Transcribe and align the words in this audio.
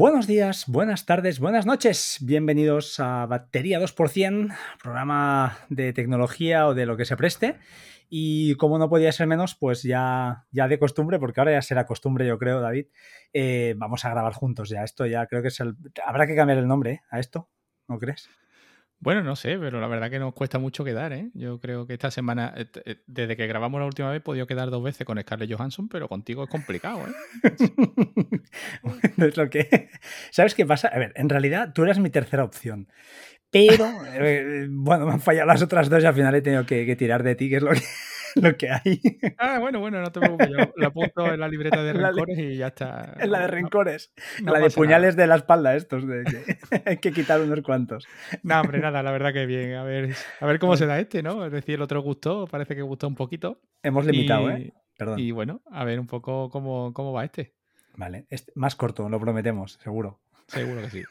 Buenos 0.00 0.26
días, 0.26 0.64
buenas 0.66 1.04
tardes, 1.04 1.40
buenas 1.40 1.66
noches. 1.66 2.16
Bienvenidos 2.22 2.98
a 3.00 3.26
Batería 3.26 3.78
2%, 3.78 4.56
programa 4.82 5.58
de 5.68 5.92
tecnología 5.92 6.66
o 6.66 6.72
de 6.72 6.86
lo 6.86 6.96
que 6.96 7.04
se 7.04 7.18
preste. 7.18 7.58
Y 8.08 8.54
como 8.54 8.78
no 8.78 8.88
podía 8.88 9.12
ser 9.12 9.26
menos, 9.26 9.54
pues 9.56 9.82
ya, 9.82 10.46
ya 10.52 10.68
de 10.68 10.78
costumbre, 10.78 11.18
porque 11.18 11.42
ahora 11.42 11.52
ya 11.52 11.60
será 11.60 11.84
costumbre, 11.84 12.26
yo 12.26 12.38
creo, 12.38 12.62
David, 12.62 12.86
eh, 13.34 13.74
vamos 13.76 14.06
a 14.06 14.08
grabar 14.08 14.32
juntos 14.32 14.70
ya. 14.70 14.84
Esto 14.84 15.04
ya 15.04 15.26
creo 15.26 15.42
que 15.42 15.48
es 15.48 15.60
el... 15.60 15.76
Habrá 16.02 16.26
que 16.26 16.34
cambiar 16.34 16.56
el 16.60 16.66
nombre 16.66 16.92
¿eh? 16.92 17.00
a 17.10 17.20
esto, 17.20 17.50
¿no 17.86 17.98
crees? 17.98 18.30
Bueno, 19.02 19.22
no 19.22 19.34
sé, 19.34 19.58
pero 19.58 19.80
la 19.80 19.86
verdad 19.86 20.10
que 20.10 20.18
nos 20.18 20.34
cuesta 20.34 20.58
mucho 20.58 20.84
quedar, 20.84 21.14
¿eh? 21.14 21.30
Yo 21.32 21.58
creo 21.58 21.86
que 21.86 21.94
esta 21.94 22.10
semana, 22.10 22.52
eh, 22.54 22.66
eh, 22.84 22.96
desde 23.06 23.34
que 23.34 23.46
grabamos 23.46 23.80
la 23.80 23.86
última 23.86 24.10
vez, 24.10 24.18
he 24.18 24.20
podido 24.20 24.46
quedar 24.46 24.68
dos 24.68 24.82
veces 24.82 25.06
con 25.06 25.18
Scarlett 25.18 25.50
Johansson, 25.50 25.88
pero 25.88 26.06
contigo 26.06 26.44
es 26.44 26.50
complicado, 26.50 27.00
¿eh? 27.06 27.12
es 29.16 29.36
lo 29.38 29.48
que... 29.48 29.88
¿Sabes 30.30 30.54
qué 30.54 30.66
pasa? 30.66 30.88
A 30.88 30.98
ver, 30.98 31.14
en 31.16 31.30
realidad 31.30 31.72
tú 31.74 31.82
eras 31.82 31.98
mi 31.98 32.10
tercera 32.10 32.44
opción. 32.44 32.88
Pero, 33.50 33.86
eh, 34.14 34.66
bueno, 34.70 35.06
me 35.06 35.12
han 35.14 35.20
fallado 35.20 35.46
las 35.46 35.62
otras 35.62 35.88
dos 35.88 36.02
y 36.02 36.06
al 36.06 36.14
final 36.14 36.34
he 36.34 36.42
tenido 36.42 36.66
que, 36.66 36.84
que 36.84 36.94
tirar 36.94 37.22
de 37.22 37.34
ti, 37.36 37.48
que 37.48 37.56
es 37.56 37.62
lo 37.62 37.70
que, 37.72 37.80
lo 38.42 38.56
que 38.56 38.70
hay. 38.70 39.00
Ah, 39.38 39.58
bueno, 39.58 39.80
bueno, 39.80 40.00
no 40.00 40.10
te 40.10 40.20
preocupes. 40.20 40.48
Yo 40.48 40.72
la 40.76 40.86
apunto 40.88 41.26
en 41.26 41.40
la 41.40 41.48
libreta 41.48 41.82
de 41.82 41.92
rencores 41.92 42.38
y 42.38 42.56
ya 42.56 42.68
está. 42.68 43.14
En 43.18 43.30
la 43.30 43.40
de 43.40 43.46
rencores. 43.48 44.12
No, 44.42 44.52
la 44.52 44.60
de 44.60 44.70
puñales 44.70 45.14
nada. 45.14 45.22
de 45.22 45.26
la 45.28 45.36
espalda, 45.36 45.76
estos. 45.76 46.06
De 46.06 46.24
que 46.24 46.82
hay 46.90 46.96
que 46.98 47.12
quitar 47.12 47.40
unos 47.40 47.60
cuantos. 47.62 48.06
No, 48.42 48.60
hombre, 48.60 48.80
nada, 48.80 49.02
la 49.02 49.12
verdad 49.12 49.32
que 49.32 49.46
bien. 49.46 49.74
A 49.74 49.84
ver, 49.84 50.14
a 50.40 50.46
ver 50.46 50.58
cómo 50.58 50.76
se 50.76 50.86
da 50.86 50.98
este, 50.98 51.22
¿no? 51.22 51.44
Es 51.44 51.52
decir, 51.52 51.76
el 51.76 51.82
otro 51.82 52.02
gustó, 52.02 52.46
parece 52.46 52.74
que 52.74 52.82
gustó 52.82 53.08
un 53.08 53.14
poquito. 53.14 53.60
Hemos 53.82 54.04
limitado, 54.06 54.50
y, 54.50 54.62
¿eh? 54.62 54.72
Perdón. 54.96 55.18
Y 55.18 55.30
bueno, 55.30 55.62
a 55.70 55.84
ver 55.84 55.98
un 56.00 56.06
poco 56.06 56.50
cómo, 56.50 56.92
cómo 56.92 57.12
va 57.12 57.24
este. 57.24 57.54
Vale, 57.96 58.26
este, 58.30 58.52
más 58.54 58.76
corto, 58.76 59.08
lo 59.08 59.20
prometemos, 59.20 59.78
seguro. 59.82 60.20
Seguro 60.46 60.82
que 60.82 60.90
sí. 60.90 61.02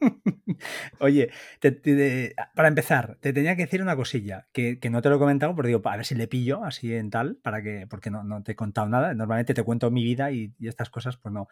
Oye, 1.00 1.30
te, 1.60 1.72
te, 1.72 2.34
para 2.54 2.68
empezar, 2.68 3.16
te 3.20 3.32
tenía 3.32 3.56
que 3.56 3.62
decir 3.62 3.82
una 3.82 3.96
cosilla 3.96 4.48
que, 4.52 4.78
que, 4.78 4.90
no 4.90 5.02
te 5.02 5.08
lo 5.08 5.16
he 5.16 5.18
comentado, 5.18 5.54
pero 5.54 5.68
digo, 5.68 5.82
a 5.84 5.96
ver 5.96 6.06
si 6.06 6.14
le 6.14 6.28
pillo 6.28 6.64
así 6.64 6.94
en 6.94 7.10
tal, 7.10 7.36
para 7.36 7.62
que, 7.62 7.86
porque 7.88 8.10
no, 8.10 8.24
no 8.24 8.42
te 8.42 8.52
he 8.52 8.56
contado 8.56 8.88
nada. 8.88 9.14
Normalmente 9.14 9.54
te 9.54 9.62
cuento 9.62 9.90
mi 9.90 10.04
vida 10.04 10.30
y, 10.30 10.54
y 10.58 10.68
estas 10.68 10.90
cosas, 10.90 11.16
pues 11.16 11.32
no. 11.32 11.48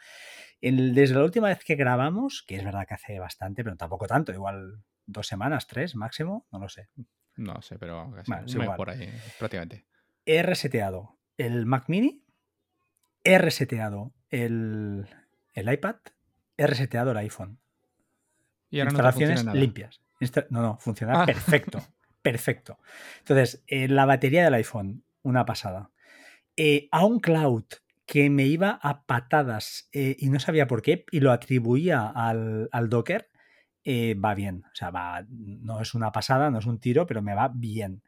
El, 0.60 0.94
desde 0.94 1.14
la 1.14 1.24
última 1.24 1.48
vez 1.48 1.64
que 1.64 1.74
grabamos, 1.74 2.44
que 2.46 2.56
es 2.56 2.64
verdad 2.64 2.86
que 2.86 2.94
hace 2.94 3.18
bastante, 3.18 3.64
pero 3.64 3.76
tampoco 3.76 4.06
tanto, 4.06 4.32
igual 4.32 4.82
dos 5.06 5.26
semanas, 5.26 5.66
tres 5.66 5.94
máximo, 5.94 6.46
no 6.52 6.58
lo 6.58 6.68
sé. 6.68 6.88
No 7.36 7.60
sé, 7.62 7.78
pero 7.78 8.12
casi 8.14 8.58
mes 8.58 8.70
por 8.76 8.90
ahí, 8.90 9.10
prácticamente. 9.38 9.86
He 10.24 10.42
reseteado 10.42 11.18
el 11.36 11.66
Mac 11.66 11.88
Mini, 11.88 12.24
he 13.24 13.38
reseteado 13.38 14.14
el, 14.28 15.08
el 15.54 15.72
iPad, 15.72 15.96
he 16.56 16.66
reseteado 16.66 17.10
el 17.10 17.16
iPhone 17.16 17.61
y 18.72 18.80
ahora 18.80 18.90
instalaciones 18.90 19.44
no 19.44 19.54
limpias. 19.54 20.00
Insta 20.18 20.46
no, 20.50 20.62
no, 20.62 20.78
funciona 20.80 21.22
ah. 21.22 21.26
perfecto. 21.26 21.80
Perfecto. 22.22 22.78
Entonces, 23.18 23.64
eh, 23.66 23.88
la 23.88 24.06
batería 24.06 24.44
del 24.44 24.54
iPhone, 24.54 25.02
una 25.22 25.44
pasada. 25.44 25.90
Eh, 26.56 26.88
a 26.92 27.04
un 27.04 27.18
cloud 27.18 27.64
que 28.06 28.30
me 28.30 28.46
iba 28.46 28.78
a 28.80 29.02
patadas 29.02 29.88
eh, 29.92 30.16
y 30.20 30.28
no 30.28 30.38
sabía 30.38 30.68
por 30.68 30.82
qué, 30.82 31.04
y 31.10 31.18
lo 31.18 31.32
atribuía 31.32 32.06
al, 32.14 32.68
al 32.70 32.88
Docker, 32.88 33.28
va 33.84 34.34
bien. 34.36 34.62
O 34.66 34.74
sea, 34.74 34.90
va, 34.90 35.26
no 35.28 35.80
es 35.80 35.94
una 35.94 36.12
pasada, 36.12 36.48
no 36.48 36.60
es 36.60 36.66
un 36.66 36.78
tiro, 36.78 37.06
pero 37.06 37.22
me 37.22 37.34
va 37.34 37.50
bien. 37.52 38.04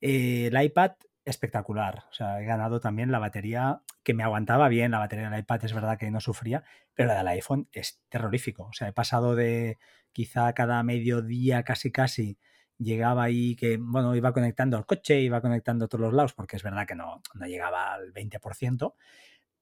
el 0.00 0.58
iPad, 0.62 0.92
espectacular. 1.30 2.04
O 2.10 2.12
sea, 2.12 2.40
he 2.40 2.44
ganado 2.44 2.80
también 2.80 3.10
la 3.10 3.18
batería 3.18 3.82
que 4.02 4.14
me 4.14 4.22
aguantaba 4.22 4.68
bien. 4.68 4.90
La 4.90 4.98
batería 4.98 5.30
del 5.30 5.40
iPad 5.40 5.64
es 5.64 5.72
verdad 5.72 5.98
que 5.98 6.10
no 6.10 6.20
sufría, 6.20 6.64
pero 6.94 7.08
la 7.08 7.18
del 7.18 7.28
iPhone 7.28 7.68
es 7.72 8.02
terrorífico. 8.08 8.64
O 8.64 8.72
sea, 8.72 8.88
he 8.88 8.92
pasado 8.92 9.34
de 9.34 9.78
quizá 10.12 10.52
cada 10.52 10.82
mediodía 10.82 11.62
casi 11.62 11.90
casi 11.92 12.38
llegaba 12.78 13.24
ahí 13.24 13.56
que, 13.56 13.76
bueno, 13.78 14.14
iba 14.16 14.32
conectando 14.32 14.76
al 14.76 14.86
coche, 14.86 15.20
iba 15.20 15.40
conectando 15.40 15.88
todos 15.88 16.02
los 16.02 16.14
lados, 16.14 16.32
porque 16.32 16.56
es 16.56 16.62
verdad 16.62 16.86
que 16.86 16.94
no, 16.94 17.22
no 17.34 17.46
llegaba 17.46 17.92
al 17.92 18.12
20%, 18.12 18.94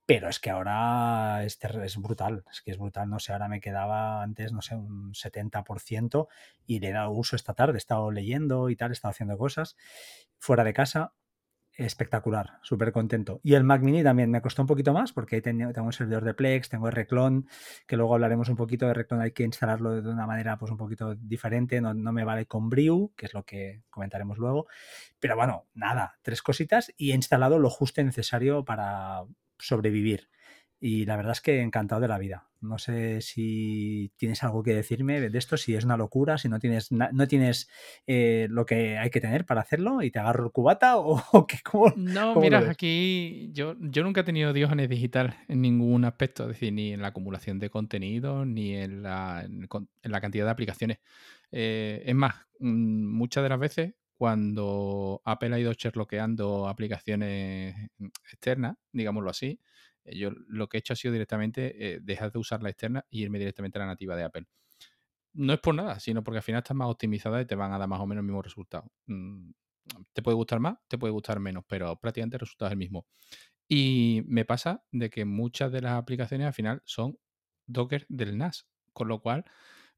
pero 0.07 0.29
es 0.29 0.41
que 0.41 0.51
ahora 0.51 1.45
es, 1.45 1.59
es, 1.63 1.97
brutal, 1.99 2.45
es 2.51 2.63
que 2.63 2.71
es 2.71 2.79
brutal, 2.79 3.11
no 3.11 3.19
sé, 3.19 3.33
ahora 3.33 3.49
me 3.49 3.61
quedaba 3.61 4.23
antes, 4.23 4.53
no 4.53 4.63
sé, 4.63 4.75
un 4.77 5.13
70% 5.13 6.29
y 6.65 6.81
le 6.81 6.89
he 6.89 6.93
dado 6.93 7.11
uso 7.11 7.37
esta 7.37 7.55
tarde, 7.55 7.75
he 7.75 7.79
estado 7.79 8.11
leyendo 8.11 8.71
y 8.71 8.77
tal, 8.77 8.91
he 8.91 8.95
estado 8.95 9.11
haciendo 9.11 9.37
cosas 9.37 9.77
fuera 10.39 10.65
de 10.65 10.73
casa, 10.73 11.13
espectacular, 11.79 12.59
súper 12.63 12.91
contento. 12.93 13.41
Y 13.45 13.55
el 13.55 13.63
Mac 13.63 13.83
Mini 13.83 14.03
también 14.03 14.31
me 14.31 14.43
costó 14.43 14.63
un 14.63 14.69
poquito 14.69 14.93
más 14.93 15.13
porque 15.13 15.41
tengo, 15.41 15.73
tengo 15.73 15.87
un 15.87 15.93
servidor 15.93 16.25
de 16.25 16.35
Plex, 16.35 16.69
tengo 16.69 16.91
Reclon, 16.91 17.49
que 17.87 17.97
luego 17.97 18.15
hablaremos 18.15 18.49
un 18.49 18.57
poquito 18.57 18.87
de 18.87 18.95
Reclon, 18.95 19.21
hay 19.21 19.31
que 19.31 19.45
instalarlo 19.45 20.03
de 20.03 20.11
una 20.11 20.27
manera 20.27 20.59
pues 20.59 20.73
un 20.73 20.77
poquito 20.77 21.15
diferente, 21.15 21.81
no, 21.81 21.95
no 21.95 22.13
me 22.13 22.25
vale 22.25 22.47
con 22.47 22.69
Brew, 22.69 23.13
que 23.17 23.27
es 23.27 23.35
lo 23.35 23.45
que 23.45 23.83
comentaremos 23.91 24.39
luego. 24.39 24.67
Pero 25.21 25.37
bueno, 25.37 25.67
nada, 25.75 26.19
tres 26.23 26.43
cositas 26.43 26.93
y 26.97 27.13
he 27.13 27.15
instalado 27.15 27.61
lo 27.61 27.71
justo 27.71 28.01
y 28.01 28.05
necesario 28.05 28.65
para 28.65 29.23
sobrevivir. 29.59 30.29
Y 30.81 31.07
la 31.07 31.17
verdad 31.17 31.33
es 31.33 31.41
que 31.41 31.61
encantado 31.61 32.01
de 32.01 32.09
la 32.09 32.19
vida. 32.19 32.49
No 32.61 32.79
sé 32.79 33.21
si 33.21 34.13
tienes 34.17 34.43
algo 34.43 34.63
que 34.63 34.75
decirme 34.75 35.21
de 35.21 35.39
esto, 35.39 35.57
si 35.57 35.75
es 35.75 35.85
una 35.85 35.97
locura, 35.97 36.39
si 36.39 36.49
no 36.49 36.59
tienes, 36.59 36.91
no 36.91 37.29
tienes 37.29 37.69
eh, 38.07 38.47
lo 38.51 38.67
que 38.67 38.99
hay 38.99 39.11
que 39.11 39.21
tener 39.21 39.45
para 39.45 39.61
hacerlo 39.61 40.03
y 40.03 40.11
te 40.11 40.19
agarro 40.19 40.47
el 40.47 40.53
cubata 40.53 40.99
o, 40.99 41.23
o 41.33 41.47
qué. 41.47 41.59
¿Cómo, 41.65 41.93
no, 41.97 42.35
cómo 42.35 42.41
mira, 42.41 42.61
yo, 42.61 42.77
yo, 43.53 43.77
yo 43.81 44.03
nunca 44.03 44.21
he 44.21 44.25
tenido 44.25 44.53
diógenes 44.53 44.89
digital 44.89 45.37
en 45.49 45.63
ningún 45.63 46.05
aspecto, 46.05 46.45
es 46.45 46.51
decir, 46.51 46.73
ni 46.73 46.93
en 46.93 47.03
la 47.03 47.09
acumulación 47.09 47.59
de 47.59 47.71
contenido, 47.71 48.45
ni 48.45 48.75
en 48.75 49.03
la, 49.03 49.45
en, 49.45 49.69
la 50.03 50.21
cantidad 50.21 50.45
de 50.45 50.51
aplicaciones. 50.51 50.99
Eh, 51.51 52.03
es 52.07 52.15
más, 52.15 52.35
mm, 52.61 53.17
muchas 53.17 53.43
de 53.43 53.49
las 53.49 53.59
veces 53.59 53.95
cuando 54.17 55.23
Apple 55.25 55.55
ha 55.55 55.61
ido 55.61 55.73
sherlockeando 55.73 56.69
aplicaciones 56.69 57.77
externas, 58.33 58.77
digámoslo 58.93 59.31
así, 59.31 59.61
yo 60.15 60.31
lo 60.49 60.69
que 60.69 60.77
he 60.77 60.81
hecho 60.81 60.93
ha 60.93 60.97
sido 60.97 61.13
directamente 61.13 61.95
eh, 61.95 62.01
dejar 62.03 62.33
de 62.33 62.39
usar 62.39 62.63
la 62.63 62.71
externa 62.71 63.05
y 63.11 63.23
irme 63.23 63.39
directamente 63.39 63.79
a 63.79 63.81
la 63.81 63.87
nativa 63.87 64.17
de 64.17 64.25
Apple. 64.25 64.47
No 65.35 65.53
es 65.53 65.61
por 65.61 65.75
nada, 65.75 66.01
sino 66.01 66.25
porque 66.25 66.39
al 66.39 66.43
final 66.43 66.61
estás 66.61 66.77
más 66.77 66.89
optimizada 66.89 67.41
y 67.41 67.47
te 67.47 67.55
van 67.55 67.73
a 67.73 67.79
dar 67.79 67.89
más 67.89 68.01
o 68.01 68.07
menos 68.07 68.23
el 68.23 68.27
mismo 68.27 68.43
resultado. 68.43 68.91
Mm, 69.07 69.51
te 70.13 70.23
puede 70.23 70.35
gustar 70.35 70.61
más, 70.61 70.79
te 70.89 70.99
puede 70.99 71.13
gustar 71.13 71.41
menos, 71.41 71.65
pero 71.67 71.97
prácticamente 71.97 72.37
el 72.37 72.41
resultado 72.41 72.69
es 72.69 72.73
el 72.73 72.79
mismo. 72.79 73.07
Y 73.69 74.23
me 74.27 74.45
pasa 74.45 74.85
de 74.93 75.11
que 75.11 75.25
muchas 75.25 75.71
de 75.73 75.83
las 75.83 75.93
aplicaciones 75.93 76.47
al 76.47 76.55
final 76.55 76.83
son 76.85 77.19
Docker 77.67 78.07
del 78.09 78.39
NAS, 78.39 78.67
con 78.93 79.09
lo 79.09 79.21
cual 79.21 79.45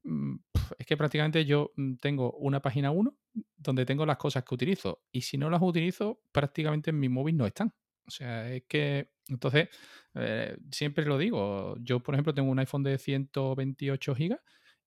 mm, 0.03 0.35
es 0.77 0.85
que 0.85 0.97
prácticamente 0.97 1.45
yo 1.45 1.71
mm, 1.75 1.95
tengo 1.95 2.33
una 2.33 2.61
página 2.61 2.91
1 2.91 3.17
donde 3.55 3.85
tengo 3.85 4.05
las 4.05 4.17
cosas 4.17 4.43
que 4.43 4.55
utilizo 4.55 5.03
y 5.11 5.21
si 5.21 5.37
no 5.37 5.49
las 5.49 5.61
utilizo 5.61 6.21
prácticamente 6.31 6.89
en 6.89 6.99
mi 6.99 7.09
móvil 7.09 7.37
no 7.37 7.45
están. 7.45 7.73
O 8.11 8.13
sea, 8.13 8.53
es 8.53 8.63
que 8.67 9.09
entonces, 9.29 9.69
eh, 10.15 10.57
siempre 10.71 11.05
lo 11.05 11.17
digo, 11.17 11.77
yo 11.79 12.01
por 12.01 12.15
ejemplo 12.15 12.33
tengo 12.33 12.51
un 12.51 12.59
iPhone 12.59 12.83
de 12.83 12.97
128 12.97 14.13
GB 14.13 14.37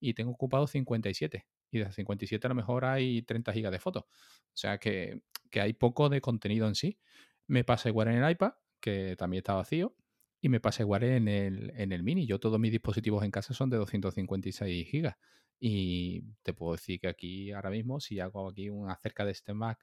y 0.00 0.14
tengo 0.14 0.32
ocupado 0.32 0.66
57. 0.66 1.46
Y 1.70 1.78
de 1.78 1.90
57 1.90 2.46
a 2.46 2.50
lo 2.50 2.54
mejor 2.54 2.84
hay 2.84 3.22
30 3.22 3.52
GB 3.52 3.70
de 3.70 3.78
fotos. 3.78 4.04
O 4.04 4.56
sea 4.56 4.78
que, 4.78 5.22
que, 5.50 5.60
hay 5.60 5.72
poco 5.72 6.08
de 6.10 6.20
contenido 6.20 6.68
en 6.68 6.74
sí. 6.74 6.98
Me 7.46 7.64
pasa 7.64 7.88
igual 7.88 8.08
en 8.08 8.22
el 8.22 8.30
iPad, 8.30 8.52
que 8.80 9.16
también 9.16 9.38
está 9.38 9.54
vacío, 9.54 9.96
y 10.40 10.50
me 10.50 10.60
pasa 10.60 10.82
igual 10.82 11.04
en 11.04 11.26
el, 11.28 11.72
en 11.76 11.92
el 11.92 12.02
mini. 12.02 12.26
Yo 12.26 12.38
todos 12.38 12.60
mis 12.60 12.70
dispositivos 12.70 13.24
en 13.24 13.30
casa 13.30 13.54
son 13.54 13.70
de 13.70 13.78
256 13.78 14.88
GB. 14.92 15.14
Y 15.58 16.22
te 16.42 16.52
puedo 16.52 16.72
decir 16.72 17.00
que 17.00 17.08
aquí 17.08 17.52
ahora 17.52 17.70
mismo, 17.70 17.98
si 18.00 18.20
hago 18.20 18.50
aquí 18.50 18.68
un 18.68 18.90
acerca 18.90 19.24
de 19.24 19.32
este 19.32 19.54
Mac 19.54 19.78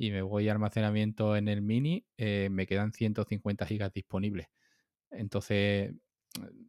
y 0.00 0.10
me 0.12 0.22
voy 0.22 0.48
a 0.48 0.52
almacenamiento 0.52 1.36
en 1.36 1.46
el 1.46 1.60
mini, 1.60 2.06
eh, 2.16 2.48
me 2.50 2.66
quedan 2.66 2.90
150 2.94 3.66
gigas 3.66 3.92
disponibles. 3.92 4.46
Entonces, 5.10 5.92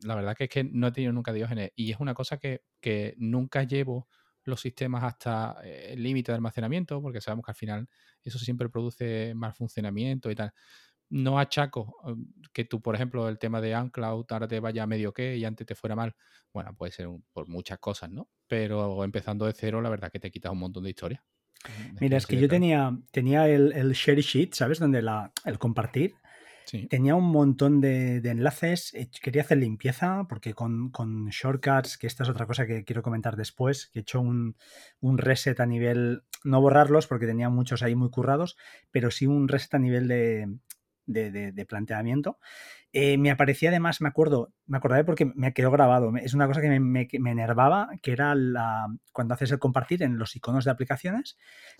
la 0.04 0.16
verdad 0.16 0.36
que 0.36 0.46
es 0.46 0.50
que 0.50 0.66
no 0.66 0.88
he 0.88 0.92
tenido 0.92 1.14
nunca 1.14 1.32
diógenes 1.32 1.72
y 1.76 1.92
es 1.92 2.00
una 2.02 2.14
cosa 2.14 2.38
que, 2.38 2.64
que 2.82 3.16
nunca 3.18 3.64
llevo 3.64 4.10
los 4.44 4.60
sistemas 4.60 5.06
hasta 5.06 5.56
eh, 5.64 5.94
el 5.94 6.04
límite 6.04 6.34
de 6.34 6.36
almacenamiento, 6.38 7.02
porque 7.02 7.22
sabemos 7.22 7.46
que 7.46 7.52
al 7.52 7.56
final 7.56 7.90
eso 8.22 8.38
siempre 8.38 8.68
produce 8.70 9.34
mal 9.34 9.54
funcionamiento 9.54 10.30
y 10.30 10.36
tal. 10.36 10.52
No 11.10 11.40
achaco 11.40 11.98
um, 12.04 12.34
que 12.54 12.66
tú, 12.66 12.82
por 12.82 12.96
ejemplo, 12.96 13.30
el 13.30 13.40
tema 13.40 13.62
de 13.62 13.78
Uncloud 13.78 14.26
ahora 14.30 14.48
te 14.50 14.60
vaya 14.60 14.88
medio 14.88 15.14
que 15.14 15.38
y 15.38 15.46
antes 15.46 15.68
te 15.68 15.76
fuera 15.76 15.96
mal. 15.96 16.16
Bueno, 16.54 16.76
puede 16.76 16.92
ser 16.92 17.08
por 17.34 17.48
muchas 17.48 17.80
cosas, 17.80 18.10
¿no? 18.12 18.30
Pero 18.48 19.04
empezando 19.06 19.46
de 19.46 19.54
cero, 19.54 19.82
la 19.82 19.90
verdad 19.90 20.12
que 20.12 20.20
te 20.20 20.32
quitas 20.32 20.52
un 20.52 20.60
montón 20.60 20.84
de 20.84 20.90
historia. 20.92 21.24
Mira, 22.00 22.18
es 22.18 22.26
que 22.26 22.40
yo 22.40 22.48
tenía, 22.48 22.98
tenía 23.12 23.48
el, 23.48 23.72
el 23.74 23.94
share 23.94 24.22
sheet, 24.22 24.54
¿sabes? 24.54 24.80
Donde 24.80 25.02
la, 25.02 25.32
el 25.46 25.60
compartir. 25.60 26.16
Sí. 26.66 26.88
Tenía 26.88 27.16
un 27.16 27.30
montón 27.32 27.82
de, 27.82 28.22
de, 28.22 28.30
enlaces. 28.30 28.94
eh, 28.94 29.10
Quería 29.22 29.42
hacer 29.42 29.58
limpieza 29.58 30.26
porque 30.30 30.54
con, 30.54 30.90
con, 30.90 31.28
shortcuts, 31.28 31.98
que 31.98 32.08
esta 32.08 32.24
es 32.24 32.30
otra 32.30 32.46
cosa 32.46 32.66
que 32.66 32.86
quiero 32.86 33.02
comentar 33.02 33.36
después, 33.36 33.88
que 33.88 34.00
he 34.00 34.02
hecho 34.02 34.22
un, 34.22 34.56
un, 35.02 35.18
reset 35.18 35.60
a 35.60 35.66
nivel, 35.66 36.24
no 36.44 36.62
borrarlos 36.62 37.08
porque 37.08 37.26
tenía 37.26 37.50
muchos 37.50 37.84
ahí 37.84 37.96
muy 37.96 38.10
currados, 38.10 38.58
pero 38.92 39.12
sí 39.12 39.28
un 39.28 39.48
reset 39.48 39.74
a 39.74 39.80
nivel 39.80 40.08
de, 40.08 40.48
de, 41.14 41.66
planteamiento. 41.68 42.40
Eh, 42.94 43.18
me 43.18 43.32
aparecía 43.32 43.70
además, 43.70 44.02
me 44.02 44.10
acuerdo, 44.10 44.54
me 44.66 44.78
acordé 44.78 45.04
porque 45.04 45.26
me 45.26 45.54
quedó 45.54 45.72
grabado, 45.72 46.12
es 46.18 46.34
una 46.34 46.48
cosa 46.48 46.62
que 46.62 46.80
me, 46.80 47.08
enervaba, 47.12 47.90
que 48.02 48.12
era 48.12 48.36
la, 48.36 48.88
cuando 49.14 49.34
haces 49.34 49.52
el 49.52 49.60
compartir 49.60 50.04
en 50.04 50.18
los 50.18 50.36
iconos 50.36 50.66
de 50.66 50.72
aplicaciones, 50.72 51.38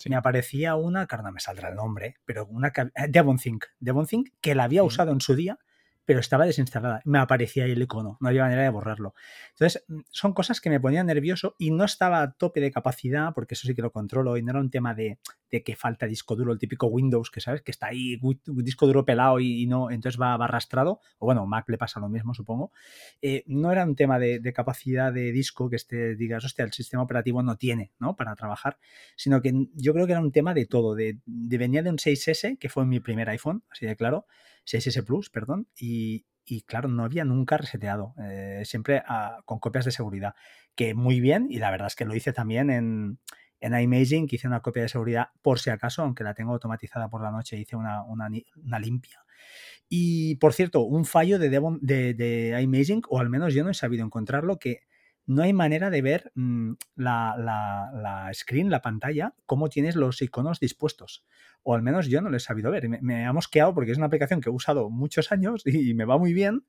me 0.08 0.16
aparecía 0.16 0.74
una, 0.76 1.06
claro, 1.06 1.24
no 1.24 1.32
me 1.32 1.40
saldrá 1.40 1.68
el 1.68 1.74
nombre, 1.74 2.16
pero 2.24 2.46
una, 2.46 2.68
eh, 2.68 3.08
DevonThink, 3.08 3.64
DevonThink, 3.78 4.30
que 4.40 4.54
la 4.54 4.64
había 4.64 4.82
usado 4.84 5.12
en 5.12 5.20
su 5.20 5.34
día 5.34 5.58
pero 6.04 6.20
estaba 6.20 6.46
desinstalada. 6.46 7.00
Me 7.04 7.18
aparecía 7.18 7.64
ahí 7.64 7.72
el 7.72 7.82
icono, 7.82 8.18
no 8.20 8.28
había 8.28 8.42
manera 8.42 8.62
de 8.62 8.70
borrarlo. 8.70 9.14
Entonces, 9.50 9.84
son 10.10 10.32
cosas 10.32 10.60
que 10.60 10.70
me 10.70 10.80
ponían 10.80 11.06
nervioso 11.06 11.54
y 11.58 11.70
no 11.70 11.84
estaba 11.84 12.22
a 12.22 12.32
tope 12.32 12.60
de 12.60 12.70
capacidad, 12.70 13.32
porque 13.34 13.54
eso 13.54 13.66
sí 13.66 13.74
que 13.74 13.82
lo 13.82 13.92
controlo, 13.92 14.36
y 14.36 14.42
no 14.42 14.50
era 14.50 14.60
un 14.60 14.70
tema 14.70 14.94
de, 14.94 15.18
que 15.48 15.76
falta 15.76 16.06
disco 16.06 16.34
duro, 16.34 16.52
el 16.52 16.58
típico 16.58 16.86
Windows, 16.86 17.30
que 17.30 17.40
sabes, 17.40 17.62
que 17.62 17.70
está 17.70 17.88
ahí, 17.88 18.18
disco 18.46 18.86
duro 18.86 19.04
pelado 19.04 19.38
y, 19.38 19.66
no, 19.66 19.90
entonces 19.90 20.20
va, 20.20 20.34
arrastrado, 20.34 21.00
o 21.18 21.26
bueno, 21.26 21.46
Mac 21.46 21.68
le 21.68 21.78
pasa 21.78 22.00
lo 22.00 22.08
mismo, 22.08 22.34
supongo. 22.34 22.72
Eh, 23.20 23.44
no 23.46 23.70
era 23.70 23.84
un 23.84 23.94
tema 23.94 24.18
de, 24.18 24.52
capacidad 24.52 25.12
de 25.12 25.32
disco 25.32 25.70
que 25.70 25.76
este, 25.76 26.14
digas, 26.16 26.44
hostia, 26.44 26.64
el 26.64 26.72
sistema 26.72 27.02
operativo 27.02 27.42
no 27.42 27.56
tiene, 27.56 27.92
¿no? 27.98 28.16
Para 28.16 28.34
trabajar, 28.34 28.78
sino 29.16 29.40
que 29.40 29.52
yo 29.74 29.94
creo 29.94 30.06
que 30.06 30.12
era 30.12 30.20
un 30.20 30.32
tema 30.32 30.52
de 30.52 30.66
todo, 30.66 30.94
de, 30.94 31.18
de 31.24 31.58
venía 31.58 31.82
de 31.82 31.90
un 31.90 31.96
6S, 31.96 32.58
que 32.58 32.68
fue 32.68 32.84
mi 32.84 33.00
primer 33.00 33.28
iPhone, 33.30 33.62
así 33.70 33.86
de 33.86 33.96
claro, 33.96 34.26
6S 34.64 35.04
Plus, 35.04 35.30
perdón, 35.30 35.68
y, 35.78 36.24
claro, 36.66 36.88
no 36.88 37.04
había 37.04 37.24
nunca 37.24 37.56
reseteado, 37.56 38.14
eh, 38.22 38.62
siempre 38.64 39.02
con 39.44 39.58
copias 39.58 39.84
de 39.84 39.90
seguridad, 39.90 40.34
que 40.74 40.94
muy 40.94 41.20
bien, 41.20 41.46
y 41.50 41.58
la 41.58 41.70
verdad 41.70 41.86
es 41.88 41.96
que 41.96 42.04
lo 42.04 42.14
hice 42.14 42.32
también 42.32 42.70
en, 42.70 43.18
en 43.60 43.78
iMaging, 43.78 44.26
que 44.26 44.36
hice 44.36 44.48
una 44.48 44.60
copia 44.60 44.82
de 44.82 44.88
seguridad 44.88 45.28
por 45.40 45.60
si 45.60 45.70
acaso, 45.70 46.02
aunque 46.02 46.24
la 46.24 46.34
tengo 46.34 46.52
automatizada 46.52 47.08
por 47.08 47.22
la 47.22 47.30
noche, 47.30 47.56
hice 47.56 47.76
una, 47.76 48.02
una, 48.04 48.78
limpia. 48.78 49.24
Y 49.88 50.36
por 50.36 50.52
cierto, 50.52 50.80
un 50.80 51.04
fallo 51.04 51.38
de, 51.38 51.48
de, 51.48 52.14
de 52.14 52.60
iMaging, 52.62 53.02
o 53.08 53.20
al 53.20 53.30
menos 53.30 53.54
yo 53.54 53.64
no 53.64 53.70
he 53.70 53.74
sabido 53.74 54.04
encontrarlo, 54.04 54.58
que 54.58 54.82
no 55.26 55.42
hay 55.42 55.52
manera 55.52 55.90
de 55.90 56.02
ver 56.02 56.32
mm, 56.34 56.72
la, 56.96 58.30
screen, 58.34 58.70
la 58.70 58.82
pantalla, 58.82 59.34
cómo 59.46 59.68
tienes 59.68 59.96
los 59.96 60.20
iconos 60.22 60.60
dispuestos. 60.60 61.24
O 61.62 61.74
al 61.74 61.82
menos 61.82 62.08
yo 62.08 62.20
no 62.20 62.30
lo 62.30 62.36
he 62.36 62.40
sabido 62.40 62.70
ver. 62.70 62.88
Me, 62.88 63.00
me 63.00 63.26
ha 63.26 63.32
mosqueado 63.32 63.74
porque 63.74 63.92
es 63.92 63.98
una 63.98 64.06
aplicación 64.06 64.40
que 64.40 64.50
he 64.50 64.52
usado 64.52 64.90
muchos 64.90 65.32
años 65.32 65.62
y, 65.66 65.94
me 65.94 66.04
va 66.04 66.18
muy 66.18 66.32
bien. 66.32 66.66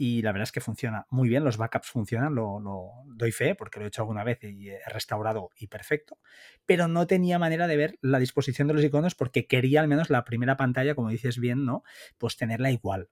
Y 0.00 0.22
la 0.22 0.30
verdad 0.30 0.44
es 0.44 0.52
que 0.52 0.60
funciona 0.60 1.06
muy 1.10 1.28
bien, 1.28 1.42
los 1.42 1.56
backups 1.56 1.88
funcionan, 1.88 2.32
lo, 2.32 2.60
doy 3.06 3.32
fe 3.32 3.56
porque 3.56 3.80
lo 3.80 3.84
he 3.84 3.88
hecho 3.88 4.02
alguna 4.02 4.22
vez 4.22 4.38
y 4.44 4.68
he 4.68 4.78
restaurado 4.86 5.50
y 5.56 5.66
perfecto, 5.66 6.18
pero 6.66 6.86
no 6.86 7.08
tenía 7.08 7.40
manera 7.40 7.66
de 7.66 7.76
ver 7.76 7.98
la 8.00 8.20
disposición 8.20 8.68
de 8.68 8.74
los 8.74 8.84
iconos 8.84 9.16
porque 9.16 9.48
quería 9.48 9.80
al 9.80 9.88
menos 9.88 10.08
la 10.08 10.24
primera 10.24 10.56
pantalla, 10.56 10.94
como 10.94 11.08
dices 11.08 11.40
bien, 11.40 11.64
¿no? 11.64 11.82
Pues 12.16 12.36
tenerla 12.36 12.70
igual. 12.70 13.08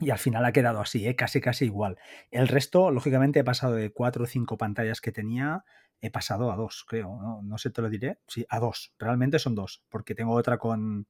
Y 0.00 0.10
al 0.10 0.18
final 0.18 0.44
ha 0.44 0.52
quedado 0.52 0.80
así, 0.80 1.06
¿eh? 1.06 1.16
casi 1.16 1.40
casi 1.40 1.64
igual. 1.64 1.98
El 2.30 2.46
resto, 2.46 2.92
lógicamente, 2.92 3.40
he 3.40 3.44
pasado 3.44 3.74
de 3.74 3.90
cuatro 3.90 4.24
o 4.24 4.26
cinco 4.26 4.56
pantallas 4.56 5.00
que 5.00 5.10
tenía, 5.10 5.64
he 6.00 6.10
pasado 6.10 6.52
a 6.52 6.56
dos, 6.56 6.84
creo. 6.86 7.18
¿no? 7.20 7.40
no 7.42 7.58
sé, 7.58 7.70
te 7.70 7.82
lo 7.82 7.88
diré. 7.88 8.18
Sí, 8.26 8.46
a 8.48 8.60
dos. 8.60 8.94
Realmente 8.98 9.38
son 9.38 9.54
dos, 9.54 9.84
porque 9.88 10.14
tengo 10.14 10.32
otra 10.34 10.58
con, 10.58 11.06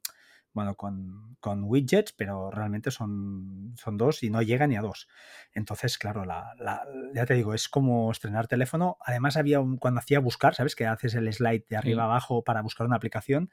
bueno, 0.52 0.76
con, 0.76 1.36
con, 1.40 1.64
widgets, 1.64 2.12
pero 2.12 2.50
realmente 2.50 2.90
son, 2.90 3.74
son 3.76 3.96
dos 3.96 4.22
y 4.22 4.30
no 4.30 4.42
llega 4.42 4.66
ni 4.66 4.76
a 4.76 4.82
dos. 4.82 5.08
Entonces, 5.52 5.98
claro, 5.98 6.24
la, 6.24 6.54
la, 6.58 6.86
ya 7.14 7.26
te 7.26 7.34
digo, 7.34 7.54
es 7.54 7.68
como 7.68 8.10
estrenar 8.10 8.48
teléfono. 8.48 8.96
Además, 9.00 9.36
había 9.36 9.60
un, 9.60 9.76
cuando 9.76 10.00
hacía 10.00 10.20
buscar, 10.20 10.54
¿sabes? 10.54 10.74
Que 10.74 10.86
haces 10.86 11.14
el 11.14 11.32
slide 11.32 11.64
de 11.68 11.76
arriba 11.76 12.04
abajo 12.04 12.42
para 12.42 12.62
buscar 12.62 12.86
una 12.86 12.96
aplicación. 12.96 13.50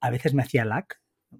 A 0.00 0.10
veces 0.10 0.34
me 0.34 0.42
hacía 0.42 0.64
lag 0.64 0.86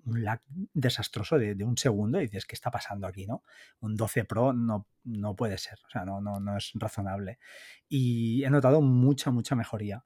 un 0.05 0.25
lag 0.25 0.41
desastroso 0.73 1.39
de, 1.39 1.65
un 1.65 1.77
segundo 1.77 2.21
y 2.21 2.25
dices, 2.25 2.47
¿qué 2.47 2.55
está 2.55 2.71
pasando 2.71 3.07
aquí? 3.07 3.27
¿no? 3.27 3.43
Un 3.81 3.97
12 3.97 4.25
Pro 4.25 4.53
no, 4.53 4.87
no 5.05 5.37
puede 5.37 5.59
ser, 5.59 5.79
o 5.87 5.91
sea, 5.91 6.05
no, 6.05 6.21
no, 6.21 6.41
no 6.41 6.57
es 6.57 6.73
razonable. 6.75 7.39
Y 7.89 8.45
he 8.45 8.51
notado 8.51 8.81
mucha, 8.81 9.31
mucha 9.31 9.55
mejoría. 9.55 10.05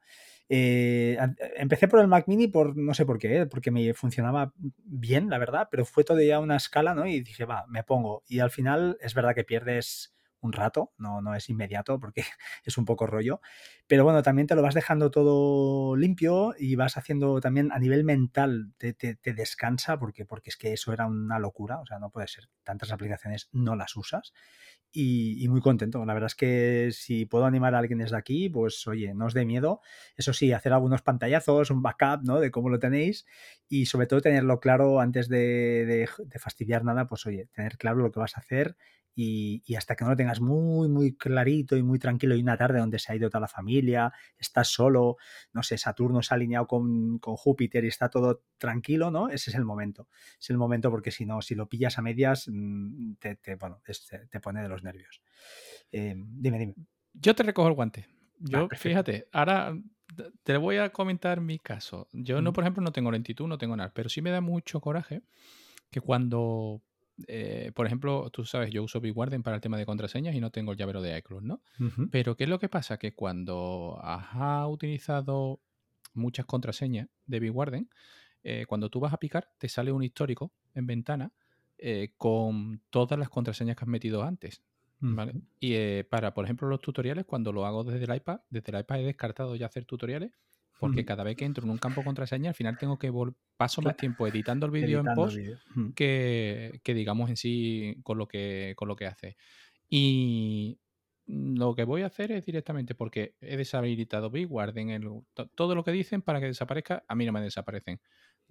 Eh, 0.50 1.18
empecé 1.56 1.88
por 1.88 2.00
el 2.00 2.08
Mac 2.08 2.26
Mini 2.26 2.48
por 2.48 2.76
no 2.76 2.94
sé 2.94 3.04
por 3.04 3.18
qué, 3.18 3.46
porque 3.46 3.70
me 3.70 3.92
funcionaba 3.92 4.52
bien, 4.56 5.28
la 5.28 5.38
verdad, 5.38 5.68
pero 5.70 5.84
fue 5.84 6.04
todo 6.04 6.20
ya 6.20 6.40
una 6.40 6.56
escala, 6.56 6.94
¿no? 6.94 7.06
Y 7.06 7.20
dije, 7.20 7.44
va, 7.44 7.66
me 7.68 7.84
pongo. 7.84 8.22
Y 8.26 8.40
al 8.40 8.50
final 8.50 8.96
es 9.00 9.14
verdad 9.14 9.34
que 9.34 9.44
pierdes 9.44 10.14
un 10.40 10.52
rato, 10.52 10.92
no, 10.98 11.20
no 11.20 11.34
es 11.34 11.48
inmediato 11.48 11.98
porque 11.98 12.22
es 12.64 12.78
un 12.78 12.84
poco 12.84 13.06
rollo, 13.06 13.40
pero 13.86 14.04
bueno, 14.04 14.22
también 14.22 14.46
te 14.46 14.54
lo 14.54 14.62
vas 14.62 14.74
dejando 14.74 15.10
todo 15.10 15.96
limpio 15.96 16.54
y 16.58 16.76
vas 16.76 16.96
haciendo 16.96 17.40
también 17.40 17.72
a 17.72 17.78
nivel 17.78 18.04
mental, 18.04 18.72
te, 18.76 18.92
te, 18.92 19.16
descansa 19.34 19.98
porque, 19.98 20.24
porque 20.24 20.50
es 20.50 20.56
que 20.56 20.72
eso 20.72 20.92
era 20.92 21.06
una 21.06 21.38
locura, 21.38 21.80
o 21.80 21.86
sea, 21.86 21.98
no 21.98 22.10
puede 22.10 22.28
ser, 22.28 22.48
tantas 22.64 22.92
aplicaciones 22.92 23.48
no 23.52 23.76
las 23.76 23.96
usas 23.96 24.32
y, 24.92 25.46
muy 25.48 25.60
contento. 25.60 26.04
La 26.04 26.14
verdad 26.14 26.28
es 26.28 26.34
que 26.34 26.90
si 26.92 27.26
puedo 27.26 27.44
animar 27.44 27.74
a 27.74 27.78
alguien 27.78 27.98
desde 27.98 28.16
aquí, 28.16 28.48
pues 28.48 28.86
oye, 28.86 29.14
no 29.14 29.26
os 29.26 29.34
dé 29.34 29.44
miedo. 29.44 29.80
Eso 30.16 30.32
sí, 30.32 30.52
hacer 30.52 30.72
algunos 30.72 31.02
pantallazos, 31.02 31.70
un 31.70 31.82
backup, 31.82 32.22
¿no? 32.24 32.40
De 32.40 32.50
cómo 32.50 32.68
lo 32.68 32.78
tenéis 32.78 33.26
y 33.68 33.86
sobre 33.86 34.06
todo 34.06 34.20
tenerlo 34.20 34.60
claro 34.60 35.00
antes 35.00 35.28
de, 35.28 35.84
de, 35.86 36.08
de 36.18 36.38
fastidiar 36.38 36.84
nada, 36.84 37.06
pues 37.06 37.26
oye, 37.26 37.48
tener 37.52 37.76
claro 37.76 37.98
lo 37.98 38.10
que 38.10 38.20
vas 38.20 38.36
a 38.36 38.40
hacer 38.40 38.76
y, 39.20 39.74
hasta 39.74 39.96
que 39.96 40.04
no 40.04 40.10
lo 40.10 40.16
tengas 40.16 40.40
muy, 40.40 40.88
muy 40.88 41.16
clarito 41.16 41.76
y 41.76 41.82
muy 41.82 41.98
tranquilo 41.98 42.36
y 42.36 42.40
una 42.40 42.56
tarde 42.56 42.78
donde 42.78 43.00
se 43.00 43.10
ha 43.10 43.16
ido 43.16 43.28
toda 43.28 43.40
la 43.40 43.48
familia, 43.48 44.12
estás 44.36 44.68
solo, 44.68 45.16
no 45.52 45.64
sé, 45.64 45.76
Saturno 45.76 46.22
se 46.22 46.32
ha 46.32 46.36
alineado 46.36 46.68
con, 46.68 47.18
Júpiter 47.18 47.84
y 47.84 47.88
está 47.88 48.08
todo 48.08 48.44
tranquilo, 48.58 49.10
¿no? 49.10 49.28
Ese 49.28 49.50
es 49.50 49.56
el 49.56 49.64
momento. 49.64 50.08
Es 50.40 50.50
el 50.50 50.56
momento 50.56 50.88
porque 50.88 51.10
si 51.10 51.26
no, 51.26 51.42
si 51.42 51.56
lo 51.56 51.68
pillas 51.68 51.98
a 51.98 52.02
medias, 52.02 52.46
mm, 52.48 53.14
te, 53.14 53.56
bueno, 53.56 53.82
te, 54.30 54.40
pone 54.40 54.62
de 54.62 54.68
los 54.68 54.84
nervios. 54.84 55.20
Eh, 55.90 56.14
dime, 56.16 56.60
dime. 56.60 56.74
Yo 57.12 57.34
te 57.34 57.42
recojo 57.42 57.66
el 57.66 57.74
guante. 57.74 58.06
Yo, 58.38 58.68
fíjate, 58.68 59.26
ahora 59.32 59.76
te 60.44 60.56
voy 60.58 60.76
a 60.76 60.90
comentar 60.90 61.40
mi 61.40 61.58
caso. 61.58 62.06
Yo 62.12 62.40
no, 62.40 62.52
por 62.52 62.62
ejemplo, 62.62 62.84
no 62.84 62.92
tengo 62.92 63.10
lentitud, 63.10 63.48
no 63.48 63.58
tengo 63.58 63.76
nada, 63.76 63.92
pero 63.92 64.08
sí 64.08 64.22
me 64.22 64.30
da 64.30 64.40
mucho 64.40 64.80
coraje 64.80 65.22
que 65.90 66.00
cuando 66.00 66.82
eh, 67.26 67.72
por 67.74 67.86
ejemplo, 67.86 68.30
tú 68.30 68.44
sabes, 68.44 68.70
yo 68.70 68.82
uso 68.82 69.00
BigWarden 69.00 69.42
para 69.42 69.56
el 69.56 69.60
tema 69.60 69.76
de 69.76 69.86
contraseñas 69.86 70.34
y 70.34 70.40
no 70.40 70.50
tengo 70.50 70.72
el 70.72 70.78
llavero 70.78 71.02
de 71.02 71.16
iCloud, 71.18 71.42
¿no? 71.42 71.60
Pero 72.10 72.36
¿qué 72.36 72.44
es 72.44 72.50
lo 72.50 72.58
que 72.58 72.68
pasa? 72.68 72.98
Que 72.98 73.12
cuando 73.12 73.98
has 74.02 74.68
utilizado 74.68 75.60
muchas 76.14 76.46
contraseñas 76.46 77.08
de 77.26 77.40
BigWarden, 77.40 77.90
eh, 78.44 78.66
cuando 78.66 78.88
tú 78.88 79.00
vas 79.00 79.12
a 79.12 79.18
picar, 79.18 79.50
te 79.58 79.68
sale 79.68 79.90
un 79.92 80.02
histórico 80.02 80.52
en 80.74 80.86
ventana 80.86 81.32
eh, 81.78 82.12
con 82.16 82.80
todas 82.90 83.18
las 83.18 83.28
contraseñas 83.28 83.76
que 83.76 83.84
has 83.84 83.88
metido 83.88 84.22
antes. 84.22 84.62
¿vale? 85.00 85.34
Y 85.60 86.02
para, 86.04 86.34
por 86.34 86.44
ejemplo, 86.44 86.66
los 86.68 86.80
tutoriales, 86.80 87.24
cuando 87.24 87.52
lo 87.52 87.66
hago 87.66 87.84
desde 87.84 88.04
el 88.04 88.16
iPad, 88.16 88.40
desde 88.50 88.72
el 88.72 88.80
iPad 88.80 89.00
he 89.00 89.04
descartado 89.04 89.54
ya 89.54 89.66
hacer 89.66 89.84
tutoriales 89.84 90.32
porque 90.78 91.04
cada 91.04 91.24
vez 91.24 91.36
que 91.36 91.44
entro 91.44 91.64
en 91.64 91.70
un 91.70 91.78
campo 91.78 92.04
contraseña, 92.04 92.50
al 92.50 92.54
final 92.54 92.78
tengo 92.78 92.98
que 92.98 93.12
paso 93.56 93.82
más 93.82 93.96
tiempo 93.96 94.26
editando 94.26 94.66
el 94.66 94.72
vídeo 94.72 95.00
en 95.00 95.14
post 95.14 95.38
que, 95.94 96.80
digamos 96.84 97.30
en 97.30 97.36
sí 97.36 97.96
con 98.02 98.18
lo 98.18 98.28
que, 98.28 98.74
con 98.76 98.88
lo 98.88 98.96
que 98.96 99.06
hace. 99.06 99.36
Y 99.88 100.78
lo 101.26 101.74
que 101.74 101.84
voy 101.84 102.02
a 102.02 102.06
hacer 102.06 102.32
es 102.32 102.44
directamente 102.44 102.94
porque 102.94 103.34
he 103.40 103.56
deshabilitado 103.56 104.30
Big 104.30 104.50
Warden, 104.50 105.24
todo 105.54 105.74
lo 105.74 105.84
que 105.84 105.92
dicen 105.92 106.22
para 106.22 106.40
que 106.40 106.46
desaparezca, 106.46 107.04
a 107.08 107.14
mí 107.14 107.26
no 107.26 107.32
me 107.32 107.40
desaparecen. 107.40 108.00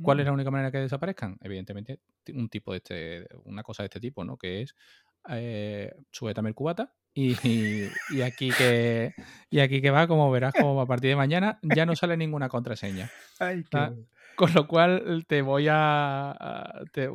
¿Cuál 0.02 0.20
es 0.20 0.26
mm. 0.26 0.28
la 0.28 0.34
única 0.34 0.52
manera 0.52 0.72
que 0.72 0.80
desaparezcan? 0.80 1.38
Evidentemente, 1.42 2.02
un 2.34 2.50
tipo 2.50 2.72
de 2.72 2.78
este, 2.78 3.28
una 3.46 3.64
cosa 3.64 3.84
de 3.84 3.88
este 3.88 4.00
tipo, 4.00 4.24
¿no? 4.24 4.38
Que 4.38 4.62
es 4.62 4.76
eh, 5.30 5.92
súbetame 6.12 6.50
el 6.50 6.56
cubata 6.56 6.94
y, 7.18 7.90
y, 8.12 8.22
aquí 8.22 8.52
que 8.52 9.16
y 9.50 9.60
aquí 9.60 9.82
que 9.82 9.90
va, 9.90 10.08
como 10.08 10.30
verás, 10.30 10.54
como 10.54 10.80
a 10.80 10.86
partir 10.86 11.10
de 11.10 11.16
mañana 11.16 11.58
ya 11.64 11.86
no 11.88 11.96
sale 11.96 12.16
ninguna 12.16 12.48
contraseña. 12.48 13.10
Con 14.36 14.54
lo 14.54 14.68
cual 14.68 15.26
te 15.28 15.42
voy 15.42 15.68
a, 15.68 16.32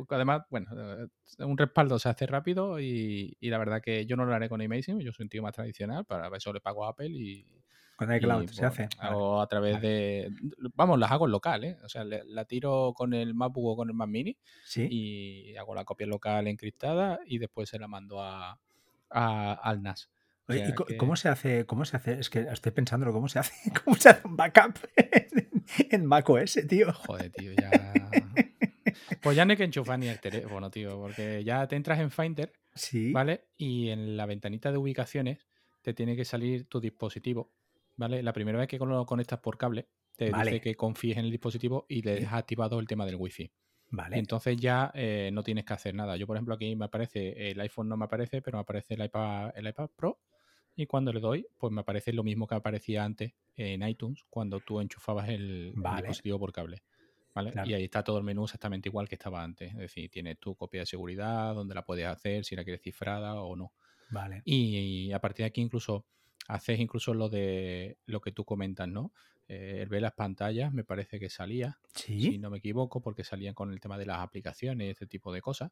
además, 0.09 0.41
bueno, 0.49 0.67
eh, 0.73 1.07
un 1.39 1.57
respaldo 1.57 1.97
se 1.97 2.09
hace 2.09 2.25
rápido 2.25 2.81
y, 2.81 3.37
la 3.39 3.57
verdad 3.57 3.81
que 3.81 4.05
yo 4.05 4.17
no 4.17 4.25
lo 4.25 4.33
haré 4.33 4.49
con 4.49 4.61
Amazing, 4.61 4.99
yo 4.99 5.13
soy 5.13 5.23
un 5.23 5.29
tío 5.29 5.41
más 5.41 5.53
tradicional, 5.53 6.03
para 6.03 6.35
eso 6.35 6.51
le 6.51 6.59
pago 6.59 6.85
a 6.85 6.89
Apple 6.89 7.07
y, 7.09 7.47
con 7.95 8.13
iCloud 8.13 8.49
se 8.49 8.65
hace. 8.65 8.89
Hago 8.99 9.39
a 9.39 9.47
través 9.47 9.79
de. 9.79 10.29
Vamos, 10.73 10.99
las 10.99 11.11
hago 11.11 11.25
en 11.27 11.31
local, 11.31 11.63
¿eh? 11.63 11.77
O 11.83 11.87
sea, 11.87 12.03
la 12.03 12.45
tiro 12.45 12.91
con 12.93 13.13
el 13.13 13.35
MacBook 13.35 13.67
o 13.67 13.75
con 13.77 13.87
el 13.87 13.95
Mac 13.95 14.09
Mini. 14.09 14.35
Y 14.75 15.55
hago 15.55 15.75
la 15.75 15.85
copia 15.85 16.07
local 16.07 16.47
encriptada 16.47 17.19
y 17.25 17.37
después 17.37 17.69
se 17.69 17.77
la 17.77 17.87
mando 17.87 18.19
a, 18.19 18.59
al 19.13 19.81
NAS. 19.81 20.09
¿y 20.49 20.97
cómo 20.97 21.15
se 21.15 21.29
hace? 21.29 21.65
¿Cómo 21.65 21.85
se 21.85 21.97
hace? 21.97 22.19
Es 22.19 22.29
que 22.29 22.41
estoy 22.41 22.71
pensando 22.71 23.11
cómo 23.11 23.27
se 23.27 23.39
hace. 23.39 23.53
¿Cómo 23.83 23.95
se 23.95 24.09
hace 24.09 24.27
un 24.27 24.35
backup 24.35 24.77
en, 25.89 26.05
macOS, 26.05 26.59
tío? 26.67 26.91
Joder, 26.93 27.31
tío, 27.31 27.51
ya. 27.53 27.71
Pues 29.21 29.37
ya 29.37 29.45
no 29.45 29.51
hay 29.51 29.57
que 29.57 29.63
enchufar 29.63 29.97
ni 29.97 30.07
el 30.07 30.19
teléfono, 30.19 30.69
tío, 30.69 30.99
porque 30.99 31.43
ya 31.43 31.65
te 31.67 31.77
entras 31.77 31.99
en 31.99 32.11
Finder, 32.11 32.51
sí. 32.75 33.11
¿vale? 33.11 33.47
Y 33.57 33.89
en 33.89 34.17
la 34.17 34.25
ventanita 34.25 34.71
de 34.71 34.77
ubicaciones 34.77 35.47
te 35.81 35.93
tiene 35.93 36.15
que 36.15 36.25
salir 36.25 36.67
tu 36.67 36.81
dispositivo 36.81 37.53
¿vale? 37.95 38.23
La 38.23 38.33
primera 38.33 38.57
vez 38.57 38.67
que 38.67 38.77
lo 38.77 39.05
conectas 39.05 39.39
por 39.39 39.57
cable, 39.57 39.87
te 40.15 40.31
dice 40.31 40.61
que 40.61 40.75
confíes 40.75 41.17
en 41.17 41.25
el 41.25 41.31
dispositivo 41.31 41.85
y 41.89 42.01
le 42.01 42.15
dejas 42.15 42.39
activado 42.39 42.79
el 42.79 42.87
tema 42.87 43.05
del 43.05 43.15
wifi. 43.15 43.51
Vale. 43.93 44.15
Y 44.15 44.19
entonces 44.19 44.57
ya 44.57 44.91
eh, 44.95 45.29
no 45.31 45.43
tienes 45.43 45.65
que 45.65 45.73
hacer 45.73 45.93
nada. 45.93 46.17
Yo, 46.17 46.25
por 46.25 46.35
ejemplo, 46.35 46.55
aquí 46.55 46.75
me 46.75 46.85
aparece, 46.85 47.51
el 47.51 47.59
iPhone 47.59 47.87
no 47.87 47.95
me 47.95 48.05
aparece, 48.05 48.41
pero 48.41 48.57
me 48.57 48.61
aparece 48.61 48.95
el 48.95 49.05
iPad, 49.05 49.51
el 49.55 49.67
iPad 49.67 49.91
Pro. 49.95 50.19
Y 50.75 50.87
cuando 50.87 51.13
le 51.13 51.19
doy, 51.19 51.45
pues 51.59 51.71
me 51.71 51.81
aparece 51.81 52.11
lo 52.11 52.23
mismo 52.23 52.47
que 52.47 52.55
aparecía 52.55 53.03
antes 53.03 53.33
en 53.55 53.87
iTunes 53.87 54.25
cuando 54.31 54.59
tú 54.61 54.81
enchufabas 54.81 55.29
el, 55.29 55.75
dispositivo 55.75 56.39
por 56.39 56.51
cable. 56.51 56.81
¿Vale? 57.35 57.51
Claro. 57.51 57.69
Y 57.69 57.75
ahí 57.75 57.83
está 57.83 58.03
todo 58.03 58.17
el 58.17 58.23
menú 58.23 58.45
exactamente 58.45 58.89
igual 58.89 59.07
que 59.07 59.13
estaba 59.13 59.43
antes. 59.43 59.71
Es 59.73 59.77
decir, 59.77 60.09
tienes 60.09 60.39
tu 60.39 60.55
copia 60.55 60.81
de 60.81 60.85
seguridad, 60.87 61.53
dónde 61.53 61.75
la 61.75 61.85
puedes 61.85 62.07
hacer, 62.07 62.45
si 62.45 62.55
la 62.55 62.63
quieres 62.63 62.81
cifrada 62.81 63.35
o 63.41 63.55
no. 63.55 63.73
Vale. 64.09 64.41
Y, 64.43 65.11
a 65.11 65.19
partir 65.19 65.43
de 65.43 65.47
aquí 65.49 65.61
incluso 65.61 66.07
haces 66.47 66.79
incluso 66.79 67.13
lo 67.13 67.29
de 67.29 67.99
lo 68.07 68.21
que 68.21 68.31
tú 68.31 68.43
comentas, 68.43 68.87
¿no? 68.87 69.13
Eh, 69.47 69.79
el 69.81 69.89
ver 69.89 70.01
las 70.01 70.13
pantallas 70.13 70.73
me 70.73 70.83
parece 70.83 71.19
que 71.19 71.29
salía, 71.29 71.79
si 71.93 72.03
Sí. 72.03 72.37
no 72.39 72.49
me 72.49 72.59
equivoco, 72.59 73.01
porque 73.01 73.23
salían 73.23 73.53
con 73.53 73.71
el 73.71 73.79
tema 73.79 73.97
de 73.97 74.05
las 74.05 74.19
aplicaciones, 74.19 74.91
este 74.91 75.07
tipo 75.07 75.33
de 75.33 75.41
cosas. 75.41 75.71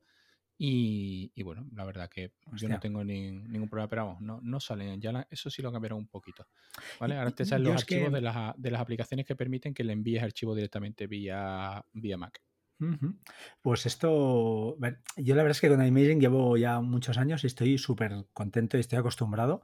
Y, 0.58 1.32
y 1.34 1.42
bueno, 1.44 1.68
la 1.74 1.86
verdad 1.86 2.08
que 2.10 2.34
yo 2.56 2.70
no 2.70 2.80
tengo 2.80 3.04
ni- 3.04 3.32
ningún 3.32 3.68
problema, 3.68 3.90
pero 3.90 4.06
vamos, 4.06 4.22
no, 4.22 4.40
no 4.44 4.60
salen. 4.60 5.02
Ya 5.02 5.12
la- 5.12 5.28
eso 5.32 5.50
sí 5.50 5.62
lo 5.64 5.72
cambiaron 5.72 5.98
un 6.00 6.08
poquito. 6.08 6.46
¿Vale? 7.00 7.18
Ahora 7.18 7.32
te 7.32 7.46
salen 7.46 7.74
los 7.74 7.86
que- 7.86 7.96
archivos 7.96 8.14
de, 8.14 8.22
las, 8.22 8.54
de 8.58 8.72
las 8.72 8.82
aplicaciones 8.82 9.26
que 9.26 9.36
permiten 9.36 9.74
que 9.74 9.84
le 9.84 9.94
envíes 9.94 10.22
archivos 10.22 10.56
directamente 10.56 11.08
vía, 11.08 11.84
vía 11.94 12.18
Mac. 12.18 12.42
Pues 13.62 13.86
esto, 13.86 14.76
yo 15.18 15.36
la 15.36 15.44
verdad 15.44 15.52
es 15.52 15.62
que 15.62 15.70
con 15.70 15.86
iMaging 15.86 16.20
llevo 16.20 16.58
ya 16.58 16.80
muchos 16.82 17.18
años 17.18 17.44
y 17.44 17.48
estoy 17.48 17.78
súper 17.78 18.26
contento 18.34 18.78
y 18.78 18.80
estoy 18.80 18.98
acostumbrado. 19.00 19.62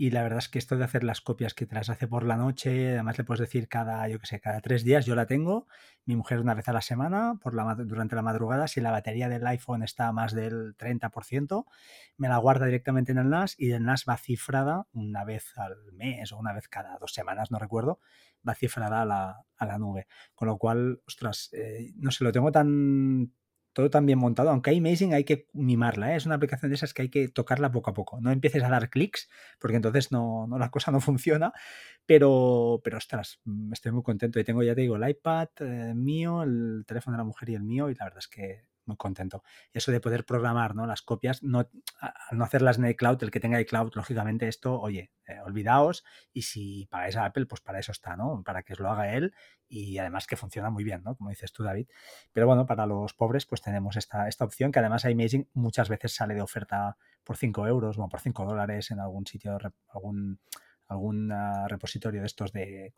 Y 0.00 0.12
la 0.12 0.22
verdad 0.22 0.38
es 0.38 0.48
que 0.48 0.58
esto 0.58 0.78
de 0.78 0.84
hacer 0.84 1.04
las 1.04 1.20
copias 1.20 1.52
que 1.52 1.66
te 1.66 1.74
las 1.74 1.90
hace 1.90 2.08
por 2.08 2.24
la 2.24 2.38
noche, 2.38 2.94
además 2.94 3.18
le 3.18 3.24
puedes 3.24 3.40
decir 3.40 3.68
cada, 3.68 4.08
yo 4.08 4.18
que 4.18 4.24
sé, 4.24 4.40
cada 4.40 4.62
tres 4.62 4.82
días 4.82 5.04
yo 5.04 5.14
la 5.14 5.26
tengo, 5.26 5.66
mi 6.06 6.16
mujer 6.16 6.40
una 6.40 6.54
vez 6.54 6.66
a 6.70 6.72
la 6.72 6.80
semana, 6.80 7.34
por 7.42 7.54
la, 7.54 7.74
durante 7.74 8.16
la 8.16 8.22
madrugada, 8.22 8.66
si 8.66 8.80
la 8.80 8.92
batería 8.92 9.28
del 9.28 9.46
iPhone 9.46 9.82
está 9.82 10.08
a 10.08 10.12
más 10.12 10.32
del 10.32 10.74
30%, 10.78 11.66
me 12.16 12.28
la 12.30 12.38
guarda 12.38 12.64
directamente 12.64 13.12
en 13.12 13.18
el 13.18 13.28
NAS 13.28 13.56
y 13.58 13.72
el 13.72 13.84
NAS 13.84 14.06
va 14.08 14.16
cifrada 14.16 14.86
una 14.94 15.22
vez 15.24 15.52
al 15.58 15.76
mes 15.92 16.32
o 16.32 16.38
una 16.38 16.54
vez 16.54 16.66
cada 16.68 16.96
dos 16.96 17.12
semanas, 17.12 17.50
no 17.50 17.58
recuerdo, 17.58 18.00
va 18.48 18.54
cifrada 18.54 19.02
a 19.02 19.04
la, 19.04 19.44
a 19.58 19.66
la 19.66 19.76
nube. 19.76 20.06
Con 20.34 20.48
lo 20.48 20.56
cual, 20.56 21.02
ostras, 21.06 21.50
eh, 21.52 21.92
no 21.96 22.10
sé, 22.10 22.24
lo 22.24 22.32
tengo 22.32 22.50
tan 22.50 23.34
todo 23.72 23.90
tan 23.90 24.06
bien 24.06 24.18
montado, 24.18 24.50
aunque 24.50 24.72
iMazing 24.72 25.14
hay 25.14 25.24
que 25.24 25.46
mimarla, 25.52 26.12
¿eh? 26.12 26.16
es 26.16 26.26
una 26.26 26.34
aplicación 26.34 26.70
de 26.70 26.74
esas 26.74 26.94
que 26.94 27.02
hay 27.02 27.08
que 27.08 27.28
tocarla 27.28 27.70
poco 27.70 27.90
a 27.90 27.94
poco. 27.94 28.20
No 28.20 28.30
empieces 28.32 28.62
a 28.62 28.68
dar 28.68 28.90
clics, 28.90 29.28
porque 29.58 29.76
entonces 29.76 30.10
no, 30.12 30.46
no, 30.46 30.58
la 30.58 30.70
cosa 30.70 30.90
no 30.90 31.00
funciona, 31.00 31.52
pero, 32.06 32.80
pero 32.82 32.98
ostras, 32.98 33.40
mm, 33.44 33.72
estoy 33.72 33.92
muy 33.92 34.02
contento 34.02 34.40
y 34.40 34.44
tengo, 34.44 34.62
ya 34.62 34.74
te 34.74 34.82
digo, 34.82 34.96
el 34.96 35.08
iPad 35.08 35.48
eh, 35.60 35.94
mío, 35.94 36.42
el 36.42 36.84
teléfono 36.86 37.16
de 37.16 37.18
la 37.18 37.24
mujer 37.24 37.50
y 37.50 37.54
el 37.54 37.62
mío, 37.62 37.90
y 37.90 37.94
la 37.94 38.04
verdad 38.04 38.18
es 38.18 38.28
que 38.28 38.64
muy 38.90 38.96
contento. 38.96 39.42
Y 39.72 39.78
eso 39.78 39.92
de 39.92 40.00
poder 40.00 40.24
programar 40.24 40.74
¿no? 40.74 40.86
las 40.86 41.02
copias, 41.02 41.42
no, 41.42 41.68
no 42.32 42.44
hacerlas 42.44 42.78
en 42.78 42.86
iCloud, 42.86 43.22
el 43.22 43.30
que 43.30 43.40
tenga 43.40 43.60
iCloud, 43.60 43.92
lógicamente 43.94 44.48
esto, 44.48 44.78
oye, 44.78 45.10
eh, 45.26 45.40
olvidaos, 45.44 46.04
y 46.32 46.42
si 46.42 46.86
pagáis 46.86 47.16
a 47.16 47.24
Apple, 47.24 47.46
pues 47.46 47.60
para 47.60 47.78
eso 47.78 47.92
está, 47.92 48.16
¿no? 48.16 48.42
Para 48.44 48.62
que 48.62 48.72
os 48.72 48.80
lo 48.80 48.90
haga 48.90 49.14
él 49.14 49.32
y 49.68 49.98
además 49.98 50.26
que 50.26 50.36
funciona 50.36 50.70
muy 50.70 50.84
bien, 50.84 51.02
¿no? 51.04 51.16
Como 51.16 51.30
dices 51.30 51.52
tú, 51.52 51.62
David. 51.62 51.88
Pero 52.32 52.46
bueno, 52.46 52.66
para 52.66 52.86
los 52.86 53.14
pobres, 53.14 53.46
pues 53.46 53.62
tenemos 53.62 53.96
esta, 53.96 54.28
esta 54.28 54.44
opción 54.44 54.72
que 54.72 54.80
además 54.80 55.04
iMaging 55.04 55.48
muchas 55.54 55.88
veces 55.88 56.12
sale 56.14 56.34
de 56.34 56.42
oferta 56.42 56.96
por 57.24 57.36
5 57.36 57.66
euros 57.66 57.98
o 57.98 58.08
por 58.08 58.20
5 58.20 58.44
dólares 58.44 58.90
en 58.90 59.00
algún 59.00 59.26
sitio, 59.26 59.56
algún, 59.88 60.40
algún 60.88 61.30
uh, 61.30 61.68
repositorio 61.68 62.20
de 62.20 62.26
estos 62.26 62.52
de 62.52 62.92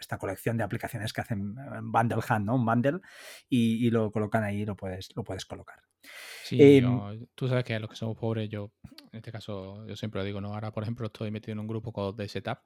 esta 0.00 0.18
colección 0.18 0.56
de 0.56 0.64
aplicaciones 0.64 1.12
que 1.12 1.20
hacen 1.20 1.54
bundle 1.82 2.22
hand, 2.26 2.46
¿no? 2.46 2.56
Un 2.56 2.64
bundle 2.64 3.00
y, 3.48 3.86
y, 3.86 3.90
lo 3.90 4.10
colocan 4.10 4.42
ahí 4.42 4.62
y 4.62 4.66
lo 4.66 4.76
puedes, 4.76 5.10
lo 5.14 5.22
puedes 5.22 5.44
colocar. 5.44 5.78
Sí, 6.44 6.60
eh, 6.60 6.80
yo, 6.80 7.12
tú 7.34 7.48
sabes 7.48 7.64
que 7.64 7.78
los 7.78 7.90
que 7.90 7.96
somos 7.96 8.16
pobres, 8.16 8.48
yo 8.48 8.72
en 9.12 9.18
este 9.18 9.30
caso, 9.30 9.86
yo 9.86 9.96
siempre 9.96 10.20
lo 10.20 10.24
digo, 10.24 10.40
¿no? 10.40 10.54
Ahora, 10.54 10.72
por 10.72 10.82
ejemplo, 10.82 11.06
estoy 11.06 11.30
metido 11.30 11.52
en 11.52 11.60
un 11.60 11.66
grupo 11.66 12.12
de 12.12 12.28
setup 12.28 12.58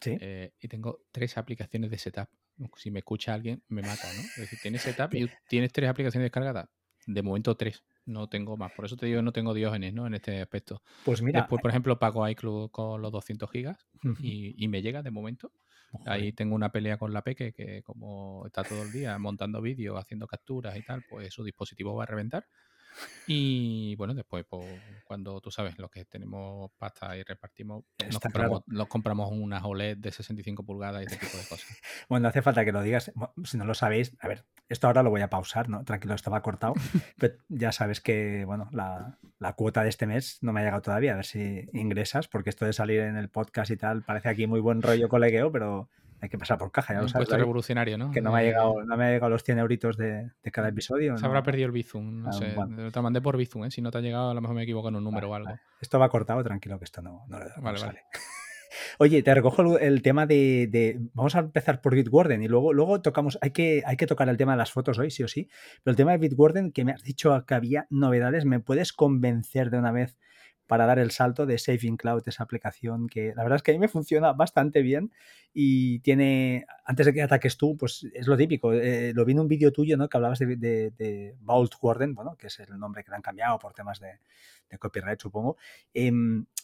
¿Sí? 0.00 0.16
eh, 0.20 0.52
y 0.60 0.68
tengo 0.68 1.00
tres 1.10 1.36
aplicaciones 1.38 1.90
de 1.90 1.98
setup. 1.98 2.28
Si 2.76 2.90
me 2.90 3.00
escucha 3.00 3.34
alguien, 3.34 3.62
me 3.68 3.82
mata, 3.82 4.12
¿no? 4.14 4.20
Es 4.20 4.36
decir, 4.36 4.58
tienes 4.60 4.82
setup 4.82 5.14
y 5.14 5.28
tienes 5.48 5.72
tres 5.72 5.88
aplicaciones 5.88 6.26
descargadas. 6.26 6.68
De 7.06 7.22
momento 7.22 7.56
tres, 7.56 7.82
no 8.04 8.28
tengo 8.28 8.56
más. 8.56 8.72
Por 8.72 8.84
eso 8.84 8.96
te 8.96 9.06
digo, 9.06 9.22
no 9.22 9.32
tengo 9.32 9.54
diógenes, 9.54 9.92
¿no? 9.92 10.06
En 10.06 10.14
este 10.14 10.40
aspecto. 10.40 10.82
Pues 11.04 11.22
mira. 11.22 11.40
Después, 11.40 11.60
por 11.60 11.70
ejemplo, 11.70 11.98
pago 11.98 12.28
iCloud 12.28 12.70
con 12.70 13.02
los 13.02 13.10
200 13.10 13.50
gigas 13.50 13.88
y, 14.20 14.54
y 14.62 14.68
me 14.68 14.82
llega 14.82 15.02
de 15.02 15.10
momento. 15.10 15.52
Ahí 16.06 16.32
tengo 16.32 16.54
una 16.54 16.70
pelea 16.72 16.98
con 16.98 17.12
la 17.12 17.22
Peque 17.22 17.52
que 17.52 17.82
como 17.82 18.46
está 18.46 18.64
todo 18.64 18.82
el 18.82 18.92
día 18.92 19.18
montando 19.18 19.60
vídeos, 19.60 19.98
haciendo 19.98 20.26
capturas 20.26 20.76
y 20.76 20.82
tal, 20.82 21.02
pues 21.04 21.32
su 21.34 21.44
dispositivo 21.44 21.94
va 21.94 22.04
a 22.04 22.06
reventar. 22.06 22.46
Y 23.26 23.94
bueno, 23.96 24.14
después, 24.14 24.44
pues, 24.48 24.66
cuando 25.04 25.40
tú 25.40 25.50
sabes, 25.50 25.78
los 25.78 25.90
que 25.90 26.04
tenemos 26.04 26.70
pasta 26.78 27.16
y 27.16 27.22
repartimos, 27.22 27.84
nos 28.04 28.18
compramos, 28.18 28.64
claro. 28.64 28.78
nos 28.78 28.88
compramos 28.88 29.30
unas 29.32 29.62
OLED 29.64 29.96
de 29.98 30.10
65 30.10 30.64
pulgadas 30.64 31.02
y 31.02 31.06
ese 31.06 31.16
tipo 31.16 31.36
de 31.36 31.44
cosas. 31.44 31.66
Bueno, 32.08 32.24
no 32.24 32.28
hace 32.28 32.42
falta 32.42 32.64
que 32.64 32.72
lo 32.72 32.82
digas. 32.82 33.12
Si 33.44 33.56
no 33.56 33.64
lo 33.64 33.74
sabéis, 33.74 34.16
a 34.20 34.28
ver, 34.28 34.44
esto 34.68 34.86
ahora 34.86 35.02
lo 35.02 35.10
voy 35.10 35.20
a 35.20 35.30
pausar, 35.30 35.68
¿no? 35.68 35.84
Tranquilo, 35.84 36.14
estaba 36.14 36.42
cortado. 36.42 36.74
pero 37.18 37.36
ya 37.48 37.72
sabes 37.72 38.00
que, 38.00 38.44
bueno, 38.44 38.68
la, 38.72 39.18
la, 39.38 39.52
cuota 39.54 39.82
de 39.82 39.88
este 39.88 40.06
mes 40.06 40.38
no 40.42 40.52
me 40.52 40.60
ha 40.60 40.64
llegado 40.64 40.82
todavía. 40.82 41.12
A 41.12 41.16
ver 41.16 41.24
si 41.24 41.68
ingresas, 41.72 42.28
porque 42.28 42.50
esto 42.50 42.64
de 42.64 42.72
salir 42.72 43.00
en 43.00 43.16
el 43.16 43.28
podcast 43.28 43.70
y 43.70 43.76
tal 43.76 44.02
parece 44.02 44.28
aquí 44.28 44.46
muy 44.46 44.60
buen 44.60 44.82
rollo 44.82 45.08
colegueo, 45.08 45.52
pero 45.52 45.88
hay 46.22 46.28
que 46.28 46.38
pasar 46.38 46.56
por 46.56 46.70
caja. 46.70 46.94
Ya 46.94 47.00
un 47.00 47.06
lo 47.06 47.08
sabes, 47.08 47.26
puesto 47.26 47.36
revolucionario, 47.36 47.98
¿no? 47.98 48.12
Que 48.12 48.20
no 48.22 48.32
me, 48.32 48.38
ha 48.38 48.42
llegado, 48.42 48.84
no 48.84 48.96
me 48.96 49.04
ha 49.06 49.10
llegado 49.10 49.28
los 49.30 49.42
100 49.42 49.58
euritos 49.58 49.96
de, 49.96 50.30
de 50.42 50.50
cada 50.52 50.68
episodio. 50.68 51.16
Se 51.16 51.22
¿no? 51.22 51.28
habrá 51.28 51.42
perdido 51.42 51.66
el 51.66 51.72
Bizum, 51.72 52.22
no 52.22 52.28
Ah, 52.28 52.32
sé. 52.32 52.52
bueno. 52.54 52.90
Te 52.92 53.00
mandé 53.00 53.20
por 53.20 53.36
Bizum, 53.36 53.64
¿eh? 53.64 53.70
Si 53.72 53.82
no 53.82 53.90
te 53.90 53.98
ha 53.98 54.00
llegado, 54.00 54.30
a 54.30 54.34
lo 54.34 54.40
mejor 54.40 54.54
me 54.56 54.62
equivoco 54.62 54.88
en 54.88 54.96
un 54.96 55.04
número 55.04 55.28
vale, 55.28 55.44
o 55.44 55.48
algo. 55.48 55.60
Vale. 55.60 55.60
Esto 55.80 55.98
va 55.98 56.08
cortado, 56.08 56.42
tranquilo, 56.44 56.78
que 56.78 56.84
esto 56.84 57.02
no, 57.02 57.24
no, 57.28 57.38
no 57.40 57.44
vale, 57.62 57.78
sale. 57.78 57.92
vale. 57.92 58.02
Oye, 58.98 59.22
te 59.22 59.34
recojo 59.34 59.76
el, 59.78 59.82
el 59.82 60.02
tema 60.02 60.26
de, 60.26 60.68
de, 60.70 60.98
Vamos 61.12 61.34
a 61.34 61.40
empezar 61.40 61.80
por 61.80 61.94
Bitwarden 61.94 62.42
y 62.42 62.48
luego, 62.48 62.72
luego 62.72 63.02
tocamos. 63.02 63.38
Hay 63.42 63.50
que, 63.50 63.82
hay 63.84 63.96
que 63.96 64.06
tocar 64.06 64.28
el 64.28 64.36
tema 64.36 64.52
de 64.52 64.58
las 64.58 64.72
fotos 64.72 64.98
hoy, 64.98 65.10
sí 65.10 65.22
o 65.22 65.28
sí. 65.28 65.48
Pero 65.82 65.92
el 65.92 65.96
tema 65.96 66.12
de 66.12 66.18
Bitwarden, 66.18 66.72
que 66.72 66.84
me 66.84 66.92
has 66.92 67.02
dicho 67.02 67.44
que 67.46 67.54
había 67.54 67.86
novedades, 67.90 68.44
¿me 68.44 68.60
puedes 68.60 68.92
convencer 68.92 69.70
de 69.70 69.78
una 69.78 69.92
vez 69.92 70.16
para 70.72 70.86
dar 70.86 70.98
el 70.98 71.10
salto 71.10 71.44
de 71.44 71.58
Saving 71.58 71.98
Cloud, 71.98 72.22
esa 72.24 72.44
aplicación 72.44 73.06
que 73.06 73.34
la 73.36 73.42
verdad 73.42 73.56
es 73.56 73.62
que 73.62 73.72
a 73.72 73.74
mí 73.74 73.78
me 73.78 73.88
funciona 73.88 74.32
bastante 74.32 74.80
bien 74.80 75.12
y 75.52 75.98
tiene, 75.98 76.64
antes 76.86 77.04
de 77.04 77.12
que 77.12 77.20
ataques 77.20 77.58
tú, 77.58 77.76
pues 77.76 78.06
es 78.14 78.26
lo 78.26 78.38
típico, 78.38 78.72
eh, 78.72 79.12
lo 79.14 79.26
vi 79.26 79.32
en 79.32 79.40
un 79.40 79.48
vídeo 79.48 79.70
tuyo, 79.70 79.98
¿no? 79.98 80.08
Que 80.08 80.16
hablabas 80.16 80.38
de, 80.38 80.56
de, 80.56 81.36
Vault 81.40 81.74
Warden, 81.82 82.14
bueno, 82.14 82.36
que 82.38 82.46
es 82.46 82.58
el 82.60 82.78
nombre 82.78 83.04
que 83.04 83.10
le 83.10 83.16
han 83.16 83.20
cambiado 83.20 83.58
por 83.58 83.74
temas 83.74 84.00
de, 84.00 84.18
copyright, 84.78 85.20
supongo. 85.20 85.58
Eh, 85.92 86.10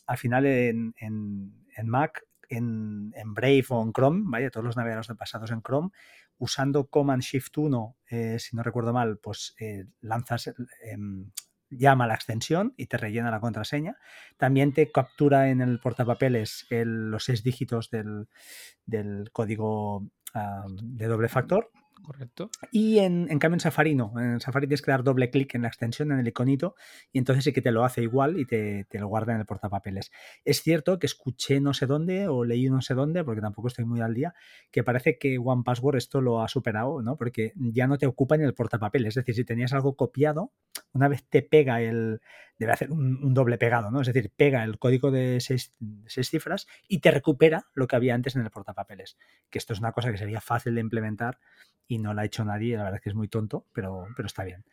al 0.07 0.17
final 0.17 0.47
en, 0.47 0.95
en, 0.97 1.67
en 1.77 1.87
Mac, 1.87 2.25
en, 2.49 3.13
en, 3.15 3.35
Brave 3.35 3.67
o 3.69 3.83
en 3.83 3.93
Chrome, 3.93 4.23
vaya, 4.25 4.49
todos 4.49 4.65
los 4.65 4.79
navegadores 4.79 5.15
pasados 5.19 5.51
en 5.51 5.61
Chrome, 5.61 5.91
usando 6.39 6.87
Command 6.87 7.21
Shift 7.21 7.59
1, 7.59 7.97
eh, 8.09 8.39
si 8.39 8.57
no 8.57 8.63
recuerdo 8.63 8.95
mal, 8.95 9.19
pues 9.19 9.55
eh, 9.61 9.85
lanzas 10.01 10.55
llama 11.71 12.07
la 12.07 12.15
extensión 12.15 12.75
y 12.77 12.87
te 12.87 12.97
rellena 12.97 13.31
la 13.31 13.41
contraseña. 13.41 13.97
También 14.37 14.73
te 14.73 14.91
captura 14.91 15.51
en 15.51 15.61
el 15.61 15.81
portapapeles 15.81 16.67
el, 16.71 17.11
los 17.11 17.25
seis 17.25 17.43
dígitos 17.43 17.91
del, 17.91 18.29
del 18.87 19.31
código 19.33 20.09
de 20.69 21.07
doble 21.07 21.29
factor. 21.29 21.71
Correcto. 22.03 22.51
Y 22.73 22.99
en, 22.99 23.27
en, 23.31 23.39
cambio 23.39 23.57
en 23.57 23.61
Safari 23.61 23.95
no. 23.95 24.13
En 24.19 24.41
Safari 24.41 24.67
tienes 24.67 24.83
que 24.83 24.91
dar 24.91 25.03
doble 25.03 25.31
clic 25.31 25.55
en 25.55 25.63
la 25.63 25.69
extensión, 25.69 26.13
en 26.13 26.19
el 26.19 26.29
iconito, 26.29 26.75
y 27.13 27.19
entonces 27.19 27.45
sí 27.45 27.53
que 27.53 27.63
te 27.63 27.71
lo 27.71 27.85
hace 27.85 28.03
igual 28.03 28.39
y 28.39 28.47
te, 28.47 28.85
te, 28.85 28.99
lo 28.99 29.09
guarda 29.09 29.35
en 29.35 29.41
el 29.41 29.47
portapapeles. 29.47 30.11
Es 30.45 30.63
cierto 30.63 30.99
que 30.99 31.07
escuché 31.07 31.61
no 31.61 31.75
sé 31.75 31.87
dónde 31.87 32.29
o 32.29 32.45
leí 32.45 32.69
no 32.71 32.81
sé 32.81 32.95
dónde, 32.95 33.25
porque 33.25 33.41
tampoco 33.41 33.69
estoy 33.69 33.85
muy 33.85 34.01
al 34.01 34.15
día, 34.15 34.35
que 34.71 34.85
parece 34.85 35.19
que 35.19 35.39
One 35.39 35.63
Password 35.65 35.97
esto 35.97 36.21
lo 36.21 36.43
ha 36.43 36.49
superado, 36.49 37.03
¿no? 37.03 37.17
Porque 37.17 37.53
ya 37.57 37.87
no 37.87 37.99
te 37.99 38.07
ocupa 38.07 38.35
en 38.35 38.43
el 38.43 38.55
portapapeles. 38.55 39.09
Es 39.09 39.15
decir, 39.17 39.35
si 39.35 39.45
tenías 39.45 39.73
algo 39.73 39.97
copiado, 39.97 40.53
una 40.93 41.09
vez 41.09 41.25
te 41.29 41.43
pega 41.43 41.81
el. 41.81 42.21
Debe 42.59 42.73
hacer 42.73 42.91
un, 42.91 43.25
un 43.25 43.35
doble 43.35 43.59
pegado, 43.59 43.91
¿no? 43.91 44.01
Es 44.01 44.07
decir, 44.09 44.33
pega 44.35 44.65
el 44.65 44.79
código 44.79 45.11
de 45.11 45.41
seis, 45.41 45.75
seis, 46.07 46.29
cifras 46.29 46.67
y 46.89 46.99
te 46.99 47.11
recupera 47.11 47.67
lo 47.75 47.87
que 47.87 47.97
había 47.97 48.15
antes 48.15 48.37
en 48.37 48.43
el 48.43 48.51
portapapeles. 48.51 49.17
Que 49.51 49.59
esto 49.59 49.73
es 49.73 49.79
una 49.79 49.93
cosa 49.93 50.11
que 50.11 50.19
sería 50.19 50.41
fácil 50.41 50.75
de 50.75 50.81
implementar 50.81 51.39
y 51.87 51.99
no 51.99 52.13
la 52.15 52.23
ha 52.23 52.25
hecho 52.27 52.45
nadie. 52.45 52.77
La 52.77 52.85
verdad 52.85 52.97
es 52.97 53.03
que 53.03 53.09
es 53.09 53.15
muy 53.15 53.29
tonto, 53.29 53.67
pero, 53.73 54.07
pero 54.15 54.27
está 54.27 54.45
bien. 54.45 54.65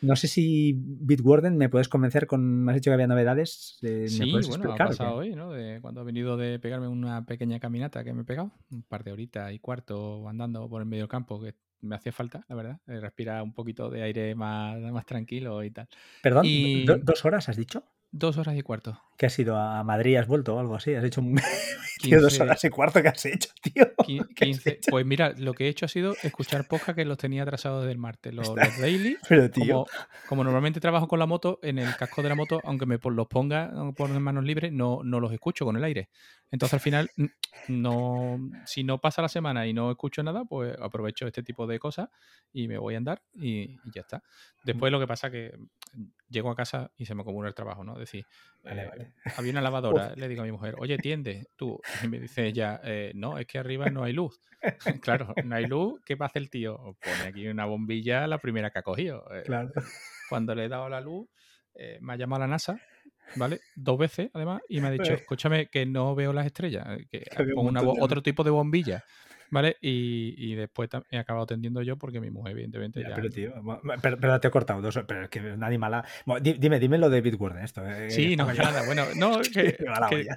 No 0.00 0.16
sé 0.16 0.26
si 0.26 0.74
Bitwarden 0.76 1.56
me 1.56 1.68
puedes 1.68 1.88
convencer 1.88 2.26
con. 2.26 2.64
Me 2.64 2.72
has 2.72 2.76
dicho 2.76 2.90
que 2.90 2.94
había 2.94 3.06
novedades. 3.06 3.78
Eh, 3.82 4.08
sí, 4.08 4.20
¿me 4.20 4.30
puedes 4.30 4.48
bueno, 4.48 4.64
explicar, 4.64 4.86
ha 4.86 4.90
pasado 4.90 5.16
hoy, 5.16 5.34
¿no? 5.34 5.52
De 5.52 5.80
cuando 5.80 6.00
he 6.00 6.04
venido 6.04 6.36
de 6.36 6.58
pegarme 6.58 6.88
una 6.88 7.26
pequeña 7.26 7.60
caminata 7.60 8.02
que 8.04 8.14
me 8.14 8.22
he 8.22 8.24
pegado, 8.24 8.52
un 8.70 8.82
par 8.82 9.04
de 9.04 9.12
horitas 9.12 9.52
y 9.52 9.58
cuarto 9.58 10.28
andando 10.28 10.68
por 10.68 10.80
el 10.80 10.88
medio 10.88 11.08
campo, 11.08 11.40
que 11.40 11.54
me 11.82 11.96
hacía 11.96 12.12
falta, 12.12 12.44
la 12.48 12.54
verdad, 12.54 12.80
respirar 12.86 13.42
un 13.42 13.52
poquito 13.52 13.90
de 13.90 14.02
aire 14.02 14.34
más, 14.34 14.78
más 14.80 15.04
tranquilo 15.04 15.62
y 15.62 15.70
tal. 15.70 15.88
Perdón, 16.22 16.46
y... 16.46 16.84
¿do, 16.84 16.96
¿dos 16.98 17.24
horas 17.24 17.48
has 17.48 17.56
dicho? 17.56 17.84
Dos 18.14 18.36
horas 18.36 18.54
y 18.58 18.62
cuarto. 18.62 19.00
¿Qué 19.16 19.24
has 19.24 19.38
ido 19.38 19.56
a 19.56 19.82
Madrid? 19.84 20.16
¿Has 20.16 20.26
vuelto 20.26 20.54
o 20.54 20.58
algo 20.60 20.74
así? 20.74 20.94
¿Has 20.94 21.02
hecho 21.02 21.22
un... 21.22 21.40
tío, 22.02 22.20
dos 22.20 22.38
horas 22.40 22.62
y 22.62 22.68
cuarto 22.68 23.00
que 23.00 23.08
has 23.08 23.24
hecho, 23.24 23.48
tío. 23.62 23.90
15. 24.36 24.80
Pues 24.90 25.06
mira, 25.06 25.32
lo 25.38 25.54
que 25.54 25.64
he 25.64 25.68
hecho 25.68 25.86
ha 25.86 25.88
sido 25.88 26.14
escuchar 26.22 26.68
podcast 26.68 26.96
que 26.96 27.06
los 27.06 27.16
tenía 27.16 27.42
atrasados 27.42 27.86
del 27.86 27.96
martes. 27.96 28.34
Los, 28.34 28.48
los 28.48 28.78
daily. 28.78 29.16
Pero 29.28 29.50
tío. 29.50 29.86
Como, 30.28 30.44
normalmente 30.44 30.78
trabajo 30.78 31.08
con 31.08 31.20
la 31.20 31.26
moto, 31.26 31.58
en 31.62 31.78
el 31.78 31.96
casco 31.96 32.22
de 32.22 32.28
la 32.28 32.34
moto, 32.34 32.60
aunque 32.64 32.84
me 32.84 32.98
los 33.02 33.26
ponga 33.28 33.72
por 33.96 34.10
manos 34.10 34.44
libres, 34.44 34.72
no, 34.72 35.00
no 35.02 35.18
los 35.18 35.32
escucho 35.32 35.64
con 35.64 35.78
el 35.78 35.84
aire. 35.84 36.10
Entonces 36.50 36.74
al 36.74 36.80
final, 36.80 37.10
no, 37.68 38.38
si 38.66 38.84
no 38.84 38.98
pasa 38.98 39.22
la 39.22 39.30
semana 39.30 39.66
y 39.66 39.72
no 39.72 39.90
escucho 39.90 40.22
nada, 40.22 40.44
pues 40.44 40.76
aprovecho 40.78 41.26
este 41.26 41.42
tipo 41.42 41.66
de 41.66 41.78
cosas 41.78 42.10
y 42.52 42.68
me 42.68 42.76
voy 42.76 42.94
a 42.94 42.98
andar 42.98 43.22
y, 43.34 43.78
ya 43.90 44.02
está. 44.02 44.22
Después 44.64 44.92
lo 44.92 45.00
que 45.00 45.06
pasa 45.06 45.30
que 45.30 45.54
llego 46.28 46.50
a 46.50 46.56
casa 46.56 46.90
y 46.96 47.06
se 47.06 47.14
me 47.14 47.22
acumula 47.22 47.48
el 47.48 47.54
trabajo, 47.54 47.84
¿no? 47.84 47.92
Es 47.94 48.00
decir, 48.00 48.26
eh, 48.64 49.12
había 49.36 49.52
una 49.52 49.60
lavadora, 49.62 50.14
le 50.16 50.28
digo 50.28 50.42
a 50.42 50.44
mi 50.44 50.52
mujer, 50.52 50.74
oye, 50.78 50.96
tiende, 50.98 51.48
tú. 51.56 51.78
Y 52.02 52.08
me 52.08 52.18
dice 52.18 52.46
ella, 52.46 52.80
eh, 52.82 53.12
no, 53.14 53.38
es 53.38 53.46
que 53.46 53.58
arriba 53.58 53.90
no 53.90 54.02
hay 54.02 54.12
luz. 54.12 54.40
claro, 55.02 55.34
no 55.44 55.54
hay 55.54 55.66
luz, 55.66 56.00
¿qué 56.04 56.16
pasa 56.16 56.38
el 56.38 56.50
tío? 56.50 56.96
Pone 57.00 57.28
aquí 57.28 57.46
una 57.48 57.66
bombilla, 57.66 58.26
la 58.26 58.38
primera 58.38 58.70
que 58.70 58.78
ha 58.78 58.82
cogido. 58.82 59.24
Eh, 59.32 59.42
claro. 59.44 59.70
Cuando 60.28 60.54
le 60.54 60.64
he 60.64 60.68
dado 60.68 60.88
la 60.88 61.00
luz, 61.00 61.28
me 62.00 62.12
ha 62.12 62.16
llamado 62.16 62.42
a 62.42 62.46
la 62.46 62.50
NASA, 62.50 62.80
¿vale? 63.36 63.60
Dos 63.74 63.98
veces, 63.98 64.30
además, 64.34 64.62
y 64.68 64.80
me 64.80 64.88
ha 64.88 64.90
dicho, 65.12 65.12
escúchame, 65.12 65.66
que 65.68 65.86
no 65.86 66.14
veo 66.14 66.32
las 66.32 66.46
estrellas, 66.46 66.86
que 67.10 67.24
pongo 67.54 67.94
otro 68.00 68.22
tipo 68.22 68.44
de 68.44 68.50
bombilla. 68.50 69.04
¿Vale? 69.52 69.76
Y, 69.82 70.34
y 70.38 70.54
después 70.54 70.88
he 71.10 71.18
acabado 71.18 71.44
atendiendo 71.44 71.82
yo 71.82 71.98
porque 71.98 72.20
mi 72.20 72.30
mujer, 72.30 72.52
evidentemente, 72.52 73.02
ya. 73.02 73.14
pero, 73.14 73.28
tío, 73.28 73.52
pero, 74.00 74.40
te 74.40 74.48
he 74.48 74.50
cortado 74.50 74.80
dos, 74.80 74.98
pero 75.06 75.24
es 75.24 75.28
que 75.28 75.40
una 75.40 75.66
animala. 75.66 76.02
dime, 76.40 76.80
dime 76.80 76.96
lo 76.96 77.10
de 77.10 77.20
Bitwarden, 77.20 77.62
esto. 77.62 77.86
Eh, 77.86 78.10
sí, 78.10 78.34
no, 78.34 78.50
nada. 78.50 78.86
Bueno, 78.86 79.04
no, 79.16 79.42
que, 79.42 79.76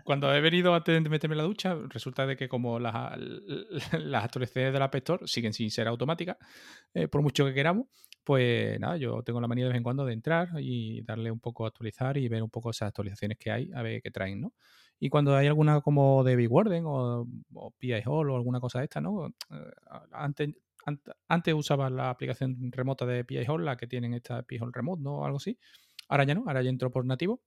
cuando 0.03 0.35
he 0.35 0.41
venido 0.41 0.77
de 0.77 0.99
meterme 1.09 1.35
en 1.35 1.37
la 1.37 1.43
ducha, 1.45 1.77
resulta 1.87 2.27
de 2.27 2.35
que 2.35 2.49
como 2.49 2.77
las, 2.77 2.93
las 3.93 4.25
actualizaciones 4.25 4.73
del 4.73 4.81
App 4.81 4.95
Store 4.95 5.25
siguen 5.25 5.53
sin 5.53 5.71
ser 5.71 5.87
automáticas, 5.87 6.35
eh, 6.93 7.07
por 7.07 7.21
mucho 7.21 7.45
que 7.45 7.53
queramos, 7.53 7.87
pues 8.25 8.77
nada, 8.81 8.97
yo 8.97 9.23
tengo 9.23 9.39
la 9.39 9.47
manía 9.47 9.63
de 9.63 9.69
vez 9.69 9.77
en 9.77 9.83
cuando 9.83 10.03
de 10.03 10.11
entrar 10.11 10.49
y 10.59 11.03
darle 11.03 11.31
un 11.31 11.39
poco 11.39 11.63
a 11.63 11.69
actualizar 11.69 12.17
y 12.17 12.27
ver 12.27 12.43
un 12.43 12.49
poco 12.49 12.71
esas 12.71 12.89
actualizaciones 12.89 13.37
que 13.37 13.49
hay, 13.49 13.71
a 13.73 13.81
ver 13.81 14.01
qué 14.01 14.11
traen, 14.11 14.41
¿no? 14.41 14.53
Y 14.99 15.09
cuando 15.09 15.35
hay 15.35 15.47
alguna 15.47 15.81
como 15.81 16.23
de 16.23 16.35
Big 16.35 16.51
Warden 16.51 16.85
o, 16.85 17.27
o 17.53 17.71
PI 17.71 18.03
Hall 18.05 18.29
o 18.29 18.35
alguna 18.35 18.59
cosa 18.59 18.79
de 18.79 18.85
esta, 18.85 19.01
¿no? 19.01 19.27
Eh, 19.27 19.71
antes, 20.11 20.55
antes 21.27 21.53
usaba 21.53 21.89
la 21.89 22.09
aplicación 22.09 22.71
remota 22.71 23.05
de 23.05 23.25
PI 23.25 23.45
Hall, 23.47 23.65
la 23.65 23.75
que 23.75 23.87
tienen 23.87 24.13
esta 24.13 24.43
PI 24.43 24.59
Hall 24.59 24.73
Remote, 24.73 25.01
¿no? 25.01 25.19
O 25.19 25.25
algo 25.25 25.37
así. 25.37 25.57
Ahora 26.07 26.23
ya 26.23 26.35
no, 26.35 26.43
ahora 26.47 26.61
ya 26.61 26.69
entro 26.69 26.91
por 26.91 27.05
nativo. 27.05 27.41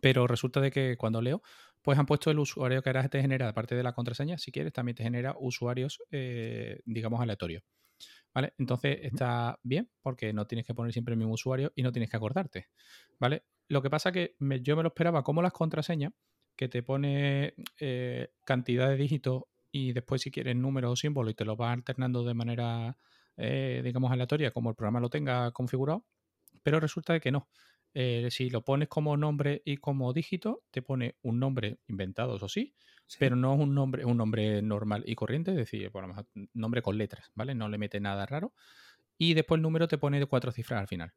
Pero 0.00 0.26
resulta 0.26 0.60
de 0.60 0.70
que 0.70 0.96
cuando 0.96 1.22
leo, 1.22 1.42
pues 1.82 1.98
han 1.98 2.06
puesto 2.06 2.30
el 2.30 2.38
usuario 2.40 2.82
que 2.82 2.88
ahora 2.88 3.08
te 3.08 3.20
genera, 3.20 3.48
aparte 3.48 3.76
de 3.76 3.82
la 3.82 3.92
contraseña, 3.92 4.38
si 4.38 4.50
quieres, 4.50 4.72
también 4.72 4.96
te 4.96 5.04
genera 5.04 5.36
usuarios, 5.38 6.02
eh, 6.10 6.80
digamos, 6.84 7.20
aleatorios. 7.20 7.62
¿Vale? 8.34 8.52
Entonces 8.58 8.98
está 9.02 9.58
bien 9.62 9.88
porque 10.02 10.32
no 10.32 10.46
tienes 10.46 10.66
que 10.66 10.74
poner 10.74 10.92
siempre 10.92 11.12
el 11.14 11.18
mismo 11.18 11.32
usuario 11.34 11.72
y 11.74 11.82
no 11.82 11.92
tienes 11.92 12.10
que 12.10 12.16
acordarte. 12.16 12.68
¿Vale? 13.18 13.44
Lo 13.68 13.80
que 13.80 13.88
pasa 13.88 14.12
que 14.12 14.34
yo 14.38 14.76
me 14.76 14.82
lo 14.82 14.88
esperaba 14.88 15.22
como 15.22 15.40
las 15.40 15.52
contraseñas, 15.52 16.12
que 16.56 16.68
te 16.68 16.82
pone 16.82 17.54
eh, 17.78 18.30
cantidad 18.44 18.88
de 18.88 18.96
dígitos 18.96 19.44
y 19.70 19.92
después 19.92 20.22
si 20.22 20.30
quieres 20.30 20.56
números 20.56 20.92
o 20.92 20.96
símbolos 20.96 21.32
y 21.32 21.34
te 21.34 21.44
lo 21.44 21.56
va 21.56 21.72
alternando 21.72 22.24
de 22.24 22.34
manera, 22.34 22.96
eh, 23.36 23.82
digamos, 23.84 24.10
aleatoria, 24.10 24.50
como 24.50 24.70
el 24.70 24.76
programa 24.76 25.00
lo 25.00 25.10
tenga 25.10 25.50
configurado, 25.52 26.06
pero 26.62 26.80
resulta 26.80 27.20
que 27.20 27.30
no. 27.30 27.48
Eh, 27.94 28.28
si 28.30 28.50
lo 28.50 28.62
pones 28.62 28.88
como 28.88 29.16
nombre 29.16 29.62
y 29.64 29.78
como 29.78 30.12
dígito, 30.12 30.62
te 30.70 30.82
pone 30.82 31.16
un 31.22 31.38
nombre 31.38 31.78
inventado, 31.88 32.36
eso 32.36 32.48
sí, 32.48 32.74
pero 33.18 33.36
no 33.36 33.54
es 33.54 33.60
un 33.60 33.74
nombre, 33.74 34.04
un 34.04 34.16
nombre 34.16 34.60
normal 34.62 35.04
y 35.06 35.14
corriente, 35.14 35.52
es 35.52 35.56
decir, 35.56 35.90
por 35.90 36.02
lo 36.02 36.08
mejor, 36.08 36.26
nombre 36.52 36.82
con 36.82 36.98
letras, 36.98 37.30
¿vale? 37.34 37.54
No 37.54 37.68
le 37.68 37.78
mete 37.78 38.00
nada 38.00 38.26
raro. 38.26 38.52
Y 39.18 39.34
después 39.34 39.58
el 39.58 39.62
número 39.62 39.88
te 39.88 39.98
pone 39.98 40.18
de 40.18 40.26
cuatro 40.26 40.52
cifras 40.52 40.80
al 40.80 40.88
final. 40.88 41.12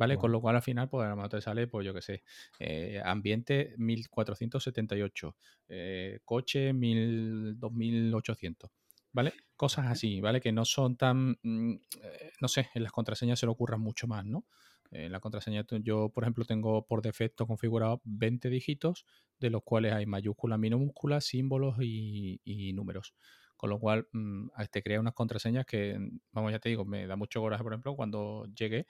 ¿Vale? 0.00 0.16
Con 0.16 0.32
lo 0.32 0.40
cual 0.40 0.56
al 0.56 0.62
final, 0.62 0.88
pues 0.88 1.06
a 1.06 1.10
lo 1.10 1.16
mejor 1.16 1.28
te 1.28 1.42
sale, 1.42 1.66
pues 1.66 1.84
yo 1.84 1.92
qué 1.92 2.00
sé, 2.00 2.22
eh, 2.58 3.02
ambiente 3.04 3.74
1478, 3.76 5.36
eh, 5.68 6.20
coche 6.24 6.72
2800, 6.72 8.70
¿vale? 9.12 9.34
Cosas 9.56 9.88
así, 9.88 10.22
¿vale? 10.22 10.40
Que 10.40 10.52
no 10.52 10.64
son 10.64 10.96
tan, 10.96 11.36
mm, 11.42 11.72
eh, 12.02 12.32
no 12.40 12.48
sé, 12.48 12.70
en 12.74 12.82
las 12.82 12.92
contraseñas 12.92 13.38
se 13.38 13.44
le 13.44 13.52
ocurran 13.52 13.82
mucho 13.82 14.06
más, 14.06 14.24
¿no? 14.24 14.46
En 14.90 15.12
la 15.12 15.20
contraseña 15.20 15.66
yo, 15.82 16.08
por 16.08 16.24
ejemplo, 16.24 16.46
tengo 16.46 16.86
por 16.86 17.02
defecto 17.02 17.46
configurado 17.46 18.00
20 18.04 18.48
dígitos, 18.48 19.04
de 19.38 19.50
los 19.50 19.62
cuales 19.62 19.92
hay 19.92 20.06
mayúsculas, 20.06 20.58
minúsculas, 20.58 21.26
símbolos 21.26 21.76
y, 21.82 22.72
números. 22.74 23.14
Con 23.58 23.68
lo 23.68 23.78
cual, 23.78 24.08
mm, 24.12 24.48
te 24.70 24.82
crea 24.82 24.98
unas 24.98 25.12
contraseñas 25.12 25.66
que, 25.66 25.98
vamos, 26.32 26.52
ya 26.52 26.58
te 26.58 26.70
digo, 26.70 26.86
me 26.86 27.06
da 27.06 27.16
mucho 27.16 27.42
coraje, 27.42 27.62
por 27.62 27.74
ejemplo, 27.74 27.94
cuando 27.94 28.46
llegué 28.56 28.86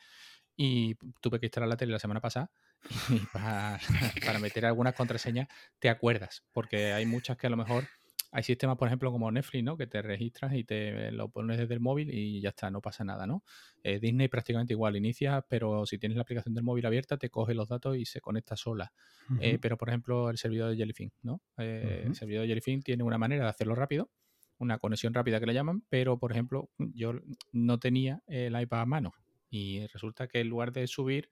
y 0.62 0.94
tuve 1.22 1.40
que 1.40 1.46
instalar 1.46 1.70
la 1.70 1.76
tele 1.78 1.90
la 1.90 1.98
semana 1.98 2.20
pasada 2.20 2.50
y 3.08 3.18
para, 3.32 3.78
meter 4.38 4.66
algunas 4.66 4.94
contraseñas 4.94 5.48
te 5.78 5.88
acuerdas, 5.88 6.44
porque 6.52 6.92
hay 6.92 7.06
muchas 7.06 7.38
que 7.38 7.46
a 7.46 7.50
lo 7.50 7.56
mejor 7.56 7.84
hay 8.30 8.42
sistemas, 8.42 8.76
por 8.76 8.86
ejemplo, 8.86 9.10
como 9.10 9.32
Netflix, 9.32 9.64
¿no? 9.64 9.78
Que 9.78 9.86
te 9.86 10.02
registras 10.02 10.52
y 10.52 10.62
te 10.62 11.10
lo 11.12 11.30
pones 11.30 11.56
desde 11.56 11.72
el 11.72 11.80
móvil 11.80 12.12
y 12.12 12.42
ya 12.42 12.50
está, 12.50 12.70
no 12.70 12.82
pasa 12.82 13.04
nada, 13.04 13.26
¿no? 13.26 13.42
Eh, 13.82 13.98
Disney 14.00 14.28
prácticamente 14.28 14.74
igual, 14.74 14.96
inicia, 14.96 15.44
pero 15.48 15.86
si 15.86 15.98
tienes 15.98 16.16
la 16.16 16.22
aplicación 16.22 16.54
del 16.54 16.62
móvil 16.62 16.84
abierta, 16.84 17.16
te 17.16 17.30
coge 17.30 17.54
los 17.54 17.66
datos 17.66 17.96
y 17.96 18.04
se 18.04 18.20
conecta 18.20 18.54
sola. 18.54 18.92
Eh, 19.40 19.58
pero, 19.60 19.78
por 19.78 19.88
ejemplo, 19.88 20.28
el 20.28 20.36
servidor 20.36 20.70
de 20.70 20.76
Jellyfin, 20.76 21.10
¿no? 21.22 21.40
Eh, 21.56 22.02
el 22.04 22.14
servidor 22.14 22.42
de 22.42 22.48
Jellyfin 22.48 22.82
tiene 22.82 23.02
una 23.02 23.18
manera 23.18 23.44
de 23.44 23.50
hacerlo 23.50 23.74
rápido, 23.74 24.10
una 24.58 24.78
conexión 24.78 25.14
rápida 25.14 25.40
que 25.40 25.46
le 25.46 25.54
llaman, 25.54 25.82
pero, 25.88 26.18
por 26.18 26.30
ejemplo, 26.30 26.68
yo 26.78 27.14
no 27.50 27.78
tenía 27.80 28.22
el 28.26 28.60
iPad 28.60 28.82
a 28.82 28.86
mano. 28.86 29.12
Y 29.50 29.86
resulta 29.88 30.28
que 30.28 30.40
en 30.40 30.48
lugar 30.48 30.72
de 30.72 30.86
subir 30.86 31.28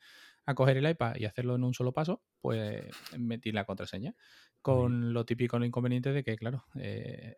a 0.48 0.54
coger 0.54 0.78
el 0.78 0.88
iPad 0.88 1.16
y 1.16 1.26
hacerlo 1.26 1.56
en 1.56 1.62
un 1.62 1.74
solo 1.74 1.92
paso, 1.92 2.22
pues 2.40 2.82
metí 3.18 3.52
la 3.52 3.64
contraseña. 3.64 4.14
Con 4.62 5.12
lo 5.12 5.26
típico, 5.26 5.58
lo 5.58 5.66
inconveniente 5.66 6.10
de 6.10 6.24
que, 6.24 6.36
claro, 6.36 6.64
eh, 6.80 7.36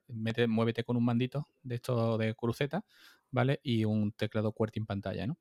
muévete 0.49 0.85
con 0.85 0.97
un 0.97 1.05
mandito 1.05 1.49
de 1.63 1.75
esto 1.75 2.17
de 2.19 2.35
cruceta, 2.35 2.85
¿vale? 3.33 3.59
Y 3.65 3.85
un 3.85 4.13
teclado 4.13 4.53
QWERTY 4.53 4.79
en 4.79 4.87
pantalla, 4.87 5.27
¿no? 5.27 5.39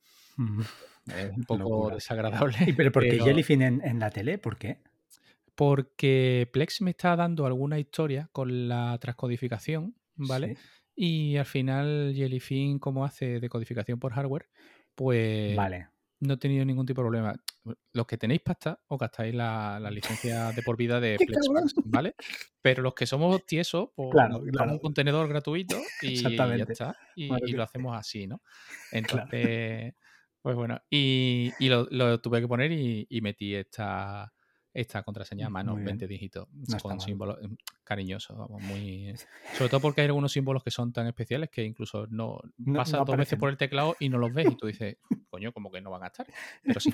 Es 1.15 1.31
un 1.35 1.43
poco 1.43 1.91
desagradable. 1.91 2.57
¿Y 2.67 2.73
pero 2.73 2.91
por 2.91 3.03
qué 3.03 3.19
Jellyfin 3.19 3.61
en, 3.61 3.99
la 3.99 4.09
tele? 4.09 4.39
¿Por 4.39 4.57
qué? 4.57 4.81
Porque 5.53 6.49
Plex 6.51 6.81
me 6.81 6.91
está 6.91 7.15
dando 7.15 7.45
alguna 7.45 7.77
historia 7.77 8.29
con 8.31 8.67
la 8.67 8.97
transcodificación, 8.99 9.95
¿vale? 10.15 10.57
Y 10.95 11.37
al 11.37 11.45
final 11.45 12.13
Jellyfin, 12.15 12.79
como 12.79 13.05
hace 13.05 13.39
decodificación 13.39 13.99
por 13.99 14.13
hardware, 14.13 14.49
pues 14.99 15.55
vale. 15.55 15.87
no 16.19 16.33
he 16.33 16.37
tenido 16.37 16.65
ningún 16.65 16.85
tipo 16.85 17.01
de 17.01 17.07
problema. 17.07 17.33
Los 17.93 18.05
que 18.05 18.17
tenéis 18.17 18.41
pasta, 18.41 18.81
os 18.87 18.99
gastáis 18.99 19.33
la, 19.33 19.79
la 19.79 19.89
licencia 20.27 20.51
de 20.51 20.61
por 20.61 20.75
vida 20.75 20.99
de 20.99 21.17
Flexbox, 21.17 21.75
¿vale? 21.85 22.15
Pero 22.61 22.83
los 22.83 22.93
que 22.93 23.05
somos 23.05 23.45
tiesos, 23.45 23.91
pues 23.95 24.09
claro, 24.11 24.39
un 24.39 24.79
contenedor 24.79 25.29
gratuito 25.29 25.77
y 26.01 26.15
ya 26.15 26.27
está. 26.67 26.97
Y, 27.15 27.29
lo 27.53 27.63
hacemos 27.63 27.97
así, 27.97 28.27
¿no? 28.27 28.41
Entonces, 28.91 29.93
pues 30.41 30.55
bueno, 30.57 30.81
y, 30.89 31.53
lo, 31.61 32.19
tuve 32.19 32.41
que 32.41 32.47
poner 32.49 32.73
y 32.73 33.21
metí 33.21 33.55
esta 33.55 34.33
esta 34.73 35.03
contraseña 35.03 35.47
a 35.47 35.49
mano, 35.49 35.75
20 35.75 36.07
dígitos, 36.07 36.47
con 36.81 36.99
símbolos 36.99 37.37
em, 37.41 37.55
cariñosos, 37.83 38.37
vamos, 38.37 38.61
muy... 38.61 39.13
Sobre 39.57 39.69
todo 39.69 39.79
porque 39.81 40.01
hay 40.01 40.07
algunos 40.07 40.31
símbolos 40.31 40.63
que 40.63 40.71
son 40.71 40.93
tan 40.93 41.07
especiales 41.07 41.49
que 41.49 41.63
incluso 41.63 42.07
no, 42.07 42.39
no 42.57 42.79
pasas 42.79 43.05
dos 43.05 43.17
veces 43.17 43.39
por 43.39 43.49
el 43.49 43.57
teclado 43.57 43.95
y 43.99 44.09
no 44.09 44.17
los 44.17 44.33
ves 44.33 44.47
y 44.51 44.55
tú 44.55 44.67
dices, 44.67 44.97
coño, 45.29 45.51
como 45.51 45.71
que 45.71 45.81
no 45.81 45.89
van 45.89 46.03
a 46.03 46.07
estar. 46.07 46.27
Pero 46.63 46.79
sí, 46.79 46.93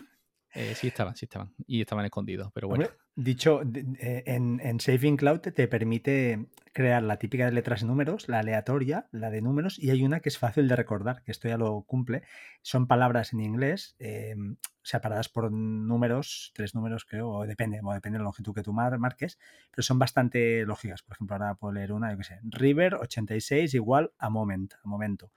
eh, 0.53 0.73
sí 0.75 0.87
estaban, 0.87 1.15
sí 1.15 1.25
estaban. 1.25 1.53
Y 1.67 1.81
estaban 1.81 2.05
escondidos, 2.05 2.49
pero 2.53 2.69
bueno. 2.69 2.87
Dicho, 3.15 3.61
eh, 3.63 4.23
en, 4.25 4.59
en 4.61 4.79
Saving 4.79 5.17
Cloud 5.17 5.39
te 5.39 5.67
permite 5.67 6.47
crear 6.75 7.01
la 7.01 7.17
típica 7.17 7.45
de 7.45 7.53
letras 7.53 7.83
y 7.83 7.85
números, 7.85 8.27
la 8.27 8.39
aleatoria, 8.39 9.07
la 9.11 9.29
de 9.29 9.41
números, 9.41 9.79
y 9.79 9.91
hay 9.91 10.03
una 10.03 10.19
que 10.19 10.27
es 10.27 10.37
fácil 10.37 10.67
de 10.67 10.75
recordar, 10.75 11.23
que 11.23 11.31
esto 11.31 11.47
ya 11.47 11.57
lo 11.57 11.83
cumple. 11.83 12.23
Son 12.61 12.85
palabras 12.85 13.31
en 13.31 13.39
inglés 13.39 13.95
em, 13.97 14.57
separadas 14.81 15.29
por 15.29 15.53
números, 15.53 16.51
tres 16.53 16.75
números 16.75 17.05
creo, 17.05 17.29
o 17.29 17.47
depende, 17.47 17.79
o 17.81 17.93
depende 17.93 18.17
de 18.17 18.23
la 18.23 18.25
longitud 18.25 18.53
que 18.53 18.61
tú 18.61 18.73
marques, 18.73 19.39
pero 19.71 19.83
son 19.83 19.99
bastante 19.99 20.65
lógicas. 20.65 21.01
Por 21.01 21.15
ejemplo, 21.15 21.37
ahora 21.37 21.55
puedo 21.55 21.71
leer 21.71 21.93
una, 21.93 22.11
yo 22.11 22.17
qué 22.17 22.25
sé, 22.25 22.39
River 22.43 22.95
86 22.95 23.73
igual 23.73 24.11
a 24.17 24.29
moment, 24.29 24.73
a 24.83 24.87
momento. 24.87 25.31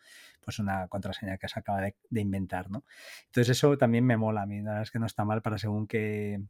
Pues 0.44 0.58
una 0.58 0.88
contraseña 0.88 1.38
que 1.38 1.46
se 1.46 1.60
acaba 1.60 1.80
de, 1.82 1.94
de 2.10 2.20
inventar, 2.20 2.68
¿no? 2.68 2.84
Entonces 3.26 3.56
eso 3.56 3.78
también 3.78 4.04
me 4.04 4.16
mola 4.16 4.42
a 4.42 4.46
mí, 4.46 4.56
la 4.60 4.70
verdad 4.70 4.82
es 4.82 4.90
que 4.90 4.98
no 4.98 5.06
está 5.06 5.24
mal 5.24 5.40
para 5.40 5.56
según 5.56 5.86
qué 5.86 6.40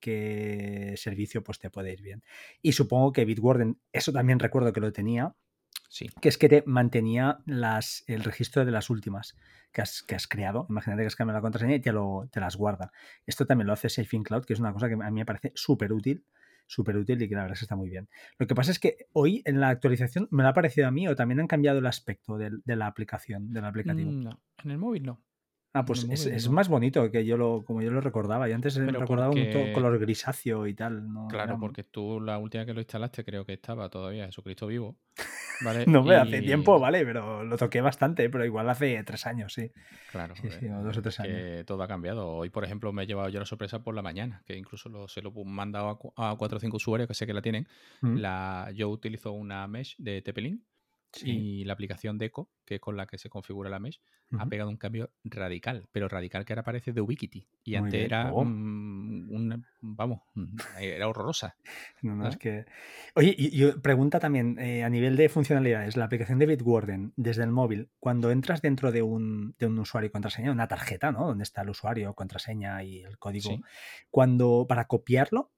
qué 0.00 0.94
servicio 0.96 1.42
pues 1.44 1.58
te 1.58 1.70
puede 1.70 1.92
ir 1.92 2.02
bien. 2.02 2.22
Y 2.62 2.72
supongo 2.72 3.12
que 3.12 3.24
Bitwarden, 3.24 3.78
eso 3.92 4.12
también 4.12 4.38
recuerdo 4.38 4.72
que 4.72 4.80
lo 4.80 4.92
tenía, 4.92 5.34
Sí. 5.88 6.08
que 6.20 6.28
es 6.28 6.38
que 6.38 6.48
te 6.48 6.62
mantenía 6.66 7.40
las, 7.46 8.04
el 8.06 8.22
registro 8.22 8.64
de 8.64 8.70
las 8.70 8.90
últimas 8.90 9.36
que 9.72 9.82
has, 9.82 10.02
que 10.04 10.14
has 10.14 10.28
creado. 10.28 10.66
Imagínate 10.70 11.02
que 11.02 11.06
has 11.08 11.16
cambiado 11.16 11.38
la 11.38 11.42
contraseña 11.42 11.74
y 11.74 11.80
te, 11.80 11.90
lo, 11.90 12.28
te 12.30 12.38
las 12.38 12.54
guarda. 12.56 12.92
Esto 13.26 13.44
también 13.44 13.66
lo 13.66 13.72
hace 13.72 13.88
Safe 13.88 14.16
in 14.16 14.22
Cloud, 14.22 14.44
que 14.44 14.52
es 14.52 14.60
una 14.60 14.72
cosa 14.72 14.88
que 14.88 14.94
a 14.94 15.10
mí 15.10 15.20
me 15.20 15.26
parece 15.26 15.52
súper 15.54 15.92
útil 15.92 16.24
súper 16.66 16.96
útil 16.96 17.20
y 17.20 17.28
que 17.28 17.34
la 17.34 17.40
verdad 17.40 17.54
es 17.54 17.58
que 17.58 17.64
está 17.64 17.74
muy 17.74 17.90
bien. 17.90 18.08
Lo 18.38 18.46
que 18.46 18.54
pasa 18.54 18.70
es 18.70 18.78
que 18.78 19.08
hoy 19.12 19.42
en 19.44 19.58
la 19.58 19.70
actualización 19.70 20.28
me 20.30 20.44
lo 20.44 20.50
ha 20.50 20.52
parecido 20.54 20.86
a 20.86 20.92
mí 20.92 21.08
o 21.08 21.16
también 21.16 21.40
han 21.40 21.48
cambiado 21.48 21.80
el 21.80 21.86
aspecto 21.86 22.38
de, 22.38 22.52
de 22.64 22.76
la 22.76 22.86
aplicación, 22.86 23.52
del 23.52 23.64
aplicativo. 23.64 24.12
Mm, 24.12 24.22
No, 24.22 24.40
en 24.62 24.70
el 24.70 24.78
móvil 24.78 25.02
no. 25.02 25.20
Ah, 25.72 25.84
pues 25.84 26.04
es, 26.10 26.48
más 26.50 26.68
bonito 26.68 27.08
que 27.12 27.24
yo 27.24 27.36
lo, 27.36 27.64
como 27.64 27.80
yo 27.80 27.90
lo 27.92 28.00
recordaba. 28.00 28.48
Y 28.48 28.52
antes 28.52 28.76
Pero 28.76 29.00
recordaba 29.00 29.30
un 29.30 29.36
porque- 29.36 29.72
color 29.72 29.98
grisáceo 30.00 30.66
y 30.66 30.74
tal. 30.74 31.12
No, 31.12 31.28
Claro, 31.28 31.52
era- 31.52 31.60
porque 31.60 31.84
tú 31.84 32.20
la 32.20 32.38
última 32.38 32.66
que 32.66 32.74
lo 32.74 32.80
instalaste 32.80 33.24
creo 33.24 33.44
que 33.44 33.52
estaba 33.52 33.88
todavía 33.88 34.26
Jesucristo 34.26 34.66
vivo. 34.66 34.96
¿vale? 35.62 35.84
No 35.86 36.02
me 36.02 36.16
hace 36.16 36.42
tiempo, 36.42 36.80
¿vale? 36.80 37.04
Pero 37.04 37.44
lo 37.44 37.56
toqué 37.56 37.80
bastante, 37.82 38.28
pero 38.30 38.44
igual 38.44 38.68
hace 38.68 39.00
tres 39.04 39.26
años, 39.26 39.52
sí. 39.52 39.70
Claro, 40.10 40.34
Sí, 40.34 40.48
sí, 40.58 40.66
o 40.66 40.82
dos 40.82 40.96
o 40.96 41.02
tres 41.02 41.20
es 41.20 41.26
que 41.26 41.64
todo 41.64 41.82
ha 41.82 41.86
cambiado. 41.88 42.26
Hoy, 42.28 42.50
por 42.50 42.64
ejemplo, 42.64 42.92
me 42.92 43.04
he 43.04 43.06
llevado 43.06 43.28
yo 43.28 43.38
la 43.38 43.46
sorpresa 43.46 43.82
por 43.84 43.94
la 43.94 44.02
mañana, 44.02 44.42
que 44.46 44.56
incluso 44.56 44.88
lo- 44.88 45.06
se 45.06 45.22
lo 45.22 45.32
he 45.36 45.44
mandado 45.44 46.00
a 46.16 46.36
cuatro 46.36 46.56
o 46.56 46.60
cinco 46.60 46.78
usuarios 46.78 47.06
que 47.06 47.14
sé 47.14 47.26
que 47.26 47.34
la 47.34 47.42
tienen. 47.42 47.68
Mm, 48.00 48.16
La, 48.16 48.72
yo 48.74 48.88
utilizo 48.88 49.30
una 49.32 49.68
mesh 49.68 49.94
de 49.98 50.20
Tepelin 50.22 50.64
sí. 51.12 51.30
y 51.30 51.64
la 51.64 51.72
aplicación 51.72 52.18
Deco, 52.18 52.50
que 52.64 52.76
es 52.76 52.80
con 52.80 52.96
la 52.96 53.06
que 53.06 53.18
se 53.18 53.28
configura 53.28 53.68
la 53.70 53.78
mesh, 53.80 54.00
ha 54.38 54.46
pegado 54.46 54.70
un 54.70 54.76
cambio 54.76 55.10
radical, 55.24 55.88
pero 55.90 56.06
radical 56.08 56.44
que 56.44 56.52
ahora 56.52 56.62
parece 56.62 56.92
de 56.92 57.00
Ubiquiti. 57.00 57.48
Y 57.64 57.70
Muy 57.72 57.76
antes 57.78 57.92
bien. 57.92 58.04
era, 58.04 58.32
Oh. 58.32 58.44
mm, 58.44 59.32
una, 59.32 59.60
vamos, 59.80 60.20
era 60.80 61.08
horrorosa. 61.08 61.56
No, 62.02 62.14
no, 62.14 62.28
es 62.28 62.36
que... 62.36 62.64
Oye, 63.16 63.34
y, 63.36 63.62
y 63.64 63.72
pregunta 63.72 64.20
también, 64.20 64.56
eh, 64.60 64.84
a 64.84 64.88
nivel 64.88 65.16
de 65.16 65.28
funcionalidades, 65.28 65.96
la 65.96 66.04
aplicación 66.04 66.38
de 66.38 66.46
Bitwarden 66.46 67.12
desde 67.16 67.42
el 67.42 67.50
móvil, 67.50 67.88
cuando 67.98 68.30
entras 68.30 68.62
dentro 68.62 68.92
de 68.92 69.02
un, 69.02 69.54
de 69.58 69.66
un 69.66 69.78
usuario 69.80 70.06
y 70.06 70.10
contraseña, 70.12 70.52
una 70.52 70.68
tarjeta, 70.68 71.10
¿no? 71.12 71.26
Donde 71.26 71.42
está 71.42 71.62
el 71.62 71.70
usuario, 71.70 72.14
contraseña 72.14 72.82
y 72.84 73.00
el 73.00 73.18
código, 73.18 73.50
Sí. 73.50 73.60
cuando 74.10 74.66
para 74.68 74.86
copiarlo, 74.86 75.50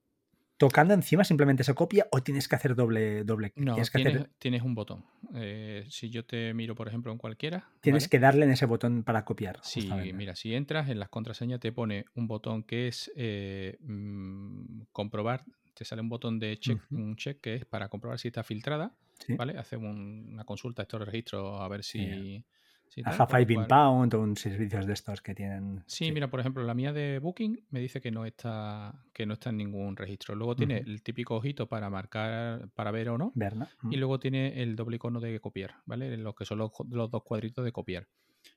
tocando 0.57 0.93
encima 0.93 1.23
simplemente 1.23 1.63
se 1.63 1.73
copia 1.73 2.07
o 2.11 2.21
tienes 2.21 2.47
que 2.47 2.55
hacer 2.55 2.75
doble, 2.75 3.23
doble 3.23 3.51
clic? 3.51 3.65
No, 3.65 3.73
tienes 3.73 3.89
que, 3.91 3.97
tienes, 3.99 4.15
hacer- 4.15 4.29
tienes 4.39 4.61
un 4.61 4.75
botón. 4.75 5.03
Eh, 5.35 5.85
si 5.89 6.09
yo 6.09 6.25
te 6.25 6.53
miro, 6.53 6.75
por 6.75 6.87
ejemplo, 6.87 7.11
en 7.11 7.17
cualquiera. 7.17 7.69
tienes 7.81 8.03
¿vale? 8.03 8.09
que 8.09 8.19
darle 8.19 8.45
en 8.45 8.51
ese 8.51 8.65
botón 8.65 9.03
para 9.03 9.25
copiar. 9.25 9.59
Sí, 9.63 9.81
justamente. 9.81 10.13
mira, 10.13 10.35
si 10.35 10.53
entras 10.55 10.89
en 10.89 10.99
las 10.99 11.09
contraseñas 11.09 11.59
te 11.59 11.71
pone 11.71 12.05
un 12.15 12.27
botón 12.27 12.63
que 12.63 12.87
es 12.87 13.11
eh, 13.15 13.77
mm, 13.81 14.81
comprobar, 14.91 15.43
te 15.73 15.85
sale 15.85 16.01
un 16.01 16.09
botón 16.09 16.39
de 16.39 16.57
check, 16.57 16.79
un 16.91 17.15
check 17.15 17.41
que 17.41 17.55
es 17.55 17.65
para 17.65 17.89
comprobar 17.89 18.19
si 18.19 18.27
está 18.27 18.43
filtrada, 18.43 18.95
Sí. 19.19 19.35
¿vale? 19.35 19.57
Hace 19.57 19.77
un- 19.77 20.29
una 20.33 20.43
consulta 20.43 20.81
a 20.81 20.83
estos 20.83 21.01
registros 21.05 21.59
a 21.61 21.67
ver 21.67 21.83
si... 21.83 22.43
si 22.93 23.01
A 23.05 23.25
cual- 23.25 23.51
Inbound 23.51 24.13
o 24.13 24.19
un 24.21 24.35
servicios 24.37 24.85
de 24.85 24.93
estos 24.93 25.21
que 25.21 25.33
tienen. 25.33 25.83
Sí, 25.87 26.11
mira, 26.11 26.29
por 26.29 26.39
ejemplo, 26.39 26.63
la 26.63 26.73
mía 26.73 26.93
de 26.93 27.19
Booking 27.19 27.65
me 27.71 27.79
dice 27.79 28.01
que 28.01 28.11
no 28.11 28.25
está, 28.25 28.93
que 29.13 29.25
no 29.25 29.33
está 29.33 29.49
en 29.49 29.57
ningún 29.57 29.95
registro. 29.95 30.35
Luego 30.35 30.55
tiene 30.55 30.77
el 30.77 31.01
típico 31.01 31.35
ojito 31.35 31.67
para 31.67 31.89
marcar, 31.89 32.69
para 32.75 32.91
ver 32.91 33.09
o 33.09 33.17
no. 33.17 33.31
Verna. 33.35 33.69
Y 33.89 33.97
luego 33.97 34.19
tiene 34.19 34.61
el 34.61 34.75
doble 34.75 34.97
icono 34.97 35.19
de 35.19 35.39
copiar, 35.39 35.75
¿vale? 35.85 36.15
Lo 36.17 36.35
que 36.35 36.45
son 36.45 36.59
los, 36.59 36.71
los 36.89 37.09
dos 37.09 37.23
cuadritos 37.23 37.65
de 37.65 37.71
copiar. 37.71 38.07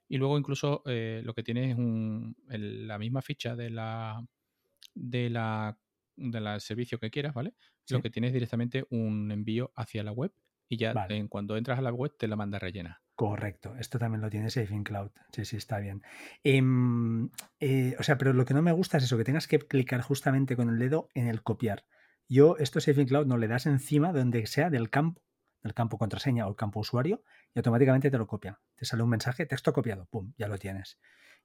Y 0.09 0.17
luego 0.19 0.37
incluso 0.39 0.83
eh, 0.87 1.23
lo 1.25 1.33
que 1.35 1.43
tiene 1.43 1.71
es 1.71 1.79
un, 1.79 2.37
el- 2.51 2.87
la 2.89 2.99
misma 2.99 3.23
ficha 3.23 3.57
de 3.57 3.71
la 3.71 4.25
de 4.95 5.31
la 5.31 5.77
del 6.17 6.61
servicio 6.61 6.99
que 6.99 7.11
quieras, 7.11 7.35
¿vale? 7.35 7.55
Lo 7.91 7.99
Sí. 7.99 8.03
que 8.03 8.11
tiene 8.11 8.29
es 8.29 8.33
directamente 8.33 8.85
un 8.91 9.31
envío 9.31 9.71
hacia 9.77 10.03
la 10.03 10.13
web 10.13 10.33
y 10.69 10.77
ya 10.79 10.93
Vale. 10.93 11.17
en 11.17 11.29
cuando 11.29 11.57
entras 11.57 11.79
a 11.79 11.83
la 11.83 11.93
web 11.93 12.13
te 12.19 12.27
la 12.27 12.35
manda 12.37 12.59
rellena. 12.59 13.01
Correcto, 13.17 13.75
esto 13.79 13.99
también 13.99 14.21
lo 14.21 14.29
tiene 14.29 14.51
Safe 14.51 14.75
in 14.75 14.85
Cloud. 14.85 15.11
Sí, 15.33 15.47
sí, 15.47 15.57
está 15.57 15.79
bien. 15.79 16.03
Em, 16.45 17.31
eh, 17.61 17.97
o 17.99 18.03
sea, 18.03 18.19
pero 18.19 18.35
lo 18.35 18.45
que 18.45 18.53
no 18.53 18.61
me 18.61 18.73
gusta 18.73 18.99
es 18.99 19.05
eso, 19.05 19.17
que 19.17 19.25
tengas 19.25 19.49
que 19.49 19.59
clicar 19.59 20.03
justamente 20.03 20.55
con 20.55 20.69
el 20.69 20.79
dedo 20.79 21.09
en 21.15 21.27
el 21.27 21.43
copiar. 21.43 21.87
Yo, 22.29 22.59
esto 22.59 22.79
Safe 22.79 23.01
in 23.01 23.09
Cloud 23.09 23.25
no 23.27 23.39
le 23.39 23.49
das 23.49 23.65
encima 23.65 24.13
donde 24.13 24.47
sea 24.47 24.69
del 24.69 24.91
campo, 24.91 25.23
del 25.63 25.73
campo 25.73 25.97
contraseña 25.97 26.47
o 26.47 26.51
el 26.51 26.57
campo 26.57 26.81
usuario, 26.81 27.23
y 27.55 27.59
automáticamente 27.59 28.11
te 28.11 28.19
lo 28.19 28.27
copia. 28.27 28.61
Te 28.75 28.85
sale 28.85 29.03
un 29.03 29.09
mensaje, 29.09 29.47
texto 29.47 29.73
copiado, 29.73 30.07
pum, 30.11 30.35
ya 30.37 30.47
lo 30.47 30.59
tienes. 30.59 30.99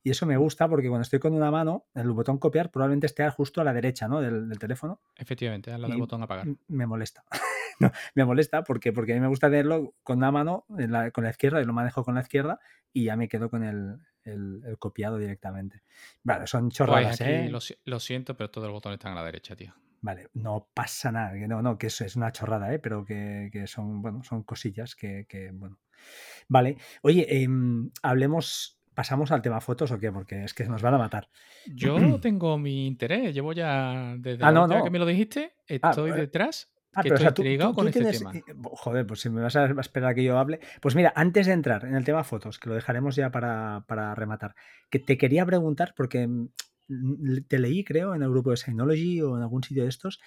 Y 0.03 0.09
eso 0.11 0.25
me 0.25 0.37
gusta 0.37 0.67
porque 0.67 0.87
cuando 0.89 1.03
estoy 1.03 1.19
con 1.19 1.33
una 1.33 1.51
mano, 1.51 1.85
el 1.93 2.09
botón 2.11 2.37
copiar 2.39 2.71
probablemente 2.71 3.05
esté 3.05 3.29
justo 3.29 3.61
a 3.61 3.63
la 3.63 3.73
derecha 3.73 4.07
¿no? 4.07 4.19
del, 4.21 4.49
del 4.49 4.57
teléfono 4.59 5.01
Efectivamente, 5.15 5.71
al 5.71 5.81
lado 5.81 5.91
del 5.93 5.99
botón 6.01 6.23
apagar. 6.23 6.47
me 6.67 6.85
molesta. 6.85 7.23
No, 7.79 7.91
me 8.13 8.25
molesta 8.25 8.63
porque, 8.63 8.93
porque 8.93 9.13
a 9.13 9.15
mí 9.15 9.21
me 9.21 9.27
gusta 9.27 9.49
tenerlo 9.49 9.95
con 10.03 10.17
una 10.19 10.31
mano, 10.31 10.65
la- 10.69 11.09
con 11.09 11.23
la 11.23 11.31
izquierda, 11.31 11.59
y 11.61 11.65
lo 11.65 11.73
manejo 11.73 12.03
con 12.03 12.13
la 12.13 12.21
izquierda 12.21 12.59
y 12.93 13.05
ya 13.05 13.15
me 13.17 13.27
quedo 13.27 13.49
con 13.49 13.63
el, 13.63 13.97
el- 14.21 14.61
el 14.67 14.77
copiado 14.77 15.17
directamente. 15.17 15.81
Vale, 16.21 16.45
son 16.45 16.69
chorradas, 16.69 17.19
¿eh? 17.21 17.49
lo, 17.49 17.57
lo 17.85 17.99
siento, 17.99 18.37
pero 18.37 18.51
todos 18.51 18.67
los 18.67 18.73
botones 18.75 18.97
están 18.97 19.13
a 19.13 19.15
la 19.15 19.23
derecha, 19.25 19.55
tío. 19.55 19.73
Vale, 20.01 20.29
no 20.33 20.69
pasa 20.75 21.11
nada, 21.11 21.33
que 21.33 21.47
no, 21.47 21.63
no, 21.63 21.79
que 21.79 21.87
eso 21.87 22.05
es 22.05 22.15
una 22.15 22.31
chorrada, 22.31 22.71
¿eh? 22.71 22.77
Pero 22.77 23.03
que, 23.03 23.49
que 23.51 23.65
son, 23.65 24.03
bueno, 24.03 24.21
son 24.23 24.43
cosillas 24.43 24.95
que, 24.95 25.25
que, 25.27 25.49
bueno. 25.51 25.79
Vale, 26.47 26.77
oye, 27.01 27.43
em, 27.43 27.89
hablemos, 28.03 28.79
pasamos 28.95 29.31
al 29.31 29.41
tema 29.41 29.61
fotos 29.61 29.91
o 29.91 29.99
qué, 29.99 30.11
porque 30.11 30.43
es 30.43 30.53
que 30.53 30.65
nos 30.65 30.81
van 30.81 30.93
a 30.93 30.97
matar. 30.97 31.29
Yo 31.75 31.95
tengo 32.21 32.57
mi 32.57 32.87
interés, 32.87 33.33
llevo 33.33 33.53
ya 33.53 34.15
desde 34.17 34.43
Ah, 34.43 34.51
la 34.51 34.59
no, 34.61 34.67
no. 34.67 34.83
que 34.83 34.89
me 34.89 34.99
lo 34.99 35.05
dijiste, 35.05 35.53
Ah, 35.81 35.89
estoy 35.89 36.11
eh, 36.11 36.15
detrás, 36.15 36.69
Ah, 36.93 37.03
que 37.03 37.09
pero 37.09 37.15
o 37.15 37.17
estoy 37.19 37.25
sea, 37.25 37.33
tú, 37.33 37.41
intrigado 37.43 37.71
tú- 37.71 37.75
con 37.75 37.85
tú 37.85 37.89
este 37.89 37.99
tienes. 38.01 38.19
tema. 38.19 38.33
Joder, 38.73 39.07
pues 39.07 39.21
si 39.21 39.29
me 39.29 39.41
vas 39.41 39.55
a 39.55 39.65
esperar 39.79 40.11
a 40.11 40.13
que 40.15 40.23
yo 40.25 40.37
hable. 40.37 40.59
Pues 40.81 40.93
mira, 40.95 41.13
antes 41.15 41.47
de 41.47 41.53
entrar 41.53 41.85
en 41.85 41.95
el 41.95 42.03
tema 42.03 42.23
fotos, 42.25 42.59
que 42.59 42.67
lo 42.69 42.75
dejaremos 42.75 43.15
ya 43.15 43.31
para, 43.31 43.85
para 43.87 44.13
rematar, 44.13 44.55
que 44.89 44.99
te 44.99 45.17
quería 45.17 45.45
preguntar, 45.45 45.93
porque 45.95 46.27
mm, 46.27 46.47
te 47.47 47.59
leí, 47.59 47.83
creo, 47.85 48.13
en 48.13 48.23
el 48.23 48.29
grupo 48.29 48.49
de 48.51 48.57
Synology 48.57 49.21
o 49.21 49.37
en 49.37 49.43
algún 49.43 49.63
sitio 49.63 49.83
de 49.83 49.89
estos, 49.89 50.19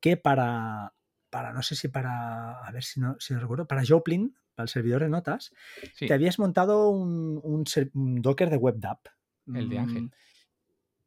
que 0.00 0.18
para, 0.18 0.92
para 1.30 1.52
no 1.54 1.62
sé 1.62 1.74
si 1.74 1.88
para, 1.88 2.60
a 2.66 2.70
ver 2.70 2.82
si 2.84 3.00
no, 3.00 3.16
si 3.18 3.32
no 3.32 3.40
recuerdo, 3.40 3.66
para 3.66 3.82
Joplin, 3.86 4.34
el 4.62 4.68
servidor 4.68 5.02
de 5.02 5.08
notas, 5.08 5.52
Sí, 5.94 6.06
te 6.06 6.14
habías 6.14 6.38
montado 6.38 6.90
un, 6.90 7.40
un 7.42 8.22
Docker 8.22 8.50
de 8.50 8.56
WebDApp. 8.56 9.06
el 9.54 9.68
de 9.68 9.78
Ángel. 9.78 10.02
Mm, 10.04 10.10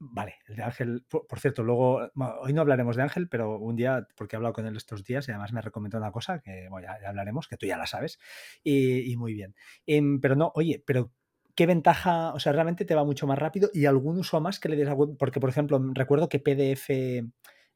Vale, 0.05 0.35
el 0.47 0.57
de 0.57 0.63
Ángel, 0.63 1.05
por, 1.07 1.39
cierto, 1.39 1.63
luego, 1.63 2.09
hoy 2.41 2.51
no 2.51 2.59
hablaremos 2.59 2.97
de 2.97 3.03
Ángel, 3.03 3.29
pero 3.29 3.57
un 3.57 3.77
día, 3.77 4.05
porque 4.17 4.35
he 4.35 4.37
hablado 4.37 4.53
con 4.53 4.65
él 4.65 4.75
estos 4.75 5.05
días 5.05 5.27
y 5.27 5.31
además 5.31 5.53
me 5.53 5.61
recomendó 5.61 5.97
una 5.97 6.11
cosa 6.11 6.39
que 6.39 6.67
bueno, 6.69 6.87
ya, 6.87 6.99
ya 7.01 7.09
hablaremos, 7.09 7.47
que 7.47 7.55
tú 7.55 7.67
ya 7.67 7.77
la 7.77 7.87
sabes, 7.87 8.19
y, 8.63 9.09
y 9.09 9.15
muy 9.15 9.33
bien. 9.33 9.55
Em, 9.85 10.19
pero 10.19 10.35
no, 10.35 10.51
oye, 10.55 10.83
pero 10.85 11.13
¿qué 11.55 11.65
ventaja? 11.65 12.33
O 12.33 12.39
sea, 12.39 12.51
realmente 12.51 12.83
te 12.83 12.95
va 12.95 13.05
mucho 13.05 13.27
más 13.27 13.39
rápido 13.39 13.69
y 13.73 13.85
algún 13.85 14.17
uso 14.17 14.41
más 14.41 14.59
que 14.59 14.67
le 14.67 14.75
des 14.75 14.89
a 14.89 14.93
web, 14.93 15.15
porque 15.17 15.39
por 15.39 15.49
ejemplo, 15.49 15.81
recuerdo 15.93 16.27
que 16.27 16.39
PDF 16.39 16.89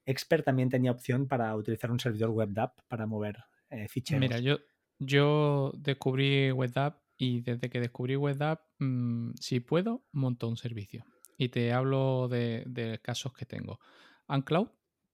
Expert 0.06 0.44
también 0.46 0.70
tenía 0.70 0.92
opción 0.92 1.28
para 1.28 1.56
utilizar 1.56 1.92
un 1.92 2.00
servidor 2.00 2.32
WebDAV 2.32 2.72
para 2.88 3.06
mover 3.06 3.38
eh, 3.70 3.88
ficheros. 3.88 4.22
Mira, 4.22 4.40
yo, 4.40 4.58
yo 5.00 5.72
descubrí 5.78 6.52
WebDAV 6.52 6.96
y 7.18 7.42
desde 7.42 7.70
que 7.70 7.80
descubrí 7.80 8.16
WebDAV, 8.16 8.60
mm, 8.80 9.32
si 9.40 9.60
puedo, 9.60 10.04
monto 10.12 10.48
un 10.48 10.58
servicio. 10.58 11.06
Y 11.38 11.50
te 11.50 11.72
hablo 11.74 12.28
de, 12.28 12.64
de 12.68 13.00
casos 13.00 13.34
que 13.34 13.46
tengo. 13.46 13.80
uncloud, 14.28 14.68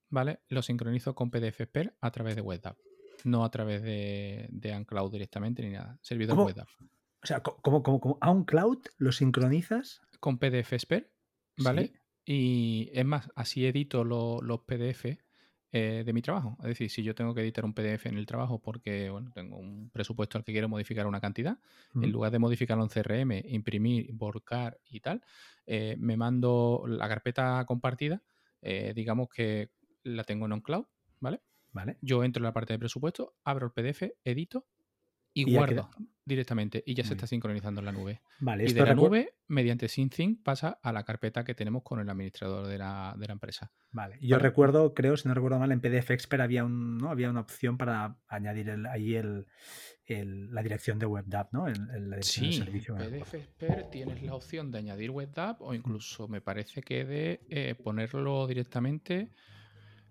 ¿vale? 0.09 0.39
Lo 0.49 0.61
sincronizo 0.61 1.15
con 1.15 1.29
PDF 1.31 1.61
Expert 1.61 1.95
a 2.01 2.11
través 2.11 2.35
de 2.35 2.41
WebDAV. 2.41 2.75
No 3.25 3.43
a 3.45 3.51
través 3.51 3.81
de, 3.83 4.47
de 4.49 4.75
uncloud 4.75 5.11
directamente 5.11 5.61
ni 5.63 5.71
nada. 5.71 5.97
Servidor 6.01 6.35
¿Cómo? 6.35 6.47
WebDAV. 6.47 6.67
O 7.23 7.25
sea, 7.25 7.41
co- 7.41 7.57
como, 7.61 7.83
como, 7.83 7.99
como 8.01 8.17
a 8.21 8.31
un 8.31 8.43
cloud 8.43 8.79
lo 8.97 9.11
sincronizas. 9.11 10.01
Con 10.19 10.37
PDF 10.39 10.73
Expert, 10.73 11.09
¿vale? 11.57 11.87
Sí. 11.87 11.93
Y 12.25 12.89
es 12.93 13.05
más, 13.05 13.29
así 13.35 13.65
edito 13.65 14.03
lo- 14.03 14.41
los 14.41 14.61
PDF 14.61 15.19
eh, 15.75 16.03
de 16.05 16.13
mi 16.13 16.21
trabajo. 16.21 16.55
Es 16.59 16.67
decir, 16.67 16.87
si 16.91 17.01
yo 17.01 17.15
tengo 17.15 17.33
que 17.33 17.41
editar 17.41 17.65
un 17.65 17.73
PDF 17.73 18.05
en 18.05 18.19
el 18.19 18.27
trabajo 18.27 18.59
porque 18.59 19.09
bueno, 19.09 19.31
tengo 19.31 19.57
un 19.57 19.89
presupuesto 19.89 20.37
al 20.37 20.43
que 20.43 20.51
quiero 20.51 20.69
modificar 20.69 21.07
una 21.07 21.19
cantidad, 21.19 21.57
en 21.95 22.11
lugar 22.11 22.31
de 22.31 22.37
modificarlo 22.37 22.83
en 22.83 22.89
CRM, 22.89 23.41
imprimir, 23.47 24.13
volcar 24.13 24.79
y 24.87 24.99
tal, 24.99 25.23
eh, 25.65 25.95
me 25.97 26.15
mando 26.15 26.83
la 26.85 27.09
carpeta 27.09 27.65
compartida, 27.65 28.21
eh, 28.61 28.93
digamos 28.95 29.29
que 29.29 29.71
la 30.03 30.23
tengo 30.23 30.45
en 30.45 30.51
OnCloud, 30.51 30.85
¿vale? 31.19 31.41
Vale. 31.71 31.97
Yo 32.01 32.23
entro 32.23 32.41
en 32.41 32.43
la 32.43 32.53
parte 32.53 32.73
de 32.73 32.77
presupuesto, 32.77 33.33
abro 33.43 33.65
el 33.65 33.71
PDF, 33.71 34.13
edito 34.23 34.67
y, 35.33 35.49
Y 35.49 35.55
guardo 35.55 35.89
directamente 36.25 36.81
y 36.85 36.93
ya 36.93 37.03
se 37.03 37.13
está 37.15 37.27
sincronizando 37.27 37.81
en 37.81 37.85
la 37.85 37.91
nube. 37.91 38.21
Vale, 38.39 38.63
Y 38.63 38.67
esto 38.67 38.79
de 38.83 38.85
la 38.89 38.95
nube, 38.95 39.33
mediante 39.47 39.89
SyncThing, 39.89 40.41
pasa 40.41 40.79
a 40.81 40.93
la 40.93 41.03
carpeta 41.03 41.43
que 41.43 41.53
tenemos 41.53 41.83
con 41.83 41.99
el 41.99 42.09
administrador 42.09 42.67
de 42.67 42.77
la, 42.77 43.13
de 43.17 43.27
la 43.27 43.33
empresa. 43.33 43.73
Vale. 43.91 44.17
Yo 44.21 44.37
Vale. 44.37 44.47
recuerdo, 44.49 44.93
creo, 44.93 45.17
si 45.17 45.27
no 45.27 45.33
recuerdo 45.33 45.59
mal, 45.59 45.71
en 45.71 45.81
PDF 45.81 46.13
Expert 46.13 46.41
había, 46.41 46.63
un, 46.63 46.97
¿no? 46.97 47.09
había 47.09 47.29
una 47.29 47.41
opción 47.41 47.77
para 47.77 48.17
añadir 48.27 48.69
el- 48.69 48.85
ahí 48.85 49.15
el, 49.15 49.47
el- 50.05 50.53
la 50.53 50.63
dirección 50.63 50.97
de 50.97 51.07
WebDAV, 51.07 51.49
¿no? 51.51 51.67
La 51.67 52.15
del 52.15 52.23
Sí, 52.23 52.53
servicio. 52.53 52.95
me 52.95 53.05
PDF. 53.09 53.37
Expert 53.37 53.89
tienes 53.91 54.21
la 54.23 54.35
opción 54.35 54.71
de 54.71 54.77
añadir 54.77 55.11
WebDAV 55.11 55.57
o 55.61 55.73
incluso 55.73 56.27
me 56.29 56.39
parece 56.41 56.81
que 56.81 57.03
de 57.05 57.41
eh, 57.49 57.75
ponerlo 57.75 58.47
directamente, 58.47 59.29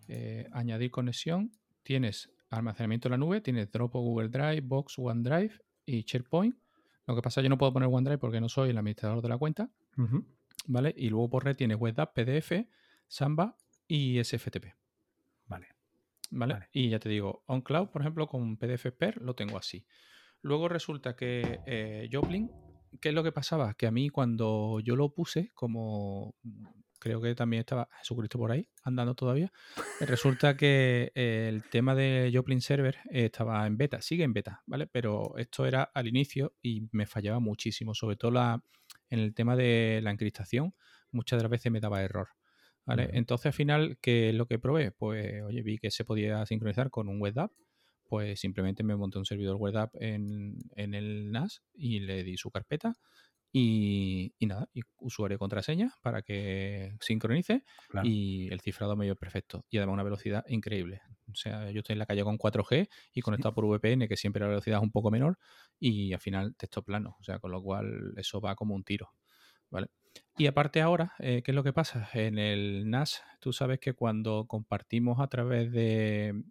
eh, 0.09 0.47
añadir 0.53 0.91
conexión. 0.91 1.53
Tienes 1.83 2.31
almacenamiento 2.53 3.09
en 3.09 3.13
la 3.13 3.19
nube, 3.19 3.41
tienes 3.41 3.71
Dropbox, 3.71 4.05
Google 4.05 4.29
Drive, 4.29 4.61
Box, 4.63 4.99
OneDrive 4.99 5.53
y 5.87 6.03
SharePoint. 6.03 6.57
Lo 7.07 7.17
que 7.17 7.23
pasa 7.23 7.41
es 7.41 7.43
que 7.43 7.47
yo 7.47 7.51
no 7.51 7.59
puedo 7.59 7.73
poner 7.73 7.89
OneDrive 7.91 8.19
porque 8.19 8.41
no 8.41 8.49
soy 8.49 8.71
el 8.71 8.79
administrador 8.79 9.23
de 9.23 9.29
la 9.29 9.39
cuenta. 9.39 9.71
¿Vale? 10.67 10.95
Y 10.97 11.09
luego 11.09 11.29
por 11.31 11.45
red 11.45 11.57
tienes 11.57 11.79
WebDAV, 11.81 12.13
PDF, 12.13 12.53
Samba 13.09 13.57
y 13.89 14.23
SFTP. 14.23 14.67
Vale. 15.47 15.69
¿Vale? 16.31 16.69
Y 16.73 16.89
ya 16.89 16.99
te 16.99 17.09
digo, 17.09 17.43
OnCloud, 17.47 17.89
por 17.89 18.03
ejemplo, 18.03 18.27
con 18.27 18.57
PDF 18.57 18.93
Per 18.97 19.21
lo 19.21 19.35
tengo 19.35 19.59
así. 19.59 19.85
Luego 20.41 20.69
resulta 20.69 21.15
que 21.17 21.61
eh, 21.67 22.09
Joplin, 22.11 22.51
¿qué 23.01 23.11
es 23.11 23.15
lo 23.15 23.23
que 23.23 23.33
pasaba? 23.33 23.75
Que 23.75 23.87
a 23.87 23.91
mí 23.91 24.09
cuando 24.09 24.81
yo 24.81 24.97
lo 24.97 25.11
puse, 25.13 25.51
como 25.55 26.35
creo 27.03 27.21
que 27.21 27.35
también 27.35 27.61
estaba 27.61 27.89
Jesucristo 27.99 28.39
por 28.39 28.53
ahí, 28.53 28.69
andando 28.85 29.17
todavía, 29.17 29.53
eh, 30.01 30.07
resulta 30.07 30.57
que 30.57 31.11
el 31.17 31.65
tema 31.65 31.97
de 31.97 32.31
Joplin 32.33 32.61
Server 32.61 32.97
estaba 33.11 33.67
en 33.67 33.77
beta, 33.77 34.01
sigue 34.01 34.23
en 34.23 34.33
beta, 34.33 34.63
¿vale? 34.67 34.87
Pero 34.87 35.37
esto 35.37 35.67
era 35.67 35.83
al 35.83 36.07
inicio 36.07 36.55
y 36.63 36.89
me 36.93 37.07
fallaba 37.07 37.41
muchísimo, 37.41 37.93
sobre 37.93 38.15
todo 38.15 38.31
la, 38.31 38.63
en 39.11 39.19
el 39.19 39.35
tema 39.35 39.57
de 39.57 39.99
la 40.01 40.13
encriptación, 40.13 40.77
muchas 41.11 41.39
de 41.39 41.43
las 41.43 41.51
veces 41.51 41.73
me 41.73 41.81
daba 41.81 42.03
error. 42.03 42.29
¿Vale? 42.85 43.11
Entonces 43.13 43.47
al 43.47 43.53
final, 43.53 43.99
¿qué 44.01 44.31
es 44.31 44.35
lo 44.35 44.47
que 44.47 44.59
probé? 44.59 44.91
Pues, 44.91 45.43
oye, 45.43 45.63
vi 45.63 45.79
que 45.79 45.91
se 45.91 46.05
podía 46.05 46.45
sincronizar 46.47 46.91
con 46.91 47.09
un 47.09 47.21
web 47.21 47.39
app 47.39 47.53
pues 48.13 48.41
simplemente 48.41 48.83
me 48.83 48.95
monté 48.95 49.19
un 49.19 49.25
servidor 49.25 49.57
web 49.57 49.75
app 49.79 49.95
en, 49.99 50.59
el 50.77 51.33
NAS 51.33 51.63
y 51.73 52.01
le 52.01 52.23
di 52.23 52.37
su 52.37 52.51
carpeta 52.51 52.93
y, 53.55 54.33
nada, 54.41 54.69
y 54.73 54.81
usuario 54.99 55.37
y 55.37 55.39
contraseña 55.39 55.95
para 56.01 56.23
que 56.23 56.97
sincronice 57.01 57.65
y 58.03 58.51
el 58.51 58.61
cifrado 58.61 58.97
medio 58.97 59.15
perfecto 59.15 59.67
y 59.69 59.77
además 59.77 59.95
una 59.95 60.03
velocidad 60.03 60.45
increíble. 60.49 61.03
O 61.31 61.35
sea, 61.35 61.71
yo 61.71 61.81
estoy 61.81 61.93
en 61.93 61.99
la 61.99 62.07
calle 62.07 62.25
con 62.25 62.39
4G 62.39 62.89
y 63.13 63.21
conectado 63.21 63.55
por 63.55 63.67
VPN, 63.67 64.09
que 64.09 64.17
siempre 64.17 64.41
la 64.41 64.49
velocidad 64.49 64.79
es 64.79 64.83
un 64.83 64.91
poco 64.91 65.11
menor 65.11 65.39
y 65.79 66.15
al 66.15 66.21
final 66.21 66.55
texto 66.57 66.83
plano, 66.83 67.17
o 67.21 67.25
sea, 67.25 67.39
con 67.39 67.51
lo 67.51 67.63
cual 67.63 68.15
eso 68.17 68.41
va 68.41 68.55
como 68.55 68.75
un 68.75 68.85
tiro, 68.85 69.13
¿vale? 69.71 69.89
Y 70.39 70.47
aparte 70.47 70.81
ahora, 70.81 71.13
eh, 71.19 71.43
¿qué 71.45 71.51
es 71.51 71.55
lo 71.55 71.63
que 71.63 71.73
pasa? 71.73 72.09
En 72.15 72.39
el 72.39 72.89
NAS, 72.89 73.23
tú 73.39 73.53
sabes 73.53 73.81
que 73.81 73.93
cuando 73.93 74.47
compartimos 74.47 75.21
a 75.21 75.27
través 75.27 75.71
de, 75.73 76.43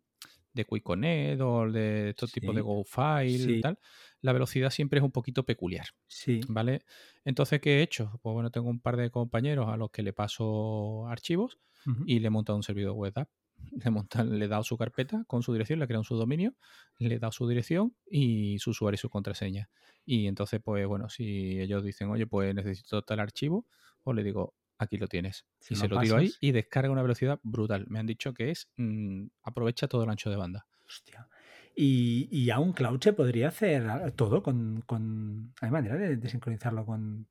de 0.54 0.66
QuickConnect 0.66 1.42
o 1.42 1.72
de 1.72 2.10
estos 2.10 2.32
tipos 2.32 2.56
de 2.56 2.62
GoFile 2.62 3.58
y 3.58 3.62
tal, 3.62 3.80
la 4.22 4.34
velocidad 4.34 4.70
siempre 4.70 5.00
es 5.00 5.04
un 5.04 5.12
poquito 5.12 5.44
peculiar. 5.44 5.88
Sí. 6.08 6.42
¿Vale? 6.48 6.84
Entonces, 7.26 7.60
¿qué 7.60 7.80
he 7.80 7.82
hecho? 7.82 8.20
Pues 8.22 8.34
bueno, 8.34 8.52
tengo 8.52 8.70
un 8.70 8.80
par 8.80 8.98
de 8.98 9.10
compañeros 9.10 9.68
a 9.70 9.78
los 9.78 9.92
que 9.92 10.04
le 10.04 10.14
paso 10.14 11.08
archivos 11.08 11.60
y 12.06 12.20
le 12.20 12.28
he 12.28 12.30
montado 12.30 12.58
un 12.58 12.64
servidor 12.64 12.94
web 12.94 13.14
app. 13.16 13.30
Le, 13.86 13.92
montan, 13.92 14.40
le 14.40 14.46
he 14.46 14.48
dado 14.48 14.64
su 14.64 14.76
carpeta 14.76 15.24
con 15.28 15.44
su 15.44 15.54
dirección, 15.54 15.78
le 15.78 15.86
he 15.86 15.88
creado 15.88 16.04
su 16.04 16.16
dominio, 16.16 16.56
le 16.98 17.14
he 17.14 17.20
dado 17.20 17.32
su 17.32 17.48
dirección 17.48 17.96
y 18.10 18.58
su 18.58 18.72
usuario 18.72 18.96
y 18.96 18.98
su 18.98 19.08
contraseña. 19.08 19.70
Y 20.04 20.26
entonces, 20.26 20.60
pues 20.64 20.88
bueno, 20.88 21.10
si 21.10 21.60
ellos 21.62 21.84
dicen, 21.84 22.10
oye, 22.10 22.26
pues 22.26 22.56
necesito 22.56 23.04
tal 23.04 23.20
archivo, 23.20 23.68
pues 24.02 24.16
le 24.16 24.24
digo, 24.24 24.56
aquí 24.80 24.98
lo 24.98 25.08
tienes. 25.08 25.46
y 25.70 25.76
se 25.76 25.88
lo 25.88 26.00
tiro 26.00 26.18
ahí 26.18 26.32
y 26.42 26.52
descarga 26.52 26.90
una 26.90 27.04
velocidad 27.04 27.40
brutal. 27.44 27.86
Me 27.88 28.00
han 28.00 28.08
dicho 28.08 28.34
que 28.34 28.50
es 28.50 28.68
mm, 28.78 29.28
aprovecha 29.44 29.88
todo 29.88 30.04
el 30.04 30.10
ancho 30.10 30.32
de 30.32 30.38
banda. 30.38 30.66
Hostia. 30.88 31.30
Y, 31.76 32.28
y 32.32 32.50
a 32.50 32.60
un 32.60 32.74
cloud 32.74 33.00
se 33.02 33.14
podría 33.14 33.50
hacer 33.50 34.12
todo 34.14 34.44
con. 34.44 34.84
con... 34.86 35.54
¿Hay 35.62 35.72
manera 35.72 35.96
de, 35.96 36.30
sincronizarlo 36.30 36.86
con 36.86 37.28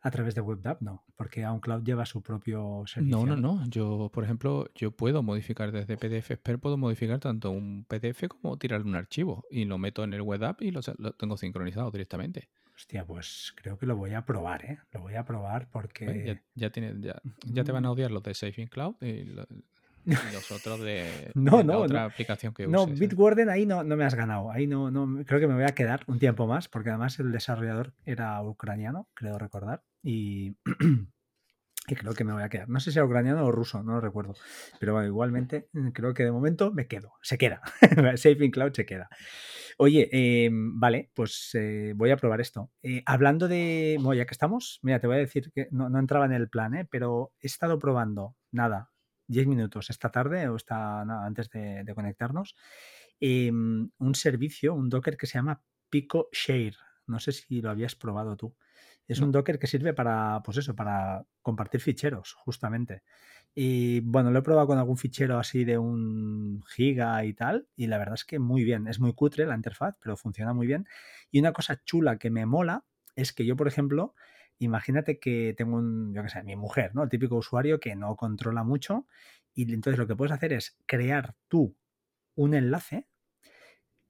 a 0.00 0.10
través 0.10 0.34
de 0.34 0.40
WebDAV? 0.40 0.82
No, 0.82 1.04
porque 1.16 1.44
a 1.44 1.52
un 1.52 1.60
cloud 1.60 1.82
lleva 1.82 2.04
su 2.04 2.22
propio 2.22 2.84
servicio. 2.86 3.16
No, 3.16 3.24
no, 3.24 3.36
no. 3.36 3.66
Yo, 3.68 4.10
por 4.12 4.24
ejemplo, 4.24 4.68
yo 4.74 4.90
puedo 4.90 5.22
modificar 5.22 5.72
desde 5.72 5.96
PDF 5.96 6.32
Expert, 6.32 6.60
puedo 6.60 6.76
modificar 6.76 7.20
tanto 7.20 7.50
un 7.50 7.84
PDF 7.84 8.28
como 8.28 8.58
tirarle 8.58 8.86
un 8.86 8.96
archivo 8.96 9.44
y 9.50 9.64
lo 9.64 9.78
meto 9.78 10.04
en 10.04 10.12
el 10.12 10.22
WebDAV 10.22 10.56
y 10.60 10.70
lo 10.72 10.82
tengo 10.82 11.36
sincronizado 11.36 11.90
directamente. 11.90 12.48
Hostia, 12.74 13.06
pues 13.06 13.52
creo 13.54 13.78
que 13.78 13.86
lo 13.86 13.96
voy 13.96 14.14
a 14.14 14.24
probar, 14.24 14.64
¿eh? 14.64 14.78
Lo 14.92 15.00
voy 15.00 15.14
a 15.14 15.24
probar 15.24 15.68
porque... 15.70 16.40
ya, 16.54 16.70
tiene, 16.70 16.94
ya, 17.00 17.64
te 17.64 17.72
van 17.72 17.86
a 17.86 17.92
odiar 17.92 18.10
los 18.10 18.22
de 18.24 18.34
Saving 18.34 18.66
Cloud 18.66 18.96
y, 19.00 19.24
los 20.04 20.50
otros 20.50 20.80
de, 20.80 21.30
no, 21.34 21.62
no, 21.62 21.78
otra 21.78 22.04
aplicación 22.04 22.52
que 22.52 22.66
uses. 22.66 22.72
No, 22.72 22.86
Bitwarden 22.86 23.48
ahí 23.48 23.66
no, 23.66 23.84
no 23.84 23.96
me 23.96 24.04
has 24.04 24.14
ganado. 24.14 24.50
Ahí 24.50 24.66
no, 24.66 24.90
no, 24.90 25.24
creo 25.24 25.40
que 25.40 25.46
me 25.46 25.54
voy 25.54 25.64
a 25.64 25.74
quedar 25.74 26.02
un 26.06 26.18
tiempo 26.18 26.46
más 26.46 26.68
porque 26.68 26.90
además 26.90 27.18
el 27.18 27.32
desarrollador 27.32 27.94
era 28.04 28.42
ucraniano, 28.42 29.08
creo 29.14 29.38
recordar. 29.38 29.82
Y... 30.02 30.56
y 31.86 31.94
creo 31.94 32.14
que 32.14 32.24
me 32.24 32.32
voy 32.32 32.42
a 32.42 32.48
quedar. 32.48 32.68
No 32.68 32.80
sé 32.80 32.90
si 32.92 32.98
era 32.98 33.06
ucraniano 33.06 33.44
o 33.44 33.52
ruso, 33.52 33.82
no 33.82 33.92
lo 33.92 34.00
recuerdo. 34.00 34.34
Pero 34.80 34.94
bueno, 34.94 35.06
igualmente 35.06 35.68
mm, 35.72 35.88
creo 35.88 36.14
que 36.14 36.24
de 36.24 36.32
momento 36.32 36.72
me 36.72 36.86
quedo. 36.86 37.12
Se 37.22 37.36
queda. 37.36 37.60
Saving 38.16 38.50
Cloud 38.50 38.72
se 38.72 38.86
queda. 38.86 39.08
Oye, 39.76 40.08
em, 40.12 40.78
vale, 40.78 41.10
pues 41.14 41.50
eh, 41.54 41.92
voy 41.96 42.10
a 42.10 42.16
probar 42.16 42.40
esto. 42.40 42.70
Eh, 42.82 43.02
hablando 43.06 43.48
de. 43.48 43.96
Bueno, 44.00 44.14
ya 44.14 44.26
que 44.26 44.32
estamos, 44.32 44.78
mira, 44.82 45.00
te 45.00 45.06
voy 45.06 45.16
a 45.16 45.20
decir 45.20 45.50
que 45.54 45.68
no, 45.70 45.98
entraba 45.98 46.26
en 46.26 46.32
el 46.32 46.48
plan, 46.48 46.74
¿eh? 46.74 46.86
pero 46.90 47.32
he 47.40 47.46
estado 47.46 47.78
probando, 47.78 48.36
nada, 48.52 48.90
10 49.26 49.46
minutos 49.46 49.90
esta 49.90 50.10
tarde 50.10 50.48
o 50.48 50.56
esta, 50.56 51.00
antes 51.00 51.50
de, 51.50 51.92
conectarnos, 51.94 52.56
em, 53.20 53.90
un 53.98 54.14
servicio, 54.14 54.74
un 54.74 54.88
Docker 54.88 55.16
que 55.16 55.26
se 55.26 55.38
llama 55.38 55.62
Pico 55.90 56.28
Share. 56.32 56.76
No 57.06 57.20
sé 57.20 57.32
si 57.32 57.60
lo 57.60 57.70
habías 57.70 57.94
probado 57.94 58.36
tú. 58.36 58.56
Es 59.06 59.20
un 59.20 59.32
Docker 59.32 59.58
que 59.58 59.66
sirve 59.66 59.92
para, 59.92 60.42
pues 60.42 60.56
eso, 60.56 60.74
para 60.74 61.26
compartir 61.42 61.80
ficheros, 61.80 62.32
justamente. 62.32 63.02
Y 63.54 64.00
bueno, 64.00 64.30
lo 64.30 64.38
he 64.38 64.42
probado 64.42 64.66
con 64.66 64.78
algún 64.78 64.96
fichero 64.96 65.38
así 65.38 65.64
de 65.64 65.78
un 65.78 66.62
giga 66.66 67.24
y 67.24 67.34
tal, 67.34 67.68
y 67.76 67.86
la 67.86 67.98
verdad 67.98 68.14
es 68.14 68.24
que 68.24 68.38
muy 68.38 68.64
bien. 68.64 68.88
Es 68.88 69.00
muy 69.00 69.12
cutre 69.12 69.46
la 69.46 69.54
interfaz, 69.54 69.94
pero 70.00 70.16
funciona 70.16 70.54
muy 70.54 70.66
bien. 70.66 70.88
Y 71.30 71.40
una 71.40 71.52
cosa 71.52 71.82
chula 71.84 72.18
que 72.18 72.30
me 72.30 72.46
mola 72.46 72.84
es 73.14 73.32
que 73.32 73.44
yo, 73.44 73.56
por 73.56 73.68
ejemplo, 73.68 74.14
imagínate 74.58 75.18
que 75.18 75.54
tengo 75.56 75.76
un, 75.76 76.14
yo 76.14 76.22
qué 76.22 76.28
sé, 76.28 76.42
mi 76.42 76.56
mujer, 76.56 76.94
¿no? 76.94 77.02
El 77.02 77.08
típico 77.08 77.36
usuario 77.36 77.80
que 77.80 77.96
no 77.96 78.16
controla 78.16 78.64
mucho, 78.64 79.06
y 79.54 79.72
entonces 79.72 79.98
lo 79.98 80.06
que 80.06 80.16
puedes 80.16 80.32
hacer 80.32 80.52
es 80.52 80.76
crear 80.86 81.34
tú 81.48 81.76
un 82.34 82.54
enlace, 82.54 83.08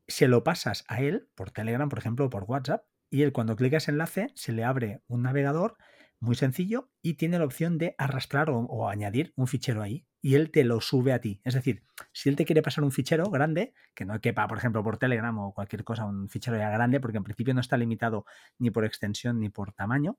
se 0.06 0.28
lo 0.28 0.44
pasas 0.44 0.84
a 0.88 1.00
él 1.00 1.28
por 1.34 1.50
Telegram, 1.50 1.88
por 1.88 1.98
ejemplo, 1.98 2.26
o 2.26 2.30
por 2.30 2.44
WhatsApp, 2.44 2.84
y 3.10 3.22
él 3.22 3.32
cuando 3.32 3.56
clica 3.56 3.76
ese 3.76 3.90
enlace 3.90 4.32
se 4.34 4.52
le 4.52 4.64
abre 4.64 5.02
un 5.06 5.22
navegador 5.22 5.76
muy 6.20 6.34
sencillo 6.34 6.90
y 7.02 7.14
tiene 7.14 7.38
la 7.38 7.44
opción 7.44 7.78
de 7.78 7.94
arrastrar 7.98 8.48
o, 8.50 8.88
añadir 8.88 9.32
un 9.36 9.46
fichero 9.46 9.82
ahí 9.82 10.06
y 10.24 10.36
él 10.36 10.50
te 10.50 10.64
lo 10.64 10.80
sube 10.80 11.12
a 11.12 11.20
ti. 11.20 11.42
Es 11.44 11.52
decir, 11.52 11.82
si 12.10 12.30
él 12.30 12.36
te 12.36 12.46
quiere 12.46 12.62
pasar 12.62 12.82
un 12.82 12.90
fichero 12.90 13.26
grande, 13.26 13.74
que 13.94 14.06
no 14.06 14.18
quepa, 14.22 14.48
por 14.48 14.56
ejemplo, 14.56 14.82
por 14.82 14.96
Telegram 14.96 15.38
o 15.38 15.52
cualquier 15.52 15.84
cosa, 15.84 16.06
un 16.06 16.30
fichero 16.30 16.56
ya 16.56 16.70
grande, 16.70 16.98
porque 16.98 17.18
en 17.18 17.24
principio 17.24 17.52
no 17.52 17.60
está 17.60 17.76
limitado 17.76 18.24
ni 18.58 18.70
por 18.70 18.86
extensión 18.86 19.38
ni 19.38 19.50
por 19.50 19.74
tamaño, 19.74 20.16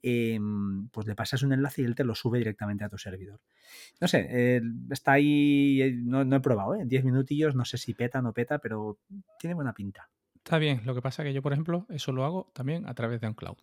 em, 0.00 0.88
pues 0.90 1.08
le 1.08 1.16
pasas 1.16 1.42
un 1.42 1.52
enlace 1.52 1.82
y 1.82 1.86
él 1.86 1.96
te 1.96 2.04
lo 2.04 2.14
sube 2.14 2.38
directamente 2.38 2.84
a 2.84 2.88
tu 2.88 2.98
servidor. 2.98 3.40
No 4.00 4.06
sé, 4.06 4.62
está 4.92 5.10
ahí, 5.10 5.82
eh, 5.82 5.92
no, 5.92 6.22
he 6.36 6.40
probado, 6.40 6.76
¿eh? 6.76 6.84
10 6.86 7.02
minutillos, 7.02 7.56
no 7.56 7.64
sé 7.64 7.78
si 7.78 7.94
peta 7.94 8.20
o 8.20 8.22
no 8.22 8.32
peta, 8.32 8.60
pero 8.60 9.00
tiene 9.40 9.54
buena 9.54 9.72
pinta. 9.72 10.08
Está 10.36 10.58
bien, 10.58 10.82
lo 10.84 10.94
que 10.94 11.02
pasa 11.02 11.24
es 11.24 11.30
que 11.30 11.34
yo, 11.34 11.42
por 11.42 11.52
ejemplo, 11.52 11.84
eso 11.88 12.12
lo 12.12 12.24
hago 12.24 12.52
también 12.54 12.86
a 12.86 12.94
través 12.94 13.20
de 13.20 13.26
un 13.26 13.34
cloud. 13.34 13.56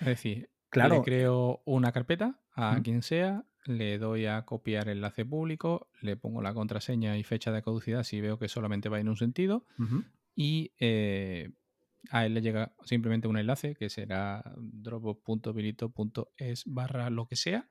Es 0.00 0.06
decir, 0.06 0.48
Claro. 0.76 0.96
Le 0.96 1.02
creo 1.02 1.62
una 1.64 1.90
carpeta 1.90 2.38
a 2.52 2.80
quien 2.82 3.02
sea, 3.02 3.44
le 3.64 3.98
doy 3.98 4.26
a 4.26 4.42
copiar 4.42 4.88
enlace 4.88 5.24
público, 5.24 5.88
le 6.02 6.16
pongo 6.16 6.42
la 6.42 6.52
contraseña 6.52 7.16
y 7.16 7.24
fecha 7.24 7.50
de 7.50 7.62
caducidad 7.62 8.02
si 8.02 8.20
veo 8.20 8.38
que 8.38 8.48
solamente 8.48 8.88
va 8.88 9.00
en 9.00 9.08
un 9.08 9.16
sentido 9.16 9.64
y 10.34 10.72
eh, 10.78 11.50
a 12.10 12.26
él 12.26 12.34
le 12.34 12.42
llega 12.42 12.74
simplemente 12.84 13.26
un 13.26 13.38
enlace 13.38 13.74
que 13.74 13.88
será 13.88 14.54
dropbox.bilito.es 14.58 16.64
barra 16.66 17.08
lo 17.08 17.26
que 17.26 17.36
sea 17.36 17.68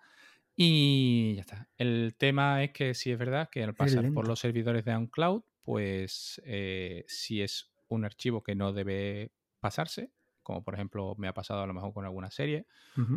y 0.56 1.36
ya 1.36 1.42
está. 1.42 1.70
El 1.78 2.16
tema 2.18 2.64
es 2.64 2.72
que 2.72 2.94
si 2.94 3.12
es 3.12 3.20
verdad 3.20 3.50
que 3.52 3.64
al 3.64 3.76
pasar 3.76 4.12
por 4.14 4.28
los 4.28 4.40
servidores 4.40 4.86
de 4.86 4.96
OnCloud, 4.96 5.44
pues 5.62 6.42
eh, 6.46 7.04
si 7.08 7.42
es 7.42 7.72
un 7.88 8.06
archivo 8.06 8.42
que 8.42 8.56
no 8.56 8.74
debe 8.74 9.32
pasarse, 9.60 10.12
como 10.46 10.64
por 10.64 10.76
ejemplo 10.76 11.16
me 11.18 11.28
ha 11.28 11.34
pasado 11.34 11.64
a 11.64 11.66
lo 11.66 11.74
mejor 11.74 11.92
con 11.92 12.06
alguna 12.06 12.30
serie 12.30 12.68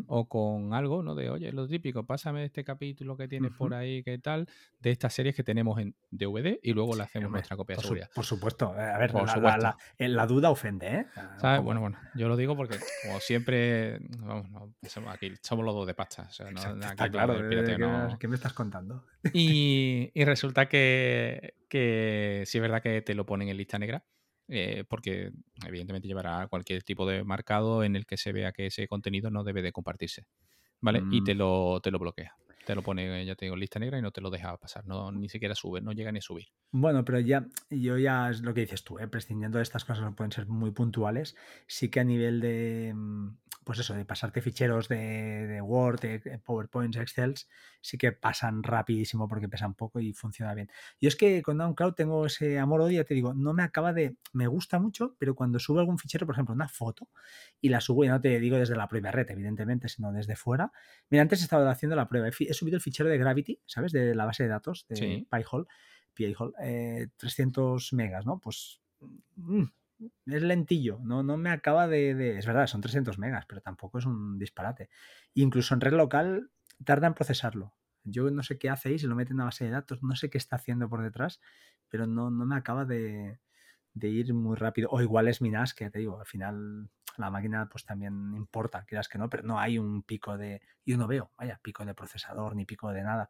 o 0.07 0.29
con 0.29 0.73
algo, 0.73 1.03
¿no? 1.03 1.15
De, 1.15 1.29
oye, 1.29 1.53
lo 1.53 1.69
típico, 1.69 2.07
pásame 2.07 2.45
este 2.45 2.65
capítulo 2.65 3.19
que 3.19 3.29
tienes 3.29 3.53
por 3.53 3.75
ahí, 3.75 4.03
qué 4.03 4.19
tal, 4.19 4.49
de 4.81 4.91
estas 4.91 5.13
series 5.13 5.37
que 5.37 5.45
tenemos 5.45 5.79
en 5.79 5.95
DVD 6.11 6.59
y 6.63 6.73
luego 6.73 6.97
le 6.97 7.03
hacemos 7.03 7.31
nuestra 7.31 7.57
copia 7.57 7.77
de 7.77 7.83
seguridad. 7.83 8.11
por 8.15 8.25
supuesto, 8.25 8.75
eh, 8.77 8.81
a 8.81 8.97
ver, 8.97 9.13
la, 9.13 9.77
la, 9.99 10.27
duda 10.27 10.51
ofende, 10.51 10.87
¿eh? 10.89 11.07
Ah, 11.43 11.61
bueno, 11.63 11.83
bueno, 11.83 11.99
yo 12.15 12.29
lo 12.29 12.37
digo 12.37 12.57
porque 12.57 12.79
como 13.05 13.21
siempre, 13.21 13.99
vamos, 14.21 14.51
no, 14.51 14.75
somos 14.89 15.15
aquí 15.15 15.31
somos 15.43 15.67
los 15.67 15.75
dos 15.75 15.87
de 15.87 15.95
pasta. 15.95 16.23
O 16.23 16.33
sea, 16.33 16.51
no, 16.51 16.61
Está 16.61 17.11
claro, 17.11 17.35
¿qué, 17.51 18.17
¿qué, 18.19 18.29
me 18.29 18.37
estás 18.37 18.55
contando? 18.55 19.05
Y, 19.35 20.11
y 20.15 20.25
resulta 20.25 20.67
que, 20.67 21.57
que 21.69 22.45
sí 22.47 22.57
es 22.57 22.63
verdad 22.63 22.83
que 22.83 23.03
te 23.03 23.15
lo 23.15 23.27
ponen 23.27 23.49
en 23.49 23.59
lista 23.59 23.79
negra 23.79 24.03
eh, 24.49 24.85
porque 24.89 25.31
evidentemente 25.67 26.09
llevará 26.09 26.47
cualquier 26.49 26.83
tipo 26.83 27.07
de 27.07 27.23
marcado 27.23 27.85
en 27.85 27.97
el 27.97 28.07
que 28.07 28.17
se 28.17 28.33
vea 28.33 28.53
que 28.53 28.67
ese 28.67 28.89
contenido 28.89 29.31
no 29.31 29.45
debe 29.45 29.63
de 29.63 29.73
compartirse, 29.73 30.27
¿vale? 30.81 31.03
Y 31.11 31.23
te 31.23 31.35
mm. 31.35 31.39
lo, 31.39 31.81
te 31.83 31.91
lo 31.91 31.99
bloquea. 31.99 32.35
te 32.65 32.75
lo 32.75 32.83
pone, 32.83 33.25
ya 33.25 33.35
te 33.35 33.45
digo, 33.45 33.55
en 33.55 33.61
lista 33.61 33.79
negra 33.79 33.99
y 33.99 34.03
no 34.03 34.11
te 34.11 34.21
lo 34.21 34.31
deja 34.31 34.57
pasar, 34.57 34.87
no, 34.87 35.13
ni 35.13 35.29
siquiera 35.29 35.55
sube, 35.55 35.81
no 35.81 35.93
llega 35.93 36.13
ni 36.13 36.19
a 36.19 36.23
subir. 36.23 36.49
Bueno, 36.71 37.05
pero 37.05 37.21
ya, 37.21 37.47
yo 37.71 37.99
ya 37.99 38.31
es 38.31 38.41
lo 38.43 38.55
que 38.55 38.63
dices 38.63 38.85
tú, 38.85 38.99
¿eh? 38.99 39.09
prescindiendo 39.09 39.59
de 39.59 39.63
estas 39.63 39.85
cosas 39.85 40.09
que 40.09 40.15
pueden 40.15 40.33
ser 40.33 40.47
muy 40.47 40.71
puntuales, 40.71 41.37
sí 41.67 41.91
que 41.91 42.01
a 42.01 42.05
nivel 42.05 42.41
de, 42.41 42.93
mm, 42.95 43.37
pues 43.69 43.81
eso, 43.81 43.93
de 43.93 44.07
pasarte 44.07 44.41
ficheros 44.41 44.89
de, 44.89 45.61
Word, 45.61 46.01
de 46.01 46.41
PowerPoint, 46.43 46.97
Excel, 46.97 47.35
sí 47.83 47.99
que 47.99 48.13
pasan 48.13 48.63
rapidísimo 48.63 49.29
porque 49.29 49.47
pesan 49.47 49.75
poco 49.75 50.01
y 50.01 50.15
funciona 50.15 50.55
bien. 50.55 50.71
Yo 51.03 51.09
es 51.09 51.17
que 51.17 51.43
con 51.43 51.59
DownCloud 51.59 51.93
tengo 51.93 52.25
ese 52.25 52.59
amor-odio, 52.59 53.05
te 53.05 53.13
digo, 53.13 53.35
no 53.35 53.53
me 53.53 53.63
acaba 53.63 53.93
de, 53.93 54.17
me 54.33 54.47
gusta 54.47 54.79
mucho, 54.79 55.17
pero 55.19 55.35
cuando 55.35 55.59
subo 55.59 55.81
algún 55.81 55.99
fichero, 55.99 56.25
por 56.25 56.35
ejemplo, 56.35 56.55
una 56.55 56.67
foto, 56.67 57.11
y 57.61 57.69
la 57.69 57.83
subo, 57.83 58.05
y 58.05 58.09
no 58.09 58.19
te 58.19 58.41
digo 58.41 58.57
desde 58.57 58.75
la 58.75 58.89
propia 58.89 59.13
red, 59.13 59.31
evidentemente, 59.31 59.91
sino 59.91 60.13
desde 60.13 60.35
fuera. 60.35 60.73
Mira, 61.11 61.21
antes 61.21 61.41
he 61.41 61.43
estado 61.43 61.69
haciendo 61.69 61.95
la 61.95 62.09
prueba, 62.09 62.29
he, 62.29 62.55
subido 62.55 62.77
el 62.77 62.81
fichero 62.81 63.11
de 63.11 63.19
Gravity, 63.19 63.61
¿sabes? 63.67 63.93
De 63.93 64.15
la 64.15 64.25
base 64.25 64.45
de 64.45 64.49
datos 64.49 64.87
de 64.89 64.97
Sí. 64.97 65.29
PyHole 65.31 65.67
300 67.19 67.93
eh, 67.93 67.97
megas, 67.97 68.25
¿no? 68.25 68.39
Pues 68.39 68.81
mm, 69.37 69.65
es 70.27 70.43
lentillo, 70.43 71.01
no, 71.03 71.23
no 71.23 71.37
me 71.37 71.51
acaba 71.51 71.89
de, 71.89 72.39
Es 72.39 72.47
verdad, 72.47 72.67
son 72.67 72.81
300 72.81 73.19
megas, 73.19 73.47
pero 73.47 73.61
tampoco 73.61 73.99
es 73.99 74.07
un 74.07 74.39
disparate. 74.39 74.91
Incluso 75.35 75.75
en 75.75 75.81
red 75.81 75.93
local 75.93 76.51
tarda 76.85 77.09
en 77.09 77.15
procesarlo. 77.15 77.75
Yo 78.05 78.31
no 78.31 78.43
sé 78.43 78.59
qué 78.59 78.75
se 78.77 79.07
lo 79.07 79.17
mete 79.17 79.33
en 79.33 79.37
una 79.37 79.45
base 79.45 79.65
de 79.65 79.71
datos, 79.71 80.03
no 80.03 80.17
sé 80.17 80.31
qué 80.31 80.39
está 80.39 80.57
haciendo 80.57 80.89
por 80.89 81.03
detrás, 81.03 81.41
pero 81.89 82.07
no, 82.07 82.31
no 82.31 82.47
me 82.47 82.57
acaba 82.57 82.85
de, 82.85 83.41
ir 84.01 84.33
muy 84.35 84.57
rápido. 84.57 84.89
O 84.91 85.01
igual 85.03 85.29
es 85.29 85.43
mi 85.43 85.51
NAS, 85.51 85.75
que 85.75 85.91
te 85.91 85.99
digo, 85.99 86.21
al 86.21 86.27
final 86.27 86.89
la 87.17 87.31
máquina 87.31 87.69
pues 87.69 87.85
también 87.85 88.33
importa, 88.37 88.85
quieras 88.85 89.09
que 89.09 89.19
no, 89.19 89.29
pero 89.29 89.43
no 89.43 89.59
hay 89.59 89.79
un 89.79 90.03
pico 90.03 90.39
de... 90.39 90.63
Yo 90.87 90.97
no 90.97 91.09
veo, 91.09 91.33
vaya, 91.37 91.61
pico 91.63 91.85
de 91.85 91.95
procesador 91.95 92.55
ni 92.55 92.65
pico 92.65 92.91
de 92.93 93.03
nada. 93.03 93.29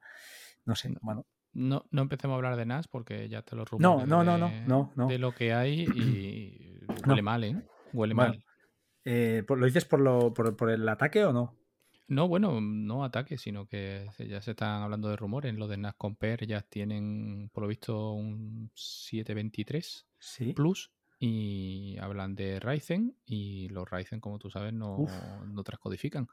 No 0.66 0.74
sé, 0.74 0.94
bueno, 1.00 1.26
no, 1.52 1.84
no 1.90 2.02
empecemos 2.02 2.34
a 2.34 2.36
hablar 2.36 2.56
de 2.56 2.66
NAS 2.66 2.88
porque 2.88 3.28
ya 3.28 3.42
te 3.42 3.56
lo 3.56 3.64
rumores 3.64 4.06
no, 4.06 4.24
no, 4.24 4.38
no, 4.38 4.50
no, 4.66 4.92
no, 4.94 5.08
de 5.08 5.18
lo 5.18 5.32
que 5.32 5.52
hay 5.52 5.82
y 5.82 6.78
huele 7.06 7.22
mal, 7.22 7.44
¿eh? 7.44 7.62
Huele 7.92 8.14
mal. 8.14 8.44
Eh, 9.04 9.44
¿Lo 9.48 9.66
dices 9.66 9.84
por, 9.84 10.00
lo, 10.00 10.34
por, 10.34 10.70
el 10.70 10.88
ataque 10.88 11.24
o 11.24 11.32
no? 11.32 11.56
No, 12.08 12.28
bueno, 12.28 12.60
no 12.60 13.04
ataque, 13.04 13.38
sino 13.38 13.66
que 13.66 14.06
ya 14.18 14.40
se 14.40 14.52
están 14.52 14.82
hablando 14.82 15.08
de 15.08 15.16
rumores. 15.16 15.54
Lo 15.54 15.68
de 15.68 15.76
NAS 15.76 15.94
Compare 15.96 16.46
ya 16.46 16.62
tienen, 16.62 17.50
por 17.52 17.62
lo 17.62 17.68
visto, 17.68 18.12
un 18.12 18.70
723 18.74 20.06
Plus 20.54 20.90
y 21.20 21.98
hablan 21.98 22.34
de 22.34 22.60
Ryzen 22.60 23.16
y 23.26 23.68
los 23.68 23.90
Ryzen, 23.90 24.20
como 24.20 24.38
tú 24.38 24.50
sabes, 24.50 24.72
no, 24.72 25.06
no 25.46 25.64
transcodifican. 25.64 26.28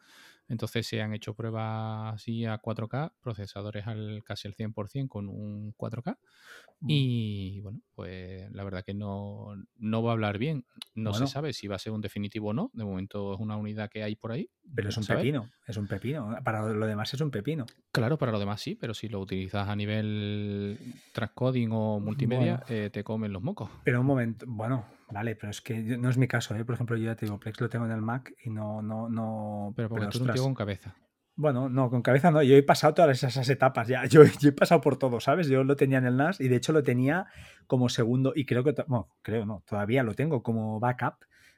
Entonces 0.48 0.86
se 0.86 1.02
han 1.02 1.14
hecho 1.14 1.34
pruebas 1.34 2.16
así 2.16 2.46
a 2.46 2.62
4K, 2.62 3.14
procesadores 3.20 3.88
al 3.88 4.24
casi 4.24 4.48
al 4.48 4.56
100% 4.56 5.08
con 5.08 5.28
un 5.28 5.74
4K. 5.76 6.18
Mm. 6.82 6.88
Y 6.90 7.62
bueno, 7.62 7.82
pues 7.96 8.52
la 8.52 8.64
verdad 8.64 8.84
que 8.86 8.94
no, 8.94 9.56
no 9.78 10.04
va 10.04 10.12
a 10.12 10.14
hablar 10.14 10.38
bien. 10.38 10.66
No 10.94 11.14
se 11.14 11.28
sabe 11.28 11.54
si 11.54 11.68
va 11.68 11.78
a 11.78 11.80
ser 11.80 11.94
un 11.94 12.02
definitivo 12.02 12.50
o 12.50 12.54
no. 12.54 12.70
De 12.74 12.84
momento 12.84 13.34
es 13.34 13.40
una 13.40 13.58
unidad 13.58 13.90
que 13.90 14.04
hay 14.04 14.16
por 14.16 14.32
ahí. 14.32 14.50
Pero 14.74 14.90
es 14.90 14.98
un 14.98 15.06
pepino, 15.06 15.50
es 15.68 15.78
un 15.78 15.88
pepino. 15.88 16.38
Para 16.44 16.74
lo 16.74 16.86
demás 16.86 17.14
es 17.14 17.22
un 17.22 17.32
pepino. 17.32 17.66
Claro, 17.92 18.18
para 18.18 18.32
lo 18.32 18.40
demás 18.40 18.62
sí, 18.62 18.76
pero 18.76 18.94
si 18.94 19.10
lo 19.10 19.20
utilizas 19.20 19.68
a 19.68 19.76
nivel 19.76 20.78
transcoding 21.14 21.70
o 21.72 22.00
multimedia, 22.00 22.64
eh, 22.70 22.90
te 22.92 23.04
comen 23.04 23.34
los 23.34 23.42
mocos. 23.42 23.70
Pero 23.84 24.02
un 24.02 24.08
momento, 24.08 24.46
bueno, 24.48 24.86
Vale, 25.12 25.36
pero 25.36 25.52
es 25.52 25.62
que 25.62 25.80
no 25.80 26.10
es 26.10 26.18
mi 26.18 26.28
caso, 26.28 26.56
¿eh? 26.56 26.66
Por 26.66 26.76
ejemplo, 26.76 26.98
yo 26.98 27.06
ya 27.06 27.16
te 27.16 27.26
digo, 27.26 27.40
Plex 27.40 27.62
lo 27.62 27.70
tengo 27.70 27.86
en 27.86 27.92
el 27.92 28.02
Mac 28.02 28.34
y 28.44 28.50
no, 28.50 28.82
no, 28.82 29.08
no. 29.10 29.74
Pero 29.76 29.90
porque 29.90 30.08
tú 30.08 30.26
no 30.26 30.34
con 30.34 30.56
cabeza. 30.56 30.96
Bueno, 31.38 31.68
no, 31.70 31.90
con 31.90 32.02
cabeza 32.02 32.32
no. 32.32 32.42
Yo 32.42 32.56
he 32.56 32.64
pasado 32.64 32.94
todas 32.94 33.22
esas 33.22 33.48
etapas 33.50 33.88
ya. 33.88 34.06
Yo, 34.10 34.24
he 34.24 34.52
pasado 34.52 34.82
por 34.82 34.98
todo, 34.98 35.20
¿sabes? 35.20 35.48
Yo 35.48 35.64
lo 35.64 35.76
tenía 35.76 36.00
en 36.00 36.06
el 36.06 36.18
NAS 36.18 36.40
y 36.40 36.48
de 36.48 36.56
hecho 36.56 36.72
lo 36.72 36.82
tenía 36.82 37.28
como 37.68 37.90
segundo 37.90 38.34
y 38.36 38.46
creo 38.46 38.64
que, 38.64 38.74
bueno, 38.88 39.10
creo 39.22 39.46
no, 39.46 39.64
todavía 39.68 40.02
lo 40.04 40.16
tengo 40.16 40.42
como 40.42 40.80
backup. 40.80 41.16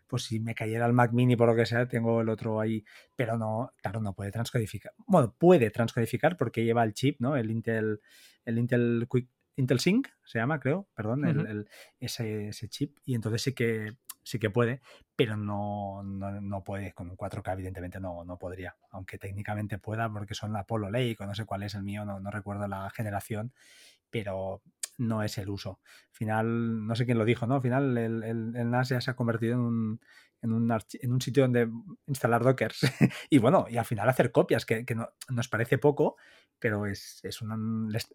Pues 0.08 0.24
si 0.24 0.40
me 0.40 0.56
cayera 0.56 0.86
el 0.86 0.94
Mac 0.94 1.12
Mini 1.12 1.36
por 1.36 1.50
lo 1.50 1.56
que 1.56 1.66
sea, 1.66 1.86
tengo 1.88 2.22
el 2.22 2.30
otro 2.30 2.60
ahí. 2.60 2.84
Pero 3.16 3.38
no, 3.38 3.72
claro, 3.82 4.02
no 4.02 4.14
puede 4.14 4.32
transcodificar. 4.32 4.94
Bueno, 5.06 5.36
puede 5.38 5.70
transcodificar 5.70 6.38
porque 6.38 6.64
lleva 6.64 6.84
el 6.84 6.94
chip, 6.94 7.20
¿no? 7.20 7.36
El 7.36 7.52
Intel, 7.52 8.00
el 8.46 8.58
Intel 8.58 9.08
Quick 9.12 9.30
Intel 9.58 9.80
Sync 9.80 10.08
se 10.24 10.40
llama, 10.40 10.60
creo, 10.60 10.88
perdón, 10.94 11.26
el, 11.26 11.68
ese, 12.00 12.52
chip. 12.70 12.98
Y 13.04 13.16
entonces 13.16 13.42
sí 13.42 13.54
que, 13.54 13.98
sí 14.24 14.40
que 14.40 14.50
puede, 14.50 14.82
pero 15.16 15.36
no, 15.36 16.04
no, 16.04 16.64
puede 16.64 16.94
con 16.94 17.10
un 17.10 17.18
4K, 17.18 17.54
evidentemente 17.54 18.00
no, 18.00 18.24
no 18.24 18.38
podría. 18.38 18.78
Aunque 18.92 19.18
técnicamente 19.18 19.80
pueda, 19.80 20.10
porque 20.10 20.36
son 20.36 20.54
la 20.54 20.66
Polo 20.66 20.90
Lake 20.92 21.18
o 21.20 21.26
no 21.26 21.34
sé 21.34 21.46
cuál 21.46 21.64
es 21.64 21.74
el 21.74 21.84
mío, 21.84 22.06
no, 22.06 22.20
no 22.20 22.30
recuerdo 22.30 22.68
la 22.68 22.90
generación, 22.92 23.52
pero 24.12 24.62
no 24.98 25.24
es 25.24 25.38
el 25.38 25.50
uso. 25.50 25.80
Al 26.12 26.16
final, 26.16 26.86
no 26.86 26.96
sé 26.96 27.06
quién 27.06 27.18
lo 27.18 27.26
dijo, 27.26 27.48
¿no? 27.48 27.56
Al 27.56 27.62
final 27.62 27.98
el, 27.98 28.24
el, 28.24 28.70
NAS 28.70 28.90
ya 28.90 29.02
se 29.02 29.12
ha 29.12 29.16
convertido 29.16 29.54
en 29.54 29.60
un, 29.60 30.00
en 30.42 30.54
un, 30.54 30.72
en 30.72 31.14
un 31.14 31.22
sitio 31.22 31.44
donde 31.44 31.70
instalar 32.06 32.44
dockers 32.44 32.82
y 33.30 33.40
bueno, 33.40 33.66
y 33.70 33.78
al 33.78 33.86
final 33.86 34.10
hacer 34.10 34.32
copias, 34.32 34.66
que, 34.66 34.86
que 34.86 34.96
no, 34.96 35.10
nos 35.30 35.48
parece 35.48 35.78
poco, 35.78 36.18
pero 36.60 36.86
es, 36.86 37.20
es 37.24 37.40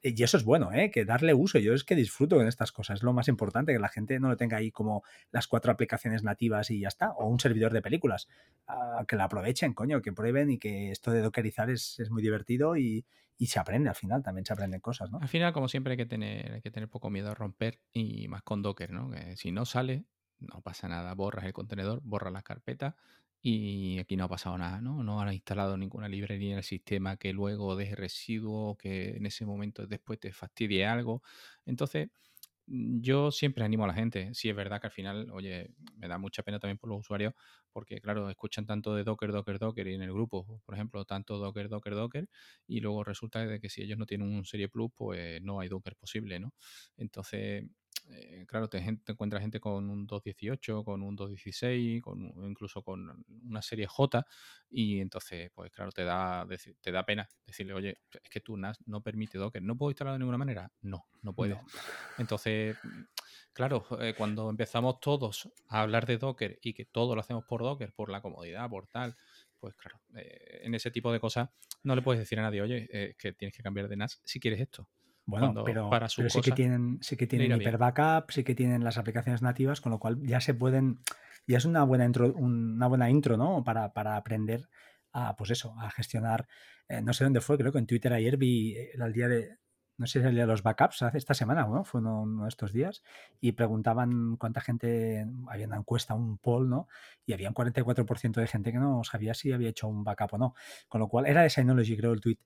Y 0.03 0.23
eso 0.23 0.37
es 0.37 0.45
bueno, 0.45 0.73
¿eh? 0.73 0.91
Que 0.91 1.05
darle 1.05 1.35
uso. 1.35 1.59
Yo 1.59 1.75
es 1.75 1.85
que 1.85 1.95
disfruto 1.95 2.41
en 2.41 2.49
estas 2.49 2.73
cosas. 2.73 2.99
Es 2.99 3.03
lo 3.03 3.13
más 3.13 3.29
importante, 3.29 3.73
que 3.73 3.79
la 3.79 3.89
gente 3.89 4.19
no 4.19 4.29
lo 4.29 4.37
tenga 4.37 4.57
ahí 4.57 4.71
como 4.71 5.03
las 5.31 5.47
cuatro 5.47 5.73
aplicaciones 5.73 6.23
nativas 6.23 6.71
y 6.71 6.81
ya 6.81 6.89
está. 6.89 7.13
O 7.13 7.27
un 7.27 7.41
servidor 7.41 7.73
de 7.73 7.83
películas. 7.83 8.29
Ah, 8.67 9.05
que 9.07 9.17
la 9.17 9.25
aprovechen, 9.25 9.75
coño, 9.75 10.03
que 10.03 10.13
prueben 10.13 10.51
y 10.51 10.59
que 10.59 10.91
esto 10.91 11.11
de 11.11 11.23
dockerizar 11.23 11.71
es, 11.71 11.99
es 12.01 12.11
muy 12.11 12.23
divertido 12.23 12.77
y, 12.77 13.05
y, 13.39 13.47
se 13.47 13.61
aprende 13.61 13.89
al 13.89 13.95
final. 13.95 14.23
También 14.23 14.45
se 14.45 14.53
aprenden 14.53 14.81
cosas. 14.81 15.11
Al 15.13 15.29
final, 15.29 15.53
como 15.53 15.69
siempre, 15.69 15.93
hay 15.93 15.97
que 15.97 16.07
tener, 16.07 16.53
hay 16.53 16.63
que 16.63 16.71
tener 16.71 16.89
poco 16.89 17.11
miedo 17.11 17.31
a 17.31 17.35
romper 17.35 17.81
y 17.93 18.29
más 18.29 18.43
con 18.43 18.63
Docker, 18.63 18.91
¿no? 18.91 19.11
Que 19.11 19.37
si 19.37 19.53
no 19.53 19.65
sale, 19.65 20.05
no 20.41 20.61
pasa 20.63 20.89
nada. 20.89 21.15
Borras 21.15 21.45
el 21.45 21.53
contenedor, 21.53 22.01
borras 22.03 22.33
las 22.33 22.43
carpetas 22.43 22.95
y 23.43 23.99
aquí 23.99 24.17
no 24.17 24.25
ha 24.25 24.29
pasado 24.29 24.57
nada, 24.59 24.81
¿no? 24.81 25.03
No 25.03 25.21
han 25.21 25.33
instalado 25.33 25.77
ninguna 25.77 26.09
librería 26.09 26.53
en 26.53 26.59
el 26.59 26.65
sistema 26.65 27.17
que 27.17 27.33
luego 27.33 27.75
deje 27.77 27.97
residuo, 27.97 28.77
que 28.77 29.17
en 29.17 29.27
ese 29.27 29.45
momento 29.47 29.87
después 29.87 30.21
te 30.21 30.33
fastidie 30.33 30.87
algo. 30.87 31.23
Entonces, 31.67 32.11
mm, 32.67 33.01
yo 33.01 33.31
siempre 33.33 33.65
animo 33.65 33.85
a 33.85 33.89
la 33.89 33.95
gente. 33.95 34.35
Si 34.35 34.49
es 34.49 34.57
verdad 34.57 34.81
que 34.81 34.87
al 34.89 34.93
final, 34.93 35.31
oye, 35.33 35.71
me 35.97 36.09
da 36.09 36.19
mucha 36.19 36.43
pena 36.43 36.59
también 36.61 36.79
por 36.79 36.91
los 36.91 37.01
usuarios, 37.01 37.35
porque 37.73 38.01
claro, 38.01 38.31
escuchan 38.31 38.67
tanto 38.67 38.95
de 38.95 39.05
Docker, 39.05 39.33
Docker, 39.33 39.59
Docker 39.59 39.87
y 39.89 39.95
en 39.95 40.03
el 40.03 40.13
grupo, 40.13 40.61
por 40.65 40.75
ejemplo, 40.75 41.05
tanto 41.05 41.39
Docker, 41.39 41.69
Docker, 41.69 41.95
Docker, 41.95 42.29
y 42.67 42.81
luego 42.81 43.05
resulta 43.05 43.59
que 43.61 43.69
si 43.71 43.83
ellos 43.83 43.99
no 43.99 44.07
tienen 44.07 44.29
un 44.29 44.45
Serie 44.45 44.69
Plus, 44.69 44.91
pues 44.95 45.43
no 45.43 45.61
hay 45.61 45.69
Docker 45.69 45.97
posible, 45.97 46.39
¿no? 46.41 46.55
Entonces, 46.97 47.65
eh, 48.09 48.45
claro, 48.49 48.69
te, 48.69 48.81
te, 48.81 49.13
encuentras 49.13 49.43
gente 49.43 49.61
con 49.61 49.89
un 49.89 50.07
2.18, 50.07 50.85
con 50.85 51.03
un 51.03 51.17
2.16, 51.17 52.01
con, 52.01 52.21
incluso 52.49 52.83
con 52.83 53.25
una 53.45 53.63
serie 53.63 53.87
J, 53.87 54.27
y 54.71 55.01
entonces, 55.01 55.51
pues 55.55 55.71
claro, 55.71 55.93
te 55.93 56.05
da, 56.05 56.47
te 56.81 56.93
da 56.93 57.05
pena 57.05 57.29
decirle, 57.47 57.75
oye, 57.75 57.99
es 58.23 58.31
que 58.31 58.41
tú 58.41 58.57
NAS 58.57 58.79
no 58.87 59.03
permite 59.03 59.39
Docker, 59.39 59.63
¿no 59.63 59.77
puedo 59.77 59.91
instalarlo 59.91 60.15
de 60.15 60.19
ninguna 60.21 60.39
manera? 60.39 60.71
No, 60.83 61.07
no 61.23 61.33
puedes. 61.33 61.59
Entonces, 62.19 62.77
claro, 63.53 63.87
eh, 64.01 64.15
cuando 64.17 64.51
empezamos 64.51 65.01
todos 65.01 65.49
a 65.69 65.83
hablar 65.83 66.07
de 66.07 66.19
Docker 66.19 66.59
y 66.63 66.75
que 66.75 66.85
todo 66.85 67.15
lo 67.15 67.21
hacemos 67.21 67.45
por 67.45 67.63
Docker, 67.63 67.93
por 67.93 68.11
la 68.11 68.21
comodidad, 68.21 68.69
por 68.69 68.87
tal, 68.89 69.17
pues 69.59 69.75
claro, 69.77 70.01
eh, 70.17 70.63
en 70.65 70.75
ese 70.75 70.91
tipo 70.91 71.13
de 71.13 71.21
cosas 71.21 71.49
no 71.85 71.95
le 71.95 72.03
puedes 72.03 72.21
decir 72.21 72.39
a 72.39 72.43
nadie, 72.43 72.63
oye, 72.63 73.15
que 73.19 73.33
tienes 73.33 73.57
que 73.57 73.63
cambiar 73.63 73.89
de 73.89 73.97
NAS 73.97 74.21
si 74.25 74.41
quieres 74.41 74.61
esto. 74.61 74.89
Bueno, 75.25 75.63
pero, 75.65 75.89
sí 76.09 76.41
que 76.41 76.53
tienen, 76.53 76.99
sí 77.01 77.17
que 77.17 77.27
tienen 77.27 77.61
hiper 77.61 77.79
backup, 77.79 78.31
sí 78.31 78.43
que 78.43 78.55
tienen 78.55 78.83
las 78.83 78.99
aplicaciones 78.99 79.41
nativas, 79.41 79.81
con 79.81 79.93
lo 79.93 79.99
cual 79.99 80.21
ya 80.23 80.41
se 80.41 80.53
pueden, 80.53 80.99
ya 81.47 81.59
es 81.59 81.65
una 81.65 81.85
buena 81.85 82.05
intro, 82.05 82.33
una 82.35 82.89
buena 82.89 83.09
intro, 83.09 83.37
¿no? 83.37 83.63
Para, 83.63 83.93
para 83.93 84.17
aprender 84.17 84.69
a, 85.13 85.37
pues 85.37 85.51
eso, 85.51 85.75
a 85.79 85.91
gestionar. 85.91 86.49
Eh, 86.89 87.03
no 87.03 87.13
sé 87.13 87.25
dónde 87.25 87.41
fue, 87.41 87.57
creo 87.57 87.73
que 87.73 87.79
en 87.79 87.87
Twitter 87.87 88.13
ayer 88.13 88.37
vi 88.37 88.77
el 88.77 89.13
día 89.13 89.29
de, 89.29 89.59
no 89.99 90.07
sé 90.07 90.21
si 90.21 90.27
el 90.27 90.37
los 90.47 90.63
backups, 90.63 91.03
hace 91.03 91.19
esta 91.19 91.35
semana, 91.35 91.67
¿no? 91.67 91.85
Fue 91.85 92.01
uno, 92.01 92.43
de 92.43 92.49
estos 92.49 92.73
días, 92.73 93.03
y 93.41 93.53
preguntaban 93.53 94.37
cuánta 94.37 94.61
gente, 94.61 95.27
había 95.49 95.67
una 95.67 95.77
encuesta, 95.77 96.15
un 96.15 96.39
poll, 96.39 96.69
¿no? 96.69 96.89
Y 97.27 97.33
había 97.33 97.49
un 97.49 97.55
44% 97.55 98.41
de 98.41 98.47
gente 98.47 98.73
que 98.73 98.79
no 98.79 99.05
sabía 99.05 99.35
si 99.35 99.53
había 99.53 99.71
hecho 99.71 99.89
un 99.89 100.05
backup 100.05 100.35
o 100.35 100.39
no. 100.39 100.55
Con 100.89 101.01
lo 101.01 101.09
cual, 101.09 101.27
era 101.27 101.43
de 101.43 101.51
Synology, 101.51 101.97
creo, 101.97 102.13
el 102.13 102.21
tweet. 102.21 102.39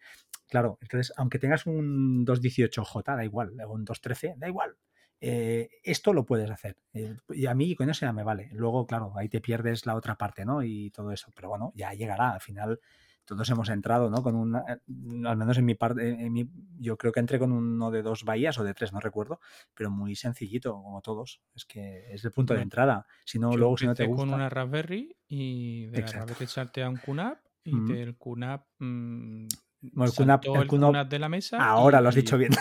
Claro, 0.48 0.78
entonces, 0.80 1.12
aunque 1.16 1.38
tengas 1.38 1.66
un 1.66 2.24
218J, 2.24 3.16
da 3.16 3.24
igual, 3.24 3.50
un 3.50 3.84
213, 3.84 4.34
da 4.38 4.48
igual. 4.48 4.76
Eh, 5.20 5.70
esto 5.82 6.12
lo 6.12 6.26
puedes 6.26 6.50
hacer. 6.50 6.76
Eh, 6.92 7.16
y 7.30 7.46
a 7.46 7.54
mí 7.54 7.74
con 7.74 7.88
eso 7.90 8.06
ya 8.06 8.12
me 8.12 8.22
vale. 8.22 8.50
Luego, 8.52 8.86
claro, 8.86 9.12
ahí 9.16 9.28
te 9.28 9.40
pierdes 9.40 9.86
la 9.86 9.94
otra 9.94 10.16
parte, 10.16 10.44
¿no? 10.44 10.62
Y 10.62 10.90
todo 10.90 11.10
eso. 11.12 11.32
Pero 11.34 11.48
bueno, 11.48 11.72
ya 11.74 11.92
llegará. 11.94 12.32
Al 12.32 12.40
final, 12.40 12.80
todos 13.26 13.50
hemos 13.50 13.68
entrado, 13.68 14.08
¿no? 14.08 14.22
Con 14.22 14.34
una, 14.36 14.60
eh, 14.60 14.78
al 15.26 15.36
menos 15.36 15.58
en 15.58 15.64
mi 15.66 15.74
parte, 15.74 16.08
en 16.08 16.32
mi, 16.32 16.48
yo 16.78 16.96
creo 16.96 17.12
que 17.12 17.20
entré 17.20 17.38
con 17.38 17.52
uno 17.52 17.90
de 17.90 18.00
dos 18.02 18.24
bahías 18.24 18.58
o 18.58 18.64
de 18.64 18.72
tres, 18.72 18.92
no 18.92 19.00
recuerdo, 19.00 19.40
pero 19.74 19.90
muy 19.90 20.14
sencillito, 20.16 20.72
como 20.72 21.02
todos. 21.02 21.42
Es 21.54 21.64
que 21.66 22.06
es 22.14 22.24
el 22.24 22.30
punto 22.30 22.54
de 22.54 22.62
entrada. 22.62 23.06
Si 23.24 23.38
no, 23.38 23.54
luego 23.56 23.76
si 23.76 23.86
no 23.86 23.94
te 23.94 24.06
gusta. 24.06 24.24
con 24.24 24.32
una 24.34 24.48
Raspberry 24.48 25.14
y 25.28 25.86
de 25.86 26.00
la 26.00 26.06
Raspberry 26.06 26.44
echarte 26.44 26.82
a 26.82 26.88
un 26.88 26.96
QNAP 26.96 27.38
y 27.64 27.80
del 27.92 28.16
QNAP 28.16 28.64
mm, 28.78 29.46
Bueno, 29.92 30.04
el 30.04 30.10
QNAP- 30.12 30.44
el 30.62 30.68
QNAP- 30.68 30.90
QNAP 30.90 31.08
de 31.10 31.18
la 31.18 31.28
mesa. 31.28 31.58
Ahora 31.58 32.00
lo 32.00 32.08
has 32.10 32.16
y- 32.16 32.20
dicho 32.20 32.38
bien. 32.38 32.52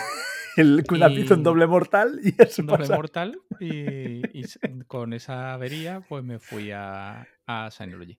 El 0.56 0.84
QNAP 0.86 1.10
hizo 1.12 1.34
un 1.34 1.40
y- 1.40 1.44
doble 1.44 1.66
mortal 1.66 2.18
y 2.24 2.34
eso 2.42 2.62
un 2.62 2.68
doble 2.68 2.84
pasa. 2.84 2.96
mortal 2.96 3.38
y, 3.60 4.40
y 4.40 4.44
con 4.86 5.12
esa 5.12 5.52
avería 5.52 6.00
pues 6.08 6.24
me 6.24 6.38
fui 6.38 6.70
a, 6.72 7.28
a 7.46 7.70
Synology. 7.70 8.18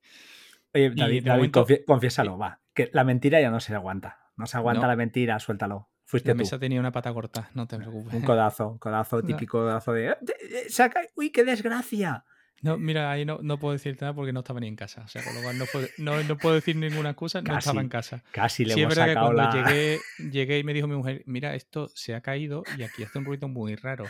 Oye, 0.78 0.90
David, 0.96 1.24
de 1.24 1.30
David, 1.30 1.38
momento- 1.52 1.66
confie- 1.66 1.84
confiésalo, 1.86 2.38
va. 2.38 2.62
Que 2.74 2.90
la 2.94 3.04
mentira 3.04 3.40
ya 3.42 3.50
no 3.52 3.60
se 3.60 3.74
aguanta. 3.76 4.20
No 4.36 4.46
se 4.46 4.58
aguanta 4.58 4.84
No. 4.84 4.88
la 4.88 4.96
mentira, 4.96 5.40
suéltalo. 5.40 5.90
Fuiste 6.06 6.30
La 6.30 6.34
tú. 6.36 6.40
mesa 6.40 6.58
tenía 6.60 6.80
una 6.80 6.92
pata 6.92 7.12
corta, 7.14 7.50
no 7.54 7.68
te 7.68 7.78
preocupes. 7.78 8.14
Un 8.14 8.22
codazo, 8.22 8.70
un 8.70 8.78
codazo, 8.78 9.22
típico 9.48 9.58
codazo 9.60 9.94
de. 9.94 10.08
"Eh, 10.10 10.16
eh, 10.22 10.66
Saca, 10.70 11.02
¡Uy, 11.16 11.32
qué 11.32 11.44
desgracia! 11.44 12.24
No, 12.62 12.78
mira, 12.78 13.12
ahí 13.12 13.24
no, 13.24 13.40
no 13.42 13.60
puedo 13.60 13.74
decirte 13.74 14.04
nada 14.04 14.16
porque 14.16 14.34
no 14.34 14.40
estaba 14.40 14.60
ni 14.60 14.68
en 14.68 14.76
casa. 14.76 15.04
O 15.04 15.08
sea, 15.08 15.24
con 15.24 15.36
lo 15.36 15.42
cual 15.42 15.58
no 15.58 15.66
puedo, 15.66 15.88
no, 15.98 16.24
no 16.24 16.38
puedo 16.38 16.56
decir 16.56 16.76
ninguna 16.76 17.12
excusa, 17.12 17.42
no 17.42 17.58
estaba 17.58 17.82
en 17.82 17.90
casa. 17.90 18.24
Casi 18.32 18.66
le 18.66 18.74
Sí, 18.74 18.82
es 18.82 18.88
verdad 18.88 19.08
que 19.08 19.14
cuando 19.14 19.34
la. 19.34 19.52
llegué, 19.52 20.00
llegué 20.32 20.60
y 20.60 20.64
me 20.64 20.74
dijo 20.74 20.88
mi 20.88 20.96
mujer, 20.96 21.24
mira, 21.28 21.54
esto 21.54 21.90
se 21.94 22.16
ha 22.16 22.22
caído 22.22 22.64
y 22.78 22.84
aquí 22.84 23.04
hace 23.04 23.20
un 23.20 23.26
ruido 23.26 23.48
muy 23.48 23.76
raro. 23.76 24.06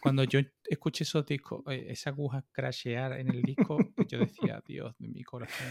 Cuando 0.00 0.24
yo 0.24 0.40
escuché 0.64 1.04
esos 1.04 1.24
discos, 1.24 1.62
eh, 1.68 1.86
esa 1.88 2.10
aguja 2.10 2.44
crashear 2.52 3.18
en 3.18 3.28
el 3.28 3.42
disco, 3.42 3.78
yo 4.08 4.18
decía, 4.18 4.62
Dios 4.66 4.94
de 4.98 5.08
mi 5.08 5.22
corazón. 5.24 5.66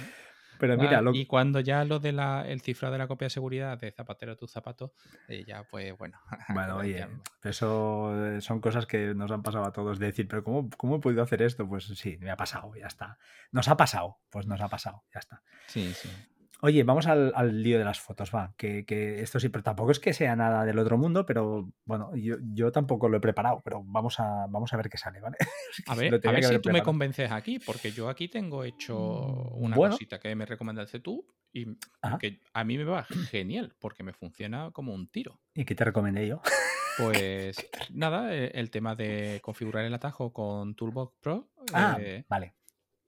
Pero 0.60 0.78
mira, 0.78 0.99
Ah, 0.99 1.01
lo- 1.01 1.14
Y 1.14 1.26
cuando 1.26 1.60
ya 1.60 1.84
lo 1.86 1.99
de 1.99 2.12
la, 2.12 2.47
el 2.47 2.62
cifrado 2.62 2.93
de 2.93 2.97
la 2.99 3.08
copia 3.08 3.26
de 3.26 3.30
seguridad 3.30 3.78
de 3.78 3.91
zapatero 3.91 4.36
tu 4.38 4.47
zapato, 4.47 4.93
eh, 5.28 5.43
ya 5.45 5.64
pues 5.64 5.97
bueno. 5.97 6.20
Bueno, 6.49 6.78
oye, 6.78 6.99
ya- 6.99 7.10
eso 7.43 8.26
eh, 8.36 8.41
son 8.41 8.60
cosas 8.62 8.86
que 8.86 9.14
nos 9.16 9.32
han 9.32 9.43
pasado 9.43 9.66
a 9.66 9.72
todos. 9.72 9.99
De 9.99 10.08
decir, 10.08 10.28
pero 10.28 10.43
¿cómo, 10.43 10.70
¿cómo 10.78 10.95
he 10.97 10.99
podido 10.99 11.22
hacer 11.24 11.41
esto? 11.41 11.68
Pues 11.68 11.86
sí, 11.86 12.18
me 12.20 12.32
ha 12.32 12.38
pasado, 12.38 12.76
ya 12.76 12.88
está. 12.88 13.18
Nos 13.51 13.68
ha 13.68 13.78
pasado, 13.78 14.18
pues 14.30 14.47
nos 14.47 14.60
ha 14.62 14.68
pasado, 14.68 15.03
ya 15.14 15.20
está. 15.20 15.41
Sí, 15.68 15.93
sí. 15.93 16.10
Oye, 16.62 16.84
vamos 16.84 17.05
al, 17.08 17.32
al 17.36 17.62
lío 17.62 17.78
de 17.78 17.86
las 17.86 17.99
fotos, 17.99 18.32
va. 18.34 18.53
Que, 18.58 18.86
que 18.86 19.22
esto 19.22 19.39
sí, 19.39 19.49
pero 19.49 19.64
tampoco 19.64 19.91
es 19.91 19.99
que 19.99 20.14
sea 20.14 20.36
nada 20.36 20.66
del 20.66 20.80
otro 20.80 20.97
mundo, 20.97 21.26
pero 21.26 21.70
bueno, 21.86 22.16
yo, 22.16 22.38
yo 22.53 22.72
tampoco 22.72 23.10
lo 23.10 23.18
he 23.18 23.20
preparado, 23.22 23.62
pero 23.64 23.84
vamos 23.86 24.20
a, 24.20 24.47
vamos 24.49 24.74
a 24.74 24.78
ver 24.78 24.89
qué 24.89 24.97
sale, 24.97 25.20
¿vale? 25.22 25.38
A 25.88 25.95
ver, 25.95 26.20
a 26.26 26.32
ver 26.32 26.43
si 26.43 26.60
tú 26.60 26.72
me 26.72 26.82
convences 26.82 27.32
aquí, 27.32 27.60
porque 27.60 27.91
yo 27.91 28.10
aquí 28.10 28.28
tengo 28.28 28.64
hecho 28.64 28.97
una 29.53 29.76
Bueno. 29.76 29.93
cosita 29.93 30.20
que 30.20 30.34
me 30.36 30.45
recomendaste 30.45 30.99
tú 30.99 31.26
y 31.53 31.78
Ajá. 32.01 32.18
que 32.18 32.41
a 32.53 32.64
mí 32.64 32.78
me 32.78 32.84
va 32.84 33.03
genial, 33.03 33.76
porque 33.80 34.03
me 34.03 34.14
funciona 34.14 34.72
como 34.72 34.93
un 34.93 35.08
tiro. 35.08 35.39
¿Y 35.53 35.66
qué 35.66 35.76
te 35.76 35.84
recomendé 35.86 36.28
yo? 36.28 36.41
Pues 36.97 37.64
nada, 37.93 38.34
eh, 38.36 38.49
el 38.55 38.72
tema 38.72 38.95
de 38.95 39.39
configurar 39.43 39.86
el 39.86 39.93
atajo 39.93 40.34
con 40.34 40.74
Toolbox 40.74 41.14
Pro 41.22 41.47
Ah, 41.72 41.97
eh, 41.99 42.26
vale. 42.28 42.55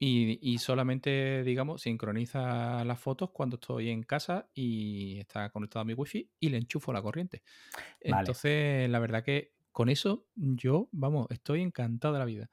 Y, 0.00 0.38
y 0.42 0.58
solamente, 0.58 1.44
digamos, 1.44 1.82
sincroniza 1.82 2.84
las 2.86 3.00
fotos 3.00 3.30
cuando 3.32 3.56
estoy 3.56 3.90
en 3.90 4.02
casa 4.04 4.50
y 4.54 5.20
está 5.20 5.50
conectado 5.50 5.82
a 5.82 5.86
mi 5.86 5.94
wifi 5.94 6.30
y 6.40 6.48
le 6.50 6.58
enchufo 6.58 6.92
la 6.94 7.02
corriente. 7.02 7.42
Vale. 8.04 8.30
Entonces, 8.30 8.90
la 8.90 8.98
verdad 9.00 9.24
que 9.24 9.54
con 9.72 9.88
eso 9.90 10.28
yo, 10.36 10.88
vamos, 10.92 11.26
estoy 11.30 11.62
encantado 11.62 12.14
de 12.14 12.20
la 12.20 12.26
vida. 12.26 12.50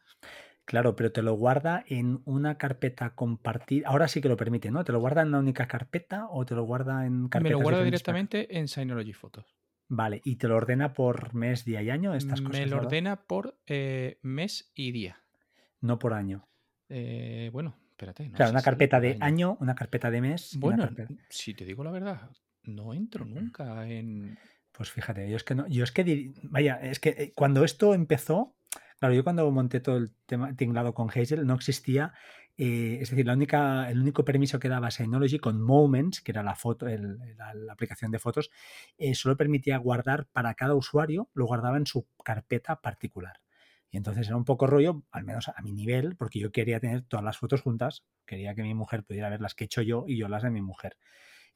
Claro, 0.65 0.95
pero 0.95 1.11
te 1.11 1.21
lo 1.21 1.33
guarda 1.33 1.83
en 1.87 2.21
una 2.25 2.57
carpeta 2.57 3.15
compartida. 3.15 3.87
Ahora 3.87 4.07
sí 4.07 4.21
que 4.21 4.27
lo 4.29 4.35
permite, 4.37 4.69
¿no? 4.69 4.83
¿Te 4.83 4.91
lo 4.91 4.99
guarda 4.99 5.21
en 5.21 5.29
una 5.29 5.39
única 5.39 5.67
carpeta 5.67 6.27
o 6.29 6.45
te 6.45 6.55
lo 6.55 6.63
guarda 6.63 7.05
en 7.05 7.29
carpetas 7.29 7.43
Me 7.43 7.49
lo 7.51 7.59
guarda 7.59 7.79
para- 7.79 7.85
directamente 7.85 8.57
en 8.57 8.67
Synology 8.67 9.13
Photos. 9.13 9.45
Vale, 9.89 10.21
y 10.23 10.37
te 10.37 10.47
lo 10.47 10.55
ordena 10.55 10.93
por 10.93 11.33
mes, 11.33 11.65
día 11.65 11.81
y 11.81 11.89
año, 11.89 12.13
estas 12.15 12.39
cosas. 12.41 12.61
Me 12.61 12.65
lo 12.67 12.75
¿verdad? 12.77 12.87
ordena 12.87 13.27
por 13.27 13.59
eh, 13.67 14.17
mes 14.21 14.71
y 14.75 14.91
día. 14.93 15.23
No 15.81 15.99
por 15.99 16.13
año. 16.13 16.47
Eh, 16.89 17.49
bueno, 17.51 17.75
espérate. 17.91 18.29
no 18.29 18.35
claro, 18.35 18.51
una 18.51 18.61
carpeta 18.61 18.99
de 18.99 19.17
año, 19.19 19.57
una 19.59 19.75
carpeta 19.75 20.09
de 20.11 20.21
mes. 20.21 20.57
Bueno, 20.59 20.83
carpeta- 20.83 21.13
si 21.29 21.53
te 21.53 21.65
digo 21.65 21.83
la 21.83 21.91
verdad, 21.91 22.29
no 22.63 22.93
entro 22.93 23.25
nunca 23.25 23.87
en. 23.87 24.37
Pues 24.71 24.91
fíjate, 24.91 25.29
yo 25.29 25.35
es 25.37 25.43
que 25.43 25.55
no, 25.55 25.67
yo 25.67 25.83
es 25.83 25.91
que 25.91 26.05
dir- 26.05 26.33
vaya, 26.43 26.75
es 26.75 26.99
que 26.99 27.09
eh, 27.09 27.33
cuando 27.35 27.63
esto 27.63 27.93
empezó, 27.95 28.55
claro, 28.99 29.15
yo 29.15 29.23
cuando 29.23 29.49
monté 29.51 29.79
todo 29.79 29.97
el 29.97 30.13
tema 30.27 30.55
tinglado 30.55 30.93
con 30.93 31.09
Hazel 31.09 31.47
no 31.47 31.55
existía, 31.55 32.13
eh, 32.57 32.99
es 33.01 33.09
decir, 33.09 33.25
la 33.25 33.33
única, 33.33 33.89
el 33.89 33.99
único 33.99 34.23
permiso 34.23 34.59
que 34.59 34.69
daba 34.69 34.91
Synology 34.91 35.39
con 35.39 35.61
Moments, 35.61 36.21
que 36.21 36.31
era 36.31 36.43
la 36.43 36.55
foto, 36.55 36.87
el- 36.87 37.17
la, 37.37 37.53
la 37.55 37.73
aplicación 37.73 38.11
de 38.11 38.19
fotos, 38.19 38.51
eh, 38.99 39.15
solo 39.15 39.35
permitía 39.35 39.77
guardar 39.77 40.27
para 40.31 40.53
cada 40.53 40.75
usuario, 40.75 41.29
lo 41.33 41.45
guardaba 41.45 41.77
en 41.77 41.87
su 41.87 42.07
carpeta 42.23 42.79
particular. 42.79 43.39
Y 43.89 43.97
entonces 43.97 44.27
era 44.27 44.37
un 44.37 44.45
poco 44.45 44.67
rollo, 44.67 45.03
al 45.11 45.23
menos 45.23 45.47
a 45.49 45.61
mi 45.61 45.71
nivel, 45.71 46.15
porque 46.17 46.39
yo 46.39 46.51
quería 46.51 46.79
tener 46.79 47.03
todas 47.03 47.23
las 47.23 47.37
fotos 47.37 47.61
juntas, 47.61 48.03
quería 48.25 48.53
que 48.53 48.63
mi 48.63 48.73
mujer 48.73 49.03
pudiera 49.03 49.29
ver 49.29 49.41
las 49.41 49.55
que 49.55 49.63
he 49.63 49.65
hecho 49.65 49.81
yo 49.81 50.05
y 50.07 50.17
yo 50.17 50.27
las 50.27 50.43
de 50.43 50.49
mi 50.49 50.61
mujer. 50.61 50.97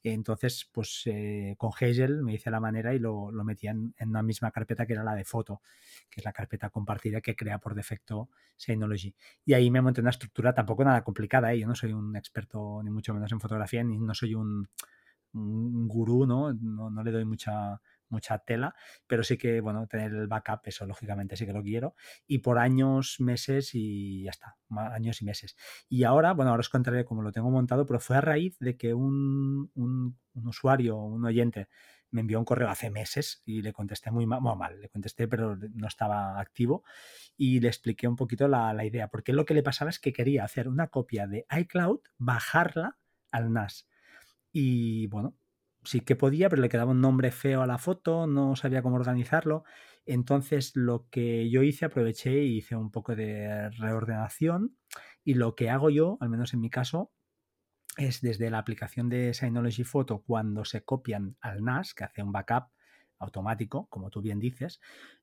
Entonces, 0.04 0.68
pues 0.72 1.04
eh, 1.06 1.56
con 1.58 1.72
Hazel 1.80 2.24
me 2.24 2.34
hice 2.34 2.50
la 2.50 2.60
manera 2.60 2.94
y 2.96 3.00
lo, 3.00 3.32
lo 3.32 3.44
metía 3.44 3.72
en, 3.72 3.94
en 3.98 4.10
una 4.10 4.24
misma 4.24 4.50
carpeta 4.52 4.88
que 4.88 4.94
era 4.94 5.04
la 5.04 5.14
de 5.14 5.26
foto, 5.26 5.62
que 6.10 6.22
es 6.22 6.26
la 6.26 6.34
carpeta 6.34 6.70
compartida 6.70 7.22
que 7.22 7.36
crea 7.36 7.60
por 7.60 7.76
defecto 7.76 8.30
Synology. 8.56 9.14
Y 9.46 9.54
ahí 9.54 9.70
me 9.70 9.82
monté 9.82 10.02
una 10.02 10.10
estructura 10.10 10.54
tampoco 10.54 10.84
nada 10.84 11.04
complicada. 11.04 11.54
¿eh? 11.54 11.60
Yo 11.60 11.68
no 11.68 11.76
soy 11.76 11.94
un 11.94 12.16
experto 12.16 12.82
ni 12.84 12.90
mucho 12.90 13.14
menos 13.14 13.32
en 13.32 13.40
fotografía, 13.40 13.84
ni 13.84 14.00
no 14.00 14.14
soy 14.16 14.34
un, 14.34 14.68
un 15.34 15.88
gurú, 15.88 16.26
¿no? 16.26 16.54
¿no? 16.54 16.90
No 16.90 17.04
le 17.04 17.12
doy 17.12 17.26
mucha, 17.26 17.80
mucha 18.12 18.40
tela, 18.40 18.76
pero 19.08 19.24
sí 19.24 19.38
que, 19.38 19.62
bueno, 19.62 19.88
tener 19.88 20.12
el 20.12 20.28
backup, 20.28 20.62
eso 20.66 20.86
lógicamente 20.86 21.36
sí 21.36 21.46
que 21.46 21.54
lo 21.54 21.64
quiero. 21.64 21.96
Y 22.28 22.40
por 22.40 22.60
años, 22.60 23.18
meses 23.20 23.72
y 23.74 24.24
ya 24.24 24.32
está, 24.32 24.58
años 24.70 25.22
y 25.22 25.26
meses. 25.26 25.56
Y 25.90 26.04
ahora, 26.04 26.34
bueno, 26.34 26.52
ahora 26.52 26.62
os 26.62 26.70
contaré 26.70 27.06
cómo 27.06 27.22
lo 27.22 27.32
tengo 27.32 27.50
montado, 27.50 27.86
pero 27.86 28.00
fue 28.00 28.18
a 28.18 28.22
raíz 28.22 28.58
de 28.60 28.78
que 28.78 28.94
un, 28.94 29.72
un, 29.74 30.20
un 30.34 30.48
usuario, 30.48 30.98
un 30.98 31.26
oyente, 31.26 31.68
me 32.12 32.22
envió 32.22 32.40
un 32.40 32.46
correo 32.46 32.70
hace 32.70 32.90
meses 32.90 33.42
y 33.46 33.62
le 33.62 33.74
contesté 33.74 34.12
muy 34.12 34.26
mal, 34.26 34.42
bueno, 34.42 34.58
mal, 34.58 34.80
le 34.80 34.90
contesté, 34.90 35.28
pero 35.28 35.56
no 35.56 35.88
estaba 35.88 36.40
activo 36.40 36.84
y 37.38 37.60
le 37.60 37.70
expliqué 37.70 38.08
un 38.08 38.16
poquito 38.16 38.48
la, 38.48 38.74
la 38.74 38.86
idea, 38.86 39.08
porque 39.08 39.34
lo 39.34 39.46
que 39.46 39.54
le 39.54 39.64
pasaba 39.64 39.90
es 39.90 40.00
que 40.00 40.14
quería 40.14 40.44
hacer 40.44 40.68
una 40.68 40.88
copia 40.88 41.28
de 41.28 41.46
iCloud, 41.50 42.02
bajarla 42.18 42.98
al 43.32 43.52
NAS. 43.54 43.88
Y 44.52 45.08
bueno, 45.08 45.36
sí 45.84 46.02
que 46.02 46.16
podía, 46.16 46.50
pero 46.50 46.62
le 46.62 46.70
quedaba 46.70 46.92
un 46.92 47.02
nombre 47.02 47.32
feo 47.32 47.62
a 47.62 47.68
la 47.68 47.78
foto, 47.78 48.28
no 48.28 48.56
sabía 48.56 48.82
cómo 48.82 48.96
organizarlo. 48.96 49.64
Entonces 50.06 50.72
lo 50.76 51.08
que 51.10 51.50
yo 51.50 51.64
hice, 51.64 51.86
aproveché 51.86 52.44
y 52.44 52.58
hice 52.58 52.76
un 52.76 52.92
poco 52.92 53.16
de 53.16 53.70
reordenación 53.72 54.78
y 55.24 55.36
lo 55.36 55.56
que 55.56 55.70
hago 55.70 55.90
yo, 55.90 56.18
al 56.22 56.30
menos 56.30 56.54
en 56.54 56.62
mi 56.62 56.70
caso, 56.70 57.12
es 57.98 58.22
desde 58.22 58.50
la 58.50 58.60
aplicación 58.60 59.10
de 59.10 59.34
Synology 59.34 59.84
Photo 59.84 60.22
cuando 60.22 60.66
se 60.66 60.84
copian 60.84 61.38
al 61.42 61.64
NAS, 61.64 61.94
que 61.94 62.04
hace 62.04 62.24
un 62.24 62.32
backup 62.32 62.70
automático, 63.20 63.88
como 63.90 64.10
tú 64.10 64.22
bien 64.22 64.40
dices, 64.40 64.80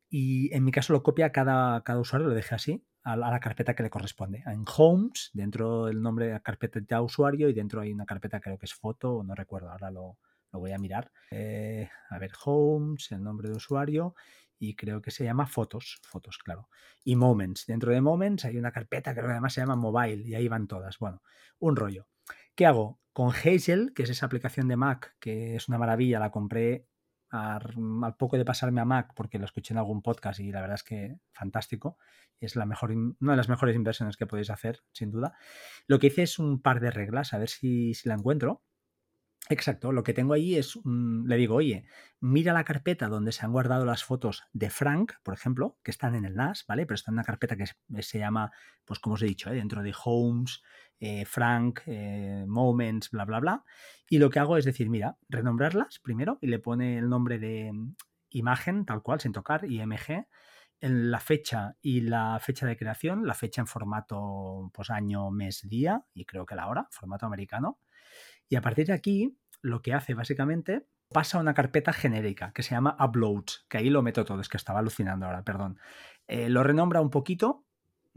y 0.08 0.54
en 0.54 0.64
mi 0.64 0.72
caso 0.72 0.92
lo 0.92 1.02
copia 1.02 1.32
cada, 1.32 1.82
cada 1.82 2.00
usuario, 2.00 2.28
lo 2.28 2.34
dejé 2.34 2.54
así, 2.54 2.84
a 3.02 3.16
la, 3.16 3.40
carpeta 3.40 3.74
que 3.74 3.82
le 3.82 3.90
corresponde. 3.90 4.42
En 4.46 4.64
Homes, 4.76 5.30
dentro 5.32 5.86
del 5.86 6.02
nombre 6.02 6.26
de 6.26 6.32
la 6.32 6.40
carpeta 6.40 6.78
de 6.78 7.00
usuario, 7.00 7.48
y 7.48 7.54
dentro 7.54 7.80
hay 7.80 7.92
una 7.92 8.06
carpeta, 8.06 8.40
creo 8.40 8.58
que 8.58 8.66
es 8.66 8.74
foto, 8.74 9.22
no 9.24 9.34
recuerdo, 9.34 9.70
ahora 9.70 9.90
lo, 9.90 10.18
lo 10.52 10.58
voy 10.58 10.72
a 10.72 10.78
mirar. 10.78 11.12
Eh, 11.30 11.88
a 12.10 12.18
ver, 12.18 12.32
Homes, 12.44 13.10
el 13.12 13.22
nombre 13.22 13.48
de 13.48 13.56
usuario, 13.56 14.14
y 14.58 14.74
creo 14.74 15.00
que 15.00 15.10
se 15.10 15.24
llama 15.24 15.46
Fotos, 15.46 16.00
Fotos, 16.02 16.38
claro. 16.38 16.68
Y 17.04 17.16
Moments. 17.16 17.66
Dentro 17.66 17.92
de 17.92 18.00
Moments 18.00 18.44
hay 18.44 18.56
una 18.56 18.72
carpeta 18.72 19.14
que 19.14 19.20
además 19.20 19.52
se 19.52 19.60
llama 19.60 19.76
Mobile, 19.76 20.26
y 20.26 20.34
ahí 20.34 20.48
van 20.48 20.66
todas. 20.66 20.98
Bueno, 20.98 21.22
un 21.58 21.76
rollo. 21.76 22.08
¿Qué 22.54 22.66
hago? 22.66 23.00
Con 23.12 23.30
Hazel, 23.30 23.92
que 23.94 24.04
es 24.04 24.10
esa 24.10 24.26
aplicación 24.26 24.68
de 24.68 24.76
Mac, 24.76 25.16
que 25.20 25.56
es 25.56 25.68
una 25.68 25.78
maravilla, 25.78 26.20
la 26.20 26.30
compré 26.30 26.88
al, 27.30 28.16
poco 28.16 28.36
de 28.36 28.44
pasarme 28.44 28.80
a 28.80 28.84
Mac, 28.84 29.12
porque 29.14 29.38
lo 29.38 29.44
escuché 29.44 29.74
en 29.74 29.78
algún 29.78 30.02
podcast 30.02 30.40
y 30.40 30.50
la 30.50 30.60
verdad 30.60 30.76
es 30.76 30.82
que 30.82 31.18
fantástico. 31.32 31.98
Es 32.40 32.54
la 32.56 32.66
mejor, 32.66 32.92
una 32.92 33.32
de 33.32 33.36
las 33.36 33.48
mejores 33.48 33.74
inversiones 33.74 34.16
que 34.16 34.26
podéis 34.26 34.50
hacer, 34.50 34.80
sin 34.92 35.10
duda. 35.10 35.36
Lo 35.86 35.98
que 35.98 36.08
hice 36.08 36.22
es 36.22 36.38
un 36.38 36.62
par 36.62 36.80
de 36.80 36.90
reglas, 36.90 37.34
a 37.34 37.38
ver 37.38 37.48
si 37.48 37.92
la 38.04 38.14
encuentro. 38.14 38.62
Exacto, 39.50 39.92
lo 39.92 40.02
que 40.02 40.12
tengo 40.12 40.34
ahí 40.34 40.56
es, 40.56 40.76
un, 40.76 41.24
le 41.26 41.36
digo, 41.36 41.54
oye, 41.54 41.86
mira 42.20 42.52
la 42.52 42.64
carpeta 42.64 43.08
donde 43.08 43.32
se 43.32 43.46
han 43.46 43.52
guardado 43.52 43.86
las 43.86 44.04
fotos 44.04 44.44
de 44.52 44.68
Frank, 44.68 45.12
por 45.22 45.32
ejemplo, 45.32 45.78
que 45.82 45.90
están 45.90 46.14
en 46.14 46.26
el 46.26 46.34
NAS, 46.34 46.66
¿vale? 46.68 46.84
Pero 46.84 46.96
está 46.96 47.10
en 47.10 47.14
una 47.14 47.24
carpeta 47.24 47.56
que 47.56 47.66
se, 47.66 47.74
se 48.02 48.18
llama, 48.18 48.52
pues 48.84 48.98
como 49.00 49.14
os 49.14 49.22
he 49.22 49.26
dicho, 49.26 49.50
¿eh? 49.50 49.54
dentro 49.54 49.82
de 49.82 49.94
Homes, 50.04 50.62
eh, 51.00 51.24
Frank, 51.24 51.80
eh, 51.86 52.44
Moments, 52.46 53.10
bla, 53.10 53.24
bla, 53.24 53.40
bla. 53.40 53.64
Y 54.10 54.18
lo 54.18 54.28
que 54.28 54.38
hago 54.38 54.58
es 54.58 54.66
decir, 54.66 54.90
mira, 54.90 55.16
renombrarlas 55.30 55.98
primero 56.00 56.36
y 56.42 56.48
le 56.48 56.58
pone 56.58 56.98
el 56.98 57.08
nombre 57.08 57.38
de 57.38 57.72
imagen, 58.28 58.84
tal 58.84 59.02
cual, 59.02 59.20
sin 59.20 59.32
tocar, 59.32 59.64
IMG, 59.64 60.26
en 60.80 61.10
la 61.10 61.20
fecha 61.20 61.76
y 61.80 62.02
la 62.02 62.38
fecha 62.40 62.66
de 62.66 62.76
creación, 62.76 63.26
la 63.26 63.34
fecha 63.34 63.62
en 63.62 63.66
formato, 63.66 64.70
pues 64.74 64.90
año, 64.90 65.30
mes, 65.30 65.62
día, 65.68 66.04
y 66.12 66.26
creo 66.26 66.44
que 66.44 66.54
la 66.54 66.68
hora, 66.68 66.86
formato 66.90 67.24
americano. 67.24 67.78
Y 68.48 68.56
a 68.56 68.62
partir 68.62 68.86
de 68.86 68.92
aquí, 68.92 69.38
lo 69.62 69.82
que 69.82 69.94
hace 69.94 70.14
básicamente 70.14 70.86
pasa 71.10 71.38
a 71.38 71.40
una 71.40 71.54
carpeta 71.54 71.92
genérica 71.92 72.52
que 72.52 72.62
se 72.62 72.74
llama 72.74 72.96
Uploads, 73.00 73.66
que 73.68 73.78
ahí 73.78 73.90
lo 73.90 74.02
meto 74.02 74.24
todo, 74.24 74.40
es 74.40 74.48
que 74.48 74.56
estaba 74.56 74.80
alucinando 74.80 75.26
ahora, 75.26 75.42
perdón. 75.42 75.78
Eh, 76.26 76.48
lo 76.48 76.62
renombra 76.62 77.00
un 77.00 77.10
poquito 77.10 77.64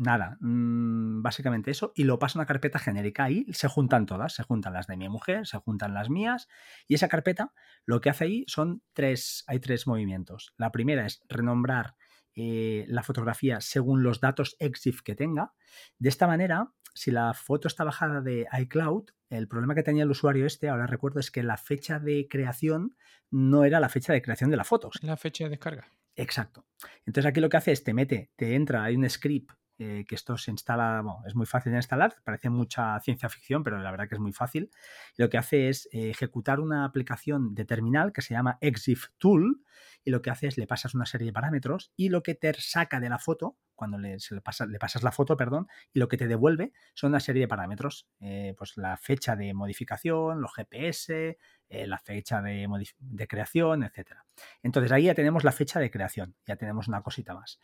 Nada, 0.01 0.37
mm, 0.39 1.21
básicamente 1.21 1.69
eso, 1.69 1.91
y 1.95 2.05
lo 2.05 2.17
pasa 2.17 2.39
a 2.39 2.41
una 2.41 2.47
carpeta 2.47 2.79
genérica. 2.79 3.25
Ahí 3.25 3.45
se 3.51 3.67
juntan 3.67 4.07
todas, 4.07 4.33
se 4.33 4.41
juntan 4.41 4.73
las 4.73 4.87
de 4.87 4.97
mi 4.97 5.07
mujer, 5.09 5.45
se 5.45 5.59
juntan 5.59 5.93
las 5.93 6.09
mías, 6.09 6.47
y 6.87 6.95
esa 6.95 7.07
carpeta 7.07 7.53
lo 7.85 8.01
que 8.01 8.09
hace 8.09 8.23
ahí 8.23 8.43
son 8.47 8.81
tres, 8.93 9.43
hay 9.45 9.59
tres 9.59 9.85
movimientos. 9.85 10.55
La 10.57 10.71
primera 10.71 11.05
es 11.05 11.21
renombrar 11.29 11.95
eh, 12.33 12.85
la 12.87 13.03
fotografía 13.03 13.61
según 13.61 14.01
los 14.01 14.21
datos 14.21 14.55
EXIF 14.57 15.03
que 15.03 15.13
tenga. 15.13 15.53
De 15.99 16.09
esta 16.09 16.25
manera, 16.25 16.73
si 16.93 17.11
la 17.11 17.33
foto 17.33 17.67
está 17.67 17.83
bajada 17.83 18.21
de 18.21 18.47
iCloud, 18.59 19.09
el 19.29 19.47
problema 19.47 19.75
que 19.75 19.83
tenía 19.83 20.03
el 20.03 20.11
usuario 20.11 20.45
este, 20.45 20.69
ahora 20.69 20.87
recuerdo, 20.87 21.19
es 21.19 21.31
que 21.31 21.43
la 21.43 21.57
fecha 21.57 21.99
de 21.99 22.27
creación 22.29 22.95
no 23.29 23.63
era 23.63 23.79
la 23.79 23.89
fecha 23.89 24.13
de 24.13 24.21
creación 24.21 24.51
de 24.51 24.57
la 24.57 24.63
foto. 24.63 24.91
La 25.01 25.17
fecha 25.17 25.45
de 25.45 25.51
descarga. 25.51 25.87
Exacto. 26.15 26.65
Entonces 27.05 27.29
aquí 27.29 27.39
lo 27.39 27.49
que 27.49 27.57
hace 27.57 27.71
es 27.71 27.83
te 27.83 27.93
mete, 27.93 28.31
te 28.35 28.55
entra, 28.55 28.83
hay 28.83 28.95
un 28.95 29.09
script 29.09 29.51
eh, 29.83 30.05
que 30.07 30.13
esto 30.13 30.37
se 30.37 30.51
instala, 30.51 31.01
bueno, 31.01 31.23
es 31.25 31.33
muy 31.33 31.47
fácil 31.47 31.71
de 31.71 31.79
instalar, 31.79 32.15
parece 32.23 32.51
mucha 32.51 32.99
ciencia 32.99 33.29
ficción, 33.29 33.63
pero 33.63 33.79
la 33.79 33.89
verdad 33.89 34.07
que 34.07 34.13
es 34.13 34.21
muy 34.21 34.31
fácil. 34.31 34.69
Lo 35.17 35.29
que 35.29 35.39
hace 35.39 35.69
es 35.69 35.89
eh, 35.91 36.11
ejecutar 36.11 36.59
una 36.59 36.85
aplicación 36.85 37.55
de 37.55 37.65
terminal 37.65 38.13
que 38.13 38.21
se 38.21 38.35
llama 38.35 38.59
EXIF 38.61 39.07
Tool 39.17 39.63
y 40.03 40.11
lo 40.11 40.21
que 40.21 40.29
hace 40.29 40.47
es 40.47 40.57
le 40.57 40.67
pasas 40.67 40.93
una 40.95 41.05
serie 41.05 41.27
de 41.27 41.33
parámetros 41.33 41.91
y 41.95 42.09
lo 42.09 42.23
que 42.23 42.35
te 42.35 42.53
saca 42.53 42.99
de 42.99 43.09
la 43.09 43.19
foto, 43.19 43.57
cuando 43.75 43.97
le, 43.97 44.17
le, 44.17 44.41
pasas 44.79 45.03
la 45.03 45.11
foto, 45.11 45.35
perdón, 45.37 45.67
y 45.93 45.99
lo 45.99 46.07
que 46.07 46.17
te 46.17 46.27
devuelve 46.27 46.73
son 46.93 47.11
una 47.11 47.19
serie 47.19 47.41
de 47.41 47.47
parámetros, 47.47 48.07
eh, 48.19 48.53
pues 48.57 48.77
la 48.77 48.97
fecha 48.97 49.35
de 49.35 49.53
modificación, 49.53 50.41
los 50.41 50.53
GPS, 50.53 51.37
la 51.69 51.97
fecha 51.99 52.41
de, 52.41 52.67
de, 52.99 53.27
creación, 53.27 53.83
etc. 53.83 54.17
Entonces 54.61 54.91
ahí 54.91 55.03
ya 55.03 55.15
tenemos 55.15 55.43
la 55.43 55.51
fecha 55.51 55.79
de 55.79 55.89
creación, 55.89 56.35
ya 56.45 56.57
tenemos 56.57 56.87
una 56.87 57.01
cosita 57.01 57.33
más. 57.33 57.59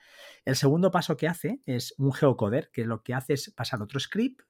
El 0.46 0.56
segundo 0.56 0.92
paso 0.92 1.18
que 1.18 1.28
hace 1.28 1.60
es 1.66 1.94
un 1.98 2.14
geocoder, 2.14 2.70
que 2.72 2.86
lo 2.86 3.04
que 3.04 3.14
hace 3.14 3.34
es 3.34 3.52
pasar 3.52 3.82
otro 3.82 4.00
script 4.00 4.42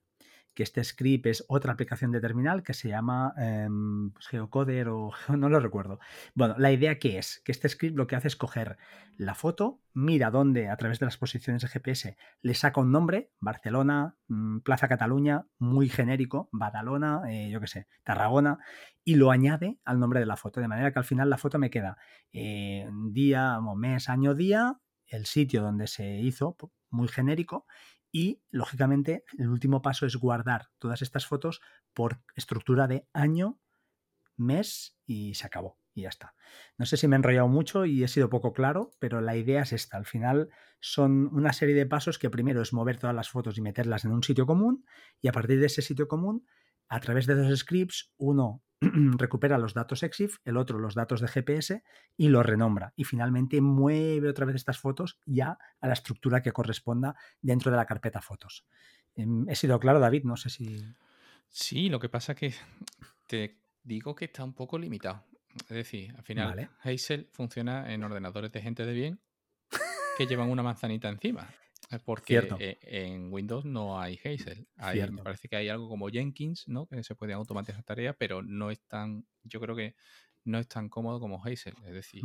que 0.58 0.64
este 0.64 0.84
script 0.84 1.28
es 1.28 1.46
otra 1.50 1.74
aplicación 1.74 2.12
de 2.12 2.20
terminal 2.20 2.64
que 2.64 2.74
se 2.74 2.90
llama 2.90 3.32
em, 3.38 4.10
pues, 4.10 4.26
Geocoder 4.26 4.88
o 4.90 5.12
no 5.38 5.50
lo 5.50 5.60
recuerdo. 5.60 6.00
Bueno, 6.34 6.56
la 6.58 6.72
idea 6.72 6.98
que 6.98 7.20
es 7.20 7.44
que 7.46 7.52
este 7.52 7.70
script 7.70 7.96
lo 7.96 8.08
que 8.08 8.16
hace 8.16 8.28
es 8.28 8.36
coger 8.36 8.80
la 9.18 9.36
foto, 9.36 9.80
mira 9.94 10.32
dónde 10.32 10.68
a 10.70 10.76
través 10.76 10.98
de 10.98 11.06
las 11.06 11.18
posiciones 11.18 11.62
de 11.62 11.68
GPS 11.68 12.18
le 12.42 12.56
saca 12.56 12.82
un 12.82 12.92
nombre, 12.92 13.30
Barcelona, 13.40 14.16
mm, 14.30 14.62
Plaza 14.62 14.88
Cataluña, 14.88 15.46
muy 15.60 15.90
genérico, 15.90 16.50
Badalona, 16.52 17.22
eh, 17.30 17.52
yo 17.52 17.62
qué 17.62 17.68
sé, 17.68 17.88
Tarragona, 18.04 18.58
y 19.04 19.14
lo 19.14 19.30
añade 19.30 19.78
al 19.86 20.00
nombre 20.00 20.20
de 20.20 20.26
la 20.26 20.38
foto, 20.38 20.60
de 20.60 20.68
manera 20.68 20.92
que 20.92 20.98
al 20.98 21.06
final 21.06 21.30
la 21.30 21.38
foto 21.38 21.60
me 21.60 21.70
queda 21.70 22.00
eh, 22.34 22.90
día, 23.12 23.60
mes, 23.76 24.10
año, 24.10 24.34
día, 24.34 24.80
el 25.06 25.28
sitio 25.28 25.62
donde 25.62 25.86
se 25.86 26.18
hizo, 26.18 26.58
muy 26.90 27.10
genérico, 27.10 27.68
y, 28.18 28.42
lógicamente, 28.50 29.26
el 29.38 29.48
último 29.48 29.84
paso 29.84 30.08
es 30.08 30.16
guardar 30.16 30.70
todas 30.80 31.04
estas 31.04 31.28
fotos 31.28 31.62
por 31.94 32.20
estructura 32.36 32.88
de 32.88 33.08
año, 33.14 33.60
mes 34.36 34.98
y 35.06 35.36
se 35.36 35.46
acabó. 35.46 35.78
Y 35.94 36.02
ya 36.02 36.10
está. 36.10 36.34
No 36.80 36.88
sé 36.88 36.98
si 36.98 37.08
me 37.08 37.16
he 37.16 37.18
enrollado 37.18 37.48
mucho 37.48 37.86
y 37.86 38.04
he 38.04 38.08
sido 38.08 38.32
poco 38.32 38.54
claro, 38.54 38.90
pero 38.98 39.22
la 39.22 39.36
idea 39.36 39.62
es 39.62 39.72
esta. 39.72 39.98
Al 39.98 40.08
final 40.08 40.50
son 40.80 41.28
una 41.32 41.54
serie 41.54 41.76
de 41.76 41.86
pasos 41.86 42.18
que 42.18 42.32
primero 42.32 42.64
es 42.64 42.74
mover 42.74 42.98
todas 42.98 43.16
las 43.16 43.30
fotos 43.30 43.56
y 43.60 43.62
meterlas 43.62 44.04
en 44.04 44.12
un 44.12 44.24
sitio 44.24 44.48
común 44.48 44.84
y 45.22 45.28
a 45.28 45.32
partir 45.32 45.60
de 45.60 45.68
ese 45.68 45.84
sitio 45.84 46.08
común, 46.08 46.48
a 46.88 47.00
través 47.00 47.28
de 47.28 47.36
dos 47.36 47.56
scripts, 47.60 48.16
uno 48.18 48.64
recupera 49.18 49.58
los 49.58 49.74
datos 49.74 50.04
EXIF, 50.04 50.38
el 50.46 50.58
otro 50.58 50.80
los 50.80 50.96
datos 50.96 51.22
de 51.22 51.28
GPS 51.28 51.84
y 52.16 52.30
los 52.30 52.46
renombra. 52.46 52.94
Y 52.96 53.04
finalmente 53.04 53.62
mueve 53.62 54.30
otra 54.30 54.46
vez 54.46 54.56
estas 54.56 54.80
fotos 54.80 55.20
ya 55.26 55.58
a 55.80 55.88
la 55.88 55.94
estructura 55.94 56.42
que 56.42 56.52
corresponda 56.52 57.16
dentro 57.42 57.72
de 57.72 57.78
la 57.78 57.86
carpeta 57.86 58.22
fotos. 58.22 58.66
Em, 59.16 59.50
he 59.50 59.56
sido 59.56 59.80
claro, 59.80 60.00
David, 60.00 60.24
no 60.24 60.38
sé 60.38 60.50
si... 60.50 60.86
Sí, 61.50 61.90
lo 61.90 62.00
que 62.00 62.10
pasa 62.10 62.34
es 62.34 62.38
que 62.38 62.54
te 63.26 63.60
digo 63.84 64.16
que 64.16 64.26
está 64.26 64.44
un 64.44 64.54
poco 64.54 64.78
limitado. 64.78 65.24
Es 65.62 65.70
decir, 65.70 66.14
al 66.16 66.24
final 66.24 66.70
Hazel 66.84 67.30
funciona 67.32 67.92
en 67.92 68.04
ordenadores 68.04 68.52
de 68.52 68.62
gente 68.62 68.86
de 68.86 68.94
bien 68.94 69.20
que 70.18 70.28
llevan 70.28 70.50
una 70.50 70.64
manzanita 70.64 71.10
encima. 71.10 71.48
Porque 72.04 72.50
eh, 72.60 72.78
en 72.82 73.32
Windows 73.32 73.66
no 73.66 74.00
hay 74.00 74.20
Hazel. 74.24 74.68
me 75.12 75.24
parece 75.24 75.48
que 75.48 75.56
hay 75.56 75.70
algo 75.70 75.88
como 75.88 76.10
Jenkins, 76.10 76.68
¿no? 76.68 76.86
Que 76.88 77.04
se 77.04 77.16
puede 77.16 77.34
automatizar 77.34 77.84
tareas, 77.84 78.16
pero 78.18 78.42
no 78.42 78.72
es 78.72 78.80
tan, 78.82 79.26
yo 79.44 79.60
creo 79.62 79.76
que 79.76 79.96
no 80.44 80.60
es 80.60 80.68
tan 80.68 80.90
cómodo 80.90 81.20
como 81.20 81.44
Hazel. 81.44 81.76
Es 81.86 81.94
decir, 81.94 82.24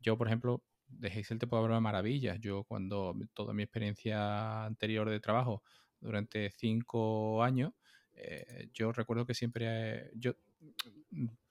yo, 0.00 0.16
por 0.16 0.28
ejemplo, 0.28 0.62
de 0.88 1.08
Hazel 1.08 1.38
te 1.38 1.46
puedo 1.46 1.64
hablar 1.64 1.80
maravillas. 1.80 2.38
Yo 2.40 2.64
cuando 2.64 3.16
toda 3.34 3.52
mi 3.52 3.62
experiencia 3.62 4.64
anterior 4.64 5.08
de 5.08 5.20
trabajo 5.20 5.62
durante 6.00 6.50
cinco 6.50 7.42
años, 7.42 7.72
eh, 8.12 8.68
yo 8.72 8.92
recuerdo 8.92 9.26
que 9.26 9.34
siempre 9.34 10.10
yo 10.14 10.34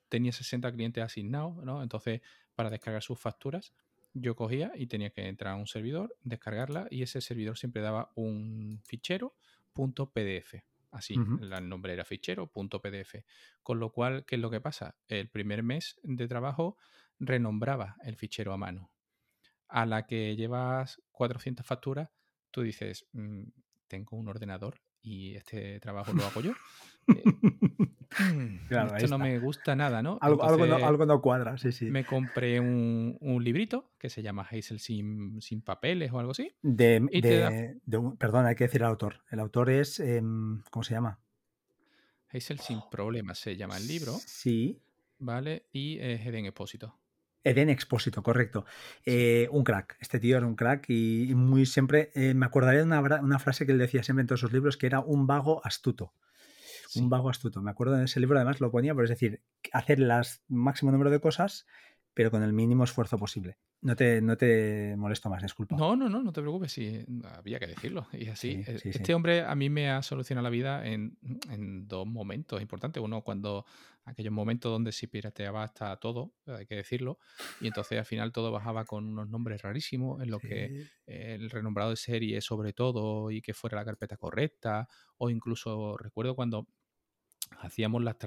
tenía 0.07 0.31
60 0.31 0.71
clientes 0.71 1.03
asignados, 1.03 1.57
¿no? 1.63 1.81
Entonces, 1.83 2.21
para 2.55 2.69
descargar 2.69 3.03
sus 3.03 3.19
facturas, 3.19 3.73
yo 4.13 4.35
cogía 4.35 4.71
y 4.75 4.87
tenía 4.87 5.11
que 5.11 5.27
entrar 5.27 5.53
a 5.53 5.57
un 5.57 5.67
servidor, 5.67 6.15
descargarla 6.23 6.87
y 6.89 7.03
ese 7.03 7.21
servidor 7.21 7.57
siempre 7.57 7.81
daba 7.81 8.11
un 8.15 8.81
fichero 8.83 9.35
.pdf. 9.73 10.55
Así, 10.91 11.13
el 11.13 11.69
nombre 11.69 11.93
era 11.93 12.03
fichero 12.03 12.47
.pdf. 12.47 13.23
Con 13.61 13.79
lo 13.79 13.91
cual, 13.91 14.25
¿qué 14.25 14.35
es 14.35 14.41
lo 14.41 14.49
que 14.49 14.59
pasa? 14.59 14.95
El 15.07 15.29
primer 15.29 15.61
mes 15.61 15.99
de 16.03 16.27
trabajo 16.27 16.77
renombraba 17.19 17.95
el 18.03 18.15
fichero 18.15 18.53
a 18.53 18.57
mano. 18.57 18.91
A 19.67 19.85
la 19.85 20.07
que 20.07 20.35
llevas 20.35 20.99
400 21.11 21.65
facturas, 21.65 22.09
tú 22.49 22.63
dices, 22.63 23.05
mm, 23.11 23.43
tengo 23.87 24.17
un 24.17 24.27
ordenador 24.29 24.81
y 25.01 25.35
este 25.35 25.79
trabajo 25.79 26.13
lo 26.13 26.25
hago 26.25 26.41
yo. 26.41 26.53
Eh, 27.07 27.23
esto 28.97 29.07
no 29.07 29.19
me 29.19 29.39
gusta 29.39 29.75
nada, 29.75 30.01
¿no? 30.01 30.17
Algo, 30.21 30.43
algo, 30.43 31.05
no, 31.05 31.21
cuadra, 31.21 31.57
sí, 31.57 31.71
sí. 31.71 31.85
Me 31.85 32.05
compré 32.05 32.59
un, 32.59 33.17
librito 33.41 33.91
que 33.97 34.09
se 34.09 34.21
llama 34.21 34.47
Hazel 34.49 34.79
sin, 34.79 35.41
sin 35.41 35.61
papeles 35.61 36.11
o 36.11 36.19
algo 36.19 36.31
así. 36.31 36.51
De, 36.61 37.79
perdón, 38.17 38.45
hay 38.45 38.55
que 38.55 38.65
decir 38.65 38.81
el 38.81 38.87
autor. 38.87 39.21
El 39.31 39.39
autor 39.39 39.69
es, 39.69 39.99
em, 39.99 40.61
¿cómo 40.69 40.83
se 40.83 40.93
llama? 40.93 41.19
Hazel 42.31 42.59
sin 42.59 42.81
problemas 42.91 43.39
se 43.39 43.55
llama 43.55 43.77
el 43.77 43.87
libro. 43.87 44.13
Sí. 44.25 44.81
¿Vale? 45.19 45.65
Y 45.71 45.99
es 45.99 46.25
Eden 46.25 46.45
Expósito. 46.45 46.95
Eden 47.43 47.69
Expósito, 47.69 48.21
correcto. 48.21 48.65
Eh, 49.05 49.47
un 49.51 49.63
crack. 49.63 49.97
Este 49.99 50.19
tío 50.19 50.37
era 50.37 50.45
un 50.45 50.55
crack 50.55 50.89
y, 50.89 51.33
muy 51.35 51.65
siempre. 51.65 52.11
Eh, 52.13 52.33
me 52.33 52.45
acordaré 52.45 52.79
de 52.79 52.83
una, 52.83 53.01
una, 53.01 53.39
frase 53.39 53.65
que 53.65 53.71
él 53.71 53.77
decía 53.77 54.03
siempre 54.03 54.21
en 54.21 54.27
todos 54.27 54.41
sus 54.41 54.53
libros, 54.53 54.77
que 54.77 54.85
era 54.87 54.99
un 54.99 55.27
vago 55.27 55.65
astuto. 55.65 56.13
Un 56.95 57.09
vago 57.09 57.29
astuto. 57.29 57.61
Me 57.61 57.71
acuerdo 57.71 57.95
en 57.95 58.03
ese 58.03 58.19
libro, 58.19 58.37
además 58.37 58.59
lo 58.61 58.71
ponía, 58.71 58.93
pero 58.93 59.03
es 59.03 59.09
decir, 59.09 59.41
hacer 59.71 59.99
el 59.99 60.11
máximo 60.47 60.91
número 60.91 61.09
de 61.09 61.19
cosas, 61.19 61.65
pero 62.13 62.31
con 62.31 62.43
el 62.43 62.53
mínimo 62.53 62.83
esfuerzo 62.83 63.17
posible. 63.17 63.57
No 63.81 63.95
te, 63.95 64.21
no 64.21 64.35
te 64.35 64.93
molesto 64.97 65.29
más, 65.29 65.41
disculpa. 65.41 65.77
No, 65.77 65.95
no, 65.95 66.09
no, 66.09 66.21
no 66.21 66.33
te 66.33 66.41
preocupes, 66.41 66.73
sí, 66.73 67.05
había 67.23 67.59
que 67.59 67.67
decirlo. 67.67 68.07
Y 68.11 68.27
así, 68.27 68.61
eh, 68.67 68.77
este 68.83 69.13
hombre 69.13 69.41
a 69.41 69.55
mí 69.55 69.69
me 69.69 69.89
ha 69.89 70.01
solucionado 70.01 70.43
la 70.43 70.49
vida 70.49 70.85
en, 70.85 71.17
en, 71.49 71.87
dos 71.87 72.05
momentos 72.05 72.61
importantes. 72.61 73.01
Uno, 73.01 73.21
cuando 73.21 73.65
aquellos 74.03 74.33
momentos 74.33 74.69
donde 74.69 74.91
se 74.91 75.07
pirateaba 75.07 75.63
hasta 75.63 75.95
todo, 75.95 76.33
hay 76.45 76.65
que 76.65 76.75
decirlo, 76.75 77.19
y 77.61 77.67
entonces 77.67 77.97
al 77.97 78.05
final 78.05 78.33
todo 78.33 78.51
bajaba 78.51 78.83
con 78.83 79.07
unos 79.07 79.29
nombres 79.29 79.61
rarísimos, 79.61 80.21
en 80.21 80.29
lo 80.29 80.39
que 80.39 80.87
el 81.05 81.49
renombrado 81.49 81.91
de 81.91 81.95
serie 81.95 82.41
sobre 82.41 82.73
todo 82.73 83.31
y 83.31 83.41
que 83.41 83.53
fuera 83.53 83.77
la 83.77 83.85
carpeta 83.85 84.17
correcta, 84.17 84.89
o 85.17 85.29
incluso 85.29 85.95
recuerdo 85.95 86.35
cuando 86.35 86.67
hacíamos 87.59 88.03
las, 88.03 88.17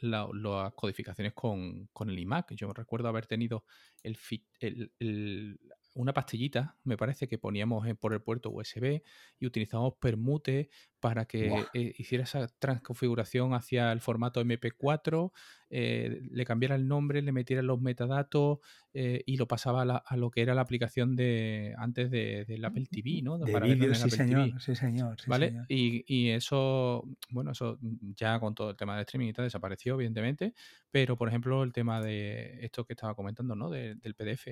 las 0.00 0.74
codificaciones 0.74 1.32
con, 1.32 1.88
con, 1.92 2.10
el 2.10 2.18
iMac. 2.18 2.54
Yo 2.54 2.72
recuerdo 2.72 3.08
haber 3.08 3.26
tenido 3.26 3.64
el, 4.02 4.18
el, 4.60 5.60
una 5.94 6.12
pastillita, 6.12 6.76
me 6.84 6.96
parece, 6.96 7.28
que 7.28 7.38
poníamos 7.38 7.86
por 7.98 8.12
el 8.12 8.22
puerto 8.22 8.50
USB 8.50 9.02
y 9.38 9.46
utilizábamos 9.46 9.94
permute 10.00 10.70
para 11.00 11.26
que 11.26 11.66
eh, 11.74 11.94
hiciera 11.96 12.24
esa 12.24 12.46
transconfiguración 12.46 13.54
hacia 13.54 13.92
el 13.92 14.00
formato 14.00 14.40
MP4, 14.40 15.32
eh, 15.74 16.20
le 16.30 16.44
cambiara 16.44 16.74
el 16.74 16.86
nombre, 16.86 17.22
le 17.22 17.32
metiera 17.32 17.62
los 17.62 17.80
metadatos 17.80 18.58
eh, 18.92 19.22
y 19.24 19.38
lo 19.38 19.48
pasaba 19.48 19.82
a, 19.82 20.16
lo 20.18 20.30
que 20.30 20.42
era 20.42 20.54
la 20.54 20.60
aplicación 20.60 21.16
de 21.16 21.74
antes 21.78 22.10
del 22.10 22.46
de, 22.46 22.60
Apple 22.62 22.86
TV, 22.90 23.22
¿no? 23.22 23.38
De 23.38 23.94
sí, 23.94 24.10
señor, 24.10 24.60
sí, 24.60 24.74
señor, 24.76 25.16
¿Vale? 25.26 25.54
Y, 25.68 26.04
y, 26.06 26.30
eso, 26.30 27.08
bueno, 27.30 27.52
eso 27.52 27.78
ya 28.14 28.38
con 28.38 28.54
todo 28.54 28.70
el 28.70 28.76
tema 28.76 28.96
de 28.96 29.02
streaming 29.02 29.28
y 29.28 29.32
tal 29.32 29.46
desapareció, 29.46 29.94
evidentemente, 29.94 30.52
pero 30.90 31.16
por 31.16 31.28
ejemplo 31.28 31.62
el 31.62 31.72
tema 31.72 32.02
de 32.02 32.64
esto 32.64 32.84
que 32.84 32.92
estaba 32.92 33.14
comentando, 33.14 33.54
¿no? 33.54 33.70
del 33.70 34.14
PDF. 34.14 34.48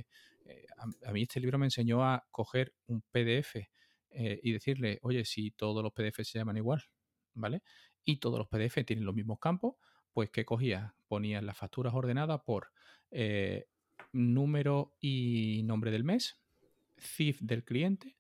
a, 1.04 1.12
mí 1.12 1.22
este 1.22 1.38
libro 1.38 1.58
me 1.58 1.66
enseñó 1.66 2.02
a 2.02 2.26
coger 2.30 2.72
un 2.86 3.02
PDF 3.02 3.56
eh, 4.12 4.40
y 4.42 4.52
decirle, 4.52 4.98
oye, 5.02 5.24
si 5.24 5.52
todos 5.52 5.82
los 5.82 5.92
PDF 5.92 6.24
se 6.24 6.38
llaman 6.38 6.56
igual, 6.56 6.82
¿vale? 7.34 7.62
Y 8.04 8.16
todos 8.16 8.38
los 8.38 8.48
PDF 8.48 8.84
tienen 8.84 9.04
los 9.04 9.14
mismos 9.14 9.38
campos, 9.38 9.76
pues 10.12 10.30
¿qué 10.30 10.44
cogía? 10.44 10.94
Ponía 11.08 11.40
las 11.42 11.56
facturas 11.56 11.94
ordenadas 11.94 12.40
por 12.42 12.72
eh, 13.10 13.66
número 14.12 14.94
y 15.00 15.62
nombre 15.64 15.90
del 15.90 16.04
mes, 16.04 16.40
CIF 16.98 17.40
del 17.40 17.64
cliente, 17.64 18.16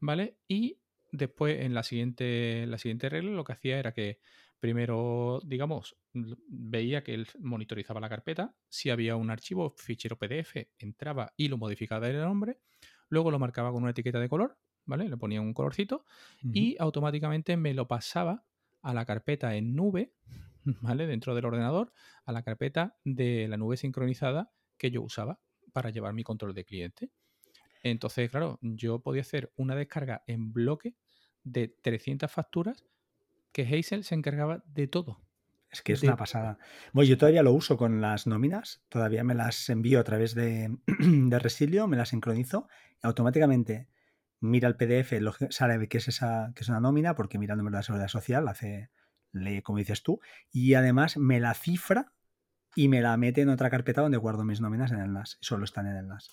¿vale? 0.00 0.36
Y 0.48 0.78
después 1.12 1.60
en 1.60 1.74
la 1.74 1.82
siguiente, 1.82 2.66
la 2.66 2.78
siguiente 2.78 3.08
regla 3.08 3.30
lo 3.30 3.44
que 3.44 3.52
hacía 3.52 3.78
era 3.78 3.92
que 3.92 4.18
primero, 4.62 5.40
digamos, 5.44 5.96
veía 6.12 7.02
que 7.02 7.14
él 7.14 7.26
monitorizaba 7.40 8.00
la 8.00 8.08
carpeta, 8.08 8.54
si 8.68 8.90
había 8.90 9.16
un 9.16 9.30
archivo, 9.30 9.74
fichero 9.76 10.16
PDF, 10.16 10.68
entraba 10.78 11.32
y 11.36 11.48
lo 11.48 11.58
modificaba 11.58 12.08
el 12.08 12.20
nombre, 12.20 12.58
luego 13.08 13.30
lo 13.30 13.40
marcaba 13.40 13.72
con 13.72 13.82
una 13.82 13.90
etiqueta 13.90 14.20
de 14.20 14.28
color, 14.28 14.56
¿vale? 14.84 15.08
Le 15.08 15.16
ponía 15.16 15.40
un 15.40 15.52
colorcito 15.52 16.04
y 16.42 16.76
automáticamente 16.78 17.56
me 17.56 17.74
lo 17.74 17.88
pasaba 17.88 18.44
a 18.82 18.94
la 18.94 19.04
carpeta 19.04 19.56
en 19.56 19.74
nube, 19.74 20.12
¿vale? 20.80 21.06
Dentro 21.06 21.34
del 21.34 21.44
ordenador, 21.44 21.92
a 22.24 22.32
la 22.32 22.42
carpeta 22.42 22.96
de 23.04 23.46
la 23.48 23.56
nube 23.56 23.76
sincronizada 23.76 24.52
que 24.76 24.90
yo 24.90 25.02
usaba 25.02 25.40
para 25.72 25.90
llevar 25.90 26.12
mi 26.12 26.24
control 26.24 26.54
de 26.54 26.64
cliente. 26.64 27.10
Entonces, 27.82 28.30
claro, 28.30 28.58
yo 28.62 29.00
podía 29.00 29.22
hacer 29.22 29.52
una 29.56 29.74
descarga 29.74 30.22
en 30.26 30.52
bloque 30.52 30.94
de 31.42 31.68
300 31.68 32.30
facturas 32.30 32.84
que 33.52 33.62
Hazel 33.62 34.04
se 34.04 34.14
encargaba 34.14 34.62
de 34.66 34.86
todo. 34.86 35.20
Es 35.70 35.80
que 35.80 35.94
es 35.94 36.02
una 36.02 36.16
pasada. 36.16 36.58
Bueno, 36.92 37.08
yo 37.08 37.16
todavía 37.16 37.42
lo 37.42 37.52
uso 37.52 37.78
con 37.78 38.02
las 38.02 38.26
nóminas, 38.26 38.82
todavía 38.90 39.24
me 39.24 39.34
las 39.34 39.70
envío 39.70 40.00
a 40.00 40.04
través 40.04 40.34
de, 40.34 40.76
de 40.98 41.38
Resilio, 41.38 41.86
me 41.88 41.96
las 41.96 42.10
sincronizo 42.10 42.68
y 43.02 43.06
automáticamente 43.06 43.88
mira 44.40 44.68
el 44.68 44.76
PDF, 44.76 45.14
sabe 45.50 45.88
que 45.88 45.98
es 45.98 46.08
esa, 46.08 46.52
que 46.54 46.62
es 46.62 46.68
una 46.68 46.80
nómina, 46.80 47.14
porque 47.14 47.38
mira 47.38 47.54
el 47.54 47.58
número 47.58 47.76
de 47.76 47.78
la 47.78 47.82
seguridad 47.84 48.08
social, 48.08 48.48
hace, 48.48 48.90
lee 49.32 49.62
como 49.62 49.78
dices 49.78 50.02
tú, 50.02 50.20
y 50.50 50.74
además 50.74 51.16
me 51.16 51.40
la 51.40 51.54
cifra 51.54 52.12
y 52.74 52.88
me 52.88 53.00
la 53.00 53.16
mete 53.16 53.42
en 53.42 53.48
otra 53.48 53.70
carpeta 53.70 54.00
donde 54.00 54.18
guardo 54.18 54.44
mis 54.44 54.60
nóminas 54.60 54.92
en 54.92 55.00
el 55.00 55.12
NAS. 55.12 55.38
Solo 55.40 55.64
están 55.64 55.86
en 55.86 55.96
el 55.96 56.08
NAS. 56.08 56.30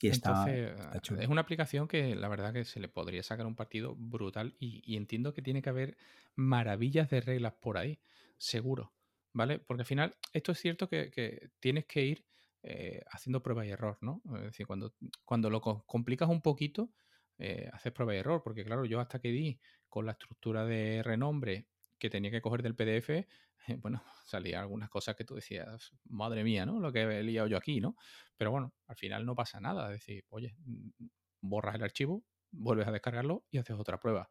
Y 0.00 0.08
está, 0.08 0.46
es 0.50 1.28
una 1.28 1.40
aplicación 1.40 1.88
que 1.88 2.14
la 2.14 2.28
verdad 2.28 2.52
que 2.52 2.64
se 2.64 2.80
le 2.80 2.88
podría 2.88 3.22
sacar 3.22 3.46
un 3.46 3.56
partido 3.56 3.94
brutal 3.96 4.54
y, 4.58 4.94
entiendo 4.94 5.32
que 5.32 5.40
tiene 5.40 5.62
que 5.62 5.70
haber 5.70 5.96
maravillas 6.34 7.08
de 7.08 7.22
reglas 7.22 7.54
por 7.54 7.78
ahí, 7.78 7.98
seguro, 8.36 8.92
¿vale? 9.32 9.58
Porque 9.58 9.82
al 9.82 9.86
final 9.86 10.14
esto 10.34 10.52
es 10.52 10.58
cierto 10.58 10.88
que, 10.88 11.50
tienes 11.60 11.86
que 11.86 12.04
ir 12.04 12.26
eh, 12.62 13.04
haciendo 13.10 13.42
prueba 13.42 13.64
y 13.64 13.70
error, 13.70 13.96
¿no? 14.02 14.20
Es 14.36 14.42
decir, 14.42 14.66
cuando, 14.66 14.92
cuando 15.24 15.48
lo 15.48 15.62
complicas 15.62 16.28
un 16.28 16.42
poquito, 16.42 16.90
eh, 17.38 17.70
haces 17.72 17.92
prueba 17.92 18.14
y 18.14 18.18
error, 18.18 18.42
porque 18.42 18.64
claro, 18.64 18.84
yo 18.84 19.00
hasta 19.00 19.18
que 19.18 19.28
di 19.28 19.58
con 19.88 20.04
la 20.04 20.12
estructura 20.12 20.66
de 20.66 21.02
renombre 21.02 21.68
que 21.98 22.10
tenía 22.10 22.30
que 22.30 22.40
coger 22.40 22.62
del 22.62 22.74
PDF, 22.74 23.26
bueno, 23.80 24.02
salían 24.24 24.62
algunas 24.62 24.90
cosas 24.90 25.16
que 25.16 25.24
tú 25.24 25.34
decías, 25.34 25.92
madre 26.04 26.44
mía, 26.44 26.66
¿no? 26.66 26.80
Lo 26.80 26.92
que 26.92 27.02
he 27.02 27.32
yo 27.32 27.56
aquí, 27.56 27.80
¿no? 27.80 27.96
Pero 28.36 28.50
bueno, 28.50 28.74
al 28.86 28.96
final 28.96 29.24
no 29.24 29.34
pasa 29.34 29.60
nada. 29.60 29.86
Es 29.92 30.00
decir, 30.00 30.24
oye, 30.28 30.56
borras 31.40 31.74
el 31.74 31.82
archivo, 31.82 32.24
vuelves 32.50 32.86
a 32.86 32.92
descargarlo 32.92 33.44
y 33.50 33.58
haces 33.58 33.76
otra 33.78 33.98
prueba, 33.98 34.28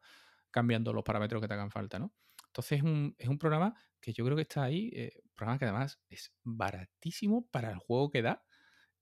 cambiando 0.51 0.93
los 0.93 1.03
parámetros 1.03 1.41
que 1.41 1.47
te 1.47 1.53
hagan 1.53 1.71
falta, 1.71 1.99
¿no? 1.99 2.13
Entonces 2.47 2.79
es 2.79 2.83
un, 2.83 3.15
es 3.17 3.27
un 3.27 3.37
programa 3.37 3.75
que 3.99 4.13
yo 4.13 4.23
creo 4.23 4.37
que 4.37 4.43
está 4.43 4.63
ahí, 4.63 4.89
eh, 4.93 5.11
programa 5.35 5.59
que 5.59 5.65
además 5.65 5.99
es 6.09 6.33
baratísimo 6.43 7.47
para 7.49 7.71
el 7.71 7.79
juego 7.79 8.09
que 8.11 8.21
da. 8.21 8.45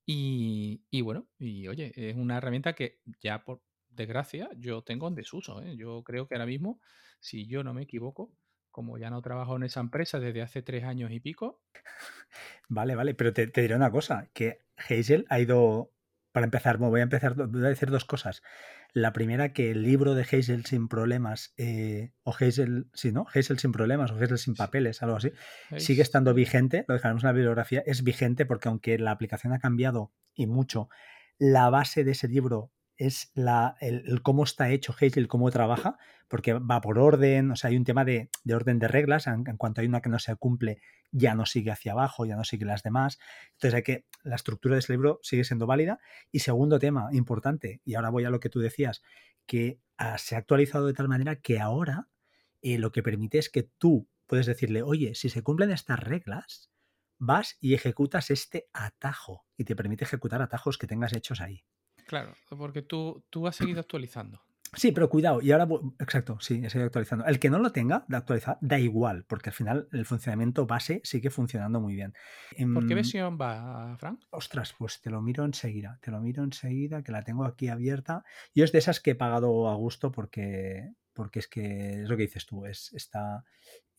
Y, 0.05 0.83
y, 0.89 1.01
bueno, 1.01 1.29
y 1.37 1.67
oye, 1.67 1.91
es 1.95 2.15
una 2.15 2.37
herramienta 2.37 2.73
que 2.73 2.99
ya 3.21 3.43
por 3.43 3.61
desgracia 3.89 4.49
yo 4.57 4.81
tengo 4.83 5.07
en 5.07 5.15
desuso. 5.15 5.61
¿eh? 5.61 5.75
Yo 5.77 6.03
creo 6.03 6.27
que 6.27 6.35
ahora 6.35 6.45
mismo, 6.45 6.79
si 7.19 7.45
yo 7.45 7.63
no 7.63 7.73
me 7.73 7.83
equivoco, 7.83 8.33
como 8.73 8.97
ya 8.97 9.09
no 9.09 9.21
trabajo 9.21 9.55
en 9.55 9.63
esa 9.63 9.79
empresa 9.79 10.19
desde 10.19 10.41
hace 10.41 10.61
tres 10.61 10.83
años 10.83 11.11
y 11.11 11.21
pico. 11.21 11.61
Vale, 12.67 12.95
vale, 12.95 13.13
pero 13.13 13.31
te, 13.31 13.45
diré 13.45 13.75
una 13.75 13.91
cosa, 13.91 14.29
que 14.33 14.61
Hazel 14.75 15.25
ha 15.29 15.39
ido, 15.39 15.93
para 16.31 16.45
empezar, 16.45 16.77
voy 16.77 16.99
a 17.01 17.03
empezar, 17.03 17.35
voy 17.35 17.63
a 17.63 17.69
decir 17.69 17.91
dos 17.91 18.03
cosas. 18.03 18.41
La 18.93 19.13
primera, 19.13 19.53
que 19.53 19.69
el 19.69 19.83
libro 19.83 20.15
de 20.15 20.23
Hazel 20.23 20.65
sin 20.65 20.87
problemas, 20.87 21.53
eh, 21.57 22.13
o 22.23 22.33
Hazel, 22.33 22.87
sí, 22.93 23.11
¿no? 23.11 23.27
Hazel 23.31 23.59
sin 23.59 23.71
problemas, 23.71 24.11
o 24.11 24.15
Hazel 24.15 24.39
sin 24.39 24.55
papeles, 24.55 25.03
algo 25.03 25.17
así, 25.17 25.31
sigue 25.77 26.01
estando 26.01 26.33
vigente, 26.33 26.83
lo 26.87 26.95
dejaremos 26.95 27.23
en 27.23 27.27
la 27.27 27.33
bibliografía, 27.33 27.83
es 27.85 28.03
vigente 28.03 28.45
porque 28.47 28.69
aunque 28.69 28.97
la 28.97 29.11
aplicación 29.11 29.53
ha 29.53 29.59
cambiado 29.59 30.11
y 30.33 30.47
mucho, 30.47 30.89
la 31.37 31.69
base 31.69 32.03
de 32.03 32.11
ese 32.11 32.27
libro 32.27 32.71
es 32.97 33.31
la, 33.33 33.75
el, 33.81 34.21
cómo 34.21 34.43
está 34.43 34.69
hecho 34.69 34.93
Hazel, 34.93 35.27
cómo 35.27 35.49
trabaja, 35.51 35.97
porque 36.27 36.53
va 36.53 36.81
por 36.81 36.99
orden, 36.99 37.51
o 37.51 37.55
sea, 37.55 37.69
hay 37.69 37.77
un 37.77 37.83
tema 37.83 38.05
de, 38.05 38.29
orden 38.53 38.79
de 38.79 38.87
reglas, 38.87 39.27
en, 39.27 39.43
cuanto 39.57 39.81
hay 39.81 39.87
una 39.87 40.01
que 40.01 40.09
no 40.09 40.19
se 40.19 40.35
cumple, 40.35 40.81
ya 41.11 41.35
no 41.35 41.45
sigue 41.45 41.71
hacia 41.71 41.91
abajo, 41.91 42.25
ya 42.25 42.35
no 42.35 42.43
sigue 42.43 42.65
las 42.65 42.83
demás. 42.83 43.19
Entonces 43.53 43.73
hay 43.75 43.83
que, 43.83 44.05
la 44.23 44.35
estructura 44.35 44.75
de 44.75 44.79
ese 44.79 44.93
libro 44.93 45.19
sigue 45.21 45.43
siendo 45.43 45.67
válida. 45.67 45.99
Y 46.31 46.39
segundo 46.39 46.79
tema, 46.79 47.09
importante, 47.11 47.81
y 47.85 47.95
ahora 47.95 48.09
voy 48.09 48.25
a 48.25 48.29
lo 48.29 48.39
que 48.39 48.49
tú 48.49 48.59
decías, 48.59 49.03
que 49.45 49.79
ah, 49.97 50.17
se 50.17 50.35
ha 50.35 50.39
actualizado 50.39 50.87
de 50.87 50.93
tal 50.93 51.07
manera 51.07 51.35
que 51.35 51.59
ahora 51.59 52.07
eh, 52.61 52.77
lo 52.77 52.91
que 52.91 53.03
permite 53.03 53.37
es 53.37 53.49
que 53.49 53.63
tú 53.63 54.07
puedes 54.25 54.45
decirle, 54.45 54.81
oye, 54.81 55.15
si 55.15 55.29
se 55.29 55.43
cumplen 55.43 55.71
estas 55.71 55.99
reglas, 55.99 56.71
vas 57.19 57.57
y 57.59 57.73
ejecutas 57.73 58.31
este 58.31 58.69
atajo 58.73 59.45
y 59.57 59.65
te 59.65 59.75
permite 59.75 60.03
ejecutar 60.03 60.41
atajos 60.41 60.77
que 60.77 60.87
tengas 60.87 61.13
hechos 61.13 61.41
ahí. 61.41 61.63
Claro, 62.13 62.35
porque 62.47 62.83
tú, 62.83 63.23
tú 63.31 63.47
has 63.47 63.55
seguido 63.55 63.79
actualizando. 63.79 64.39
Sí, 64.75 64.91
pero 64.91 65.09
cuidado, 65.09 65.41
y 65.41 65.51
ahora, 65.51 65.67
exacto, 65.97 66.37
sí, 66.39 66.61
he 66.63 66.69
seguido 66.69 66.85
actualizando. 66.85 67.25
El 67.25 67.39
que 67.39 67.49
no 67.49 67.57
lo 67.57 67.71
tenga 67.71 68.05
de 68.07 68.17
actualizar, 68.17 68.59
da 68.61 68.77
igual, 68.77 69.25
porque 69.27 69.49
al 69.49 69.55
final 69.55 69.87
el 69.91 70.05
funcionamiento 70.05 70.67
base 70.67 71.01
sigue 71.03 71.31
funcionando 71.31 71.81
muy 71.81 71.95
bien. 71.95 72.13
¿Por 72.71 72.85
qué 72.85 72.93
em, 72.93 72.97
versión 72.97 73.39
va, 73.41 73.97
Frank? 73.97 74.19
Ostras, 74.29 74.75
pues 74.77 75.01
te 75.01 75.09
lo 75.09 75.23
miro 75.23 75.43
enseguida, 75.43 75.97
te 76.03 76.11
lo 76.11 76.21
miro 76.21 76.43
enseguida, 76.43 77.01
que 77.01 77.11
la 77.11 77.23
tengo 77.23 77.45
aquí 77.45 77.69
abierta. 77.69 78.23
Yo 78.53 78.63
es 78.63 78.71
de 78.71 78.77
esas 78.77 78.99
que 78.99 79.11
he 79.11 79.15
pagado 79.15 79.67
a 79.67 79.73
gusto 79.73 80.11
porque, 80.11 80.93
porque 81.13 81.39
es 81.39 81.47
que 81.47 82.01
es 82.01 82.09
lo 82.09 82.17
que 82.17 82.23
dices 82.23 82.45
tú, 82.45 82.65
es, 82.65 82.91
está, 82.93 83.43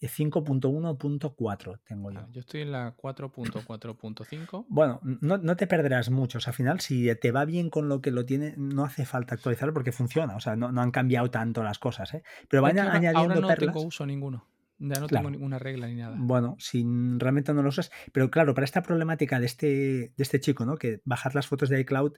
5.1.4 0.08 1.80
tengo 1.84 2.10
yo. 2.10 2.26
yo 2.30 2.40
estoy 2.40 2.62
en 2.62 2.72
la 2.72 2.96
4.4.5. 2.96 4.66
Bueno, 4.68 5.00
no, 5.02 5.56
te 5.56 5.66
perderás 5.66 6.10
mucho. 6.10 6.38
al 6.44 6.52
final, 6.52 6.80
si 6.80 7.14
te 7.16 7.32
va 7.32 7.44
bien 7.44 7.70
con 7.70 7.88
lo 7.88 8.00
que 8.00 8.10
lo 8.10 8.24
tiene, 8.24 8.54
no 8.56 8.84
hace 8.84 9.04
falta 9.04 9.34
actualizarlo 9.34 9.72
porque 9.74 9.92
funciona. 9.92 10.36
O 10.36 10.40
sea, 10.40 10.56
no, 10.56 10.68
han 10.80 10.90
cambiado 10.90 11.30
tanto 11.30 11.62
las 11.62 11.78
cosas. 11.78 12.14
¿eh? 12.14 12.22
Pero 12.48 12.62
van 12.62 12.78
añadiendo 12.78 13.34
ahora 13.34 13.40
no 13.40 13.54
tengo 13.54 13.82
uso 13.82 14.06
ninguno. 14.06 14.46
Ya 14.78 15.00
no 15.00 15.06
tengo 15.06 15.30
ninguna 15.30 15.58
regla 15.58 15.86
ni 15.86 15.94
nada. 15.94 16.16
Bueno, 16.18 16.56
si 16.58 16.84
realmente 17.16 17.54
no 17.54 17.62
lo 17.62 17.68
usas. 17.68 17.90
Pero 18.12 18.30
claro, 18.30 18.54
para 18.54 18.64
esta 18.64 18.82
problemática 18.82 19.38
de 19.38 19.46
este, 19.46 19.66
de 19.66 20.14
este 20.18 20.40
chico, 20.40 20.66
¿no? 20.66 20.76
Que 20.76 21.00
bajar 21.04 21.34
las 21.34 21.46
fotos 21.46 21.68
de 21.68 21.80
iCloud, 21.80 22.14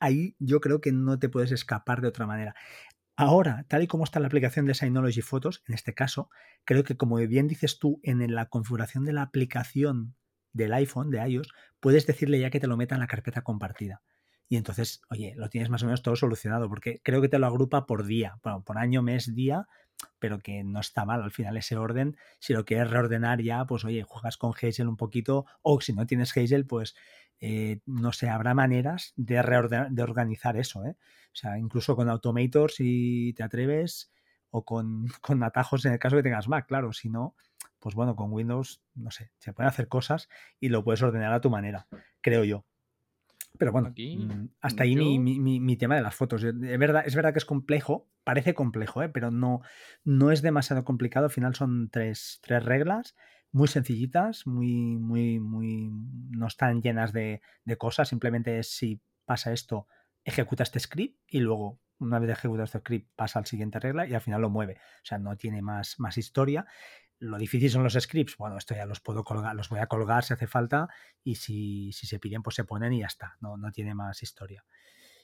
ahí 0.00 0.34
yo 0.38 0.60
creo 0.60 0.80
que 0.80 0.92
no 0.92 1.18
te 1.18 1.28
puedes 1.28 1.52
escapar 1.52 2.00
de 2.00 2.08
otra 2.08 2.26
manera. 2.26 2.54
Ahora, 3.16 3.64
tal 3.68 3.82
y 3.82 3.86
como 3.86 4.04
está 4.04 4.20
la 4.20 4.26
aplicación 4.26 4.66
de 4.66 4.74
Synology 4.74 5.20
Photos, 5.20 5.62
en 5.68 5.74
este 5.74 5.94
caso, 5.94 6.30
creo 6.64 6.82
que 6.84 6.96
como 6.96 7.16
bien 7.16 7.46
dices 7.46 7.78
tú, 7.78 8.00
en 8.02 8.34
la 8.34 8.46
configuración 8.46 9.04
de 9.04 9.12
la 9.12 9.22
aplicación 9.22 10.14
del 10.52 10.72
iPhone, 10.72 11.10
de 11.10 11.18
iOS, 11.28 11.48
puedes 11.80 12.06
decirle 12.06 12.40
ya 12.40 12.50
que 12.50 12.60
te 12.60 12.66
lo 12.66 12.76
meta 12.76 12.94
en 12.94 13.00
la 13.00 13.06
carpeta 13.06 13.42
compartida. 13.42 14.02
Y 14.48 14.56
entonces, 14.56 15.00
oye, 15.10 15.34
lo 15.36 15.48
tienes 15.48 15.70
más 15.70 15.82
o 15.82 15.86
menos 15.86 16.02
todo 16.02 16.16
solucionado, 16.16 16.68
porque 16.68 17.00
creo 17.02 17.20
que 17.22 17.28
te 17.28 17.38
lo 17.38 17.46
agrupa 17.46 17.86
por 17.86 18.04
día, 18.04 18.38
bueno, 18.42 18.62
por 18.64 18.78
año, 18.78 19.02
mes, 19.02 19.34
día, 19.34 19.66
pero 20.18 20.38
que 20.38 20.64
no 20.64 20.80
está 20.80 21.04
mal 21.04 21.22
al 21.22 21.30
final 21.30 21.56
ese 21.56 21.76
orden. 21.76 22.16
Si 22.38 22.52
lo 22.52 22.64
quieres 22.64 22.90
reordenar 22.90 23.42
ya, 23.42 23.64
pues 23.64 23.84
oye, 23.84 24.02
juegas 24.02 24.36
con 24.36 24.52
Hazel 24.52 24.88
un 24.88 24.96
poquito, 24.96 25.46
o 25.62 25.80
si 25.80 25.92
no 25.92 26.06
tienes 26.06 26.36
Hazel, 26.36 26.66
pues 26.66 26.94
eh, 27.40 27.80
no 27.86 28.12
sé, 28.12 28.28
habrá 28.28 28.54
maneras 28.54 29.12
de, 29.16 29.86
de 29.90 30.02
organizar 30.02 30.56
eso, 30.56 30.84
¿eh? 30.84 30.96
O 31.32 31.34
sea, 31.34 31.58
incluso 31.58 31.96
con 31.96 32.08
Automator 32.10 32.70
si 32.70 33.32
te 33.36 33.42
atreves, 33.42 34.12
o 34.52 34.64
con, 34.64 35.06
atajos 35.42 35.84
en 35.84 35.94
el 35.94 35.98
caso 35.98 36.16
que 36.16 36.22
tengas 36.22 36.46
Mac, 36.46 36.66
claro, 36.68 36.92
si 36.92 37.08
no, 37.08 37.34
pues 37.80 37.96
bueno, 37.96 38.14
con 38.14 38.32
Windows, 38.32 38.80
no 38.94 39.10
sé, 39.10 39.32
se 39.38 39.52
pueden 39.52 39.68
hacer 39.68 39.88
cosas 39.88 40.28
y 40.60 40.68
lo 40.68 40.84
puedes 40.84 41.02
ordenar 41.02 41.32
a 41.32 41.40
tu 41.40 41.50
manera, 41.50 41.88
creo 42.20 42.44
yo. 42.44 42.64
Pero 43.58 43.70
bueno, 43.72 43.90
mm, 43.96 44.46
hasta 44.60 44.82
ahí 44.84 44.96
mi, 44.96 45.76
tema 45.76 45.94
de 45.96 46.02
las 46.02 46.14
fotos. 46.14 46.42
Es 46.42 46.78
verdad, 46.78 47.04
es 47.06 47.14
verdad 47.14 47.32
que 47.32 47.38
es 47.38 47.44
complejo, 47.44 48.08
parece 48.24 48.54
complejo, 48.54 49.02
¿eh? 49.02 49.08
pero 49.08 49.30
no, 49.30 49.60
no 50.04 50.30
es 50.30 50.42
demasiado 50.42 50.84
complicado. 50.84 51.26
Al 51.26 51.32
final 51.32 51.54
son 51.54 51.88
tres, 51.90 52.40
tres 52.42 52.64
reglas 52.64 53.14
muy 53.52 53.68
sencillitas, 53.68 54.46
muy, 54.46 54.96
muy, 54.96 55.38
muy, 55.38 55.90
no 56.30 56.46
están 56.46 56.80
llenas 56.80 57.12
de, 57.12 57.40
cosas, 57.78 58.08
simplemente 58.08 58.58
es 58.58 58.70
si 58.74 59.00
pasa 59.26 59.52
esto, 59.52 59.86
ejecuta 60.24 60.62
este 60.62 60.80
script 60.80 61.20
y 61.28 61.40
luego 61.40 61.78
una 61.98 62.18
vez 62.18 62.30
ejecutado 62.30 62.64
este 62.64 62.78
script 62.80 63.10
pasa 63.14 63.38
al 63.38 63.46
siguiente 63.46 63.78
regla 63.78 64.06
y 64.06 64.14
al 64.14 64.20
final 64.20 64.40
lo 64.40 64.50
mueve. 64.50 64.78
O 65.02 65.04
sea, 65.04 65.18
no 65.18 65.36
tiene 65.36 65.62
más, 65.62 66.00
más 66.00 66.18
historia. 66.18 66.66
Lo 67.22 67.38
difícil 67.38 67.70
son 67.70 67.84
los 67.84 67.94
scripts. 67.94 68.36
Bueno, 68.36 68.58
esto 68.58 68.74
ya 68.74 68.84
los 68.84 69.00
puedo 69.00 69.22
colgar, 69.22 69.54
los 69.54 69.68
voy 69.68 69.78
a 69.78 69.86
colgar 69.86 70.24
si 70.24 70.34
hace 70.34 70.48
falta 70.48 70.88
y 71.22 71.36
si, 71.36 71.92
si 71.92 72.08
se 72.08 72.18
piden, 72.18 72.42
pues 72.42 72.56
se 72.56 72.64
ponen 72.64 72.92
y 72.92 73.00
ya 73.00 73.06
está. 73.06 73.36
No, 73.40 73.56
no 73.56 73.70
tiene 73.70 73.94
más 73.94 74.22
historia. 74.22 74.64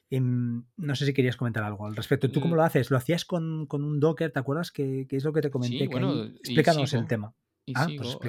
Em, 0.09 0.64
no 0.76 0.94
sé 0.94 1.07
si 1.07 1.12
querías 1.12 1.36
comentar 1.36 1.64
algo 1.64 1.86
al 1.86 1.96
respecto. 1.96 2.30
¿Tú 2.30 2.40
cómo 2.40 2.55
lo 2.55 2.62
haces? 2.62 2.92
¿Lo 2.92 2.96
hacías 2.96 3.24
con, 3.24 3.66
un 3.68 4.01
Docker? 4.01 4.30
¿Te 4.30 4.38
acuerdas? 4.38 4.70
que, 4.70 5.07
es 5.11 5.24
lo 5.24 5.32
que 5.32 5.40
te 5.40 5.51
comenté? 5.51 5.84
explícanos 5.84 6.94
el 6.94 7.07
tema. 7.07 7.34
Y 7.66 7.72
ah, 7.74 7.86
pues 7.99 8.12
sigo, 8.12 8.20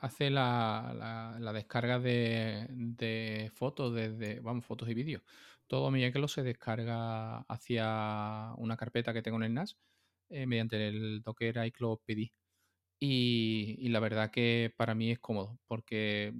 hace 0.00 0.30
la, 0.30 1.52
descarga 1.52 1.98
de, 1.98 3.50
fotos, 3.54 3.92
desde, 3.92 4.40
vamos, 4.40 4.64
fotos 4.64 4.88
y 4.88 4.94
vídeos. 4.94 5.22
Todo 5.66 5.90
mi 5.90 6.02
Eclo 6.04 6.28
se 6.28 6.42
descarga 6.42 7.40
hacia 7.40 8.54
una 8.56 8.76
carpeta 8.78 9.12
que 9.12 9.20
tengo 9.20 9.36
en 9.36 9.42
el 9.42 9.54
NAS, 9.54 9.76
eh, 10.30 10.46
mediante 10.46 10.88
el 10.88 11.22
Docker 11.22 11.66
iCloud 11.66 11.98
PD. 12.06 12.32
Y, 13.02 13.88
la 13.88 13.98
verdad 13.98 14.30
que 14.30 14.74
para 14.76 14.94
mí 14.94 15.10
es 15.10 15.18
cómodo, 15.18 15.58
porque 15.66 16.34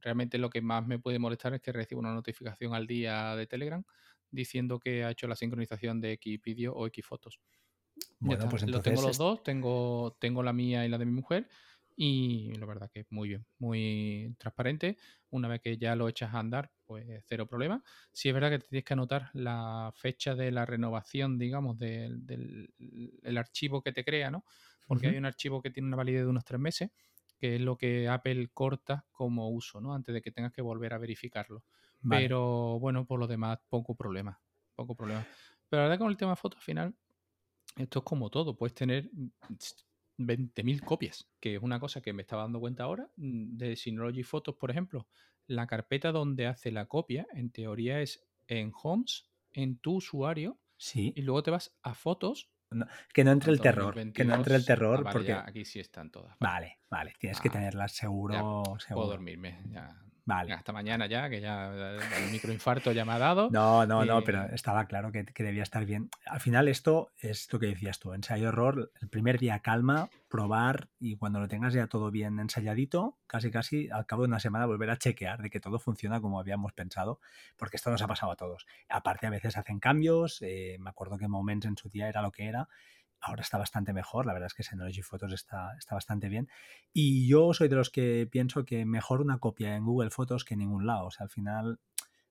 realmente 0.00 0.38
lo 0.38 0.48
que 0.48 0.62
más 0.62 0.86
me 0.86 0.98
puede 0.98 1.18
molestar 1.18 1.52
es 1.52 1.60
que 1.60 1.70
recibo 1.70 2.00
una 2.00 2.14
notificación 2.14 2.74
al 2.74 2.86
día 2.86 3.36
de 3.36 3.46
Telegram 3.46 3.84
diciendo 4.30 4.78
que 4.78 5.04
ha 5.04 5.10
hecho 5.10 5.28
la 5.28 5.36
sincronización 5.36 6.00
de 6.00 6.12
X 6.12 6.40
vídeo 6.42 6.72
o 6.74 6.86
X 6.86 7.04
fotos. 7.04 7.38
Bueno, 8.20 8.48
pues 8.48 8.62
entonces... 8.62 8.92
Lo 8.92 8.96
tengo 8.96 9.06
los 9.06 9.18
dos, 9.18 9.42
tengo, 9.42 10.16
tengo 10.18 10.42
la 10.42 10.54
mía 10.54 10.86
y 10.86 10.88
la 10.88 10.96
de 10.96 11.04
mi 11.04 11.12
mujer, 11.12 11.46
y 12.00 12.54
la 12.54 12.64
verdad 12.64 12.88
que 12.94 13.06
muy 13.10 13.28
bien, 13.28 13.44
muy 13.58 14.32
transparente. 14.38 14.98
Una 15.30 15.48
vez 15.48 15.60
que 15.60 15.76
ya 15.78 15.96
lo 15.96 16.08
echas 16.08 16.32
a 16.32 16.38
andar, 16.38 16.70
pues 16.84 17.24
cero 17.26 17.48
problema. 17.48 17.82
Si 18.12 18.28
es 18.28 18.34
verdad 18.34 18.50
que 18.50 18.60
tienes 18.60 18.84
que 18.84 18.92
anotar 18.92 19.30
la 19.32 19.92
fecha 19.96 20.36
de 20.36 20.52
la 20.52 20.64
renovación, 20.64 21.38
digamos, 21.40 21.76
del, 21.76 22.24
del 22.24 23.36
archivo 23.36 23.82
que 23.82 23.92
te 23.92 24.04
crea, 24.04 24.30
¿no? 24.30 24.44
Porque 24.86 25.08
hay 25.08 25.16
un 25.16 25.24
archivo 25.24 25.60
que 25.60 25.70
tiene 25.70 25.88
una 25.88 25.96
validez 25.96 26.22
de 26.22 26.28
unos 26.28 26.44
tres 26.44 26.60
meses, 26.60 26.92
que 27.36 27.56
es 27.56 27.60
lo 27.60 27.76
que 27.76 28.06
Apple 28.06 28.48
corta 28.54 29.04
como 29.10 29.48
uso, 29.50 29.80
¿no? 29.80 29.92
Antes 29.92 30.14
de 30.14 30.22
que 30.22 30.30
tengas 30.30 30.52
que 30.52 30.62
volver 30.62 30.94
a 30.94 30.98
verificarlo. 30.98 31.64
Pero 32.08 32.78
bueno, 32.78 33.06
por 33.06 33.18
lo 33.18 33.26
demás, 33.26 33.58
poco 33.68 33.96
problema. 33.96 34.40
Poco 34.76 34.94
problema. 34.94 35.26
Pero 35.68 35.82
la 35.82 35.88
verdad 35.88 35.98
con 35.98 36.10
el 36.10 36.16
tema 36.16 36.36
foto 36.36 36.58
al 36.58 36.62
final, 36.62 36.94
esto 37.76 37.98
es 37.98 38.04
como 38.04 38.30
todo. 38.30 38.56
Puedes 38.56 38.74
tener 38.74 39.10
20.000 40.18 40.82
copias, 40.82 41.28
que 41.40 41.56
es 41.56 41.62
una 41.62 41.80
cosa 41.80 42.00
que 42.00 42.12
me 42.12 42.22
estaba 42.22 42.42
dando 42.42 42.60
cuenta 42.60 42.84
ahora 42.84 43.08
mm, 43.16 43.56
de 43.56 43.76
Synology 43.76 44.22
Photos, 44.22 44.56
por 44.56 44.70
ejemplo. 44.70 45.06
La 45.46 45.66
carpeta 45.66 46.12
donde 46.12 46.46
hace 46.46 46.70
la 46.70 46.86
copia, 46.86 47.26
en 47.32 47.50
teoría, 47.50 48.00
es 48.00 48.28
en 48.48 48.72
Homes, 48.82 49.30
en 49.52 49.78
tu 49.78 49.96
usuario, 49.96 50.58
sí. 50.76 51.12
y 51.16 51.22
luego 51.22 51.42
te 51.42 51.50
vas 51.50 51.76
a 51.82 51.94
fotos. 51.94 52.50
que 53.14 53.24
no 53.24 53.32
entre 53.32 53.52
el 53.52 53.60
terror, 53.60 54.12
que 54.12 54.24
no 54.24 54.34
entre 54.34 54.56
el 54.56 54.66
terror, 54.66 55.04
ah, 55.06 55.10
porque 55.10 55.32
aquí 55.32 55.64
sí 55.64 55.80
están 55.80 56.10
todas. 56.10 56.36
Vale, 56.38 56.80
vale, 56.90 57.14
tienes 57.18 57.40
que 57.40 57.48
tenerlas 57.48 57.92
seguro. 57.92 58.62
Puedo 58.90 59.06
dormirme, 59.06 59.62
ya 59.70 59.96
Vale. 60.28 60.52
Hasta 60.52 60.74
mañana 60.74 61.06
ya, 61.06 61.30
que 61.30 61.40
ya 61.40 61.70
el 61.70 62.30
microinfarto 62.30 62.92
ya 62.92 63.06
me 63.06 63.12
ha 63.12 63.18
dado. 63.18 63.48
No, 63.50 63.86
no, 63.86 64.04
no, 64.04 64.22
pero 64.22 64.44
estaba 64.52 64.84
claro 64.84 65.10
que, 65.10 65.24
debía 65.24 65.62
estar 65.62 65.86
bien. 65.86 66.10
Al 66.26 66.40
final 66.40 66.68
esto 66.68 67.08
es 67.18 67.50
lo 67.50 67.58
que 67.58 67.68
decías 67.68 67.98
tú, 67.98 68.12
ensayo 68.12 68.50
error, 68.50 68.92
el 69.00 69.08
primer 69.08 69.38
día 69.38 69.60
calma, 69.60 70.10
probar 70.28 70.88
y 71.00 71.16
cuando 71.16 71.40
lo 71.40 71.48
tengas 71.48 71.72
ya 71.72 71.86
todo 71.86 72.10
bien 72.10 72.38
ensayadito, 72.40 73.16
casi 73.26 73.50
casi 73.50 73.88
al 73.88 74.04
cabo 74.04 74.24
de 74.24 74.28
una 74.28 74.38
semana 74.38 74.66
volver 74.66 74.90
a 74.90 74.98
chequear 74.98 75.40
de 75.40 75.48
que 75.48 75.60
todo 75.60 75.78
funciona 75.78 76.20
como 76.20 76.38
habíamos 76.38 76.74
pensado, 76.74 77.20
porque 77.56 77.78
esto 77.78 77.90
nos 77.90 78.02
ha 78.02 78.06
pasado 78.06 78.30
a 78.32 78.36
todos. 78.36 78.66
Aparte 78.90 79.26
a 79.26 79.30
veces 79.30 79.56
hacen 79.56 79.80
cambios, 79.80 80.42
eh, 80.42 80.76
me 80.78 80.90
acuerdo 80.90 81.16
que 81.16 81.26
Moments 81.26 81.64
en 81.64 81.78
su 81.78 81.88
día 81.88 82.06
era 82.06 82.20
lo 82.20 82.32
que 82.32 82.48
era 82.48 82.68
ahora 83.20 83.42
está 83.42 83.58
bastante 83.58 83.92
mejor, 83.92 84.26
la 84.26 84.32
verdad 84.32 84.46
es 84.46 84.54
que 84.54 84.62
Synology 84.62 85.02
Photos 85.02 85.32
está, 85.32 85.74
está 85.78 85.94
bastante 85.94 86.28
bien. 86.28 86.48
Y 86.92 87.28
yo 87.28 87.52
soy 87.52 87.68
de 87.68 87.76
los 87.76 87.90
que 87.90 88.28
pienso 88.30 88.64
que 88.64 88.84
mejor 88.84 89.20
una 89.20 89.38
copia 89.38 89.76
en 89.76 89.84
Google 89.84 90.10
Fotos 90.10 90.44
que 90.44 90.54
en 90.54 90.60
ningún 90.60 90.86
lado. 90.86 91.06
O 91.06 91.10
sea, 91.10 91.24
al 91.24 91.30
final, 91.30 91.80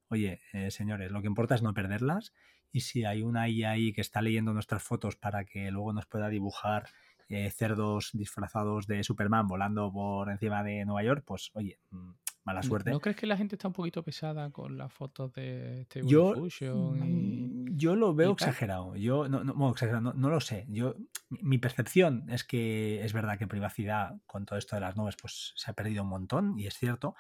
oye, 0.09 0.39
eh, 0.53 0.71
señores, 0.71 1.11
lo 1.11 1.21
que 1.21 1.27
importa 1.27 1.55
es 1.55 1.61
no 1.61 1.73
perderlas. 1.73 2.33
Y 2.71 2.81
si 2.81 3.05
hay 3.05 3.23
una 3.23 3.49
IA 3.49 3.71
ahí 3.71 3.93
que 3.93 4.01
está 4.01 4.21
leyendo 4.21 4.53
nuestras 4.53 4.83
fotos 4.83 5.15
para 5.15 5.45
que 5.45 5.71
luego 5.71 5.93
nos 5.93 6.05
pueda 6.05 6.29
dibujar 6.29 6.89
eh, 7.29 7.49
cerdos 7.51 8.11
disfrazados 8.13 8.87
de 8.87 9.03
Superman 9.03 9.47
volando 9.47 9.91
por 9.91 10.29
encima 10.29 10.63
de 10.63 10.85
Nueva 10.85 11.03
York, 11.03 11.23
pues 11.25 11.51
oye, 11.53 11.79
mm, 11.91 12.11
mala 12.47 12.63
suerte. 12.63 12.91
¿No, 12.91 13.01
crees 13.01 13.17
que 13.17 13.27
la 13.27 13.35
gente 13.35 13.55
está 13.55 13.67
un 13.67 13.73
poquito 13.73 14.01
pesada 14.03 14.49
con 14.51 14.77
las 14.77 14.91
fotos 14.93 15.33
de 15.33 15.83
Stable 15.83 16.09
yo, 16.09 16.33
mm, 16.33 17.75
Yo 17.75 17.95
lo 17.97 18.15
veo 18.15 18.31
exagerado. 18.31 18.95
Yo 18.95 19.27
no, 19.27 19.43
no, 19.43 19.69
exagerado, 19.69 20.13
no, 20.13 20.29
lo 20.29 20.39
sé. 20.39 20.65
Yo, 20.69 20.95
mi 21.29 21.57
percepción 21.57 22.23
es 22.29 22.45
que 22.45 23.03
es 23.03 23.11
verdad 23.11 23.37
que 23.37 23.47
privacidad 23.47 24.15
con 24.25 24.45
todo 24.45 24.57
esto 24.57 24.77
de 24.77 24.81
las 24.81 24.95
nubes 24.95 25.17
pues 25.19 25.51
se 25.57 25.69
ha 25.69 25.73
perdido 25.73 26.03
un 26.03 26.09
montón 26.09 26.57
y 26.57 26.67
es 26.67 26.75
cierto, 26.75 27.15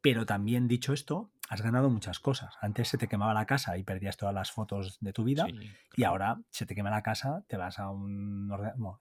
pero 0.00 0.26
también 0.26 0.68
dicho 0.68 0.92
esto, 0.92 1.30
has 1.48 1.62
ganado 1.62 1.90
muchas 1.90 2.18
cosas. 2.18 2.54
Antes 2.60 2.88
se 2.88 2.98
te 2.98 3.08
quemaba 3.08 3.34
la 3.34 3.46
casa 3.46 3.76
y 3.76 3.84
perdías 3.84 4.16
todas 4.16 4.34
las 4.34 4.50
fotos 4.50 4.98
de 5.00 5.12
tu 5.12 5.24
vida 5.24 5.46
y 5.94 6.04
ahora 6.04 6.40
se 6.50 6.66
te 6.66 6.74
quema 6.74 6.90
la 6.90 7.02
casa, 7.02 7.44
te 7.46 7.56
vas 7.56 7.78
a 7.78 7.90
un 7.90 8.50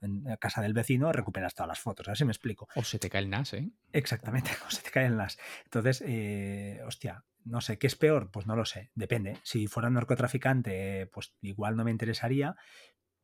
en 0.01 0.23
la 0.23 0.37
casa 0.37 0.61
del 0.61 0.73
vecino, 0.73 1.11
recuperas 1.11 1.53
todas 1.53 1.67
las 1.67 1.79
fotos. 1.79 2.07
Así 2.07 2.25
me 2.25 2.31
explico. 2.31 2.67
O 2.75 2.83
se 2.83 2.99
te 2.99 3.09
cae 3.09 3.21
el 3.21 3.29
NAS, 3.29 3.53
¿eh? 3.53 3.69
Exactamente, 3.93 4.51
o 4.67 4.71
se 4.71 4.81
te 4.81 4.91
cae 4.91 5.05
el 5.07 5.17
NAS. 5.17 5.37
Entonces, 5.65 6.03
eh, 6.05 6.81
hostia, 6.85 7.23
no 7.43 7.61
sé, 7.61 7.77
¿qué 7.77 7.87
es 7.87 7.95
peor? 7.95 8.31
Pues 8.31 8.47
no 8.47 8.55
lo 8.55 8.65
sé, 8.65 8.91
depende. 8.95 9.37
Si 9.43 9.67
fuera 9.67 9.87
un 9.87 9.95
narcotraficante, 9.95 11.07
pues 11.07 11.33
igual 11.41 11.75
no 11.75 11.83
me 11.83 11.91
interesaría, 11.91 12.55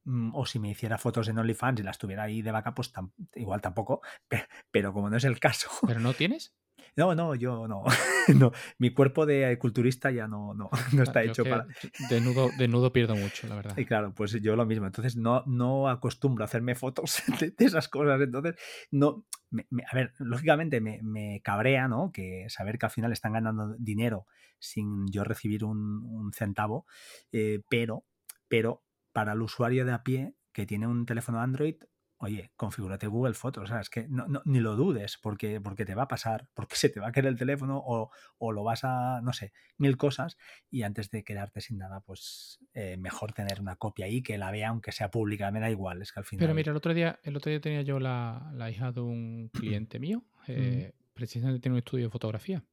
mm, 0.03 0.35
o 0.35 0.45
si 0.45 0.59
me 0.59 0.69
hiciera 0.69 0.97
fotos 0.97 1.27
en 1.27 1.37
OnlyFans 1.37 1.79
y 1.79 1.83
las 1.83 1.97
tuviera 1.97 2.23
ahí 2.23 2.41
de 2.41 2.51
vaca, 2.51 2.73
pues 2.73 2.91
igual 3.35 3.61
tampoco, 3.61 4.01
pero, 4.71 4.93
como 4.93 5.09
no 5.09 5.17
es 5.17 5.23
el 5.23 5.39
caso. 5.39 5.69
¿Pero 5.87 5.99
no 5.99 6.13
tienes? 6.13 6.55
No, 6.95 7.15
no, 7.15 7.35
yo 7.35 7.67
no. 7.67 7.83
no. 8.39 8.51
Mi 8.77 8.93
cuerpo 8.93 9.25
de 9.25 9.57
culturista 9.57 10.11
ya 10.11 10.27
no, 10.27 10.53
no, 10.53 10.69
no 10.93 11.03
está 11.03 11.23
hecho 11.23 11.43
para. 11.43 11.65
De 12.09 12.21
nudo, 12.21 12.49
de 12.57 12.67
nudo 12.67 12.91
pierdo 12.91 13.15
mucho, 13.15 13.47
la 13.47 13.55
verdad. 13.55 13.77
Y 13.77 13.85
claro, 13.85 14.13
pues 14.13 14.33
yo 14.41 14.55
lo 14.55 14.65
mismo. 14.65 14.85
Entonces 14.85 15.15
no, 15.15 15.43
no 15.45 15.89
acostumbro 15.89 16.43
a 16.43 16.45
hacerme 16.45 16.75
fotos 16.75 17.23
de, 17.39 17.53
esas 17.57 17.87
cosas. 17.87 18.19
Entonces, 18.21 18.55
no. 18.91 19.25
a 19.51 19.95
ver, 19.95 20.13
lógicamente 20.19 20.81
me, 20.81 20.99
me, 21.01 21.41
cabrea, 21.43 21.87
¿no? 21.87 22.11
Que 22.11 22.45
saber 22.49 22.77
que 22.77 22.87
al 22.87 22.91
final 22.91 23.11
están 23.11 23.33
ganando 23.33 23.75
dinero 23.77 24.25
sin 24.59 25.07
yo 25.11 25.23
recibir 25.23 25.63
un, 25.63 26.03
un 26.03 26.33
centavo. 26.33 26.85
Eh, 27.31 27.61
pero, 27.69 28.05
pero 28.47 28.83
para 29.13 29.33
el 29.33 29.41
usuario 29.41 29.85
de 29.85 29.93
a 29.93 30.03
pie 30.03 30.35
que 30.53 30.65
tiene 30.65 30.87
un 30.87 31.05
teléfono 31.05 31.39
Android, 31.39 31.75
oye, 32.21 32.51
configúrate 32.55 33.07
Google 33.07 33.33
Fotos, 33.33 33.63
o 33.63 33.67
sea, 33.67 33.81
es 33.81 33.89
que 33.89 34.07
no, 34.07 34.27
ni 34.45 34.59
lo 34.59 34.75
dudes 34.75 35.17
porque, 35.21 35.59
porque 35.59 35.85
te 35.85 35.95
va 35.95 36.03
a 36.03 36.07
pasar, 36.07 36.47
porque 36.53 36.75
se 36.75 36.89
te 36.89 36.99
va 36.99 37.07
a 37.07 37.11
caer 37.11 37.25
el 37.25 37.37
teléfono 37.37 37.81
o, 37.83 38.11
lo 38.51 38.63
vas 38.63 38.83
a, 38.83 39.21
no 39.21 39.33
sé, 39.33 39.53
mil 39.77 39.97
cosas 39.97 40.37
y 40.69 40.83
antes 40.83 41.09
de 41.09 41.23
quedarte 41.23 41.61
sin 41.61 41.77
nada, 41.77 42.01
pues 42.01 42.59
eh, 42.73 42.97
mejor 42.97 43.33
tener 43.33 43.59
una 43.59 43.75
copia 43.75 44.05
ahí 44.05 44.21
que 44.21 44.37
la 44.37 44.51
vea 44.51 44.69
aunque 44.69 44.91
sea 44.91 45.09
pública, 45.09 45.51
me 45.51 45.59
da 45.59 45.69
igual, 45.69 46.01
es 46.01 46.11
que 46.11 46.19
al 46.19 46.25
final... 46.25 46.43
Pero 46.43 46.53
mira, 46.53 46.71
el 46.71 46.77
otro 46.77 46.93
día, 46.93 47.19
el 47.23 47.35
otro 47.35 47.49
día 47.49 47.61
tenía 47.61 47.81
yo 47.81 47.99
la, 47.99 48.69
hija 48.71 48.91
de 48.91 49.01
un 49.01 49.49
cliente 49.53 49.99
mío, 49.99 50.23
eh, 50.47 50.93
precisamente 51.13 51.59
tiene 51.59 51.73
un 51.73 51.79
estudio 51.79 52.05
de 52.05 52.11
fotografía. 52.11 52.63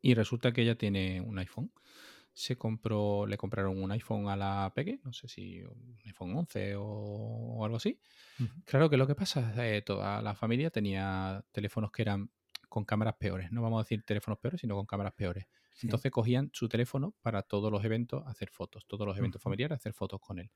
Y 0.00 0.14
resulta 0.14 0.50
que 0.52 0.62
ella 0.62 0.76
tiene 0.76 1.20
un 1.20 1.38
iPhone 1.38 1.70
se 2.36 2.58
compró, 2.58 3.26
le 3.26 3.38
compraron 3.38 3.82
un 3.82 3.90
iPhone 3.92 4.28
a 4.28 4.36
la 4.36 4.70
Peque, 4.74 5.00
no 5.04 5.12
sé 5.14 5.26
si 5.26 5.62
un 5.62 5.96
iPhone 6.04 6.36
11 6.36 6.74
o, 6.76 7.64
algo 7.64 7.78
así. 7.78 7.98
Claro 8.66 8.90
que 8.90 8.98
lo 8.98 9.06
que 9.06 9.14
pasa 9.14 9.52
es 9.52 9.56
que 9.56 9.80
toda 9.80 10.20
la 10.20 10.34
familia 10.34 10.68
tenía 10.68 11.42
teléfonos 11.50 11.90
que 11.90 12.02
eran 12.02 12.30
con 12.68 12.84
cámaras 12.84 13.14
peores. 13.14 13.50
No 13.52 13.62
vamos 13.62 13.80
a 13.80 13.84
decir 13.84 14.02
teléfonos 14.02 14.38
peores, 14.38 14.60
sino 14.60 14.76
con 14.76 14.84
cámaras 14.84 15.14
peores. 15.14 15.46
Entonces 15.82 16.12
cogían 16.12 16.50
su 16.52 16.68
teléfono 16.68 17.14
para 17.22 17.40
todos 17.40 17.72
los 17.72 17.82
eventos 17.82 18.22
hacer 18.26 18.50
fotos, 18.50 18.86
todos 18.86 19.06
los 19.06 19.16
eventos 19.16 19.40
familiares 19.40 19.76
hacer 19.76 19.94
fotos 19.94 20.20
con 20.20 20.38
él. 20.38 20.50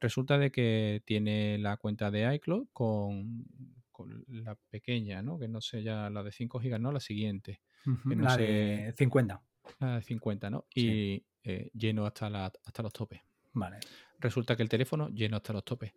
Resulta 0.00 0.36
de 0.36 0.52
que 0.52 1.02
tiene 1.06 1.56
la 1.56 1.78
cuenta 1.78 2.10
de 2.10 2.34
iCloud 2.34 2.68
con, 2.74 3.46
la 4.28 4.56
pequeña, 4.68 5.22
¿no? 5.22 5.38
Que 5.38 5.48
no 5.48 5.62
sé 5.62 5.82
ya 5.82 6.10
la 6.10 6.22
de 6.22 6.32
5 6.32 6.58
GB, 6.58 6.78
no, 6.78 6.92
la 6.92 7.00
siguiente. 7.00 7.62
50. 7.84 8.22
La 8.22 8.36
de 8.36 8.94
50, 8.98 9.42
¿no? 10.50 10.64
Y 10.74 11.24
eh, 11.42 11.70
lleno 11.74 12.06
hasta, 12.06 12.30
la, 12.30 12.52
hasta 12.64 12.82
los 12.82 12.92
topes. 12.92 13.20
Vale. 13.52 13.78
Resulta 14.18 14.56
que 14.56 14.62
el 14.62 14.68
teléfono 14.68 15.08
lleno 15.10 15.36
hasta 15.36 15.52
los 15.52 15.64
topes. 15.64 15.92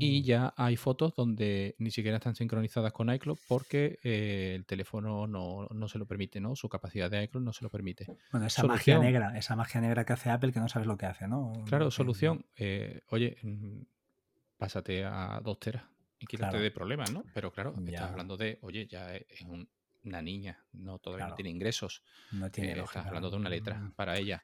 Y 0.00 0.20
uh. 0.20 0.24
ya 0.24 0.54
hay 0.56 0.76
fotos 0.76 1.14
donde 1.14 1.76
ni 1.78 1.90
siquiera 1.90 2.16
están 2.16 2.34
sincronizadas 2.34 2.92
con 2.92 3.12
iCloud 3.12 3.38
porque 3.46 4.00
eh, 4.02 4.54
el 4.56 4.66
teléfono 4.66 5.26
no, 5.26 5.88
se 5.88 5.98
lo 5.98 6.06
permite, 6.06 6.40
¿no? 6.40 6.56
Su 6.56 6.68
capacidad 6.68 7.08
de 7.10 7.22
iCloud 7.24 7.44
no 7.44 7.52
se 7.52 7.62
lo 7.62 7.70
permite. 7.70 8.06
Bueno, 8.32 8.46
esa 8.46 8.64
magia 8.64 8.98
negra, 8.98 9.38
esa 9.38 9.54
magia 9.54 9.80
negra 9.80 10.04
que 10.04 10.12
hace 10.12 10.30
Apple 10.30 10.52
que 10.52 10.60
no 10.60 10.68
sabes 10.68 10.88
lo 10.88 10.96
que 10.96 11.06
hace, 11.06 11.28
¿no? 11.28 11.52
Claro, 11.66 11.90
solución. 11.90 12.44
Eh, 12.56 13.02
oye, 13.10 13.36
mm, 13.42 13.82
pásate 14.56 15.04
a 15.04 15.40
dos 15.42 15.60
teras 15.60 15.84
y 16.18 16.26
quítate 16.26 16.58
de 16.58 16.70
problemas, 16.72 17.12
¿no? 17.12 17.22
Pero 17.32 17.52
claro, 17.52 17.74
estás 17.86 18.10
hablando 18.10 18.36
de, 18.36 18.58
oye, 18.62 18.86
ya 18.88 19.14
es 19.14 19.42
un, 19.42 19.68
una 20.04 20.22
niña, 20.22 20.64
no 20.72 20.98
todavía 20.98 21.28
no 21.28 21.34
tiene 21.34 21.50
ingresos. 21.50 22.02
No 22.32 22.50
tiene 22.50 22.72
eh, 22.72 22.82
estás 22.82 23.06
hablando 23.06 23.30
de 23.30 23.36
una 23.36 23.48
letra 23.48 23.78
mm. 23.78 23.92
para 23.92 24.16
ella. 24.16 24.42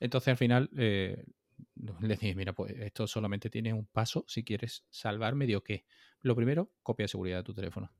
Entonces 0.00 0.28
al 0.28 0.36
final 0.36 0.70
eh, 0.76 1.24
le 2.00 2.16
dije, 2.16 2.34
mira, 2.34 2.52
pues 2.52 2.72
esto 2.78 3.06
solamente 3.06 3.50
tiene 3.50 3.72
un 3.72 3.86
paso 3.86 4.24
si 4.28 4.44
quieres 4.44 4.84
salvar 4.90 5.34
medio 5.34 5.62
que. 5.62 5.84
Lo 6.20 6.34
primero, 6.34 6.72
copia 6.82 7.04
de 7.04 7.08
seguridad 7.08 7.38
de 7.38 7.42
tu 7.44 7.54
teléfono. 7.54 7.92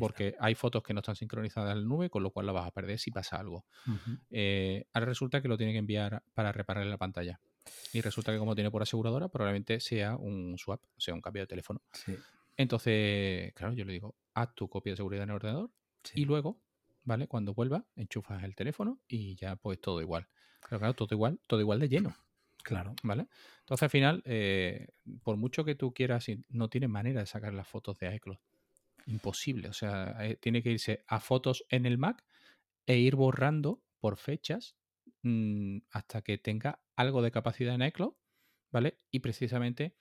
porque 0.00 0.34
hay 0.40 0.56
fotos 0.56 0.82
que 0.82 0.92
no 0.92 1.00
están 1.00 1.14
sincronizadas 1.14 1.72
en 1.72 1.82
la 1.82 1.88
nube, 1.88 2.10
con 2.10 2.22
lo 2.22 2.30
cual 2.30 2.46
la 2.46 2.52
vas 2.52 2.66
a 2.66 2.72
perder 2.72 2.98
si 2.98 3.12
pasa 3.12 3.36
algo. 3.36 3.64
Eh, 4.30 4.86
ahora 4.92 5.06
resulta 5.06 5.40
que 5.40 5.46
lo 5.46 5.56
tiene 5.56 5.72
que 5.72 5.78
enviar 5.78 6.24
para 6.34 6.50
reparar 6.50 6.84
la 6.86 6.98
pantalla. 6.98 7.40
Y 7.92 8.00
resulta 8.00 8.32
que 8.32 8.38
como 8.38 8.56
tiene 8.56 8.72
por 8.72 8.82
aseguradora, 8.82 9.28
probablemente 9.28 9.78
sea 9.78 10.16
un 10.16 10.58
swap, 10.58 10.82
o 10.96 11.00
sea, 11.00 11.14
un 11.14 11.20
cambio 11.20 11.44
de 11.44 11.46
teléfono. 11.46 11.80
Entonces, 12.56 13.52
claro, 13.54 13.72
yo 13.72 13.84
le 13.84 13.92
digo, 13.92 14.16
haz 14.34 14.54
tu 14.54 14.68
copia 14.68 14.92
de 14.92 14.96
seguridad 14.96 15.22
en 15.24 15.30
el 15.30 15.36
ordenador, 15.36 15.70
y 16.14 16.24
luego, 16.24 16.60
¿vale? 17.04 17.26
Cuando 17.26 17.54
vuelva, 17.54 17.84
enchufas 17.96 18.42
el 18.44 18.54
teléfono 18.54 19.00
y 19.08 19.34
ya 19.36 19.56
pues 19.56 19.80
todo 19.80 20.00
igual. 20.00 20.28
Pero 20.68 20.78
claro, 20.78 20.94
todo 20.94 21.14
igual, 21.14 21.40
todo 21.46 21.60
igual 21.60 21.80
de 21.80 21.88
lleno. 21.88 22.16
Claro. 22.62 22.94
¿Vale? 23.02 23.26
Entonces 23.60 23.82
al 23.82 23.90
final, 23.90 24.22
eh, 24.24 24.88
por 25.22 25.36
mucho 25.36 25.64
que 25.64 25.74
tú 25.74 25.92
quieras, 25.92 26.26
no 26.48 26.68
tiene 26.68 26.88
manera 26.88 27.20
de 27.20 27.26
sacar 27.26 27.54
las 27.54 27.66
fotos 27.66 27.98
de 27.98 28.14
iCloud. 28.14 28.38
Imposible. 29.06 29.68
O 29.68 29.72
sea, 29.72 30.16
eh, 30.20 30.36
tiene 30.36 30.62
que 30.62 30.72
irse 30.72 31.04
a 31.06 31.20
fotos 31.20 31.64
en 31.68 31.86
el 31.86 31.98
Mac 31.98 32.24
e 32.86 32.98
ir 32.98 33.16
borrando 33.16 33.82
por 33.98 34.16
fechas 34.16 34.76
mm, 35.22 35.78
hasta 35.90 36.22
que 36.22 36.38
tenga 36.38 36.80
algo 36.96 37.22
de 37.22 37.30
capacidad 37.30 37.74
en 37.74 37.82
iCloud, 37.82 38.14
¿vale? 38.70 38.98
Y 39.10 39.20
precisamente 39.20 39.96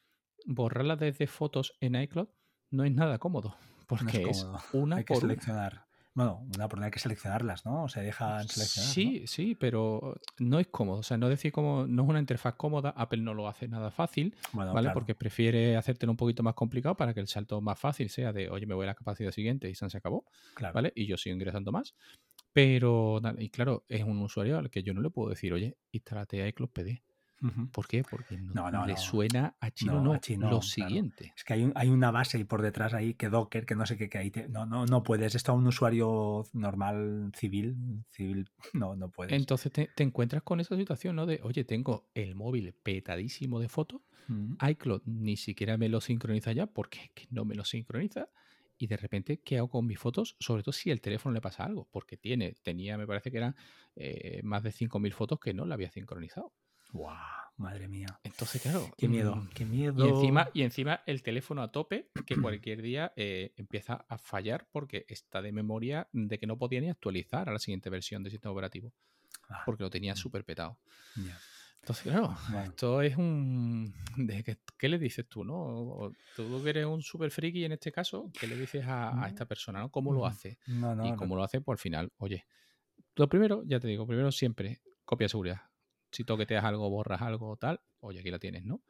borrarla 0.46 0.96
desde 0.96 1.28
fotos 1.28 1.76
en 1.80 1.96
iCloud 1.96 2.30
no 2.72 2.84
es 2.84 2.92
nada 2.92 3.20
cómodo, 3.20 3.56
porque 3.88 4.24
es, 4.30 4.46
una 4.74 4.98
hay 4.98 5.06
que 5.06 5.16
seleccionar. 5.16 5.89
Bueno, 6.20 6.46
una 6.54 6.68
por 6.68 6.84
hay 6.84 6.92
que 6.92 7.00
seleccionarlas, 7.00 7.66
¿no? 7.66 7.86
O 7.86 7.88
se 7.88 8.02
dejan 8.02 8.46
seleccionar. 8.46 8.92
Sí, 8.92 9.24
sí, 9.26 9.56
pero 9.56 10.20
no 10.38 10.60
es 10.60 10.68
cómodo. 10.68 11.00
O 11.00 11.04
sea, 11.04 11.16
no 11.16 11.30
decir 11.30 11.54
como 11.54 11.88
no 11.88 12.04
es 12.04 12.10
una 12.10 12.20
interfaz 12.20 12.56
cómoda. 12.56 12.90
Apple 12.90 13.22
no 13.22 13.34
lo 13.34 13.48
hace 13.48 13.70
nada 13.70 13.90
fácil, 13.90 14.36
¿vale? 14.52 14.90
Porque 14.94 15.16
prefiere 15.16 15.78
hacértelo 15.78 16.12
un 16.12 16.18
poquito 16.18 16.44
más 16.44 16.56
complicado 16.56 16.96
para 16.96 17.14
que 17.14 17.22
el 17.22 17.30
salto 17.30 17.62
más 17.62 17.80
fácil 17.80 18.10
sea 18.10 18.34
de, 18.34 18.50
oye, 18.50 18.66
me 18.66 18.76
voy 18.76 18.84
a 18.84 18.88
la 18.88 18.96
capacidad 18.96 19.32
siguiente 19.32 19.70
y 19.70 19.76
se 19.76 19.86
acabó, 19.96 20.26
¿vale? 20.74 20.92
Y 20.94 21.08
yo 21.08 21.16
sigo 21.16 21.36
ingresando 21.36 21.72
más. 21.72 21.96
Pero, 22.52 23.22
y 23.38 23.50
claro, 23.50 23.86
es 23.88 24.04
un 24.04 24.22
usuario 24.22 24.58
al 24.58 24.70
que 24.70 24.84
yo 24.84 24.94
no 24.94 25.00
le 25.00 25.12
puedo 25.12 25.30
decir, 25.30 25.54
oye, 25.54 25.78
instálate 25.94 26.46
iCloud 26.50 26.72
PD. 26.72 27.02
¿Por 27.72 27.88
qué? 27.88 28.04
Porque 28.04 28.38
no, 28.38 28.86
le 28.86 28.98
suena 28.98 29.56
a 29.60 29.72
chino, 29.72 30.02
no, 30.02 30.20
lo 30.50 30.62
siguiente. 30.62 31.34
Es 31.36 31.44
que 31.44 31.54
hay, 31.54 31.72
hay, 31.76 31.90
una 31.90 32.12
base 32.12 32.38
ahí 32.38 32.44
por 32.44 32.62
detrás 32.62 32.94
ahí 32.94 33.14
que 33.14 33.30
Docker, 33.30 33.66
que 33.66 33.76
no 33.76 33.86
sé 33.86 33.98
qué, 33.98 34.10
que 34.10 34.18
ahí 34.18 34.32
no, 34.50 34.66
no, 34.66 34.86
no 34.86 35.04
puedes. 35.04 35.36
Esto 35.36 35.54
a 35.54 35.56
un 35.56 35.66
usuario 35.66 36.46
normal, 36.54 37.32
civil, 37.36 38.04
civil, 38.10 38.50
no, 38.74 38.96
no 38.96 39.10
puedes. 39.10 39.34
Entonces 39.34 39.72
te, 39.72 39.90
encuentras 40.04 40.44
con 40.44 40.60
esa 40.60 40.76
situación, 40.76 41.16
¿no? 41.16 41.26
De, 41.26 41.40
oye, 41.44 41.64
tengo 41.64 42.10
el 42.14 42.36
móvil 42.36 42.74
petadísimo 42.74 43.60
de 43.60 43.70
fotos, 43.70 44.02
iCloud 44.62 45.02
ni 45.06 45.38
siquiera 45.38 45.78
me 45.78 45.90
lo 45.90 46.02
sincroniza 46.02 46.52
ya 46.52 46.68
porque 46.68 47.12
no 47.32 47.46
me 47.46 47.56
lo 47.56 47.66
sincroniza 47.66 48.30
y 48.82 48.88
de 48.88 48.96
repente, 48.96 49.42
¿qué 49.42 49.58
hago 49.58 49.68
con 49.68 49.86
mis 49.86 50.00
fotos? 50.00 50.38
Sobre 50.40 50.64
todo 50.64 50.72
si 50.72 50.90
el 50.90 51.02
teléfono 51.02 51.34
le 51.34 51.42
pasa 51.42 51.66
algo, 51.66 51.90
porque 51.92 52.16
tiene, 52.16 52.56
tenía, 52.64 52.98
me 52.98 53.06
parece 53.06 53.30
que 53.30 53.38
eran 53.38 53.56
eh, 53.98 54.40
más 54.44 54.64
de 54.64 54.72
5.000 54.72 55.12
fotos 55.12 55.40
que 55.40 55.54
no 55.54 55.66
la 55.66 55.74
había 55.74 55.92
sincronizado. 55.92 56.54
¡Wow! 56.92 57.14
Madre 57.58 57.90
mía. 57.90 58.08
Entonces, 58.24 58.62
claro. 58.62 58.90
Qué 58.98 59.10
miedo, 59.10 59.36
mm, 59.36 59.50
qué 59.50 59.66
miedo. 59.66 60.06
Y 60.06 60.10
encima, 60.10 60.50
y 60.54 60.62
encima 60.62 61.02
el 61.06 61.22
teléfono 61.22 61.62
a 61.62 61.72
tope, 61.72 62.10
que 62.26 62.36
cualquier 62.42 62.82
día 62.82 63.12
eh, 63.18 63.54
empieza 63.58 64.06
a 64.08 64.18
fallar 64.18 64.68
porque 64.72 65.06
está 65.10 65.42
de 65.42 65.52
memoria 65.52 66.08
de 66.14 66.40
que 66.40 66.48
no 66.48 66.58
podía 66.58 66.80
ni 66.80 66.90
actualizar 66.90 67.50
a 67.50 67.52
la 67.52 67.60
siguiente 67.60 67.90
versión 67.90 68.24
del 68.24 68.32
sistema 68.32 68.54
operativo. 68.54 68.94
Ah, 69.50 69.64
porque 69.66 69.84
lo 69.84 69.90
tenía 69.90 70.14
mm. 70.14 70.18
súper 70.18 70.46
petado. 70.46 70.80
Entonces, 71.82 72.04
claro, 72.04 72.36
esto 72.66 73.02
es 73.02 73.18
un... 73.18 73.94
¿Qué, 74.78 74.90
le 74.90 74.98
dices 74.98 75.28
tú, 75.28 75.44
no? 75.44 76.12
Tú 76.36 76.64
que 76.64 76.70
eres 76.70 76.86
un 76.86 77.02
super 77.02 77.32
friki 77.32 77.66
en 77.66 77.74
este 77.74 77.92
caso, 77.92 78.32
¿qué 78.40 78.48
le 78.48 78.56
dices 78.56 78.86
a, 78.88 79.26
esta 79.28 79.46
persona, 79.46 79.80
no? 79.80 79.90
¿Cómo 79.90 80.14
lo 80.14 80.26
hace? 80.26 80.60
y 80.68 81.16
cómo 81.16 81.36
lo 81.36 81.44
hace, 81.44 81.62
pues 81.62 81.78
al 81.78 81.82
final, 81.82 82.12
oye, 82.18 82.46
lo 83.16 83.28
primero, 83.28 83.64
ya 83.66 83.80
te 83.80 83.88
digo, 83.88 84.08
primero 84.08 84.32
siempre, 84.32 84.82
copia 85.04 85.26
de 85.26 85.30
seguridad. 85.30 85.69
Si 86.12 86.24
toqueteas 86.24 86.64
algo, 86.64 86.90
borras 86.90 87.22
algo, 87.22 87.56
tal, 87.58 87.82
oye, 88.00 88.20
aquí 88.20 88.32
la 88.32 88.40
tienes, 88.40 88.66
¿no? 88.66 88.82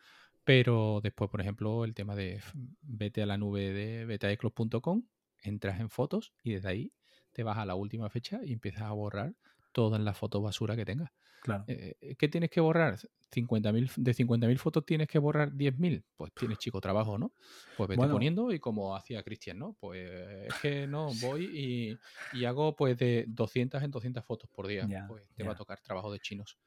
Pero 0.43 0.99
después, 1.03 1.29
por 1.29 1.41
ejemplo, 1.41 1.85
el 1.85 1.93
tema 1.93 2.15
de 2.15 2.41
vete 2.81 3.21
a 3.21 3.25
la 3.25 3.37
nube 3.37 3.71
de 3.71 4.05
betaeclos.com, 4.05 5.03
entras 5.43 5.79
en 5.79 5.89
fotos 5.89 6.33
y 6.43 6.53
desde 6.53 6.69
ahí 6.69 6.93
te 7.33 7.43
vas 7.43 7.57
a 7.57 7.65
la 7.65 7.75
última 7.75 8.09
fecha 8.09 8.39
y 8.43 8.53
empiezas 8.53 8.83
a 8.83 8.91
borrar 8.91 9.35
todas 9.71 10.01
las 10.01 10.17
fotos 10.17 10.41
basura 10.41 10.75
que 10.75 10.85
tengas. 10.85 11.11
Claro. 11.41 11.63
Eh, 11.67 11.95
eh, 12.01 12.15
¿Qué 12.15 12.27
tienes 12.27 12.49
que 12.49 12.59
borrar? 12.59 12.97
50.000 13.31 13.91
de 13.95 14.13
50.000 14.13 14.57
fotos 14.57 14.85
tienes 14.85 15.07
que 15.07 15.19
borrar 15.19 15.53
10.000. 15.53 16.03
Pues 16.17 16.33
tienes 16.33 16.57
chico 16.57 16.81
trabajo, 16.81 17.17
¿no? 17.17 17.31
Pues 17.77 17.89
vete 17.89 18.07
poniendo 18.07 18.51
y 18.51 18.59
como 18.59 18.95
hacía 18.95 19.23
Cristian, 19.23 19.59
¿no? 19.59 19.75
Pues 19.79 20.09
es 20.47 20.53
que 20.61 20.87
no, 20.87 21.11
voy 21.21 21.99
y, 22.33 22.45
hago 22.45 22.75
pues 22.75 22.97
de 22.97 23.25
200 23.27 23.83
en 23.83 23.91
200 23.91 24.25
fotos 24.25 24.49
por 24.49 24.67
día. 24.67 24.87
pues 25.07 25.23
te 25.35 25.43
va 25.43 25.53
a 25.53 25.55
tocar 25.55 25.79
trabajo 25.81 26.11
de 26.11 26.19
chinos. 26.19 26.57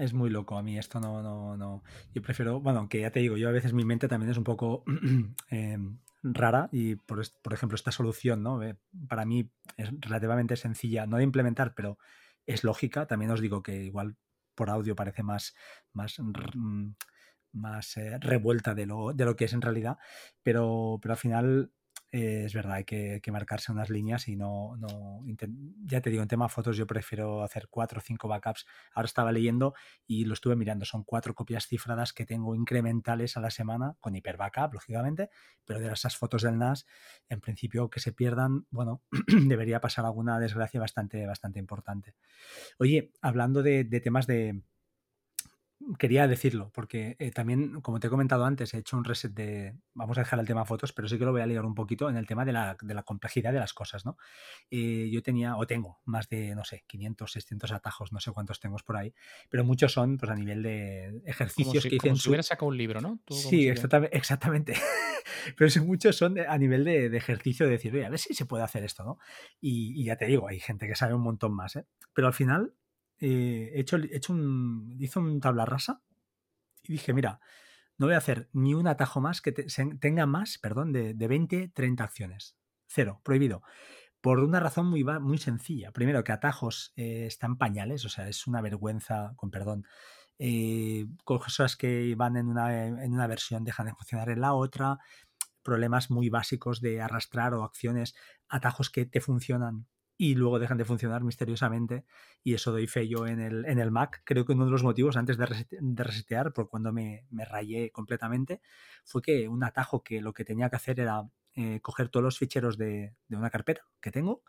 Es 0.00 0.14
muy 0.14 0.30
loco 0.30 0.56
a 0.56 0.62
mí, 0.62 0.78
esto 0.78 0.98
no, 0.98 1.22
no, 1.22 1.58
no. 1.58 1.82
Yo 2.14 2.22
prefiero, 2.22 2.58
bueno, 2.58 2.78
aunque 2.78 3.02
ya 3.02 3.10
te 3.10 3.20
digo, 3.20 3.36
yo 3.36 3.50
a 3.50 3.52
veces 3.52 3.74
mi 3.74 3.84
mente 3.84 4.08
también 4.08 4.30
es 4.30 4.38
un 4.38 4.44
poco 4.44 4.82
em, 5.50 5.98
rara 6.22 6.70
y 6.72 6.94
por, 6.94 7.22
por, 7.42 7.52
ejemplo 7.52 7.76
esta 7.76 7.92
solución, 7.92 8.42
¿no? 8.42 8.60
para 9.08 9.26
mí 9.26 9.50
es 9.76 9.90
relativamente 10.00 10.56
sencilla, 10.56 11.04
no 11.04 11.18
de 11.18 11.24
implementar, 11.24 11.74
pero 11.74 11.98
es 12.46 12.64
lógica. 12.64 13.06
También 13.06 13.30
os 13.30 13.42
digo 13.42 13.62
que 13.62 13.84
igual 13.84 14.16
por 14.54 14.70
audio 14.70 14.96
parece 14.96 15.22
más, 15.22 15.54
más, 15.92 16.16
mm, 16.18 16.92
más 17.52 17.98
eh, 17.98 18.16
revuelta 18.20 18.74
de 18.74 18.86
lo, 18.86 19.12
de 19.12 19.26
lo 19.26 19.36
que 19.36 19.44
es 19.44 19.52
en 19.52 19.60
realidad, 19.60 19.98
pero, 20.42 20.98
pero 21.02 21.12
al 21.12 21.18
final 21.18 21.72
eh, 22.12 22.42
es 22.44 22.54
verdad, 22.54 22.74
hay 22.74 22.84
que, 22.84 23.20
marcarse 23.30 23.70
unas 23.70 23.88
líneas 23.88 24.26
y 24.26 24.34
no, 24.34 24.76
no 24.76 25.22
ya 25.84 26.00
te 26.00 26.10
digo, 26.10 26.22
en 26.22 26.28
tema 26.28 26.48
fotos 26.48 26.76
yo 26.76 26.86
prefiero 26.86 27.44
hacer 27.44 27.68
cuatro 27.68 27.98
o 27.98 28.02
cinco 28.02 28.26
backups. 28.26 28.66
Ahora 28.94 29.06
estaba 29.06 29.30
leyendo 29.30 29.74
y 30.06 30.24
lo 30.24 30.34
estuve 30.34 30.56
mirando, 30.56 30.84
son 30.84 31.04
cuatro 31.04 31.34
copias 31.34 31.66
cifradas 31.66 32.12
que 32.12 32.26
tengo 32.26 32.56
incrementales 32.56 33.36
a 33.36 33.40
la 33.40 33.50
semana, 33.50 33.96
con 34.00 34.16
hiper 34.16 34.36
backup, 34.36 34.74
lógicamente, 34.74 35.30
pero 35.64 35.78
de 35.78 35.92
esas 35.92 36.16
fotos 36.16 36.42
del 36.42 36.58
NAS, 36.58 36.86
en 37.28 37.40
principio 37.40 37.90
que 37.90 38.00
se 38.00 38.12
pierdan, 38.12 38.66
bueno, 38.70 39.02
debería 39.46 39.80
pasar 39.80 40.04
alguna 40.04 40.40
desgracia 40.40 40.80
bastante, 40.80 41.24
bastante 41.26 41.60
importante. 41.60 42.16
Oye, 42.78 43.12
hablando 43.20 43.62
de 43.62 43.84
temas 44.00 44.26
de, 44.26 44.62
quería 45.98 46.28
decirlo, 46.28 46.70
porque 46.74 47.16
eh, 47.18 47.30
también, 47.30 47.80
como 47.80 48.00
te 48.00 48.06
he 48.06 48.10
comentado 48.10 48.44
antes, 48.44 48.74
he 48.74 48.78
hecho 48.78 48.96
un 48.96 49.04
reset 49.04 49.32
de. 49.32 49.74
Vamos 49.94 50.18
a 50.18 50.22
dejar 50.22 50.38
el 50.38 50.46
tema 50.46 50.64
fotos, 50.64 50.92
pero 50.92 51.08
sí 51.08 51.18
que 51.18 51.24
lo 51.24 51.32
voy 51.32 51.40
a 51.40 51.46
ligar 51.46 51.64
un 51.64 51.74
poquito 51.74 52.08
en 52.10 52.16
el 52.16 52.26
tema 52.26 52.44
de 52.44 52.52
la, 52.52 52.76
de 52.80 52.94
la 52.94 53.02
complejidad 53.02 53.52
de 53.52 53.60
las 53.60 53.72
cosas, 53.72 54.04
¿no? 54.04 54.16
Eh, 54.70 55.08
yo 55.10 55.22
tenía, 55.22 55.56
o 55.56 55.66
tengo, 55.66 56.00
más 56.04 56.28
de, 56.28 56.54
no 56.54 56.64
sé, 56.64 56.84
500, 56.86 57.32
600 57.32 57.72
atajos, 57.72 58.12
no 58.12 58.20
sé 58.20 58.30
cuántos 58.32 58.60
tengo 58.60 58.76
por 58.84 58.96
ahí, 58.96 59.14
pero 59.48 59.64
muchos 59.64 59.92
son 59.92 60.16
pues 60.16 60.30
a 60.30 60.34
nivel 60.34 60.62
de 60.62 61.22
ejercicios 61.24 61.84
que 61.84 61.90
dicen. 61.90 62.10
Como 62.10 62.16
si 62.16 62.28
hubiera 62.28 62.42
sacado 62.42 62.68
un 62.68 62.76
libro, 62.76 63.00
¿no? 63.00 63.20
sí, 63.28 63.68
exactamente. 64.12 64.74
pero 65.56 65.70
muchos 65.84 66.16
son 66.16 66.38
a 66.38 66.58
nivel 66.58 66.84
de, 66.84 67.06
ejercicio 67.16 67.66
de 67.66 67.72
decir, 67.72 67.94
oye, 67.94 68.06
a 68.06 68.10
ver 68.10 68.18
si 68.18 68.34
se 68.34 68.46
puede 68.46 68.64
hacer 68.64 68.84
esto, 68.84 69.04
¿no? 69.04 69.18
Y, 69.60 70.00
y 70.00 70.04
ya 70.04 70.16
te 70.16 70.26
digo, 70.26 70.48
hay 70.48 70.60
gente 70.60 70.86
que 70.86 70.94
sabe 70.94 71.14
un 71.14 71.22
montón 71.22 71.54
más, 71.54 71.76
¿eh? 71.76 71.86
Pero 72.12 72.26
al 72.26 72.34
final 72.34 72.74
eh, 73.20 73.72
he 73.74 73.80
hecho, 73.80 73.96
hecho 73.96 74.32
un, 74.32 74.98
un 75.16 75.40
tabla 75.40 75.66
rasa 75.66 76.02
y 76.82 76.94
dije, 76.94 77.12
mira, 77.12 77.40
no 77.98 78.06
voy 78.06 78.14
a 78.14 78.18
hacer 78.18 78.48
ni 78.52 78.74
un 78.74 78.86
atajo 78.86 79.20
más 79.20 79.42
que 79.42 79.52
tenga 79.52 80.26
más, 80.26 80.58
perdón, 80.58 80.92
de, 80.92 81.12
de 81.12 81.28
20, 81.28 81.68
30 81.68 82.02
acciones. 82.02 82.56
Cero, 82.86 83.20
prohibido. 83.22 83.62
Por 84.20 84.40
una 84.40 84.58
razón 84.58 84.86
muy, 84.86 85.04
muy 85.04 85.38
sencilla. 85.38 85.92
Primero, 85.92 86.24
que 86.24 86.32
atajos 86.32 86.92
eh, 86.96 87.26
están 87.26 87.56
pañales, 87.58 88.04
o 88.04 88.08
sea, 88.08 88.28
es 88.28 88.46
una 88.46 88.60
vergüenza, 88.62 89.34
con 89.36 89.50
perdón. 89.50 89.84
Eh, 90.38 91.06
cosas 91.24 91.76
que 91.76 92.14
van 92.16 92.36
en 92.36 92.48
una, 92.48 92.86
en 92.86 93.12
una 93.12 93.26
versión 93.26 93.64
dejan 93.64 93.86
de 93.86 93.94
funcionar 93.94 94.30
en 94.30 94.40
la 94.40 94.54
otra. 94.54 94.98
Problemas 95.62 96.10
muy 96.10 96.30
básicos 96.30 96.80
de 96.80 97.02
arrastrar 97.02 97.52
o 97.52 97.64
acciones, 97.64 98.14
atajos 98.48 98.88
que 98.88 99.04
te 99.04 99.20
funcionan 99.20 99.86
y 100.20 100.34
luego 100.34 100.58
dejan 100.58 100.76
de 100.76 100.84
funcionar 100.84 101.24
misteriosamente 101.24 102.04
y 102.44 102.52
eso 102.52 102.72
doy 102.72 102.86
fe 102.86 103.08
yo 103.08 103.26
en 103.26 103.40
el, 103.40 103.64
en 103.64 103.78
el 103.78 103.90
Mac. 103.90 104.20
Creo 104.26 104.44
que 104.44 104.52
uno 104.52 104.66
de 104.66 104.70
los 104.70 104.82
motivos 104.82 105.16
antes 105.16 105.38
de, 105.38 105.46
resetear, 106.04 106.52
por 106.52 106.68
cuando 106.68 106.92
me, 106.92 107.24
me, 107.30 107.46
rayé 107.46 107.90
completamente, 107.90 108.60
fue 109.02 109.22
que 109.22 109.48
un 109.48 109.64
atajo 109.64 110.02
que 110.02 110.20
lo 110.20 110.34
que 110.34 110.44
tenía 110.44 110.68
que 110.68 110.76
hacer 110.76 111.00
era 111.00 111.22
eh, 111.54 111.80
coger 111.80 112.10
todos 112.10 112.22
los 112.22 112.36
ficheros 112.36 112.76
de, 112.76 113.14
de, 113.28 113.36
una 113.38 113.48
carpeta 113.48 113.80
que 113.98 114.10
tengo 114.10 114.42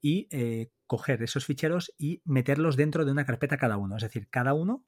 y 0.00 0.26
eh, 0.32 0.72
coger 0.88 1.22
esos 1.22 1.46
ficheros 1.46 1.94
y 1.96 2.20
meterlos 2.24 2.74
dentro 2.74 3.04
de 3.04 3.12
una 3.12 3.24
carpeta 3.24 3.56
cada 3.56 3.76
uno. 3.76 3.94
Es 3.94 4.02
decir, 4.02 4.26
cada 4.30 4.52
uno 4.52 4.84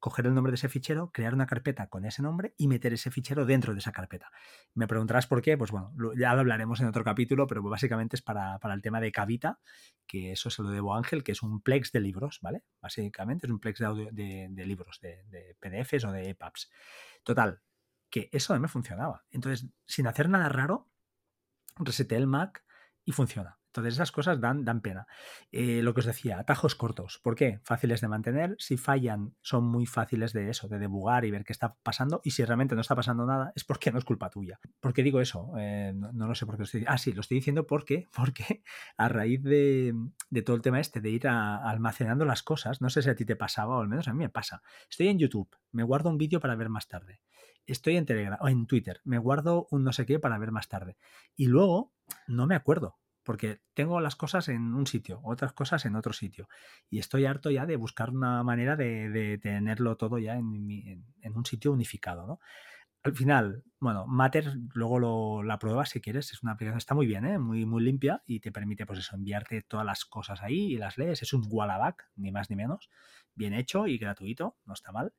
coger 0.00 0.26
el 0.26 0.34
nombre 0.34 0.50
de 0.50 0.54
ese 0.54 0.68
fichero, 0.68 1.12
crear 1.12 1.34
una 1.34 1.46
carpeta 1.46 1.88
con 1.88 2.04
ese 2.04 2.22
nombre 2.22 2.54
y 2.56 2.66
meter 2.66 2.92
ese 2.92 3.10
fichero 3.10 3.44
dentro 3.44 3.74
de 3.74 3.78
esa 3.78 3.92
carpeta. 3.92 4.32
Me 4.74 4.88
preguntarás 4.88 5.26
por 5.26 5.42
qué, 5.42 5.56
pues 5.56 5.70
bueno, 5.70 5.92
ya 6.18 6.34
lo 6.34 6.40
hablaremos 6.40 6.80
en 6.80 6.86
otro 6.86 7.04
capítulo, 7.04 7.46
pero 7.46 7.62
básicamente 7.62 8.16
es 8.16 8.22
para, 8.22 8.58
el 8.62 8.82
tema 8.82 9.00
de 9.00 9.12
Cavita, 9.12 9.60
que 10.06 10.32
eso 10.32 10.50
se 10.50 10.62
lo 10.62 10.70
debo 10.70 10.94
a 10.94 10.98
Ángel, 10.98 11.22
que 11.22 11.32
es 11.32 11.42
un 11.42 11.60
plex 11.60 11.92
de 11.92 12.00
libros, 12.00 12.40
¿vale? 12.40 12.64
Básicamente 12.80 13.46
es 13.46 13.52
un 13.52 13.60
plex 13.60 13.78
de, 13.78 13.86
audio, 13.86 14.08
de, 14.10 14.66
libros, 14.66 14.98
de, 15.00 15.56
PDFs 15.60 16.04
o 16.04 16.12
de 16.12 16.30
EPUBs. 16.30 16.70
Total, 17.22 17.60
que 18.08 18.30
eso 18.32 18.54
no 18.54 18.60
me 18.60 18.68
funcionaba. 18.68 19.24
Entonces, 19.30 19.68
sin 19.86 20.06
hacer 20.06 20.30
nada 20.30 20.48
raro, 20.48 20.88
reseté 21.76 22.16
el 22.16 22.26
Mac 22.26 22.64
y 23.04 23.12
funciona. 23.12 23.59
Entonces 23.70 23.94
esas 23.94 24.10
cosas 24.10 24.40
dan, 24.40 24.64
dan 24.64 24.80
pena. 24.80 25.06
Eh, 25.52 25.80
lo 25.82 25.94
que 25.94 26.00
os 26.00 26.06
decía, 26.06 26.40
atajos 26.40 26.74
cortos. 26.74 27.20
¿Por 27.22 27.36
qué? 27.36 27.60
Fáciles 27.62 28.00
de 28.00 28.08
mantener. 28.08 28.56
Si 28.58 28.76
fallan, 28.76 29.36
son 29.42 29.64
muy 29.64 29.86
fáciles 29.86 30.32
de 30.32 30.50
eso, 30.50 30.66
de 30.66 30.80
debugar 30.80 31.24
y 31.24 31.30
ver 31.30 31.44
qué 31.44 31.52
está 31.52 31.76
pasando. 31.82 32.20
Y 32.24 32.32
si 32.32 32.44
realmente 32.44 32.74
no 32.74 32.80
está 32.80 32.96
pasando 32.96 33.24
nada, 33.26 33.52
es 33.54 33.62
porque 33.62 33.92
no 33.92 33.98
es 33.98 34.04
culpa 34.04 34.28
tuya. 34.28 34.58
¿Por 34.80 34.92
qué 34.92 35.04
digo 35.04 35.20
eso? 35.20 35.52
Eh, 35.56 35.92
no, 35.94 36.26
lo 36.26 36.34
sé 36.34 36.46
por 36.46 36.56
qué 36.56 36.62
lo 36.62 36.64
estoy 36.64 36.80
diciendo. 36.80 36.94
Ah, 36.94 36.98
sí, 36.98 37.12
lo 37.12 37.20
estoy 37.20 37.36
diciendo 37.36 37.64
porque, 37.64 38.08
porque 38.16 38.64
a 38.96 39.08
raíz 39.08 39.40
de, 39.44 39.94
todo 40.44 40.56
el 40.56 40.62
tema 40.62 40.80
este 40.80 41.00
de 41.00 41.10
ir 41.10 41.28
almacenando 41.28 42.24
las 42.24 42.42
cosas, 42.42 42.80
no 42.80 42.90
sé 42.90 43.02
si 43.02 43.10
a 43.10 43.14
ti 43.14 43.24
te 43.24 43.36
pasaba 43.36 43.76
o 43.76 43.82
al 43.82 43.88
menos 43.88 44.08
a 44.08 44.12
mí 44.12 44.18
me 44.18 44.30
pasa. 44.30 44.62
Estoy 44.90 45.08
en 45.08 45.18
YouTube, 45.18 45.48
me 45.70 45.84
guardo 45.84 46.10
un 46.10 46.18
vídeo 46.18 46.40
para 46.40 46.56
ver 46.56 46.70
más 46.70 46.88
tarde. 46.88 47.20
Estoy 47.66 47.96
en 47.96 48.06
Telegram 48.06 48.38
o 48.40 48.48
en 48.48 48.66
Twitter, 48.66 49.00
me 49.04 49.18
guardo 49.18 49.68
un 49.70 49.84
no 49.84 49.92
sé 49.92 50.06
qué 50.06 50.18
para 50.18 50.38
ver 50.38 50.50
más 50.50 50.68
tarde. 50.68 50.96
Y 51.36 51.46
luego 51.46 51.92
no 52.26 52.48
me 52.48 52.56
acuerdo 52.56 52.98
porque 53.30 53.60
tengo 53.74 54.00
las 54.00 54.16
cosas 54.16 54.48
en 54.48 54.74
un 54.74 54.88
sitio, 54.88 55.20
otras 55.22 55.52
cosas 55.52 55.84
en 55.84 55.94
otro 55.94 56.12
sitio. 56.12 56.48
Y 56.88 56.98
estoy 56.98 57.26
harto 57.26 57.48
ya 57.48 57.64
de 57.64 57.76
buscar 57.76 58.10
una 58.10 58.42
manera 58.42 58.74
de, 58.74 59.38
tenerlo 59.40 59.96
todo 59.96 60.18
ya 60.18 60.34
en, 60.34 61.04
un 61.32 61.46
sitio 61.46 61.70
unificado, 61.70 62.26
¿no? 62.26 62.40
Al 63.04 63.14
final, 63.14 63.62
bueno, 63.78 64.04
Matter, 64.08 64.52
luego 64.74 64.98
lo, 64.98 65.42
la 65.44 65.60
pruebas 65.60 65.90
si 65.90 66.00
quieres, 66.00 66.32
es 66.32 66.42
una 66.42 66.54
aplicación, 66.54 66.78
está 66.78 66.96
muy 66.96 67.06
bien, 67.06 67.24
¿eh? 67.24 67.38
muy, 67.38 67.64
muy 67.66 67.84
limpia 67.84 68.20
y 68.26 68.40
te 68.40 68.50
permite, 68.50 68.84
pues 68.84 68.98
eso, 68.98 69.14
enviarte 69.14 69.62
todas 69.62 69.86
las 69.86 70.04
cosas 70.04 70.42
ahí 70.42 70.72
y 70.72 70.76
las 70.76 70.98
lees. 70.98 71.22
Es 71.22 71.32
un 71.32 71.46
Wallaback, 71.48 72.10
ni 72.16 72.32
más 72.32 72.50
ni 72.50 72.56
menos, 72.56 72.90
bien 73.36 73.54
hecho 73.54 73.86
y 73.86 73.96
gratuito, 73.96 74.56
no 74.64 74.74
está 74.74 74.90
mal. 74.90 75.14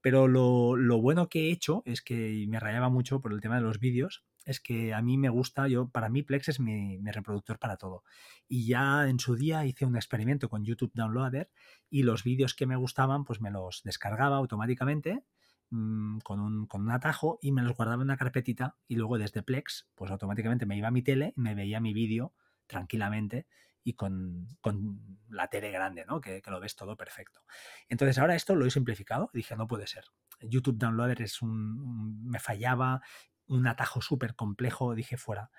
Pero 0.00 0.26
lo, 0.26 0.74
lo 0.74 1.00
bueno 1.00 1.28
que 1.28 1.46
he 1.46 1.52
hecho 1.52 1.84
es 1.86 2.02
que 2.02 2.46
me 2.48 2.58
rayaba 2.58 2.88
mucho 2.88 3.20
por 3.20 3.32
el 3.32 3.40
tema 3.40 3.54
de 3.54 3.62
los 3.62 3.78
vídeos, 3.78 4.24
es 4.44 4.60
que 4.60 4.94
a 4.94 5.02
mí 5.02 5.16
me 5.16 5.28
gusta, 5.28 5.68
yo 5.68 5.88
para 5.88 6.08
mí 6.08 6.22
Plex 6.22 6.48
es 6.48 6.60
mi, 6.60 6.98
reproductor 7.02 7.58
para 7.58 7.76
todo. 7.76 8.04
Y 8.48 8.66
ya 8.66 9.08
en 9.08 9.18
su 9.18 9.36
día 9.36 9.64
hice 9.64 9.86
un 9.86 9.96
experimento 9.96 10.48
con 10.48 10.64
YouTube 10.64 10.92
Downloader 10.94 11.50
y 11.90 12.02
los 12.02 12.24
vídeos 12.24 12.54
que 12.54 12.66
me 12.66 12.76
gustaban 12.76 13.24
pues 13.24 13.40
me 13.40 13.50
los 13.50 13.82
descargaba 13.84 14.36
automáticamente 14.36 15.24
mm, 15.70 16.18
con, 16.18 16.40
un, 16.40 16.66
con 16.66 16.82
un 16.82 16.90
atajo 16.90 17.38
y 17.40 17.52
me 17.52 17.62
los 17.62 17.76
guardaba 17.76 18.02
en 18.02 18.08
una 18.08 18.16
carpetita 18.16 18.76
y 18.86 18.96
luego 18.96 19.18
desde 19.18 19.42
Plex 19.42 19.88
pues 19.94 20.10
automáticamente 20.10 20.66
me 20.66 20.76
iba 20.76 20.88
a 20.88 20.92
mi 20.92 21.02
tele 21.02 21.32
y 21.36 21.40
me 21.40 21.54
veía 21.54 21.80
mi 21.80 21.94
vídeo 21.94 22.34
tranquilamente 22.66 23.46
y 23.84 23.92
con, 23.92 24.48
la 25.28 25.48
tele 25.48 25.70
grande, 25.70 26.06
¿no? 26.06 26.20
Que, 26.20 26.42
lo 26.46 26.58
ves 26.58 26.74
todo 26.74 26.96
perfecto. 26.96 27.44
Entonces 27.88 28.18
ahora 28.18 28.34
esto 28.34 28.56
lo 28.56 28.66
he 28.66 28.70
simplificado 28.70 29.30
dije, 29.34 29.54
no 29.56 29.66
puede 29.68 29.86
ser. 29.86 30.04
YouTube 30.40 30.78
Downloader 30.78 31.22
es 31.22 31.42
un 31.42 32.24
me 32.24 32.40
fallaba 32.40 33.02
un 33.46 33.66
atajo 33.66 34.00
súper 34.00 34.34
complejo, 34.34 34.94
dije 34.94 35.16
fuera. 35.16 35.50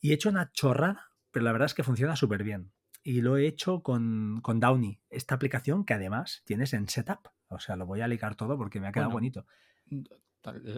Y 0.00 0.10
he 0.10 0.14
hecho 0.14 0.28
una 0.28 0.50
chorrada, 0.52 1.12
pero 1.30 1.44
la 1.44 1.52
verdad 1.52 1.66
es 1.66 1.74
que 1.74 1.84
funciona 1.84 2.16
súper 2.16 2.42
bien. 2.42 2.72
Y 3.02 3.20
lo 3.20 3.36
he 3.36 3.46
hecho 3.46 3.82
con, 3.82 4.40
con, 4.42 4.60
Downy, 4.60 5.00
esta 5.10 5.34
aplicación 5.34 5.84
que 5.84 5.94
además 5.94 6.42
tienes 6.44 6.72
en 6.72 6.88
Setup. 6.88 7.28
O 7.48 7.58
sea, 7.58 7.76
lo 7.76 7.86
voy 7.86 8.00
a 8.00 8.08
ligar 8.08 8.36
todo 8.36 8.56
porque 8.56 8.80
me 8.80 8.88
ha 8.88 8.92
quedado 8.92 9.10
bonito. 9.10 9.46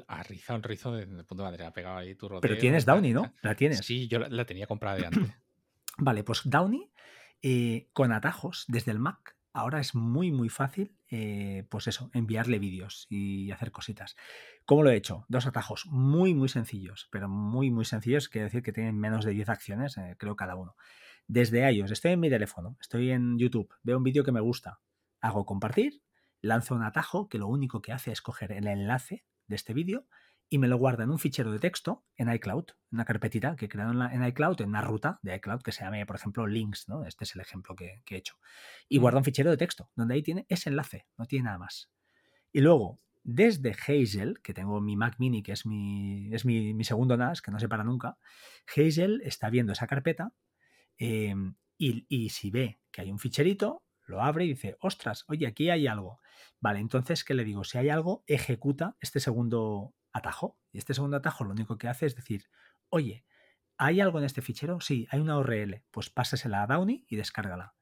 Ha 0.07 0.23
rizado 0.23 0.57
un 0.57 0.63
rizo 0.63 0.93
de, 0.93 1.07
punto 1.07 1.37
de 1.37 1.43
madera, 1.45 1.69
ha 1.69 1.73
pegado 1.73 1.99
ahí 1.99 2.15
tu 2.15 2.29
rodeo. 2.29 2.41
Pero 2.41 2.59
tienes 2.59 2.85
Downy, 2.85 3.13
¿no? 3.13 3.33
La 3.43 3.55
tienes. 3.55 3.85
Sí, 3.85 4.09
yo 4.09 4.19
la, 4.19 4.45
tenía 4.45 4.67
comprada 4.67 4.97
de 4.97 5.07
antes. 5.07 5.33
vale, 5.99 6.25
pues 6.25 6.43
Downy 6.45 6.91
eh, 7.43 7.89
con 7.93 8.13
atajos 8.13 8.65
desde 8.69 8.91
el 8.91 8.99
Mac 8.99 9.37
ahora 9.55 9.81
es 9.81 9.95
muy, 9.95 10.33
muy 10.33 10.49
fácil, 10.51 10.99
eh, 11.09 11.67
pues 11.71 11.87
eso, 11.87 12.11
enviarle 12.13 12.59
vídeos 12.59 13.07
y 13.09 13.53
hacer 13.53 13.71
cositas. 13.71 14.17
¿Cómo 14.67 14.83
lo 14.83 14.91
he 14.91 14.97
hecho? 14.97 15.25
Dos 15.29 15.47
atajos 15.47 15.87
muy, 15.87 16.35
muy 16.35 16.49
sencillos, 16.49 17.09
pero 17.11 17.29
muy, 17.29 17.71
muy 17.71 17.85
sencillos, 17.85 18.29
quiere 18.29 18.47
decir 18.47 18.63
que 18.63 18.73
tienen 18.73 18.99
menos 18.99 19.25
de 19.25 19.31
10 19.31 19.49
acciones, 19.49 19.97
eh, 19.97 20.17
creo, 20.19 20.35
cada 20.37 20.57
uno. 20.57 20.77
Desde 21.29 21.67
ellos, 21.69 21.91
estoy 21.93 22.13
en 22.13 22.21
mi 22.21 22.29
teléfono, 22.29 22.77
estoy 22.81 23.13
en 23.13 23.39
YouTube, 23.39 23.73
veo 23.83 23.97
un 23.97 24.05
vídeo 24.05 24.25
que 24.25 24.33
me 24.33 24.41
gusta, 24.41 24.81
hago 25.21 25.47
compartir, 25.47 26.03
lanzo 26.43 26.75
un 26.75 26.83
atajo 26.83 27.29
que 27.29 27.39
lo 27.39 27.47
único 27.47 27.81
que 27.81 27.93
hace 27.93 28.11
es 28.11 28.21
coger 28.21 28.53
el 28.53 28.67
enlace 28.67 29.25
de 29.47 29.57
este 29.57 29.73
vídeo 29.73 30.07
y 30.55 30.59
me 30.59 30.69
lo 30.69 30.77
guarda 30.79 31.03
en 31.03 31.11
un 31.11 31.19
fichero 31.19 31.51
de 31.51 31.59
texto 31.59 32.05
en 32.15 32.33
iCloud, 32.33 32.67
una 32.93 33.05
carpetita 33.05 33.57
que 33.57 33.65
he 33.65 33.69
creado 33.69 33.91
en, 33.91 34.25
iCloud, 34.25 34.61
en 34.61 34.69
una 34.69 34.83
ruta 34.83 35.19
de 35.21 35.35
iCloud 35.35 35.63
que 35.63 35.73
se 35.73 35.83
llame, 35.83 36.07
por 36.07 36.15
ejemplo, 36.15 36.47
links, 36.47 36.89
¿no? 36.89 37.05
Este 37.07 37.25
es 37.25 37.35
el 37.35 37.41
ejemplo 37.41 37.75
que, 37.75 38.05
he 38.09 38.17
hecho. 38.17 38.37
Y 38.89 38.99
guarda 38.99 39.19
un 39.19 39.25
fichero 39.25 39.51
de 39.51 39.57
texto, 39.57 39.91
donde 39.97 40.15
ahí 40.15 40.23
tiene 40.23 40.47
ese 40.49 40.71
enlace, 40.71 41.09
no 41.19 41.27
tiene 41.27 41.47
nada 41.47 41.59
más. 41.59 41.91
Y 42.53 42.61
luego, 42.61 43.01
desde 43.25 43.73
Hazel, 43.73 44.41
que 44.43 44.55
tengo 44.55 44.81
mi 44.81 44.95
Mac 44.95 45.17
Mini, 45.19 45.43
que 45.43 45.51
es 45.51 45.67
mi, 45.67 46.33
es 46.33 46.45
mi, 46.45 46.85
segundo 46.85 47.17
NAS, 47.17 47.43
que 47.43 47.51
no 47.51 47.59
se 47.59 47.69
para 47.69 47.83
nunca, 47.83 48.17
Hazel 48.77 49.23
está 49.25 49.51
viendo 49.51 49.73
esa 49.73 49.89
carpeta 49.89 50.35
em, 50.99 51.57
y, 51.77 52.07
y 52.09 52.29
si 52.29 52.53
ve 52.53 52.79
que 52.93 53.01
hay 53.01 53.11
un 53.11 53.19
ficherito, 53.19 53.83
lo 54.05 54.23
abre 54.23 54.45
y 54.45 54.51
dice, 54.51 54.77
ostras, 54.79 55.25
oye, 55.27 55.49
aquí 55.49 55.71
hay 55.71 55.89
algo. 55.89 56.21
Vale, 56.61 56.79
entonces, 56.79 57.25
¿qué 57.25 57.35
le 57.35 57.43
digo? 57.43 57.65
Si 57.65 57.77
hay 57.77 57.89
algo, 57.89 58.23
ejecuta 58.29 58.97
este 59.01 59.19
segundo 59.19 59.95
atajo. 60.15 60.57
Y 60.73 60.79
este 60.79 60.95
segundo 60.95 61.19
atajo 61.19 61.45
lo 61.45 61.51
único 61.51 61.77
que 61.77 61.89
hace 61.89 62.07
es 62.07 62.17
decir, 62.17 62.49
oye, 62.89 63.27
¿hay 63.77 64.01
algo 64.01 64.19
en 64.19 64.25
este 64.25 64.41
fichero? 64.41 64.81
Sí, 64.81 65.07
hay 65.11 65.21
una 65.21 65.39
URL. 65.39 65.83
Pues 65.91 66.09
pásasela 66.09 66.63
a 66.63 66.67
Downy 66.67 67.05
y 67.09 67.17
descárgala. 67.17 67.75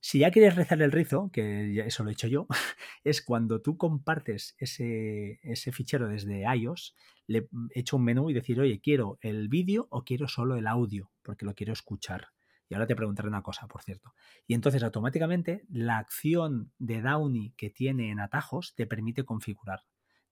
Si 0.00 0.20
ya 0.20 0.30
quieres 0.30 0.54
rezar 0.54 0.80
el 0.82 0.92
rizo, 0.92 1.30
que 1.32 1.84
eso 1.84 2.04
lo 2.04 2.10
he 2.10 2.12
hecho 2.12 2.28
yo, 2.28 2.46
es 3.04 3.22
cuando 3.22 3.60
tú 3.60 3.76
compartes 3.76 4.54
ese, 4.58 5.40
ese 5.42 5.72
fichero 5.72 6.08
desde 6.08 6.44
iOS, 6.56 6.94
le 7.26 7.48
echo 7.74 7.96
un 7.96 8.04
menú 8.04 8.30
y 8.30 8.34
decir, 8.34 8.60
oye, 8.60 8.80
quiero 8.80 9.18
el 9.20 9.48
vídeo 9.48 9.88
o 9.90 10.04
quiero 10.04 10.28
solo 10.28 10.56
el 10.56 10.68
audio, 10.68 11.10
porque 11.22 11.44
lo 11.44 11.54
quiero 11.54 11.72
escuchar. 11.72 12.28
Y 12.68 12.74
ahora 12.74 12.86
te 12.86 12.96
preguntaré 12.96 13.28
una 13.28 13.42
cosa, 13.42 13.66
por 13.66 13.82
cierto. 13.82 14.14
Y 14.46 14.54
entonces 14.54 14.82
automáticamente 14.82 15.64
la 15.68 15.98
acción 15.98 16.72
de 16.78 17.00
Downy 17.00 17.52
que 17.56 17.70
tiene 17.70 18.10
en 18.10 18.20
atajos 18.20 18.74
te 18.76 18.86
permite 18.86 19.24
configurar 19.24 19.84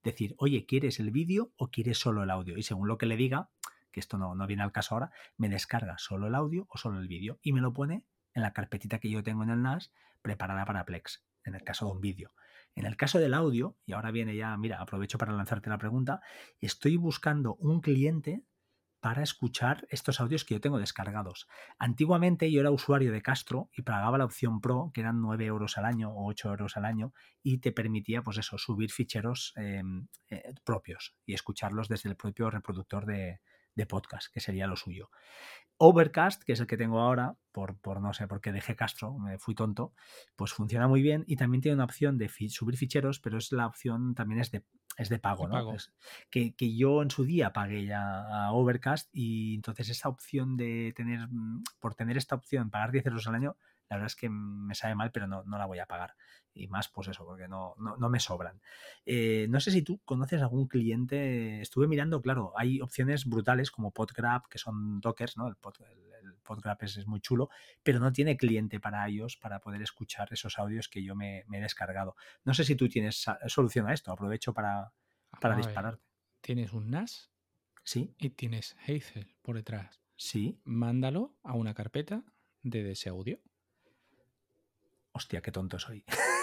decir, 0.05 0.35
oye, 0.37 0.65
¿quieres 0.65 0.99
el 0.99 1.11
vídeo 1.11 1.51
o 1.57 1.69
quieres 1.69 1.97
solo 1.97 2.23
el 2.23 2.29
audio? 2.29 2.57
Y 2.57 2.63
según 2.63 2.87
lo 2.87 2.97
que 2.97 3.05
le 3.05 3.17
diga, 3.17 3.49
que 3.91 3.99
esto 3.99 4.17
no, 4.17 4.35
no 4.35 4.47
viene 4.47 4.63
al 4.63 4.71
caso 4.71 4.95
ahora, 4.95 5.11
me 5.37 5.49
descarga 5.49 5.97
solo 5.97 6.27
el 6.27 6.35
audio 6.35 6.67
o 6.69 6.77
solo 6.77 6.99
el 6.99 7.07
vídeo 7.07 7.39
y 7.41 7.51
me 7.51 7.61
lo 7.61 7.73
pone 7.73 8.05
en 8.33 8.41
la 8.41 8.53
carpetita 8.53 8.99
que 8.99 9.09
yo 9.09 9.23
tengo 9.23 9.43
en 9.43 9.49
el 9.49 9.61
NAS 9.61 9.91
preparada 10.21 10.65
para 10.65 10.85
Plex, 10.85 11.23
en 11.43 11.55
el 11.55 11.63
caso 11.63 11.85
de 11.85 11.91
un 11.91 12.01
vídeo. 12.01 12.33
En 12.75 12.85
el 12.85 12.97
caso 12.97 13.19
del 13.19 13.33
audio, 13.33 13.77
y 13.85 13.93
ahora 13.93 14.11
viene 14.11 14.35
ya, 14.35 14.55
mira, 14.57 14.81
aprovecho 14.81 15.17
para 15.17 15.31
lanzarte 15.31 15.69
la 15.69 15.77
pregunta, 15.77 16.21
estoy 16.59 16.97
buscando 16.97 17.55
un 17.55 17.79
cliente 17.79 18.43
para 19.05 19.21
escuchar 19.21 19.85
estos 19.91 20.19
audios 20.19 20.45
que 20.45 20.55
yo 20.55 20.59
tengo 20.59 20.79
descargados. 20.79 21.47
Antiguamente 21.77 22.51
yo 22.51 22.61
era 22.61 22.71
usuario 22.71 23.11
de 23.11 23.21
Castro 23.21 23.69
y 23.71 23.83
pagaba 23.83 24.17
la 24.17 24.25
opción 24.25 24.61
Pro, 24.61 24.89
que 24.95 25.01
eran 25.01 25.21
9 25.21 25.45
euros 25.45 25.77
al 25.77 25.85
año 25.85 26.09
o 26.09 26.27
8 26.27 26.49
euros 26.49 26.75
al 26.75 26.85
año, 26.85 27.13
y 27.43 27.59
te 27.59 27.71
permitía, 27.71 28.23
pues 28.23 28.39
eso, 28.39 28.57
subir 28.57 28.91
ficheros 28.91 29.53
em, 29.57 30.07
eh, 30.31 30.55
propios 30.63 31.15
y 31.23 31.35
escucharlos 31.35 31.87
desde 31.87 32.09
el 32.09 32.15
propio 32.15 32.49
reproductor 32.49 33.05
de, 33.05 33.41
de 33.75 33.85
podcast, 33.85 34.33
que 34.33 34.39
sería 34.39 34.65
lo 34.65 34.75
suyo. 34.75 35.11
Overcast, 35.77 36.41
que 36.43 36.53
es 36.53 36.59
el 36.59 36.65
que 36.65 36.75
tengo 36.75 36.99
ahora, 36.99 37.35
por, 37.51 37.77
por, 37.77 38.01
no 38.01 38.11
sé 38.11 38.27
por 38.27 38.41
qué 38.41 38.51
dejé 38.51 38.75
Castro, 38.75 39.19
me 39.19 39.37
fui 39.37 39.53
tonto, 39.53 39.93
pues 40.35 40.51
funciona 40.51 40.87
muy 40.87 41.03
bien 41.03 41.25
y 41.27 41.35
también 41.35 41.61
tiene 41.61 41.75
una 41.75 41.83
opción 41.83 42.17
de 42.17 42.27
subir 42.49 42.75
ficheros, 42.75 43.19
pero 43.19 43.37
es 43.37 43.51
la 43.51 43.67
opción 43.67 44.15
también 44.15 44.41
es 44.41 44.49
de, 44.49 44.63
es 44.97 45.09
de 45.09 45.19
pago, 45.19 45.47
¿no? 45.47 45.75
que, 46.29 46.55
que, 46.55 46.75
yo 46.75 47.01
en 47.01 47.11
su 47.11 47.25
día 47.25 47.51
pagué 47.51 47.85
ya 47.85 48.21
a 48.21 48.51
Overcast 48.53 49.09
y 49.11 49.55
entonces 49.55 49.89
esa 49.89 50.09
opción 50.09 50.55
de 50.55 50.93
tener, 50.95 51.27
mm, 51.29 51.63
por 51.79 51.95
tener 51.95 52.17
esta 52.17 52.35
opción, 52.35 52.69
pagar 52.69 52.91
10 52.91 53.05
euros 53.07 53.27
al 53.27 53.35
año, 53.35 53.57
la 53.89 53.97
verdad 53.97 54.07
es 54.07 54.15
que 54.15 54.29
me 54.29 54.73
sabe 54.73 54.95
mal, 54.95 55.11
pero 55.11 55.27
no, 55.27 55.43
no 55.43 55.57
la 55.57 55.65
voy 55.65 55.79
a 55.79 55.85
pagar. 55.85 56.15
Y 56.53 56.67
más, 56.67 56.87
pues 56.87 57.09
eso, 57.09 57.25
porque 57.25 57.47
no, 57.47 57.75
no, 57.77 58.09
me 58.09 58.19
sobran. 58.19 58.61
Eh, 59.05 59.45
no 59.49 59.59
sé 59.59 59.71
si 59.71 59.81
tú 59.81 59.99
conoces 60.05 60.41
algún 60.41 60.67
cliente. 60.67 61.61
Estuve 61.61 61.87
mirando, 61.87 62.21
claro, 62.21 62.53
hay 62.55 62.81
opciones 62.81 63.25
brutales 63.25 63.71
como 63.71 63.91
PodGrab, 63.91 64.47
que 64.47 64.57
son 64.57 65.01
dockers, 65.01 65.37
¿no? 65.37 65.47
El, 65.47 65.55
PodGrab 66.45 66.77
es, 66.81 67.05
muy 67.05 67.19
chulo, 67.19 67.49
pero 67.83 67.99
no 67.99 68.13
tiene 68.13 68.37
cliente 68.37 68.79
para 68.79 69.05
ellos 69.07 69.35
para 69.35 69.59
poder 69.59 69.81
escuchar 69.81 70.29
esos 70.31 70.57
audios 70.57 70.87
que 70.87 71.03
yo 71.03 71.15
me, 71.15 71.39
he 71.51 71.59
descargado. 71.59 72.15
No 72.45 72.53
sé 72.53 72.63
si 72.63 72.75
tú 72.75 72.87
tienes 72.87 73.25
solución 73.47 73.89
a 73.89 73.93
esto, 73.93 74.13
aprovecho 74.13 74.53
para, 74.53 74.93
para 75.41 75.57
dispararte. 75.57 76.03
Tienes 76.39 76.71
un 76.71 76.89
NAS. 76.89 77.31
Sí. 77.83 78.15
Y 78.17 78.29
tienes 78.29 78.77
Hazel 78.87 79.35
por 79.41 79.57
detrás. 79.57 80.01
Sí. 80.15 80.61
Mándalo 80.63 81.35
a 81.43 81.53
una 81.53 81.73
carpeta 81.73 82.23
de 82.63 82.91
ese 82.91 83.09
audio 83.09 83.41
hostia, 85.15 85.41
qué 85.41 85.51
tonto 85.51 85.79
soy. 85.79 86.03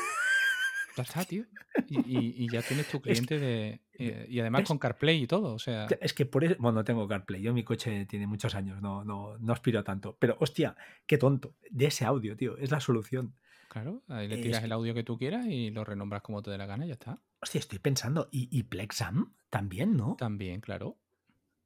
Ya 0.96 1.02
está, 1.02 1.24
tío. 1.24 1.44
Y, 1.88 2.48
ya 2.52 2.62
tienes 2.62 2.88
tu 2.88 3.00
cliente 3.00 3.38
de. 3.38 3.80
Eh, 3.94 4.26
y 4.28 4.40
además 4.40 4.64
con 4.64 4.78
CarPlay 4.78 5.22
y 5.22 5.26
todo. 5.26 5.54
O 5.54 5.58
sea. 5.58 5.86
Es 6.00 6.12
que 6.12 6.26
por 6.26 6.44
eso. 6.44 6.56
Bueno, 6.58 6.80
no 6.80 6.84
tengo 6.84 7.06
CarPlay. 7.06 7.42
Yo 7.42 7.52
mi 7.52 7.64
coche 7.64 8.06
tiene 8.06 8.26
muchos 8.26 8.54
años, 8.54 8.80
no, 8.82 9.04
no, 9.04 9.38
no 9.38 9.52
aspiro 9.52 9.82
tanto. 9.84 10.16
Pero 10.18 10.36
hostia, 10.40 10.76
qué 11.06 11.18
tonto. 11.18 11.54
De 11.70 11.86
ese 11.86 12.04
audio, 12.04 12.36
tío. 12.36 12.56
Es 12.58 12.70
la 12.70 12.80
solución. 12.80 13.34
Claro, 13.68 14.02
ahí 14.08 14.28
le 14.28 14.36
tiras 14.36 14.62
el 14.62 14.72
audio 14.72 14.92
que 14.92 15.02
tú 15.02 15.16
quieras 15.16 15.46
y 15.46 15.70
lo 15.70 15.82
renombras 15.82 16.20
como 16.20 16.42
te 16.42 16.50
dé 16.50 16.58
la 16.58 16.66
gana 16.66 16.84
y 16.84 16.88
ya 16.88 16.94
está. 16.94 17.18
Hostia, 17.40 17.58
estoy 17.58 17.78
pensando. 17.78 18.28
¿Y, 18.30 18.48
y 18.50 18.64
Plexam 18.64 19.32
también, 19.48 19.96
no? 19.96 20.16
También, 20.18 20.60
claro. 20.60 20.98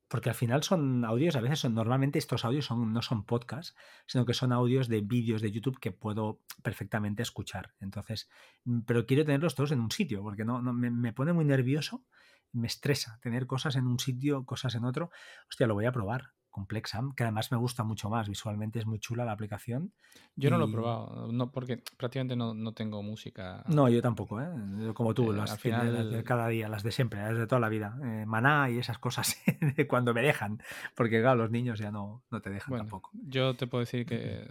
Porque 0.09 0.29
al 0.29 0.35
final 0.35 0.63
son 0.63 1.05
audios, 1.05 1.37
a 1.37 1.41
veces 1.41 1.61
son, 1.61 1.75
normalmente 1.75 2.19
estos 2.19 2.45
audios 2.45 2.67
son, 2.67 2.93
no 2.93 3.03
son 3.03 3.25
podcasts, 3.25 3.75
sino 4.07 4.25
que 4.25 4.35
son 4.35 4.53
audios 4.53 4.89
de 4.89 5.01
vídeos 5.01 5.43
de 5.43 5.51
YouTube 5.51 5.81
que 5.81 5.91
puedo 5.93 6.41
perfectamente 6.63 7.23
escuchar. 7.23 7.75
Entonces, 7.81 8.29
mm, 8.65 8.81
pero 8.81 9.07
quiero 9.07 9.25
tenerlos 9.25 9.55
todos 9.55 9.73
en 9.73 9.81
un 9.81 9.91
sitio, 9.91 10.23
porque 10.23 10.45
no, 10.45 10.63
no 10.63 10.73
me, 10.73 11.13
pone 11.13 11.33
muy 11.33 11.45
nervioso, 11.45 12.05
me 12.53 12.69
estresa 12.69 13.19
tener 13.21 13.47
cosas 13.47 13.77
en 13.77 13.87
un 13.87 13.99
sitio, 13.99 14.45
cosas 14.45 14.75
en 14.77 14.85
otro. 14.85 15.11
Hostia, 15.49 15.67
lo 15.67 15.75
voy 15.75 15.87
a 15.87 15.93
probar. 15.93 16.36
Complexam, 16.57 17.13
que 17.15 17.23
además 17.23 17.53
me 17.53 17.59
gusta 17.59 17.85
mucho 17.85 18.09
más. 18.09 18.31
Visualmente 18.31 18.79
es 18.79 18.87
muy 18.87 18.99
chula 18.99 19.27
la 19.27 19.33
aplicación. 19.33 19.93
Yo 20.37 20.49
no 20.49 20.57
lo 20.57 20.69
he 20.69 20.73
probado, 20.73 21.31
no, 21.31 21.53
porque 21.53 21.83
prácticamente 21.99 22.35
no, 22.35 22.55
no 22.55 22.73
tengo 22.73 23.03
música. 23.03 23.63
No, 23.69 23.91
yo 23.91 24.01
tampoco, 24.01 24.41
¿eh? 24.41 24.49
como 24.95 25.13
tú, 25.13 25.33
eh, 25.33 25.37
las 25.37 25.51
al 25.51 25.59
final 25.59 26.11
de 26.11 26.25
cada 26.25 26.49
día, 26.49 26.71
las 26.71 26.83
de 26.83 26.93
siempre, 26.93 27.21
las 27.21 27.37
de 27.37 27.47
toda 27.47 27.61
la 27.61 27.69
vida. 27.69 27.99
Eh, 28.03 28.25
maná 28.25 28.71
y 28.71 28.79
esas 28.79 28.99
cosas 28.99 29.37
cuando 29.87 30.15
me 30.15 30.23
dejan, 30.23 30.63
porque 30.95 31.21
claro, 31.21 31.37
los 31.37 31.51
niños 31.51 31.79
ya 31.79 31.91
no, 31.91 32.25
no 32.31 32.41
te 32.41 32.49
dejan 32.49 32.79
tampoco. 32.79 33.11
Yo 33.13 33.55
te 33.55 33.67
puedo 33.67 33.81
decir 33.81 34.07
que 34.07 34.47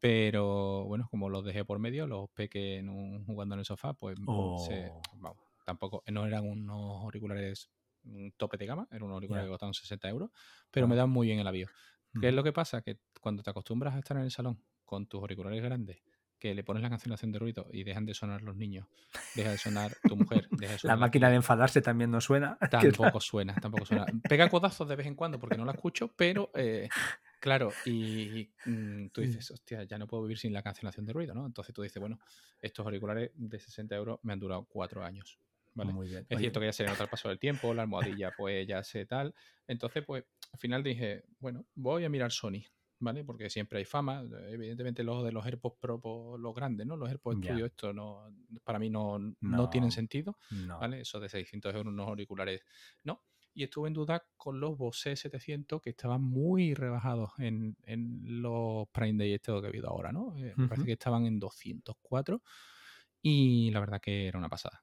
pero 0.00 0.84
bueno, 0.86 1.06
como 1.10 1.30
los 1.30 1.44
dejé 1.44 1.64
por 1.64 1.78
medio, 1.78 2.08
los 2.08 2.28
pequé 2.30 2.84
jugando 3.24 3.54
en 3.54 3.60
el 3.60 3.64
sofá, 3.64 3.94
pues 3.94 4.18
oh. 4.26 5.00
vamos, 5.14 5.38
tampoco, 5.64 6.02
no 6.10 6.26
eran 6.26 6.44
unos 6.44 7.00
auriculares 7.02 7.70
un 8.04 8.32
tope 8.36 8.56
de 8.56 8.66
gama, 8.66 8.88
era 8.90 9.04
un 9.04 9.12
auricular 9.12 9.44
que 9.44 9.50
costaban 9.50 9.74
60 9.74 10.08
euros, 10.08 10.30
pero 10.70 10.88
me 10.88 10.96
dan 10.96 11.10
muy 11.10 11.26
bien 11.26 11.38
el 11.38 11.46
avión. 11.46 11.70
¿Qué 12.20 12.28
es 12.28 12.34
lo 12.34 12.42
que 12.42 12.52
pasa? 12.52 12.82
Que 12.82 12.98
cuando 13.20 13.42
te 13.42 13.50
acostumbras 13.50 13.94
a 13.94 13.98
estar 13.98 14.16
en 14.16 14.24
el 14.24 14.30
salón 14.30 14.62
con 14.84 15.06
tus 15.06 15.20
auriculares 15.20 15.62
grandes, 15.62 16.02
que 16.42 16.56
le 16.56 16.64
pones 16.64 16.82
la 16.82 16.90
cancelación 16.90 17.30
de 17.30 17.38
ruido 17.38 17.68
y 17.70 17.84
dejan 17.84 18.04
de 18.04 18.14
sonar 18.14 18.42
los 18.42 18.56
niños, 18.56 18.88
deja 19.36 19.52
de 19.52 19.58
sonar 19.58 19.92
tu 20.02 20.16
mujer, 20.16 20.48
deja 20.50 20.72
de 20.72 20.78
sonar 20.80 20.96
La 20.98 21.00
máquina 21.00 21.30
de 21.30 21.36
enfadarse 21.36 21.80
también 21.80 22.10
no 22.10 22.20
suena. 22.20 22.58
Tampoco 22.68 23.20
suena, 23.20 23.54
tampoco 23.54 23.86
suena. 23.86 24.06
Pega 24.28 24.48
codazos 24.48 24.88
de 24.88 24.96
vez 24.96 25.06
en 25.06 25.14
cuando 25.14 25.38
porque 25.38 25.56
no 25.56 25.64
la 25.64 25.70
escucho, 25.70 26.12
pero 26.16 26.50
eh, 26.54 26.88
claro, 27.38 27.70
y, 27.86 28.50
mm, 28.66 29.10
tú 29.10 29.20
dices, 29.20 29.48
hostia, 29.52 29.84
ya 29.84 29.98
no 29.98 30.08
puedo 30.08 30.24
vivir 30.24 30.36
sin 30.36 30.52
la 30.52 30.64
cancelación 30.64 31.06
de 31.06 31.12
ruido, 31.12 31.32
¿no? 31.32 31.46
Entonces 31.46 31.72
tú 31.72 31.82
dices, 31.82 32.00
bueno, 32.00 32.18
estos 32.60 32.84
auriculares 32.84 33.30
de 33.36 33.60
60 33.60 33.94
euros 33.94 34.18
me 34.22 34.32
han 34.32 34.40
durado 34.40 34.64
cuatro 34.64 35.04
años. 35.04 35.38
Muy 35.74 36.08
bien. 36.08 36.26
Es 36.28 36.38
cierto 36.38 36.60
que 36.60 36.66
ya 36.66 36.72
se 36.72 36.84
nota 36.84 37.04
el 37.04 37.08
paso 37.08 37.28
del 37.28 37.38
tiempo, 37.38 37.72
la 37.72 37.82
almohadilla 37.82 38.32
pues 38.36 38.66
ya 38.66 38.82
sé 38.84 39.06
tal. 39.06 39.34
Entonces, 39.66 40.04
pues 40.04 40.24
al 40.52 40.58
final 40.58 40.82
dije, 40.82 41.24
bueno, 41.38 41.66
voy 41.74 42.04
a 42.04 42.08
mirar 42.08 42.30
Sony, 42.30 42.62
¿vale? 42.98 43.24
Porque 43.24 43.48
siempre 43.48 43.78
hay 43.78 43.84
fama. 43.84 44.24
Evidentemente 44.48 45.02
los 45.02 45.24
de 45.24 45.32
los 45.32 45.44
AirPods 45.44 45.76
Pro, 45.80 46.00
pues, 46.00 46.40
los 46.40 46.54
grandes, 46.54 46.86
¿no? 46.86 46.96
Los 46.96 47.08
AirPods 47.08 47.38
Studio, 47.38 47.66
esto 47.66 47.92
no, 47.92 48.28
para 48.64 48.78
mí 48.78 48.90
no, 48.90 49.18
no, 49.40 49.70
tienen 49.70 49.90
sentido, 49.90 50.38
¿vale? 50.68 51.00
Eso 51.00 51.20
de 51.20 51.28
600 51.28 51.74
euros 51.74 51.92
unos 51.92 52.08
auriculares, 52.08 52.62
no. 53.04 53.22
Y 53.54 53.64
estuve 53.64 53.88
en 53.88 53.94
duda 53.94 54.24
con 54.38 54.60
los 54.60 54.78
Bose 54.78 55.14
700 55.14 55.82
que 55.82 55.90
estaban 55.90 56.22
muy 56.22 56.72
rebajados 56.72 57.32
en, 57.36 57.76
en 57.84 58.40
los 58.40 58.88
Prime 58.88 59.18
Day 59.18 59.34
este 59.34 59.52
que 59.52 59.66
ha 59.66 59.68
habido 59.68 59.90
ahora, 59.90 60.10
¿no? 60.10 60.34
Eh, 60.38 60.54
me 60.56 60.68
parece 60.68 60.86
que 60.86 60.92
estaban 60.92 61.26
en 61.26 61.38
204 61.38 62.42
y 63.20 63.70
la 63.70 63.80
verdad 63.80 64.00
que 64.00 64.26
era 64.26 64.38
una 64.38 64.48
pasada 64.48 64.82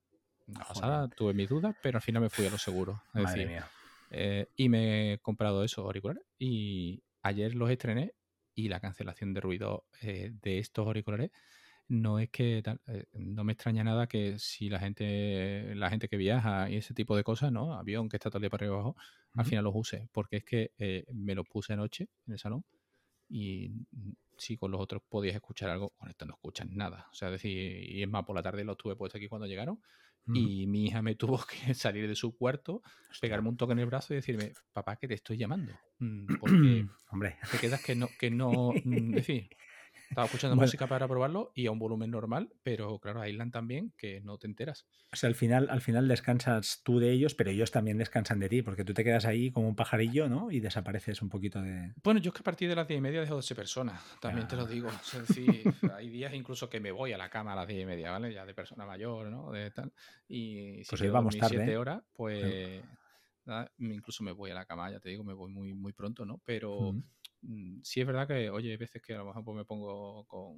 tuve 1.16 1.34
mis 1.34 1.50
dudas, 1.50 1.76
pero 1.82 1.98
al 1.98 2.02
final 2.02 2.22
me 2.22 2.30
fui 2.30 2.46
a 2.46 2.50
lo 2.50 2.58
seguro. 2.58 3.02
Eh, 4.12 4.48
y 4.56 4.70
me 4.70 5.14
he 5.14 5.18
comprado 5.20 5.64
eso, 5.64 5.82
auriculares. 5.84 6.24
Y 6.38 7.04
ayer 7.22 7.56
los 7.56 7.70
estrené 7.70 8.14
y 8.56 8.70
la 8.70 8.80
cancelación 8.80 9.34
de 9.34 9.42
ruido 9.42 9.86
eh, 10.02 10.32
de 10.42 10.60
estos 10.60 10.86
auriculares 10.86 11.32
no 11.88 12.20
es 12.20 12.30
que 12.30 12.62
eh, 12.88 13.06
no 13.14 13.44
me 13.44 13.54
extraña 13.54 13.84
nada 13.84 14.08
que 14.08 14.38
si 14.38 14.70
la 14.70 14.80
gente 14.80 15.74
la 15.74 15.90
gente 15.90 16.08
que 16.08 16.18
viaja 16.18 16.70
y 16.70 16.76
ese 16.76 16.94
tipo 16.94 17.16
de 17.16 17.24
cosas, 17.24 17.52
¿no? 17.52 17.74
Avión 17.74 18.10
que 18.10 18.18
está 18.18 18.30
todo 18.30 18.38
el 18.38 18.44
día 18.44 18.50
para 18.52 18.66
arriba 18.66 18.76
abajo, 18.76 18.96
al 19.34 19.46
final 19.46 19.64
los 19.64 19.74
use. 19.76 20.08
Porque 20.12 20.38
es 20.38 20.44
que 20.44 21.06
me 21.14 21.36
los 21.36 21.48
puse 21.48 21.74
anoche 21.74 22.10
en 22.28 22.34
el 22.34 22.40
salón 22.40 22.64
y 23.28 23.72
si 24.38 24.58
con 24.58 24.72
los 24.72 24.82
otros 24.82 25.02
podías 25.08 25.36
escuchar 25.36 25.70
algo, 25.70 25.90
con 25.92 26.10
esto 26.10 26.26
no 26.26 26.34
escuchan 26.34 26.70
nada. 26.76 27.08
O 27.12 27.14
sea, 27.14 27.30
decir, 27.30 27.84
y 27.90 28.02
es 28.02 28.10
más, 28.10 28.26
por 28.26 28.36
la 28.36 28.42
tarde 28.42 28.64
los 28.64 28.78
tuve 28.78 28.96
puestos 28.96 29.20
aquí 29.20 29.28
cuando 29.28 29.48
llegaron 29.48 29.82
y 30.28 30.68
mi 30.68 30.86
hija 30.86 31.02
me 31.02 31.16
tuvo 31.16 31.40
que 31.46 31.74
salir 31.74 32.08
de 32.08 32.16
su 32.16 32.36
cuarto, 32.36 32.82
pegarme 33.22 33.50
un 33.50 33.58
toque 33.58 33.74
en 33.74 33.80
el 33.80 33.86
brazo 33.86 34.14
y 34.14 34.18
decirme, 34.18 34.54
papá, 34.74 34.96
que 34.98 35.08
te 35.08 35.16
estoy 35.16 35.38
llamando. 35.38 35.74
Mm, 36.00 36.26
porque 36.40 36.86
Hombre. 37.12 37.38
te 37.52 37.58
quedas 37.58 37.84
que 37.84 37.96
no, 37.96 38.10
que 38.20 38.30
no, 38.30 38.72
mm, 38.86 39.12
decir, 39.12 39.50
estaba 40.10 40.26
escuchando 40.26 40.56
música 40.56 40.88
para 40.88 41.08
probarlo 41.08 41.52
y 41.54 41.68
a 41.68 41.72
un 41.72 41.80
volumen 41.80 42.12
normal, 42.12 42.50
pero 42.64 43.00
claro, 43.00 43.22
aislan 43.22 43.52
también 43.52 43.94
que 43.98 44.22
no 44.22 44.38
te 44.38 44.48
enteras. 44.48 44.86
O 45.12 45.16
sea, 45.16 45.28
al 45.28 45.36
final, 45.36 45.70
al 45.70 45.82
final 45.82 46.08
descansas 46.08 46.82
tú 46.84 47.00
de 47.00 47.12
ellos, 47.12 47.36
pero 47.36 47.52
ellos 47.52 47.72
también 47.72 47.98
descansan 47.98 48.40
de 48.40 48.50
ti, 48.50 48.62
porque 48.62 48.84
tú 48.84 48.94
te 48.94 49.04
quedas 49.04 49.26
ahí 49.26 49.52
como 49.52 49.68
un 49.68 49.76
pajarillo, 49.76 50.28
¿no? 50.28 50.52
Y 50.52 50.60
desapareces 50.60 51.22
un 51.22 51.30
poquito 51.30 51.62
de. 51.62 51.94
Bueno, 52.04 52.20
yo 52.20 52.30
es 52.30 52.34
que 52.34 52.42
a 52.42 52.44
partir 52.44 52.70
de 52.70 52.76
las 52.76 52.88
diez 52.88 52.98
y 52.98 53.02
media 53.02 53.22
dejo 53.22 53.36
de 53.36 53.44
ser 53.44 53.58
persona, 53.58 54.00
también 54.20 54.48
te 54.48 54.56
lo 54.56 54.66
digo. 54.66 54.90
Es 54.90 55.28
decir, 55.28 55.64
hay 55.96 56.10
días 56.10 56.34
incluso 56.34 56.70
que 56.70 56.80
me 56.80 56.92
voy 56.92 57.14
a 57.14 57.18
la 57.18 57.30
cama 57.30 57.54
a 57.54 57.56
las 57.56 57.68
diez 57.68 57.84
y 57.84 57.86
media, 57.86 58.12
¿vale? 58.12 58.34
Ya 58.34 58.46
de 58.46 58.54
persona 58.54 58.86
mayor, 58.86 59.28
¿no? 59.28 59.52
De 59.52 59.72
tal. 59.72 59.92
Y 60.28 60.84
si 60.84 60.90
pues 60.90 61.02
hoy 61.02 61.10
vamos 61.10 61.38
tarde. 61.38 61.58
siete 61.58 61.74
¿eh? 61.74 61.78
horas, 61.78 62.02
pues. 62.14 62.84
incluso 63.80 64.24
me 64.24 64.32
voy 64.32 64.52
a 64.52 64.56
la 64.56 64.66
cama, 64.66 64.92
ya 64.92 65.00
te 65.00 65.10
digo, 65.10 65.24
me 65.24 65.34
voy 65.34 65.52
muy, 65.52 65.74
muy 65.74 65.94
pronto, 65.94 66.26
¿no? 66.26 66.42
Pero. 66.46 66.94
Mm, 66.94 67.04
sí 67.84 68.02
es 68.02 68.08
verdad 68.08 68.28
que, 68.28 68.50
oye, 68.50 68.72
hay 68.72 68.78
veces 68.78 69.02
que 69.02 69.14
a 69.14 69.20
lo 69.20 69.26
mejor 69.26 69.44
pues, 69.44 69.58
me 69.58 69.66
pongo 69.66 70.26
con 70.26 70.58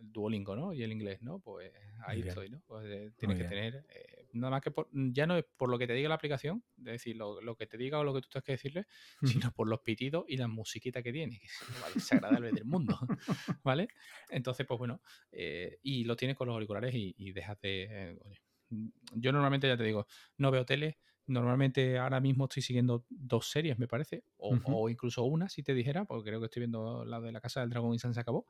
el 0.00 0.12
Duolingo, 0.12 0.56
¿no? 0.56 0.72
Y 0.72 0.82
el 0.82 0.92
inglés, 0.92 1.22
¿no? 1.22 1.38
Pues 1.40 1.72
ahí 2.06 2.22
estoy, 2.26 2.50
¿no? 2.50 2.62
Pues 2.66 2.86
eh, 2.86 3.12
tienes 3.16 3.38
que 3.38 3.44
tener, 3.44 3.84
eh, 3.88 4.26
nada 4.32 4.52
más 4.52 4.62
que 4.62 4.70
por, 4.70 4.88
mm, 4.92 5.12
ya 5.12 5.26
no 5.26 5.36
es 5.36 5.44
por 5.56 5.68
lo 5.68 5.78
que 5.78 5.86
te 5.86 5.92
diga 5.92 6.08
la 6.08 6.14
aplicación, 6.14 6.62
es 6.78 6.84
decir, 6.84 7.16
lo, 7.16 7.40
lo, 7.40 7.56
que 7.56 7.66
te 7.66 7.76
diga 7.76 7.98
o 7.98 8.04
lo 8.04 8.14
que 8.14 8.20
tú 8.20 8.28
tengas 8.28 8.44
que 8.44 8.52
decirle, 8.52 8.86
sino 9.50 9.52
por 9.52 9.68
los 9.68 9.80
pitidos 9.80 10.24
y 10.28 10.36
la 10.36 10.48
musiquita 10.48 11.02
que 11.02 11.12
tiene, 11.12 11.38
que 11.38 11.46
es 11.46 12.12
lo 12.12 12.16
agradable 12.16 12.52
del 12.52 12.64
mundo, 12.64 12.98
¿vale? 13.64 13.88
Entonces, 14.30 14.66
pues 14.66 14.78
bueno, 14.78 15.00
eh, 15.32 15.78
y 15.82 16.04
lo 16.04 16.16
tienes 16.16 16.36
con 16.36 16.46
los 16.46 16.54
auriculares 16.54 16.94
y, 16.94 17.14
y 17.18 17.32
dejas 17.32 17.60
de, 17.60 18.18
oye, 18.24 18.40
mm, 18.70 18.88
yo 19.14 19.32
normalmente 19.32 19.66
ya 19.68 19.76
te 19.76 19.84
digo, 19.84 20.06
no 20.36 20.50
veo 20.50 20.64
tele, 20.64 20.98
Normalmente 21.28 21.98
ahora 21.98 22.20
mismo 22.20 22.44
estoy 22.46 22.62
siguiendo 22.62 23.04
dos 23.10 23.50
series, 23.50 23.78
me 23.78 23.86
parece, 23.86 24.24
o, 24.38 24.88
incluso 24.88 25.24
una, 25.24 25.50
si 25.50 25.62
te 25.62 25.74
dijera, 25.74 26.06
porque 26.06 26.30
creo 26.30 26.40
que 26.40 26.46
estoy 26.46 26.60
viendo 26.60 27.04
la 27.04 27.20
de 27.20 27.32
la 27.32 27.40
Casa 27.40 27.60
del 27.60 27.68
Dragón 27.68 27.94
y 27.94 27.98
se 27.98 28.08
acabó. 28.18 28.46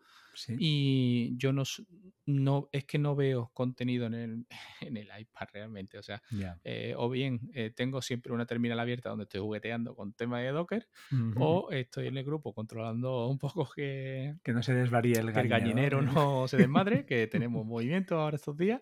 Y 0.58 1.36
yo 1.36 1.52
no, 1.52 1.64
no, 2.26 2.68
es 2.70 2.84
que 2.84 2.98
no 2.98 3.16
veo 3.16 3.50
contenido 3.52 4.06
en 4.06 4.14
el, 4.14 4.46
en 4.80 4.96
el 4.96 5.08
iPad 5.18 5.48
realmente. 5.52 5.98
O 5.98 6.02
sea, 6.02 6.22
eh, 6.62 6.94
o 6.96 7.10
bien 7.10 7.50
eh, 7.52 7.70
tengo 7.74 8.00
siempre 8.00 8.32
una 8.32 8.46
terminal 8.46 8.78
abierta 8.78 9.08
donde 9.08 9.24
estoy 9.24 9.40
jugueteando 9.40 9.96
con 9.96 10.12
tema 10.12 10.38
de 10.40 10.50
Docker, 10.52 10.88
o 11.36 11.70
estoy 11.72 12.06
en 12.06 12.16
el 12.16 12.24
grupo 12.24 12.54
controlando 12.54 13.26
un 13.26 13.38
poco 13.38 13.68
que, 13.74 14.36
que 14.44 14.52
no 14.52 14.62
se 14.62 14.74
desvaríe 14.74 15.18
el 15.18 15.32
gallinero, 15.32 15.40
el 15.40 15.48
gallinero 15.48 16.02
no 16.02 16.46
se 16.46 16.56
desmadre, 16.56 17.06
que 17.06 17.26
tenemos 17.26 17.66
movimiento 17.66 18.20
ahora 18.20 18.36
estos 18.36 18.56
días. 18.56 18.80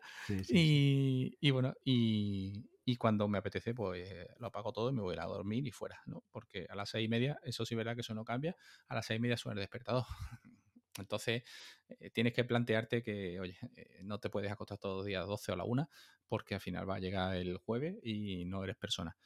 y, 0.50 1.38
y 1.40 1.50
bueno, 1.50 1.74
y 1.82 2.66
y 2.88 2.96
cuando 2.96 3.26
me 3.26 3.38
apetece, 3.38 3.74
pues 3.74 4.08
lo 4.38 4.46
apago 4.46 4.72
todo 4.72 4.90
y 4.90 4.92
me 4.92 5.02
voy 5.02 5.16
a 5.18 5.24
dormir 5.24 5.66
y 5.66 5.72
fuera, 5.72 6.00
¿no? 6.06 6.24
Porque 6.30 6.66
a 6.70 6.76
las 6.76 6.88
seis 6.90 7.06
y 7.06 7.08
media, 7.08 7.36
eso 7.42 7.66
sí 7.66 7.74
es 7.74 7.76
verdad 7.78 7.96
que 7.96 8.02
eso 8.02 8.14
no 8.14 8.24
cambia, 8.24 8.56
a 8.86 8.94
las 8.94 9.06
seis 9.06 9.18
y 9.18 9.20
media 9.20 9.36
suena 9.36 9.54
el 9.60 9.64
despertador. 9.64 10.04
Entonces, 10.98 11.42
eh, 11.88 12.10
tienes 12.10 12.32
que 12.32 12.44
plantearte 12.44 13.02
que, 13.02 13.40
oye, 13.40 13.58
eh, 13.74 14.00
no 14.04 14.20
te 14.20 14.30
puedes 14.30 14.52
acostar 14.52 14.78
todos 14.78 14.98
los 14.98 15.06
días 15.06 15.24
a 15.24 15.26
12 15.26 15.50
o 15.50 15.54
a 15.54 15.58
la 15.58 15.64
1, 15.64 15.90
porque 16.28 16.54
al 16.54 16.60
final 16.60 16.88
va 16.88 16.94
a 16.96 17.00
llegar 17.00 17.34
el 17.36 17.58
jueves 17.58 17.96
y 18.04 18.44
no 18.44 18.62
eres 18.62 18.76
persona. 18.76 19.16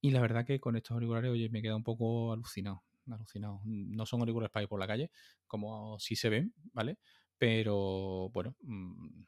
Y 0.00 0.10
la 0.12 0.20
verdad 0.20 0.46
que 0.46 0.60
con 0.60 0.76
estos 0.76 0.92
auriculares, 0.92 1.30
oye, 1.32 1.48
me 1.50 1.60
queda 1.60 1.74
un 1.76 1.84
poco 1.84 2.32
alucinado, 2.32 2.84
alucinado. 3.10 3.60
No 3.64 4.06
son 4.06 4.20
auriculares 4.20 4.52
para 4.52 4.62
ir 4.62 4.68
por 4.68 4.78
la 4.80 4.86
calle, 4.86 5.10
como 5.48 5.98
sí 5.98 6.14
se 6.16 6.28
ven, 6.28 6.54
¿vale? 6.72 6.98
Pero, 7.36 8.30
bueno, 8.32 8.56
mm, 8.62 9.22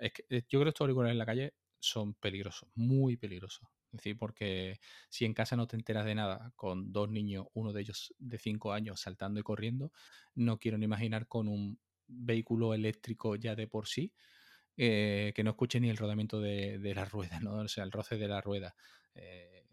es 0.00 0.12
que 0.12 0.24
eh, 0.30 0.42
yo 0.48 0.58
creo 0.58 0.64
que 0.64 0.68
estos 0.70 0.82
auriculares 0.84 1.12
en 1.12 1.18
la 1.18 1.26
calle 1.26 1.54
son 1.80 2.14
peligrosos, 2.14 2.68
muy 2.74 3.16
peligrosos. 3.16 3.68
Es 3.92 3.98
decir, 3.98 4.16
porque 4.18 4.78
si 5.08 5.24
en 5.24 5.34
casa 5.34 5.56
no 5.56 5.66
te 5.66 5.76
enteras 5.76 6.04
de 6.04 6.14
nada 6.14 6.52
con 6.56 6.92
dos 6.92 7.10
niños, 7.10 7.46
uno 7.54 7.72
de 7.72 7.80
ellos 7.80 8.14
de 8.18 8.38
cinco 8.38 8.72
años 8.72 9.00
saltando 9.00 9.40
y 9.40 9.42
corriendo, 9.42 9.92
no 10.34 10.58
quiero 10.58 10.78
ni 10.78 10.84
imaginar 10.84 11.26
con 11.26 11.48
un 11.48 11.80
vehículo 12.06 12.74
eléctrico 12.74 13.34
ya 13.36 13.56
de 13.56 13.66
por 13.68 13.88
sí, 13.88 14.14
eh, 14.76 15.32
que 15.34 15.44
no 15.44 15.50
escuche 15.50 15.80
ni 15.80 15.90
el 15.90 15.96
rodamiento 15.96 16.40
de, 16.40 16.78
de 16.78 16.94
las 16.94 17.10
ruedas, 17.12 17.42
¿no? 17.42 17.54
O 17.56 17.68
sea, 17.68 17.84
el 17.84 17.92
roce 17.92 18.16
de 18.18 18.28
la 18.28 18.40
rueda. 18.40 18.76
Eh, 19.14 19.66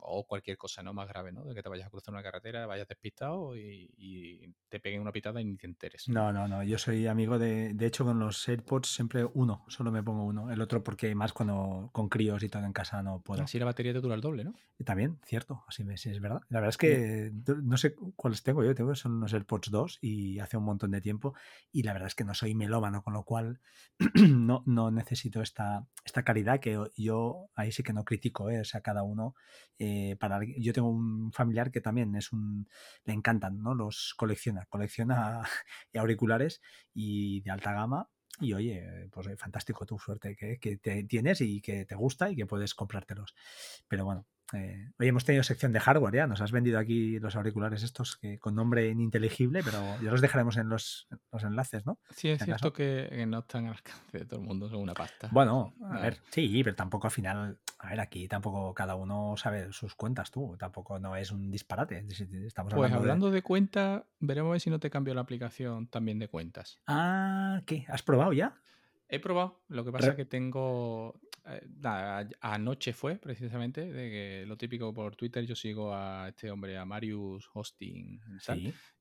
o 0.00 0.26
cualquier 0.26 0.56
cosa, 0.56 0.82
¿no? 0.82 0.92
Más 0.92 1.08
grave, 1.08 1.32
¿no? 1.32 1.44
De 1.44 1.54
que 1.54 1.62
te 1.62 1.68
vayas 1.68 1.86
a 1.86 1.90
cruzar 1.90 2.14
una 2.14 2.22
carretera, 2.22 2.66
vayas 2.66 2.88
despistado 2.88 3.56
y, 3.56 4.54
te 4.68 4.80
peguen 4.80 5.00
una 5.00 5.12
pitada 5.12 5.40
y 5.40 5.44
ni 5.44 5.56
te 5.56 5.66
enteres. 5.66 6.08
No, 6.08 6.32
no, 6.32 6.46
no. 6.46 6.62
Yo 6.62 6.78
soy 6.78 7.06
amigo 7.06 7.38
de. 7.38 7.72
De 7.74 7.86
hecho, 7.86 8.04
con 8.04 8.18
los 8.18 8.46
AirPods 8.48 8.88
siempre 8.88 9.24
uno, 9.34 9.64
solo 9.68 9.90
me 9.90 10.02
pongo 10.02 10.24
uno. 10.24 10.50
El 10.50 10.60
otro, 10.60 10.82
porque 10.82 11.14
más 11.14 11.32
cuando 11.32 11.90
con 11.92 12.08
críos 12.08 12.42
y 12.42 12.48
todo 12.48 12.64
en 12.64 12.72
casa 12.72 13.02
no 13.02 13.20
puedo. 13.20 13.42
Así 13.42 13.58
la 13.58 13.64
batería 13.64 13.92
te 13.92 14.00
dura 14.00 14.14
el 14.14 14.20
doble, 14.20 14.44
¿no? 14.44 14.54
Y 14.78 14.84
también, 14.84 15.18
cierto, 15.24 15.64
así 15.66 15.84
es 15.88 16.20
verdad. 16.20 16.40
La 16.48 16.60
verdad 16.60 16.68
es 16.70 16.76
que 16.76 17.32
no 17.62 17.76
sé 17.76 17.94
cuáles 18.16 18.42
tengo 18.42 18.62
yo, 18.62 18.74
tengo 18.74 18.94
son 18.94 19.12
unos 19.12 19.32
AirPods 19.32 19.70
2 19.70 19.98
y 20.00 20.38
hace 20.38 20.56
un 20.56 20.64
montón 20.64 20.90
de 20.90 21.00
tiempo. 21.00 21.34
Y 21.72 21.82
la 21.82 21.92
verdad 21.92 22.08
es 22.08 22.14
que 22.14 22.24
no 22.24 22.34
soy 22.34 22.54
melómano, 22.54 23.02
con 23.02 23.14
lo 23.14 23.24
cual 23.24 23.60
no, 24.14 24.62
no 24.66 24.90
necesito 24.90 25.42
esta, 25.42 25.86
esta 26.04 26.22
calidad 26.22 26.60
que 26.60 26.78
yo 26.96 27.50
ahí 27.54 27.72
sí 27.72 27.82
que 27.82 27.92
no 27.92 28.04
critico, 28.04 28.50
¿eh? 28.50 28.60
o 28.60 28.64
sea, 28.64 28.80
cada 28.80 29.02
uno. 29.02 29.34
Eh, 29.78 30.16
para, 30.18 30.40
yo 30.44 30.72
tengo 30.72 30.88
un 30.88 31.32
familiar 31.32 31.70
que 31.70 31.80
también 31.80 32.14
es 32.16 32.32
un. 32.32 32.68
le 33.04 33.12
encantan, 33.12 33.62
¿no? 33.62 33.74
Los 33.74 34.14
colecciona, 34.16 34.66
colecciona 34.66 35.42
auriculares 35.94 36.60
y 36.94 37.40
de 37.42 37.50
alta 37.50 37.72
gama 37.72 38.08
y 38.40 38.52
oye, 38.54 39.08
pues 39.10 39.28
fantástico 39.38 39.86
tu 39.86 39.98
suerte 39.98 40.36
que, 40.36 40.58
que, 40.58 40.76
te 40.78 41.02
tienes 41.04 41.40
y 41.40 41.60
que 41.60 41.84
te 41.84 41.94
gusta 41.96 42.30
y 42.30 42.36
que 42.36 42.46
puedes 42.46 42.74
comprártelos. 42.74 43.34
Pero 43.88 44.04
bueno, 44.04 44.26
eh, 44.52 44.90
hoy 44.98 45.08
hemos 45.08 45.24
tenido 45.24 45.42
sección 45.42 45.72
de 45.72 45.80
hardware, 45.80 46.14
ya 46.14 46.26
nos 46.26 46.40
has 46.40 46.52
vendido 46.52 46.78
aquí 46.78 47.18
los 47.18 47.36
auriculares 47.36 47.82
estos 47.82 48.16
que, 48.16 48.38
con 48.38 48.54
nombre 48.54 48.88
ininteligible, 48.88 49.62
pero 49.62 49.78
ya 50.02 50.10
los 50.10 50.20
dejaremos 50.20 50.56
en 50.56 50.68
los, 50.68 51.06
los 51.32 51.44
enlaces, 51.44 51.84
¿no? 51.84 51.98
Sí, 52.10 52.28
es 52.28 52.42
cierto 52.42 52.72
que, 52.72 53.24
no 53.28 53.40
están 53.40 53.66
al 53.66 53.72
alcance 53.72 54.18
de 54.18 54.24
todo 54.24 54.40
el 54.40 54.46
mundo, 54.46 54.68
son 54.68 54.80
una 54.80 54.94
pasta. 54.94 55.28
Bueno, 55.30 55.74
a 55.84 56.00
ver, 56.00 56.18
sí, 56.30 56.62
pero 56.64 56.76
tampoco 56.76 57.08
al 57.08 57.10
final, 57.10 57.58
a 57.78 57.90
ver, 57.90 58.00
aquí 58.00 58.26
tampoco 58.26 58.72
cada 58.74 58.94
uno 58.94 59.36
sabe 59.36 59.72
sus 59.72 59.94
cuentas 59.94 60.30
tú, 60.30 60.56
tampoco 60.58 60.98
no 60.98 61.14
es 61.16 61.30
un 61.30 61.50
disparate. 61.50 62.04
Estamos 62.08 62.72
pues 62.74 62.92
hablando, 62.92 63.30
de... 63.30 63.42
cuenta, 63.42 64.06
veremos 64.18 64.50
a 64.50 64.52
ver 64.52 64.60
si 64.60 64.70
no 64.70 64.80
te 64.80 64.90
cambio 64.90 65.14
la 65.14 65.20
aplicación 65.20 65.88
también 65.88 66.18
de 66.18 66.28
cuentas. 66.28 66.80
Ah, 66.86 67.60
¿qué? 67.66 67.84
¿Has 67.88 68.02
probado 68.02 68.32
ya? 68.32 68.60
He 69.08 69.20
probado, 69.20 69.64
lo 69.68 69.84
que 69.84 69.92
pasa 69.92 70.10
es 70.10 70.16
que 70.16 70.26
tengo 70.26 71.18
eh, 71.50 72.28
anoche 72.40 72.92
fue 72.92 73.16
precisamente, 73.16 73.90
de 73.90 74.10
que 74.10 74.44
lo 74.46 74.56
típico 74.58 74.92
por 74.92 75.16
Twitter, 75.16 75.46
yo 75.46 75.56
sigo 75.56 75.94
a 75.94 76.28
este 76.28 76.50
hombre, 76.50 76.76
a 76.76 76.84
Marius 76.84 77.48
Hosting, 77.54 78.20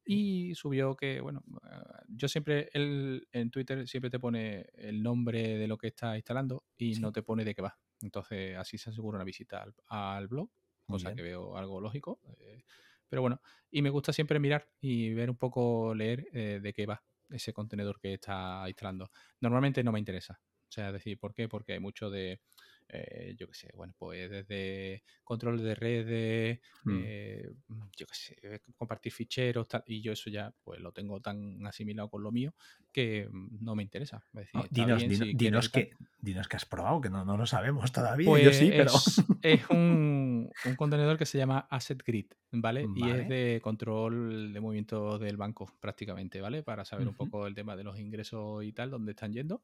y 0.05 0.55
subió 0.55 0.95
que, 0.95 1.19
bueno, 1.19 1.43
ah, 1.63 2.03
yo 2.07 2.29
siempre, 2.29 2.69
él 2.71 3.27
en 3.33 3.51
Twitter 3.51 3.85
siempre 3.87 4.09
te 4.09 4.19
pone 4.19 4.67
el 4.75 5.03
nombre 5.03 5.57
de 5.57 5.67
lo 5.67 5.77
que 5.77 5.87
está 5.87 6.15
instalando 6.15 6.63
y 6.77 6.93
no 6.99 7.11
te 7.11 7.21
pone 7.21 7.43
de 7.43 7.53
qué 7.53 7.61
va. 7.61 7.77
Entonces 8.01 8.55
así 8.55 8.77
se 8.77 8.91
asegura 8.91 9.17
una 9.17 9.25
visita 9.25 9.65
al, 9.87 10.27
blog, 10.27 10.49
cosa 10.85 11.13
que 11.13 11.21
veo 11.21 11.57
algo 11.57 11.81
lógico. 11.81 12.21
Eh, 12.39 12.63
pero 13.09 13.21
bueno, 13.21 13.41
y 13.69 13.81
me 13.81 13.89
gusta 13.89 14.13
siempre 14.13 14.39
mirar 14.39 14.69
y 14.79 15.13
ver 15.13 15.29
un 15.29 15.37
poco, 15.37 15.93
leer 15.93 16.27
eh, 16.31 16.59
de 16.61 16.73
qué 16.73 16.85
va 16.85 17.03
ese 17.29 17.53
contenedor 17.53 17.99
que 17.99 18.13
está 18.13 18.63
instalando. 18.67 19.11
Normalmente 19.41 19.83
no 19.83 19.91
me 19.91 19.99
interesa. 19.99 20.39
O 20.69 20.71
sea, 20.71 20.91
decir, 20.91 21.17
¿por 21.19 21.33
qué? 21.33 21.47
Porque 21.47 21.73
hay 21.73 21.79
mucho 21.79 22.09
de, 22.09 22.41
eh, 22.89 23.35
yo 23.37 23.47
qué 23.47 23.53
sé, 23.53 23.69
bueno, 23.75 23.93
pues 23.97 24.29
desde 24.29 25.03
control 25.23 25.61
de 25.61 25.75
redes, 25.75 26.59
mm. 26.85 26.99
eh, 27.03 27.51
yo 27.97 28.05
qué 28.07 28.15
sé, 28.15 28.61
compartir 28.77 29.11
ficheros, 29.11 29.67
tal, 29.67 29.83
y 29.85 30.01
yo 30.01 30.13
eso 30.13 30.29
ya 30.29 30.53
pues 30.63 30.79
lo 30.79 30.93
tengo 30.93 31.19
tan 31.19 31.65
asimilado 31.67 32.09
con 32.09 32.23
lo 32.23 32.31
mío 32.31 32.53
que 32.93 33.27
mm, 33.29 33.57
no 33.59 33.75
me 33.75 33.83
interesa. 33.83 34.23
dinos, 34.69 35.03
dinos, 35.35 35.69
que, 35.69 35.91
dinos 36.19 36.47
que 36.47 36.55
has 36.55 36.65
probado, 36.65 37.01
que 37.01 37.09
no, 37.09 37.25
no 37.25 37.35
lo 37.35 37.45
sabemos 37.45 37.91
todavía. 37.91 38.41
yo 38.41 38.53
sí, 38.53 38.69
pero... 38.71 38.91
Es, 39.43 39.61
es 39.61 39.69
un, 39.69 40.49
un, 40.65 40.75
contenedor 40.75 41.17
que 41.17 41.25
se 41.25 41.37
llama 41.37 41.67
Asset 41.69 42.03
Grid, 42.03 42.25
¿vale? 42.51 42.85
Y 42.95 43.09
es 43.09 43.29
de 43.29 43.59
control 43.63 44.51
de 44.51 44.59
movimiento 44.59 45.19
del 45.19 45.37
banco 45.37 45.71
prácticamente, 45.79 46.41
¿vale? 46.41 46.63
Para 46.63 46.85
saber 46.85 47.07
un 47.07 47.13
poco 47.13 47.45
el 47.47 47.53
tema 47.53 47.75
de 47.75 47.83
los 47.83 47.99
ingresos 47.99 48.63
y 48.63 48.71
tal, 48.73 48.89
dónde 48.89 49.11
están 49.11 49.31
yendo 49.31 49.61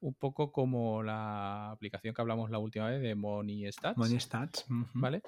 un 0.00 0.14
poco 0.14 0.52
como 0.52 1.02
la 1.02 1.70
aplicación 1.70 2.14
que 2.14 2.20
hablamos 2.20 2.50
la 2.50 2.58
última 2.66 2.90
vez 2.90 3.00
de 3.00 3.14
Money 3.14 3.70
Stats. 3.72 3.96
Money 3.96 4.20
Stats. 4.20 4.66
¿Vale? 4.68 5.22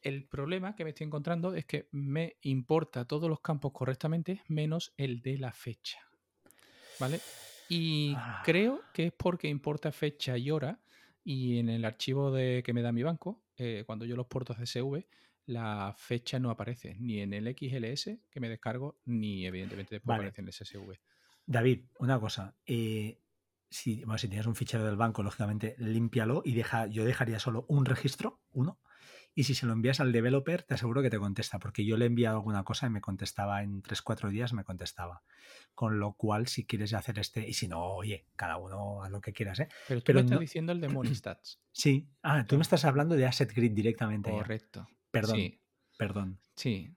El 0.00 0.24
problema 0.26 0.74
que 0.74 0.84
me 0.84 0.90
estoy 0.90 1.06
encontrando 1.06 1.54
es 1.54 1.66
que 1.66 1.88
me 1.92 2.36
importa 2.42 3.04
todos 3.04 3.28
los 3.28 3.40
campos 3.40 3.72
correctamente 3.72 4.42
menos 4.48 4.94
el 4.96 5.20
de 5.20 5.38
la 5.38 5.52
fecha. 5.52 5.98
¿Vale? 6.98 7.20
Y 7.68 8.14
ah. 8.16 8.42
creo 8.44 8.82
que 8.92 9.06
es 9.06 9.12
porque 9.12 9.48
importa 9.48 9.92
fecha 9.92 10.38
y 10.38 10.50
hora 10.50 10.80
y 11.24 11.58
en 11.58 11.68
el 11.68 11.84
archivo 11.84 12.30
de, 12.30 12.62
que 12.64 12.72
me 12.72 12.80
da 12.80 12.90
mi 12.90 13.02
banco, 13.02 13.44
eh, 13.56 13.82
cuando 13.86 14.06
yo 14.06 14.16
los 14.16 14.26
porto 14.26 14.54
a 14.54 14.56
CSV, 14.56 15.04
la 15.46 15.94
fecha 15.96 16.38
no 16.38 16.50
aparece 16.50 16.96
ni 16.98 17.20
en 17.20 17.32
el 17.34 17.54
XLS 17.54 18.18
que 18.30 18.40
me 18.40 18.48
descargo, 18.48 19.00
ni 19.04 19.46
evidentemente 19.46 19.96
después 19.96 20.16
aparece 20.16 20.40
en 20.40 20.46
el 20.46 20.52
SSV. 20.52 20.98
David, 21.44 21.84
una 21.98 22.20
cosa. 22.20 22.54
Eh, 22.66 23.18
si, 23.70 24.04
si 24.16 24.28
tienes 24.28 24.46
un 24.46 24.54
fichero 24.54 24.84
del 24.84 24.96
banco, 24.96 25.22
lógicamente 25.22 25.74
límpialo 25.78 26.42
y 26.44 26.54
deja, 26.54 26.86
yo 26.86 27.04
dejaría 27.04 27.38
solo 27.38 27.64
un 27.68 27.84
registro, 27.84 28.40
uno, 28.52 28.80
y 29.34 29.44
si 29.44 29.54
se 29.54 29.66
lo 29.66 29.72
envías 29.72 30.00
al 30.00 30.10
developer, 30.10 30.64
te 30.64 30.74
aseguro 30.74 31.00
que 31.00 31.10
te 31.10 31.18
contesta, 31.18 31.60
porque 31.60 31.84
yo 31.84 31.96
le 31.96 32.06
he 32.06 32.08
enviado 32.08 32.38
alguna 32.38 32.64
cosa 32.64 32.86
y 32.86 32.90
me 32.90 33.00
contestaba 33.00 33.62
en 33.62 33.82
3-4 33.82 34.30
días, 34.30 34.52
me 34.52 34.64
contestaba. 34.64 35.22
Con 35.76 36.00
lo 36.00 36.14
cual, 36.14 36.48
si 36.48 36.66
quieres 36.66 36.92
hacer 36.92 37.20
este, 37.20 37.48
y 37.48 37.52
si 37.52 37.68
no, 37.68 37.84
oye, 37.84 38.26
cada 38.34 38.56
uno 38.56 39.04
haz 39.04 39.12
lo 39.12 39.20
que 39.20 39.32
quieras, 39.32 39.60
¿eh? 39.60 39.68
Pero 39.86 40.02
tú 40.02 40.12
me 40.12 40.20
estás 40.22 40.40
diciendo 40.40 40.72
el 40.72 40.80
de 40.80 40.88
Monistats. 40.88 41.60
Sí, 41.78 42.10
ah, 42.24 42.44
tú 42.44 42.56
me 42.56 42.62
estás 42.62 42.84
hablando 42.84 43.14
de 43.14 43.24
Asset 43.24 43.54
Grid 43.54 43.70
directamente. 43.70 44.32
Correcto. 44.32 44.88
Perdón, 45.12 45.36
sí. 45.36 45.60
perdón. 45.96 46.40
Sí. 46.56 46.96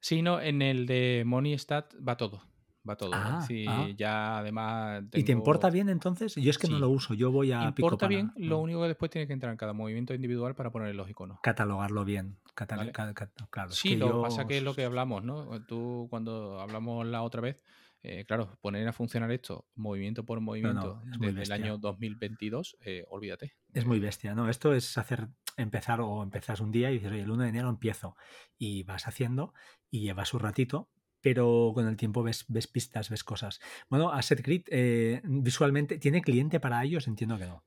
Sí, 0.00 0.20
no, 0.20 0.38
en 0.38 0.60
el 0.60 0.84
de 0.84 1.22
Monistat 1.24 1.94
va 2.06 2.18
todo 2.18 2.42
va 2.88 2.96
todo. 2.96 3.10
Ah, 3.14 3.46
ah. 3.68 3.86
ya 3.96 4.38
además. 4.38 5.04
¿Y 5.12 5.24
te 5.24 5.32
importa 5.32 5.70
bien 5.70 5.88
entonces? 5.88 6.34
Yo 6.34 6.50
es 6.50 6.58
que 6.58 6.68
no 6.68 6.78
lo 6.78 6.88
uso, 6.88 7.14
yo 7.14 7.30
voy 7.30 7.52
a. 7.52 7.64
Importa 7.64 8.06
bien, 8.06 8.32
lo 8.36 8.58
único 8.58 8.82
que 8.82 8.88
después 8.88 9.10
tiene 9.10 9.26
que 9.26 9.32
entrar 9.32 9.52
en 9.52 9.58
cada 9.58 9.72
movimiento 9.72 10.14
individual 10.14 10.54
para 10.54 10.70
poner 10.70 10.94
los 10.94 11.08
iconos. 11.08 11.38
Catalogarlo 11.42 12.04
bien. 12.04 12.38
claro, 12.54 13.70
sí, 13.70 13.96
lo 13.96 14.08
que 14.08 14.22
pasa 14.22 14.46
que 14.46 14.58
es 14.58 14.62
lo 14.62 14.74
que 14.74 14.84
hablamos, 14.84 15.24
¿no? 15.24 15.64
Tú 15.66 16.06
cuando 16.10 16.60
hablamos 16.60 17.06
la 17.06 17.22
otra 17.22 17.40
vez. 17.40 17.62
Eh, 18.04 18.24
claro, 18.26 18.56
poner 18.60 18.86
a 18.86 18.92
funcionar 18.92 19.32
esto 19.32 19.66
movimiento 19.74 20.24
por 20.24 20.40
movimiento 20.40 21.02
desde 21.18 21.42
el 21.42 21.50
año 21.52 21.78
2022, 21.78 22.76
eh, 22.80 23.04
olvídate. 23.08 23.56
Es 23.74 23.86
muy 23.86 23.98
bestia, 23.98 24.36
¿no? 24.36 24.48
Esto 24.48 24.72
es 24.72 24.96
hacer 24.96 25.26
empezar 25.56 26.00
o 26.00 26.22
empezas 26.22 26.60
un 26.60 26.70
día 26.70 26.90
y 26.90 26.94
dices, 26.94 27.10
oye, 27.10 27.22
el 27.22 27.30
1 27.30 27.42
de 27.42 27.48
enero 27.48 27.68
empiezo 27.68 28.16
y 28.56 28.84
vas 28.84 29.08
haciendo 29.08 29.52
y 29.90 30.00
llevas 30.00 30.32
un 30.32 30.40
ratito 30.40 30.88
pero 31.20 31.72
con 31.74 31.86
el 31.86 31.96
tiempo 31.96 32.22
ves, 32.22 32.44
ves 32.48 32.66
pistas, 32.66 33.10
ves 33.10 33.24
cosas. 33.24 33.60
Bueno, 33.88 34.10
Asset 34.10 34.42
Grid 34.42 34.62
eh, 34.70 35.20
visualmente, 35.24 35.98
¿tiene 35.98 36.22
cliente 36.22 36.60
para 36.60 36.82
ellos? 36.84 37.06
Entiendo 37.06 37.38
que 37.38 37.46
no. 37.46 37.64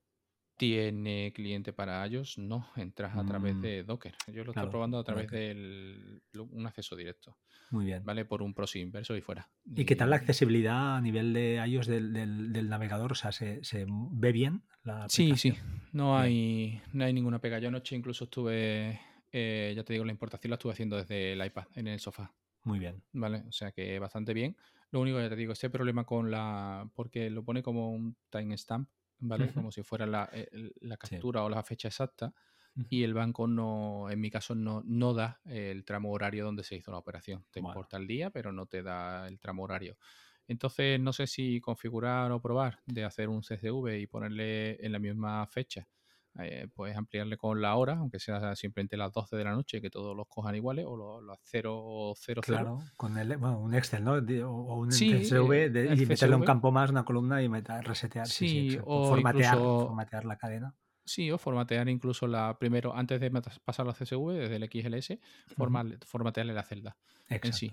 ¿Tiene 0.61 1.33
cliente 1.33 1.73
para 1.73 2.05
ellos? 2.05 2.37
No, 2.37 2.67
entras 2.75 3.17
a 3.17 3.25
través 3.25 3.55
mm. 3.55 3.61
de 3.61 3.83
Docker. 3.83 4.13
Yo 4.27 4.43
lo 4.43 4.51
estoy 4.51 4.69
probando 4.69 4.99
a 4.99 5.03
través 5.03 5.27
de 5.31 6.21
un 6.37 6.67
acceso 6.67 6.95
directo. 6.95 7.35
Muy 7.71 7.85
bien. 7.85 8.03
¿Vale? 8.05 8.25
Por 8.25 8.43
un 8.43 8.53
proxy 8.53 8.79
inverso 8.79 9.17
y 9.17 9.21
fuera. 9.21 9.49
¿Y, 9.65 9.85
qué 9.85 9.95
tal 9.95 10.11
la 10.11 10.17
accesibilidad 10.17 10.97
a 10.97 11.01
nivel 11.01 11.33
de 11.33 11.63
iOS 11.65 11.87
del, 11.87 12.69
navegador? 12.69 13.13
O 13.13 13.15
sea, 13.15 13.31
¿se, 13.31 13.59
ve 13.87 14.31
bien 14.31 14.61
la 14.83 15.09
Sí, 15.09 15.35
sí. 15.35 15.55
No 15.93 16.15
hay, 16.15 16.79
no 16.93 17.05
hay 17.05 17.13
ninguna 17.13 17.41
pega. 17.41 17.57
Yo 17.57 17.69
anoche 17.69 17.95
incluso 17.95 18.25
estuve, 18.25 18.99
eh, 19.31 19.73
ya 19.75 19.83
te 19.83 19.93
digo, 19.93 20.05
la 20.05 20.11
importación 20.11 20.51
la 20.51 20.57
estuve 20.57 20.73
haciendo 20.73 20.97
desde 20.97 21.33
el 21.33 21.43
iPad 21.43 21.65
en 21.73 21.87
el 21.87 21.99
sofá. 21.99 22.35
Muy 22.63 22.79
bien. 22.79 23.03
Vale, 23.13 23.43
o 23.47 23.51
sea 23.51 23.71
que 23.71 23.97
bastante 23.99 24.33
bien. 24.33 24.55
Lo 24.91 25.01
único 25.01 25.17
que 25.17 25.29
te 25.29 25.35
digo, 25.35 25.53
este 25.53 25.69
problema 25.69 26.05
con 26.05 26.29
la. 26.31 26.89
porque 26.95 27.29
lo 27.29 27.43
pone 27.43 27.63
como 27.63 27.91
un 27.91 28.17
timestamp, 28.29 28.89
¿vale? 29.19 29.53
Como 29.53 29.71
si 29.71 29.83
fuera 29.83 30.05
la, 30.05 30.29
eh, 30.31 30.71
captura 30.97 31.43
o 31.43 31.49
la 31.49 31.63
fecha 31.63 31.87
exacta. 31.87 32.33
Y 32.89 33.03
el 33.03 33.13
banco 33.13 33.47
no, 33.47 34.09
en 34.09 34.19
mi 34.19 34.29
caso, 34.29 34.53
no, 34.53 34.81
no 34.85 35.13
da 35.13 35.41
el 35.45 35.85
tramo 35.85 36.11
horario 36.11 36.43
donde 36.45 36.63
se 36.63 36.75
hizo 36.75 36.91
la 36.91 36.97
operación. 36.99 37.45
Te 37.51 37.59
importa 37.61 37.97
el 37.97 38.05
día, 38.07 38.31
pero 38.31 38.51
no 38.51 38.65
te 38.67 38.83
da 38.83 39.27
el 39.27 39.39
tramo 39.39 39.63
horario. 39.63 39.97
Entonces, 40.47 40.99
no 40.99 41.13
sé 41.13 41.27
si 41.27 41.61
configurar 41.61 42.31
o 42.33 42.41
probar 42.41 42.79
de 42.85 43.05
hacer 43.05 43.29
un 43.29 43.43
CSV 43.43 43.99
y 43.99 44.07
ponerle 44.07 44.85
en 44.85 44.91
la 44.91 44.99
misma 44.99 45.47
fecha 45.47 45.87
eh, 46.39 46.67
puedes 46.73 46.95
ampliarle 46.95 47.37
con 47.37 47.61
la 47.61 47.75
hora, 47.75 47.97
aunque 47.97 48.19
sea 48.19 48.55
simplemente 48.55 48.95
las 48.95 49.11
12 49.11 49.35
de 49.35 49.43
la 49.43 49.51
noche, 49.51 49.81
que 49.81 49.89
todos 49.89 50.15
los 50.15 50.27
cojan 50.27 50.55
iguales, 50.55 50.85
o 50.87 50.95
los, 50.95 51.37
0 51.43 51.73
o 51.75 52.13
0, 52.15 52.41
Claro, 52.41 52.79
con 52.95 53.17
el, 53.17 53.37
bueno, 53.37 53.59
un 53.59 53.73
Excel, 53.73 54.03
¿no? 54.03 54.13
O 54.13 54.79
un 54.79 54.89
CSV 54.89 55.99
y 55.99 56.05
meterle 56.05 56.35
un 56.35 56.45
campo 56.45 56.71
más, 56.71 56.89
una 56.89 57.03
columna 57.03 57.41
y 57.41 57.47
resetear. 57.47 58.27
Sí, 58.27 58.77
o 58.85 59.09
formatear, 59.09 59.57
formatear 59.57 60.25
la 60.25 60.37
cadena. 60.37 60.75
Sí, 61.03 61.31
o 61.31 61.37
formatear 61.37 61.89
incluso 61.89 62.27
la 62.27 62.57
primero, 62.57 62.95
antes 62.95 63.19
de 63.19 63.31
pasar 63.65 63.85
la 63.85 63.93
CSV, 63.93 64.31
desde 64.31 64.55
el 64.55 64.69
XLS, 64.69 65.19
formatearle 66.05 66.53
la 66.53 66.63
celda 66.63 66.97
en 67.27 67.53
sí. 67.53 67.71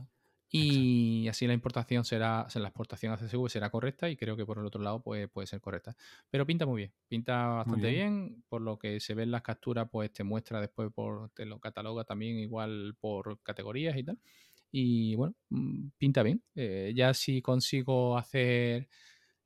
Y 0.51 1.29
así 1.29 1.47
la 1.47 1.53
importación 1.53 2.05
será, 2.05 2.45
o 2.47 2.51
sea, 2.51 2.63
la 2.63 2.69
exportación 2.69 3.13
a 3.13 3.19
CSV 3.19 3.49
será 3.49 3.69
correcta 3.71 4.09
y 4.09 4.17
creo 4.17 4.35
que 4.37 4.47
por 4.47 4.59
el 4.59 4.65
otro 4.65 4.81
lado 4.81 5.03
pues, 5.03 5.29
puede 5.29 5.47
ser 5.47 5.61
correcta. 5.61 5.95
Pero 6.31 6.47
pinta 6.47 6.65
muy 6.65 6.83
bien, 6.83 6.93
pinta 7.07 7.47
bastante 7.49 7.91
bien. 7.91 8.43
Por 8.49 8.63
lo 8.63 8.79
que 8.79 8.99
se 9.01 9.15
ve 9.15 9.25
en 9.25 9.31
las 9.31 9.43
capturas, 9.43 9.89
pues 9.91 10.11
te 10.13 10.25
muestra 10.25 10.61
después 10.61 10.91
por, 10.93 11.31
te 11.31 11.45
lo 11.45 11.61
cataloga 11.61 12.05
también 12.05 12.39
igual 12.39 12.97
por 12.99 13.43
categorías 13.43 13.97
y 13.99 14.05
tal. 14.05 14.19
Y 14.71 15.15
bueno, 15.17 15.35
mm, 15.51 15.89
pinta 15.99 16.23
bien. 16.23 16.43
Eh, 16.55 16.93
ya 16.97 17.13
si 17.13 17.43
consigo 17.43 18.17
hacer 18.17 18.89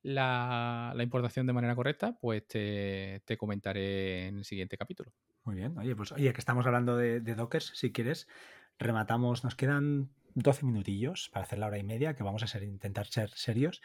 la, 0.03 0.95
importación 1.01 1.47
de 1.47 1.53
manera 1.53 1.75
correcta, 1.75 2.17
pues 2.19 2.47
te, 2.47 3.21
comentaré 3.37 4.27
en 4.27 4.37
el 4.37 4.45
siguiente 4.45 4.77
capítulo. 4.77 5.11
Muy 5.43 5.55
bien, 5.55 5.77
oye, 5.77 5.93
pues 5.97 6.13
oye, 6.13 6.31
que 6.31 6.39
estamos 6.39 6.65
hablando 6.65 6.95
de, 6.95 7.19
de 7.19 7.35
Dockers, 7.35 7.73
si 7.75 7.91
quieres, 7.91 8.29
rematamos, 8.79 9.43
nos 9.43 9.55
quedan 9.55 10.09
12 10.35 10.65
minutillos 10.65 11.29
para 11.31 11.45
hacer 11.45 11.59
la 11.59 11.67
hora 11.67 11.77
y 11.77 11.83
media, 11.83 12.15
que 12.15 12.23
vamos 12.23 12.43
a 12.43 12.47
ser, 12.47 12.63
intentar 12.63 13.07
ser 13.07 13.31
serios. 13.35 13.81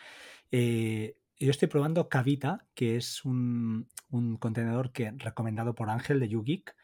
Eh, 0.50 1.16
yo 1.38 1.50
estoy 1.50 1.68
probando 1.68 2.08
Cavita, 2.08 2.66
que 2.74 2.96
es 2.96 3.24
un, 3.24 3.88
contenedor 4.40 4.92
que 4.92 5.12
recomendado 5.12 5.74
por 5.74 5.90
Ángel 5.90 6.20
de 6.20 6.28
YouGeek. 6.28 6.74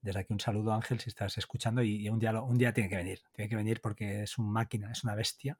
Desde 0.00 0.20
aquí 0.20 0.32
un 0.32 0.40
saludo, 0.40 0.72
Ángel, 0.72 1.00
si 1.00 1.10
estás 1.10 1.36
escuchando. 1.38 1.82
Y, 1.82 2.08
un, 2.08 2.18
día, 2.18 2.40
un 2.40 2.56
día 2.56 2.72
tiene 2.72 2.88
que 2.88 2.96
venir. 2.96 3.20
Tiene 3.32 3.48
que 3.48 3.56
venir 3.56 3.80
porque 3.80 4.22
es 4.22 4.38
una 4.38 4.50
máquina, 4.50 4.90
es 4.92 5.04
una 5.04 5.14
bestia. 5.14 5.58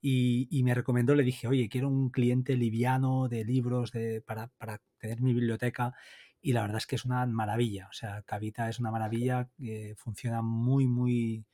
Y, 0.00 0.62
me 0.64 0.74
recomendó, 0.74 1.14
le 1.14 1.22
dije, 1.22 1.48
oye, 1.48 1.68
quiero 1.68 1.88
un 1.88 2.10
cliente 2.10 2.56
liviano 2.56 3.28
de 3.28 3.44
libros 3.44 3.92
de, 3.92 4.20
para, 4.20 4.48
para 4.58 4.82
tener 4.98 5.20
mi 5.22 5.32
biblioteca 5.32 5.94
y 6.46 6.52
la 6.52 6.62
verdad 6.62 6.76
es 6.76 6.86
que 6.86 6.94
es 6.94 7.04
una 7.04 7.26
maravilla. 7.26 7.88
O 7.88 7.92
sea, 7.92 8.22
Cavita 8.22 8.68
es 8.68 8.78
una 8.78 8.92
maravilla, 8.92 9.48
que 9.58 9.94
funciona 9.96 10.42
muy, 10.42 10.86
muy, 10.86 11.44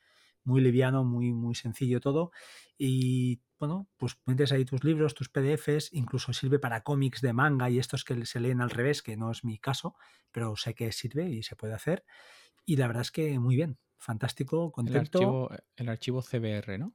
muy 0.43 0.61
liviano, 0.61 1.03
muy, 1.03 1.33
muy 1.33 1.55
sencillo 1.55 1.99
todo. 1.99 2.31
Y 2.77 3.41
bueno, 3.59 3.87
pues 3.97 4.17
metes 4.25 4.51
ahí 4.51 4.65
tus 4.65 4.83
libros, 4.83 5.13
tus 5.13 5.29
PDFs, 5.29 5.93
incluso 5.93 6.33
sirve 6.33 6.59
para 6.59 6.81
cómics 6.83 7.21
de 7.21 7.33
manga 7.33 7.69
y 7.69 7.79
estos 7.79 8.03
que 8.03 8.25
se 8.25 8.39
leen 8.39 8.61
al 8.61 8.69
revés, 8.69 9.01
que 9.01 9.15
no 9.15 9.31
es 9.31 9.43
mi 9.43 9.57
caso, 9.57 9.95
pero 10.31 10.55
sé 10.55 10.75
que 10.75 10.91
sirve 10.91 11.29
y 11.29 11.43
se 11.43 11.55
puede 11.55 11.73
hacer. 11.73 12.03
Y 12.65 12.77
la 12.77 12.87
verdad 12.87 13.01
es 13.01 13.11
que 13.11 13.39
muy 13.39 13.55
bien, 13.55 13.77
fantástico, 13.97 14.71
contento. 14.71 15.19
El 15.19 15.25
archivo, 15.25 15.49
el 15.75 15.89
archivo 15.89 16.21
CBR, 16.21 16.77
¿no? 16.77 16.93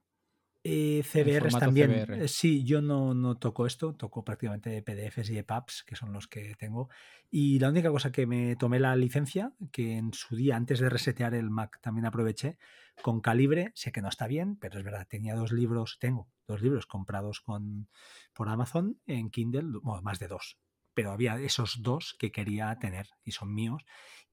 Eh, 0.70 1.02
CBRs 1.02 1.58
también. 1.58 1.90
Eh, 1.90 2.28
sí, 2.28 2.64
yo 2.64 2.82
no, 2.82 3.14
no, 3.14 3.36
toco 3.36 3.66
esto, 3.66 3.94
toco 3.94 4.24
prácticamente 4.24 4.82
PDFs 4.82 5.30
y 5.30 5.38
EPUBs, 5.38 5.82
que 5.84 5.96
son 5.96 6.12
los 6.12 6.28
que 6.28 6.54
tengo. 6.56 6.90
Y 7.30 7.58
la 7.58 7.70
única 7.70 7.90
cosa 7.90 8.12
que 8.12 8.26
me 8.26 8.54
tomé 8.56 8.78
la 8.78 8.94
licencia, 8.94 9.52
que 9.72 9.96
en 9.96 10.12
su 10.12 10.36
día, 10.36 10.56
antes 10.56 10.80
de 10.80 10.90
resetear 10.90 11.34
el 11.34 11.50
Mac, 11.50 11.80
también 11.80 12.06
aproveché, 12.06 12.58
con 13.02 13.20
Calibre, 13.20 13.72
sé 13.74 13.92
que 13.92 14.02
no 14.02 14.08
está 14.08 14.26
bien, 14.26 14.56
pero 14.56 14.78
es 14.78 14.84
verdad, 14.84 15.06
tenía 15.08 15.34
dos 15.34 15.52
libros, 15.52 15.98
tengo 16.00 16.28
dos 16.46 16.60
libros 16.62 16.86
comprados 16.86 17.40
con, 17.40 17.88
por 18.34 18.48
Amazon 18.48 19.00
en 19.06 19.30
Kindle, 19.30 19.78
bueno, 19.82 20.02
más 20.02 20.18
de 20.18 20.28
dos, 20.28 20.58
pero 20.94 21.12
había 21.12 21.36
esos 21.40 21.82
dos 21.82 22.16
que 22.18 22.32
quería 22.32 22.76
tener 22.80 23.08
y 23.24 23.32
son 23.32 23.54
míos 23.54 23.84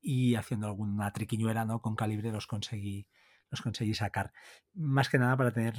y 0.01 0.35
haciendo 0.35 0.67
alguna 0.67 1.11
triquiñuela 1.11 1.65
¿no? 1.65 1.81
con 1.81 1.95
Calibre 1.95 2.31
los 2.31 2.47
conseguí 2.47 3.07
los 3.55 3.61
conseguí 3.61 3.93
sacar. 3.93 4.33
Más 4.73 5.09
que 5.09 5.17
nada 5.17 5.37
para 5.37 5.51
tener, 5.51 5.73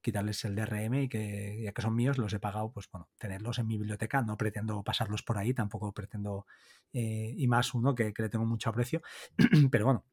quitarles 0.00 0.44
el 0.44 0.54
DRM 0.54 1.02
y 1.02 1.08
que 1.08 1.62
ya 1.62 1.72
que 1.72 1.82
son 1.82 1.94
míos 1.94 2.18
los 2.18 2.32
he 2.32 2.38
pagado, 2.40 2.70
pues 2.70 2.88
bueno, 2.90 3.08
tenerlos 3.18 3.58
en 3.58 3.66
mi 3.66 3.78
biblioteca. 3.78 4.22
No 4.22 4.36
pretendo 4.36 4.82
pasarlos 4.82 5.22
por 5.22 5.38
ahí, 5.38 5.54
tampoco 5.54 5.92
pretendo, 5.92 6.46
eh, 6.92 7.34
y 7.36 7.48
más 7.48 7.74
uno 7.74 7.94
que, 7.94 8.12
le 8.16 8.28
tengo 8.28 8.46
mucho 8.46 8.70
aprecio, 8.70 9.02
pero 9.70 9.86
bueno, 9.86 10.04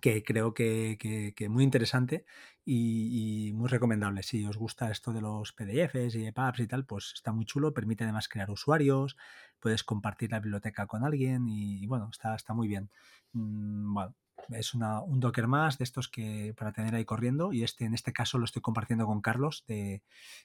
que 0.00 0.22
creo 0.22 0.54
que, 0.54 0.98
que, 0.98 1.48
muy 1.48 1.64
interesante 1.64 2.26
y, 2.64 3.52
muy 3.54 3.68
recomendable. 3.68 4.22
Si 4.22 4.44
os 4.44 4.56
gusta 4.56 4.90
esto 4.90 5.12
de 5.12 5.20
los 5.20 5.52
PDFs 5.52 6.14
y 6.16 6.26
EPUBs 6.26 6.60
y 6.60 6.66
tal, 6.66 6.84
pues 6.84 7.12
está 7.14 7.32
muy 7.32 7.44
chulo. 7.46 7.72
Permite 7.72 8.04
además 8.04 8.28
crear 8.28 8.50
usuarios, 8.50 9.16
puedes 9.60 9.84
compartir 9.84 10.32
la 10.32 10.40
biblioteca 10.40 10.86
con 10.86 11.04
alguien 11.04 11.48
y, 11.48 11.86
bueno, 11.86 12.08
está, 12.12 12.34
está 12.34 12.54
muy 12.54 12.68
bien. 12.68 12.90
Mm, 13.32 13.94
bueno, 13.94 14.14
es 14.50 14.74
una, 14.74 15.00
un 15.00 15.20
Docker 15.20 15.46
más 15.46 15.78
de 15.78 15.84
estos 15.84 16.08
que 16.08 16.54
para 16.56 16.72
tener 16.72 16.94
ahí 16.94 17.04
corriendo 17.04 17.52
y 17.52 17.62
este 17.62 17.84
en 17.84 17.94
este 17.94 18.12
caso 18.12 18.38
lo 18.38 18.44
estoy 18.44 18.62
compartiendo 18.62 19.06
con 19.06 19.20
Carlos 19.20 19.64
de, 19.66 20.02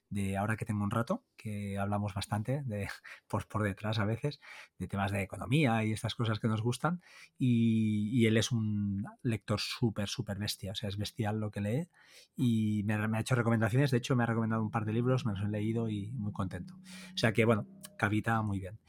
de 0.09 0.37
ahora 0.37 0.57
que 0.57 0.65
tengo 0.65 0.83
un 0.83 0.91
rato, 0.91 1.23
que 1.37 1.77
hablamos 1.77 2.13
bastante 2.13 2.63
de 2.65 2.87
por, 3.27 3.47
por 3.47 3.63
detrás 3.63 3.99
a 3.99 4.05
veces 4.05 4.39
de 4.77 4.87
temas 4.87 5.11
de 5.11 5.21
economía 5.21 5.83
y 5.83 5.91
estas 5.91 6.15
cosas 6.15 6.39
que 6.39 6.47
nos 6.47 6.61
gustan 6.61 7.01
y, 7.37 8.25
él 8.25 8.37
es 8.37 8.51
un 8.51 9.03
lector 9.23 9.59
súper, 9.59 10.07
súper 10.07 10.37
bestia, 10.37 10.73
o 10.73 10.75
sea, 10.75 10.87
es 10.89 10.97
bestial 10.97 11.39
lo 11.39 11.49
que 11.49 11.59
lee 11.59 11.89
y 12.35 12.83
me, 12.85 13.07
me, 13.07 13.17
ha 13.17 13.21
hecho 13.21 13.35
recomendaciones, 13.35 13.91
de 13.91 13.97
hecho 13.97 14.15
me 14.15 14.23
ha 14.23 14.27
recomendado 14.27 14.61
un 14.61 14.69
par 14.69 14.85
de 14.85 14.93
libros, 14.93 15.25
me 15.25 15.33
los 15.33 15.41
he 15.41 15.47
leído 15.47 15.89
y 15.89 16.11
muy 16.11 16.31
contento. 16.31 16.75
O 16.75 17.17
sea 17.17 17.33
que 17.33 17.45
bueno, 17.45 17.67
Cavita 17.97 18.41
muy 18.41 18.59
bien. 18.59 18.79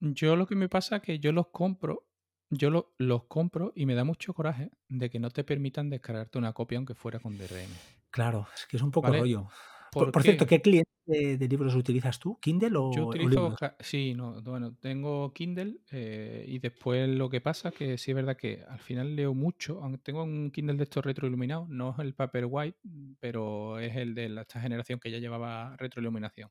Yo 0.00 0.36
lo 0.36 0.46
que 0.46 0.56
me 0.56 0.68
pasa 0.68 0.96
es 0.96 1.02
que 1.02 1.18
yo 1.20 1.32
los 1.32 1.48
compro 1.48 2.06
yo 2.52 2.92
los 2.98 3.24
compro 3.24 3.72
y 3.74 3.86
me 3.86 3.94
da 3.94 4.04
mucho 4.04 4.34
coraje 4.34 4.70
de 4.88 5.10
que 5.10 5.18
no 5.18 5.30
te 5.30 5.42
permitan 5.42 5.88
descargarte 5.88 6.38
una 6.38 6.52
copia 6.52 6.76
aunque 6.78 6.94
fuera 6.94 7.18
con 7.18 7.36
DRM. 7.36 7.70
Claro, 8.10 8.46
es 8.54 8.66
que 8.66 8.76
es 8.76 8.82
un 8.82 8.90
poco 8.90 9.10
rollo. 9.10 9.48
Por, 9.90 10.22
cierto, 10.22 10.46
¿qué 10.46 10.62
cliente 10.62 10.90
de, 11.04 11.48
libros 11.48 11.74
utilizas 11.74 12.18
tú? 12.18 12.38
¿Kindle 12.40 12.78
o, 12.78 12.94
Yo 12.94 13.06
utilizo, 13.08 13.54
sí, 13.80 14.14
no, 14.14 14.40
bueno, 14.40 14.74
tengo 14.80 15.34
Kindle 15.34 15.80
eh, 15.90 16.46
y 16.48 16.58
después 16.60 17.08
lo 17.10 17.28
que 17.28 17.42
pasa 17.42 17.70
es 17.70 17.74
que 17.74 17.98
sí 17.98 18.10
es 18.10 18.14
verdad 18.14 18.36
que 18.36 18.64
al 18.68 18.78
final 18.78 19.14
leo 19.14 19.34
mucho, 19.34 19.82
aunque 19.82 19.98
tengo 19.98 20.22
un 20.22 20.50
Kindle 20.50 20.76
de 20.76 20.84
estos 20.84 21.04
retroiluminados, 21.04 21.68
no 21.68 21.90
es 21.90 21.98
el 21.98 22.14
Paperwhite, 22.14 22.78
pero 23.20 23.78
es 23.78 23.94
el 23.96 24.14
de 24.14 24.34
esta 24.40 24.60
generación 24.60 24.98
que 24.98 25.10
ya 25.10 25.18
llevaba 25.18 25.76
retroiluminación. 25.76 26.50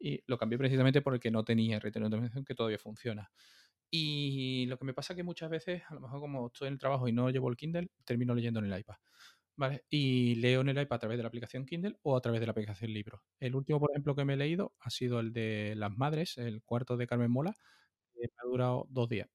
Y 0.00 0.22
lo 0.26 0.36
cambié 0.36 0.58
precisamente 0.58 1.00
porque 1.00 1.30
no 1.30 1.44
tenía 1.44 1.78
retroiluminación 1.78 2.44
que 2.44 2.54
todavía 2.54 2.78
funciona. 2.78 3.30
Y 3.90 4.66
lo 4.66 4.78
que 4.78 4.84
me 4.84 4.94
pasa 4.94 5.12
es 5.12 5.16
que 5.16 5.22
muchas 5.22 5.50
veces, 5.50 5.82
a 5.88 5.94
lo 5.94 6.00
mejor 6.00 6.20
como 6.20 6.48
estoy 6.48 6.68
en 6.68 6.74
el 6.74 6.78
trabajo 6.78 7.08
y 7.08 7.12
no 7.12 7.30
llevo 7.30 7.48
el 7.48 7.56
Kindle, 7.56 7.90
termino 8.04 8.34
leyendo 8.34 8.60
en 8.60 8.72
el 8.72 8.78
iPad. 8.80 8.96
¿Vale? 9.56 9.84
Y 9.90 10.36
leo 10.36 10.60
en 10.60 10.68
el 10.68 10.80
iPad 10.80 10.96
a 10.96 10.98
través 11.00 11.18
de 11.18 11.22
la 11.24 11.28
aplicación 11.28 11.66
Kindle 11.66 11.96
o 12.02 12.16
a 12.16 12.20
través 12.20 12.40
de 12.40 12.46
la 12.46 12.52
aplicación 12.52 12.92
Libro. 12.92 13.22
El 13.40 13.56
último, 13.56 13.80
por 13.80 13.90
ejemplo, 13.90 14.14
que 14.14 14.24
me 14.24 14.34
he 14.34 14.36
leído 14.36 14.74
ha 14.80 14.90
sido 14.90 15.20
el 15.20 15.32
de 15.32 15.74
Las 15.76 15.96
Madres, 15.96 16.38
el 16.38 16.62
cuarto 16.62 16.96
de 16.96 17.06
Carmen 17.08 17.30
Mola, 17.30 17.54
que 18.14 18.20
me 18.22 18.28
ha 18.42 18.46
durado 18.46 18.86
dos 18.90 19.08
días. 19.08 19.28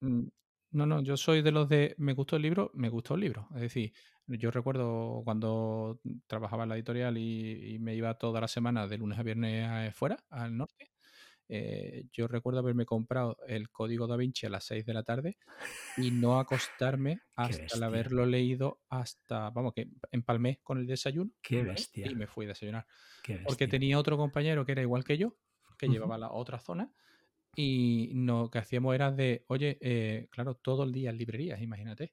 Mm, 0.00 0.28
no, 0.72 0.86
no, 0.86 1.02
yo 1.02 1.16
soy 1.16 1.42
de 1.42 1.50
los 1.52 1.68
de 1.68 1.94
me 1.98 2.12
gustó 2.14 2.36
el 2.36 2.42
libro, 2.42 2.70
me 2.74 2.88
gustó 2.88 3.14
el 3.14 3.20
libro. 3.20 3.48
Es 3.54 3.60
decir, 3.62 3.92
yo 4.26 4.50
recuerdo 4.50 5.22
cuando 5.24 6.00
trabajaba 6.26 6.64
en 6.64 6.68
la 6.70 6.76
editorial 6.76 7.16
y, 7.18 7.78
me 7.80 7.94
iba 7.94 8.14
toda 8.18 8.40
la 8.40 8.48
semana 8.48 8.86
de 8.86 8.98
lunes 8.98 9.18
a 9.18 9.22
viernes 9.22 9.94
fuera, 9.94 10.18
al 10.30 10.56
norte, 10.56 10.90
eh, 11.48 12.04
yo 12.12 12.28
recuerdo 12.28 12.60
haberme 12.60 12.84
comprado 12.84 13.38
el 13.46 13.70
código 13.70 14.06
da 14.06 14.16
Vinci 14.16 14.46
a 14.46 14.50
las 14.50 14.64
6 14.64 14.84
de 14.84 14.94
la 14.94 15.02
tarde 15.02 15.38
y 15.96 16.10
no 16.10 16.38
acostarme 16.38 17.20
hasta 17.36 17.86
haberlo 17.86 18.26
leído 18.26 18.80
hasta, 18.88 19.50
vamos, 19.50 19.72
que 19.74 19.88
empalmé 20.10 20.60
con 20.62 20.78
el 20.78 20.86
desayuno 20.86 21.30
Qué 21.42 21.62
bestia. 21.62 22.10
y 22.10 22.14
me 22.14 22.26
fui 22.26 22.44
a 22.44 22.48
desayunar. 22.48 22.86
Porque 23.44 23.66
tenía 23.66 23.98
otro 23.98 24.16
compañero 24.16 24.66
que 24.66 24.72
era 24.72 24.82
igual 24.82 25.04
que 25.04 25.16
yo, 25.16 25.36
que 25.78 25.88
llevaba 25.88 26.18
la 26.18 26.32
otra 26.32 26.58
zona 26.58 26.92
y 27.54 28.12
lo 28.14 28.50
que 28.50 28.58
hacíamos 28.58 28.94
era 28.94 29.10
de, 29.10 29.44
oye, 29.48 29.78
eh, 29.80 30.28
claro, 30.30 30.54
todo 30.54 30.84
el 30.84 30.92
día 30.92 31.10
en 31.10 31.18
librerías, 31.18 31.60
imagínate. 31.60 32.12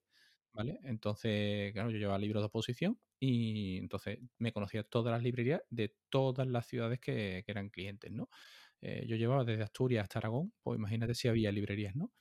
¿Vale? 0.53 0.79
Entonces, 0.85 1.73
claro, 1.73 1.91
yo 1.91 1.97
llevaba 1.97 2.17
libros 2.17 2.41
de 2.41 2.47
oposición 2.47 2.97
y 3.19 3.77
entonces 3.77 4.19
me 4.37 4.53
conocía 4.53 4.83
todas 4.83 5.11
las 5.11 5.21
librerías 5.21 5.61
de 5.69 5.93
todas 6.09 6.47
las 6.47 6.65
ciudades 6.65 7.01
que, 7.01 7.43
que 7.45 7.51
eran 7.51 7.69
clientes, 7.69 8.09
¿no? 8.09 8.29
Eh, 8.81 9.05
yo 9.07 9.15
llevaba 9.15 9.43
desde 9.43 9.63
Asturias 9.63 10.03
hasta 10.03 10.19
Aragón, 10.19 10.53
pues 10.61 10.77
imagínate 10.77 11.15
si 11.15 11.27
había 11.27 11.51
librerías, 11.51 11.95
¿no? 11.95 12.11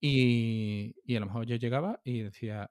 Y, 0.00 0.94
a 1.14 1.20
lo 1.20 1.26
mejor 1.26 1.46
yo 1.46 1.56
llegaba 1.56 2.00
y 2.04 2.22
decía, 2.22 2.70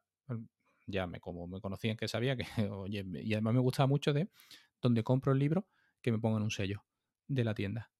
ya 0.88 1.08
me, 1.08 1.20
como 1.20 1.48
me 1.48 1.62
conocían 1.62 1.98
que 1.98 2.08
sabía 2.08 2.36
que, 2.36 2.44
oye, 2.72 3.06
y 3.24 3.34
además 3.34 3.54
me 3.54 3.60
gustaba 3.60 3.88
mucho 3.88 4.14
de 4.14 4.30
donde 4.82 5.04
compro 5.04 5.34
el 5.34 5.40
libro, 5.40 5.68
que 6.02 6.12
me 6.12 6.20
pongan 6.20 6.44
un 6.44 6.52
sello 6.52 6.86
de 7.28 7.44
la 7.44 7.54
tienda 7.54 7.92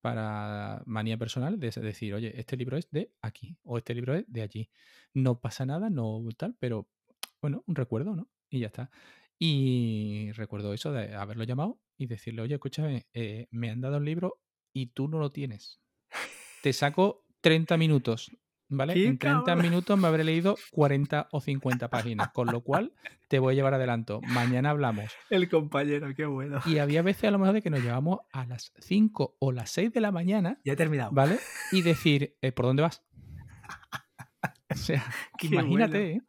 para 0.00 0.82
manía 0.86 1.18
personal 1.18 1.58
de 1.58 1.70
decir, 1.70 2.14
oye, 2.14 2.38
este 2.38 2.56
libro 2.56 2.76
es 2.76 2.90
de 2.90 3.12
aquí 3.20 3.56
o 3.64 3.78
este 3.78 3.94
libro 3.94 4.14
es 4.14 4.24
de 4.28 4.42
allí. 4.42 4.70
No 5.14 5.40
pasa 5.40 5.66
nada, 5.66 5.90
no 5.90 6.26
tal, 6.36 6.54
pero 6.58 6.88
bueno, 7.40 7.64
un 7.66 7.74
recuerdo, 7.74 8.14
¿no? 8.14 8.28
Y 8.50 8.60
ya 8.60 8.68
está. 8.68 8.90
Y 9.38 10.32
recuerdo 10.32 10.72
eso 10.74 10.92
de 10.92 11.14
haberlo 11.14 11.44
llamado 11.44 11.80
y 11.96 12.06
decirle, 12.06 12.42
oye, 12.42 12.54
escúchame, 12.54 13.06
eh, 13.12 13.48
me 13.50 13.70
han 13.70 13.80
dado 13.80 13.98
el 13.98 14.04
libro 14.04 14.40
y 14.78 14.86
tú 14.86 15.08
no 15.08 15.18
lo 15.18 15.30
tienes. 15.32 15.80
Te 16.62 16.72
saco 16.72 17.24
30 17.40 17.76
minutos, 17.76 18.30
¿vale? 18.68 18.92
En 19.06 19.18
30 19.18 19.56
minutos 19.56 19.98
me 19.98 20.06
habré 20.06 20.22
leído 20.22 20.56
40 20.70 21.28
o 21.32 21.40
50 21.40 21.90
páginas, 21.90 22.28
con 22.32 22.46
lo 22.46 22.62
cual 22.62 22.92
te 23.26 23.40
voy 23.40 23.52
a 23.52 23.56
llevar 23.56 23.74
adelanto. 23.74 24.20
Mañana 24.28 24.70
hablamos. 24.70 25.10
El 25.30 25.48
compañero, 25.48 26.14
qué 26.14 26.26
bueno. 26.26 26.60
Y 26.64 26.78
había 26.78 27.02
veces 27.02 27.24
a 27.24 27.30
lo 27.32 27.40
mejor 27.40 27.54
de 27.54 27.62
que 27.62 27.70
nos 27.70 27.82
llevamos 27.82 28.20
a 28.32 28.46
las 28.46 28.72
5 28.78 29.36
o 29.40 29.52
las 29.52 29.70
6 29.70 29.92
de 29.92 30.00
la 30.00 30.12
mañana. 30.12 30.60
Ya 30.64 30.74
he 30.74 30.76
terminado. 30.76 31.10
¿Vale? 31.12 31.38
Y 31.72 31.82
decir, 31.82 32.36
eh, 32.40 32.52
¿por 32.52 32.66
dónde 32.66 32.82
vas? 32.82 33.02
O 34.70 34.76
sea, 34.76 35.02
imagínate, 35.40 36.12
¿eh? 36.12 36.22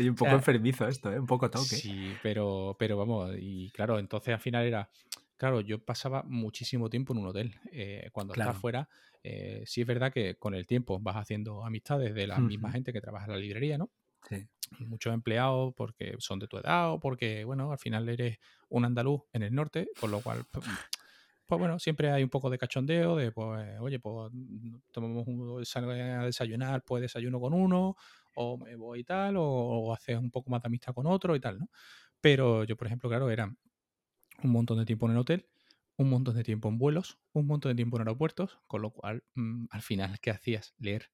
Oye, 0.00 0.10
un 0.10 0.16
poco 0.16 0.32
enfermizo 0.32 0.86
esto, 0.88 1.12
¿eh? 1.12 1.18
Un 1.20 1.26
poco 1.26 1.48
toque. 1.48 1.76
Sí, 1.76 2.12
pero, 2.24 2.76
pero 2.76 2.96
vamos, 2.96 3.30
y 3.38 3.70
claro, 3.70 4.00
entonces 4.00 4.34
al 4.34 4.40
final 4.40 4.66
era, 4.66 4.90
claro, 5.38 5.60
yo 5.62 5.78
pasaba 5.78 6.22
muchísimo 6.24 6.90
tiempo 6.90 7.14
en 7.14 7.20
un 7.20 7.28
hotel. 7.28 7.54
Eh, 7.72 8.10
cuando 8.12 8.34
estás 8.34 8.56
fuera, 8.58 8.88
eh, 9.22 9.62
sí 9.64 9.80
es 9.80 9.86
verdad 9.86 10.12
que 10.12 10.34
con 10.34 10.54
el 10.54 10.66
tiempo 10.66 10.98
vas 11.00 11.16
haciendo 11.16 11.64
amistades 11.64 12.14
de 12.14 12.26
la 12.26 12.38
misma 12.38 12.70
gente 12.70 12.92
que 12.92 13.00
trabaja 13.00 13.26
en 13.26 13.32
la 13.32 13.38
librería, 13.38 13.78
¿no? 13.78 13.88
Sí. 14.28 14.46
Muchos 14.80 15.14
empleados 15.14 15.72
porque 15.74 16.16
son 16.18 16.38
de 16.38 16.48
tu 16.48 16.58
edad 16.58 16.92
o 16.92 17.00
porque, 17.00 17.44
bueno, 17.44 17.72
al 17.72 17.78
final 17.78 18.08
eres 18.08 18.38
un 18.68 18.84
andaluz 18.84 19.22
en 19.32 19.42
el 19.42 19.54
norte, 19.54 19.88
con 19.98 20.10
lo 20.10 20.20
cual 20.20 20.44
pues, 20.50 20.66
pues 21.46 21.58
bueno, 21.58 21.78
siempre 21.78 22.10
hay 22.10 22.22
un 22.22 22.28
poco 22.28 22.50
de 22.50 22.58
cachondeo, 22.58 23.16
de 23.16 23.32
pues, 23.32 23.80
oye, 23.80 23.98
pues 24.00 24.30
tomamos 24.92 25.26
un, 25.26 25.64
salgo 25.64 25.92
a 25.92 26.24
desayunar, 26.26 26.82
pues 26.82 27.00
desayuno 27.00 27.40
con 27.40 27.54
uno, 27.54 27.96
o 28.34 28.58
me 28.58 28.76
voy 28.76 29.00
y 29.00 29.04
tal, 29.04 29.36
o, 29.38 29.94
haces 29.94 30.18
un 30.18 30.30
poco 30.30 30.50
más 30.50 30.60
de 30.62 30.66
amistad 30.66 30.92
con 30.92 31.06
otro 31.06 31.34
y 31.34 31.40
tal, 31.40 31.58
¿no? 31.58 31.70
Pero 32.20 32.64
yo, 32.64 32.76
por 32.76 32.88
ejemplo, 32.88 33.08
claro, 33.08 33.30
era 33.30 33.50
un 34.42 34.50
montón 34.52 34.78
de 34.78 34.84
tiempo 34.86 35.06
en 35.06 35.12
el 35.12 35.18
hotel, 35.18 35.48
un 35.96 36.10
montón 36.10 36.36
de 36.36 36.44
tiempo 36.44 36.68
en 36.68 36.78
vuelos, 36.78 37.18
un 37.32 37.46
montón 37.46 37.72
de 37.72 37.76
tiempo 37.76 37.96
en 37.96 38.02
aeropuertos, 38.02 38.58
con 38.66 38.82
lo 38.82 38.90
cual, 38.90 39.24
mm, 39.34 39.66
al 39.70 39.82
final, 39.82 40.20
¿qué 40.20 40.30
hacías? 40.30 40.74
Leer, 40.78 41.10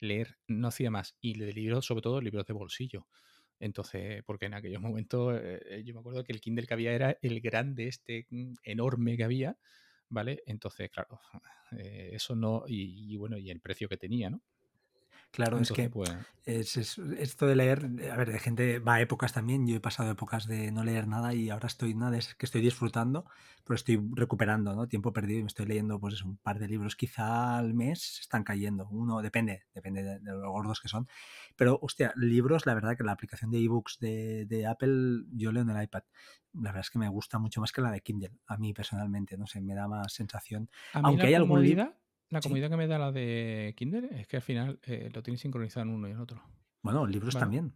leer, 0.00 0.38
no 0.46 0.68
hacía 0.68 0.90
más. 0.90 1.16
Y 1.20 1.38
de 1.38 1.52
libros, 1.52 1.86
sobre 1.86 2.02
todo 2.02 2.20
libros 2.20 2.46
de 2.46 2.52
bolsillo. 2.52 3.08
Entonces, 3.60 4.22
porque 4.24 4.46
en 4.46 4.54
aquellos 4.54 4.80
momentos 4.80 5.36
eh, 5.42 5.60
eh, 5.66 5.82
yo 5.84 5.94
me 5.94 6.00
acuerdo 6.00 6.22
que 6.24 6.32
el 6.32 6.40
Kindle 6.40 6.66
que 6.66 6.74
había 6.74 6.92
era 6.92 7.18
el 7.22 7.40
grande, 7.40 7.88
este 7.88 8.26
mm, 8.30 8.54
enorme 8.62 9.16
que 9.16 9.24
había, 9.24 9.58
¿vale? 10.08 10.42
Entonces, 10.46 10.90
claro, 10.90 11.20
eh, 11.72 12.10
eso 12.12 12.36
no, 12.36 12.64
y, 12.68 13.16
bueno, 13.16 13.36
y 13.38 13.50
el 13.50 13.60
precio 13.60 13.88
que 13.88 13.96
tenía, 13.96 14.30
¿no? 14.30 14.42
Claro, 15.30 15.58
es 15.58 15.70
que 15.72 15.90
pues 15.90 16.10
es, 16.44 16.98
esto 17.18 17.46
de 17.46 17.54
leer, 17.54 17.90
a 18.10 18.16
ver, 18.16 18.32
de 18.32 18.38
gente 18.38 18.78
va 18.78 18.94
a 18.94 19.00
épocas 19.00 19.32
también. 19.32 19.66
Yo 19.66 19.76
he 19.76 19.80
pasado 19.80 20.10
épocas 20.10 20.46
de 20.46 20.72
no 20.72 20.82
leer 20.82 21.06
nada 21.06 21.34
y 21.34 21.50
ahora 21.50 21.66
estoy 21.66 21.94
nada, 21.94 22.16
es 22.16 22.34
que 22.34 22.46
estoy 22.46 22.62
disfrutando, 22.62 23.26
pero 23.64 23.74
estoy 23.74 24.00
recuperando, 24.14 24.74
¿no? 24.74 24.88
Tiempo 24.88 25.12
perdido 25.12 25.40
y 25.40 25.42
me 25.42 25.48
estoy 25.48 25.66
leyendo, 25.66 26.00
pues 26.00 26.22
un 26.22 26.38
par 26.38 26.58
de 26.58 26.66
libros 26.66 26.96
quizá 26.96 27.58
al 27.58 27.74
mes 27.74 28.20
están 28.20 28.44
cayendo. 28.44 28.88
Uno 28.90 29.20
depende, 29.20 29.64
depende 29.74 30.02
de, 30.02 30.18
de, 30.20 30.32
los 30.32 30.48
gordos 30.48 30.80
que 30.80 30.88
son. 30.88 31.06
Pero, 31.56 31.78
hostia, 31.82 32.12
libros, 32.16 32.64
la 32.64 32.74
verdad 32.74 32.96
que 32.96 33.04
la 33.04 33.12
aplicación 33.12 33.50
de 33.50 33.58
ebooks 33.58 33.98
de, 34.00 34.46
de 34.46 34.66
Apple 34.66 35.24
yo 35.32 35.52
leo 35.52 35.62
en 35.62 35.70
el 35.70 35.82
iPad. 35.82 36.04
La 36.54 36.70
verdad 36.70 36.80
es 36.80 36.90
que 36.90 36.98
me 36.98 37.08
gusta 37.08 37.38
mucho 37.38 37.60
más 37.60 37.72
que 37.72 37.82
la 37.82 37.90
de 37.90 38.00
Kindle, 38.00 38.32
a 38.46 38.56
mí 38.56 38.72
personalmente, 38.72 39.36
no 39.36 39.46
sé, 39.46 39.60
me 39.60 39.74
da 39.74 39.86
más 39.86 40.14
sensación. 40.14 40.70
Aunque 40.94 41.26
hay 41.26 41.34
algún 41.34 41.62
libro 41.62 41.94
la 42.30 42.40
comodidad 42.40 42.70
que 42.70 42.76
me 42.76 42.86
da 42.86 42.98
la 42.98 43.12
de 43.12 43.74
Kindle 43.76 44.08
es 44.12 44.26
que 44.26 44.36
al 44.36 44.42
final 44.42 44.80
eh, 44.84 45.10
lo 45.12 45.22
tienes 45.22 45.40
sincronizado 45.40 45.86
en 45.86 45.94
uno 45.94 46.08
y 46.08 46.12
en 46.12 46.18
otro. 46.18 46.42
Bueno, 46.82 47.06
libros 47.06 47.36
también. 47.36 47.74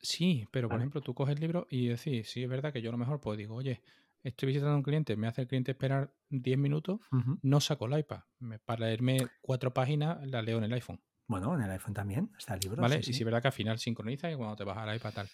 Sí, 0.00 0.46
pero 0.50 0.68
por 0.68 0.78
ejemplo, 0.78 1.00
tú 1.00 1.14
coges 1.14 1.34
el 1.34 1.40
libro 1.40 1.66
y 1.70 1.88
decís, 1.88 2.30
sí, 2.30 2.42
es 2.42 2.48
verdad 2.48 2.72
que 2.72 2.80
yo 2.80 2.90
a 2.90 2.92
lo 2.92 2.98
mejor 2.98 3.20
pues 3.20 3.38
digo, 3.38 3.54
oye, 3.54 3.82
estoy 4.22 4.48
visitando 4.48 4.74
a 4.74 4.76
un 4.76 4.82
cliente, 4.82 5.16
me 5.16 5.26
hace 5.26 5.42
el 5.42 5.48
cliente 5.48 5.72
esperar 5.72 6.14
10 6.30 6.58
minutos, 6.58 7.00
no 7.42 7.60
saco 7.60 7.86
el 7.86 7.98
iPad. 7.98 8.20
Para 8.64 8.86
leerme 8.86 9.26
cuatro 9.40 9.72
páginas, 9.72 10.24
la 10.28 10.42
leo 10.42 10.58
en 10.58 10.64
el 10.64 10.72
iPhone. 10.72 11.00
Bueno, 11.28 11.54
en 11.56 11.62
el 11.62 11.70
iPhone 11.72 11.92
también 11.92 12.30
está 12.38 12.54
el 12.54 12.60
libro. 12.60 12.80
Vale, 12.80 13.00
y 13.00 13.02
sí, 13.02 13.10
es 13.10 13.24
verdad 13.24 13.42
que 13.42 13.48
al 13.48 13.52
final 13.52 13.78
sincroniza 13.80 14.30
y 14.30 14.36
cuando 14.36 14.54
te 14.54 14.62
vas 14.62 14.78
al 14.78 14.94
iPad 14.94 15.12
tal. 15.12 15.28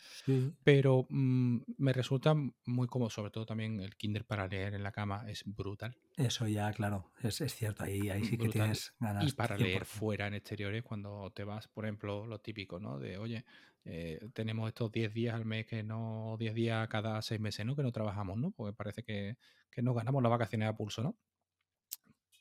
Pero 0.64 1.06
mm, 1.10 1.58
me 1.76 1.92
resulta 1.92 2.34
muy 2.34 2.86
cómodo, 2.86 3.10
sobre 3.10 3.30
todo 3.30 3.44
también 3.44 3.78
el 3.80 3.94
Kindle 3.96 4.24
para 4.24 4.48
leer 4.48 4.74
en 4.74 4.82
la 4.82 4.92
cama 4.92 5.24
es 5.28 5.42
brutal. 5.44 5.94
Eso 6.16 6.48
ya, 6.48 6.72
claro, 6.72 7.10
es, 7.22 7.36
cierto, 7.52 7.84
ahí, 7.84 8.08
ahí 8.08 8.24
sí 8.24 8.38
que 8.38 8.48
tienes 8.48 8.94
ganas. 8.98 9.28
Y 9.28 9.32
para 9.32 9.56
leer 9.58 9.84
fuera 9.84 10.26
en 10.26 10.34
exteriores, 10.34 10.82
cuando 10.82 11.30
te 11.34 11.44
vas, 11.44 11.68
por 11.68 11.84
ejemplo, 11.84 12.26
lo 12.26 12.40
típico, 12.40 12.80
¿no? 12.80 12.98
De, 12.98 13.18
oye, 13.18 13.44
eh, 13.84 14.18
tenemos 14.32 14.68
estos 14.68 14.90
10 14.90 15.12
días 15.12 15.34
al 15.34 15.44
mes 15.44 15.66
que 15.66 15.82
no, 15.82 16.36
10 16.38 16.54
días 16.54 16.88
cada 16.88 17.20
6 17.20 17.38
meses, 17.38 17.66
¿no? 17.66 17.76
Que 17.76 17.82
no 17.82 17.92
trabajamos, 17.92 18.38
¿no? 18.38 18.50
Porque 18.50 18.74
parece 18.74 19.02
que, 19.02 19.36
que 19.70 19.82
no 19.82 19.92
ganamos 19.92 20.22
las 20.22 20.30
vacaciones 20.30 20.68
a 20.68 20.76
pulso, 20.76 21.02
¿no? 21.02 21.16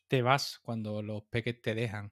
Te 0.07 0.21
vas 0.21 0.59
cuando 0.63 1.01
los 1.01 1.23
peques 1.23 1.61
te 1.61 1.73
dejan 1.73 2.11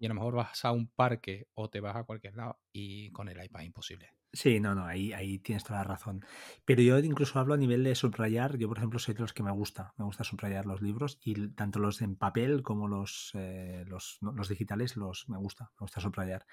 y 0.00 0.06
a 0.06 0.08
lo 0.08 0.14
mejor 0.14 0.34
vas 0.34 0.64
a 0.64 0.72
un 0.72 0.88
parque 0.88 1.46
o 1.54 1.68
te 1.68 1.80
vas 1.80 1.94
a 1.94 2.04
cualquier 2.04 2.34
lado 2.34 2.58
y 2.72 3.12
con 3.12 3.28
el 3.28 3.44
iPad 3.44 3.60
imposible. 3.60 4.14
Sí, 4.32 4.60
no, 4.60 4.76
no, 4.76 4.86
ahí, 4.86 5.12
ahí 5.12 5.40
tienes 5.40 5.64
toda 5.64 5.80
la 5.80 5.84
razón. 5.84 6.24
Pero 6.64 6.82
yo 6.82 6.98
incluso 7.00 7.38
hablo 7.40 7.54
a 7.54 7.56
nivel 7.56 7.82
de 7.82 7.96
subrayar. 7.96 8.56
Yo, 8.58 8.68
por 8.68 8.78
ejemplo, 8.78 9.00
soy 9.00 9.14
de 9.14 9.20
los 9.20 9.32
que 9.32 9.42
me 9.42 9.50
gusta. 9.50 9.92
Me 9.98 10.04
gusta 10.04 10.22
subrayar 10.22 10.66
los 10.66 10.80
libros 10.80 11.18
y 11.22 11.48
tanto 11.48 11.80
los 11.80 12.00
en 12.00 12.14
papel 12.16 12.62
como 12.62 12.86
los, 12.86 13.32
eh, 13.34 13.84
los, 13.88 14.18
los, 14.20 14.48
digitales 14.48 14.96
los 14.96 15.28
me 15.28 15.36
gusta. 15.36 15.72
Me 15.74 15.84
gusta 15.84 16.00
subrayar. 16.00 16.46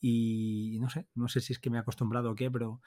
Y 0.00 0.78
no 0.80 0.88
sé, 0.88 1.06
no 1.14 1.28
sé 1.28 1.40
si 1.40 1.52
es 1.52 1.58
que 1.58 1.68
me 1.68 1.76
he 1.76 1.80
acostumbrado 1.80 2.30
o 2.30 2.34
qué, 2.34 2.50
pero 2.50 2.80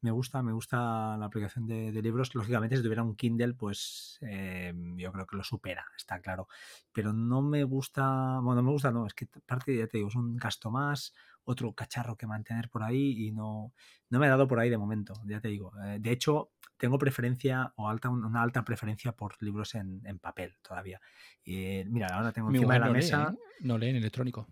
me 0.00 0.10
gusta, 0.12 0.42
me 0.42 0.52
gusta 0.52 1.16
la 1.16 1.26
aplicación 1.26 1.66
de, 1.66 1.90
libros. 2.00 2.34
Lógicamente, 2.34 2.76
si 2.76 2.82
tuviera 2.82 3.02
un 3.02 3.16
Kindle, 3.16 3.54
pues 3.54 4.18
eh, 4.22 4.72
yo 4.96 5.12
creo 5.12 5.26
que 5.26 5.36
lo 5.36 5.44
supera, 5.44 5.84
está 5.96 6.20
claro. 6.20 6.48
Pero 6.92 7.12
no 7.12 7.42
me 7.42 7.64
gusta, 7.64 8.38
bueno, 8.40 8.62
no 8.62 8.68
me 8.68 8.70
gusta, 8.70 8.90
no, 8.92 9.06
es 9.06 9.14
que 9.14 9.26
parte, 9.26 9.76
ya 9.76 9.86
te 9.86 9.98
digo, 9.98 10.08
es 10.08 10.14
un 10.14 10.36
gasto 10.36 10.70
más, 10.70 11.12
otro 11.44 11.72
cacharro 11.74 12.16
que 12.16 12.26
mantener 12.26 12.68
por 12.68 12.82
ahí 12.82 13.26
y 13.26 13.32
no, 13.32 13.72
no 14.08 14.18
me 14.18 14.26
ha 14.26 14.30
dado 14.30 14.46
por 14.46 14.60
ahí 14.60 14.70
de 14.70 14.78
momento, 14.78 15.14
ya 15.26 15.40
te 15.40 15.48
digo. 15.48 15.72
Eh, 15.84 15.98
de 16.00 16.12
hecho, 16.12 16.52
tengo 16.76 16.98
preferencia 16.98 17.72
o 17.76 17.88
alta, 17.88 18.08
una 18.08 18.42
alta 18.42 18.64
preferencia 18.64 19.12
por 19.12 19.42
libros 19.42 19.74
en, 19.74 20.00
papel 20.20 20.56
todavía. 20.62 21.00
Y, 21.44 21.82
mira, 21.86 22.08
ahora 22.08 22.32
tengo 22.32 22.50
encima 22.50 22.74
de 22.74 22.80
la 22.80 22.90
mesa. 22.90 23.34
¿eh? 23.34 23.38
No 23.60 23.76
lee 23.76 23.88
en 23.88 23.96
electrónico. 23.96 24.46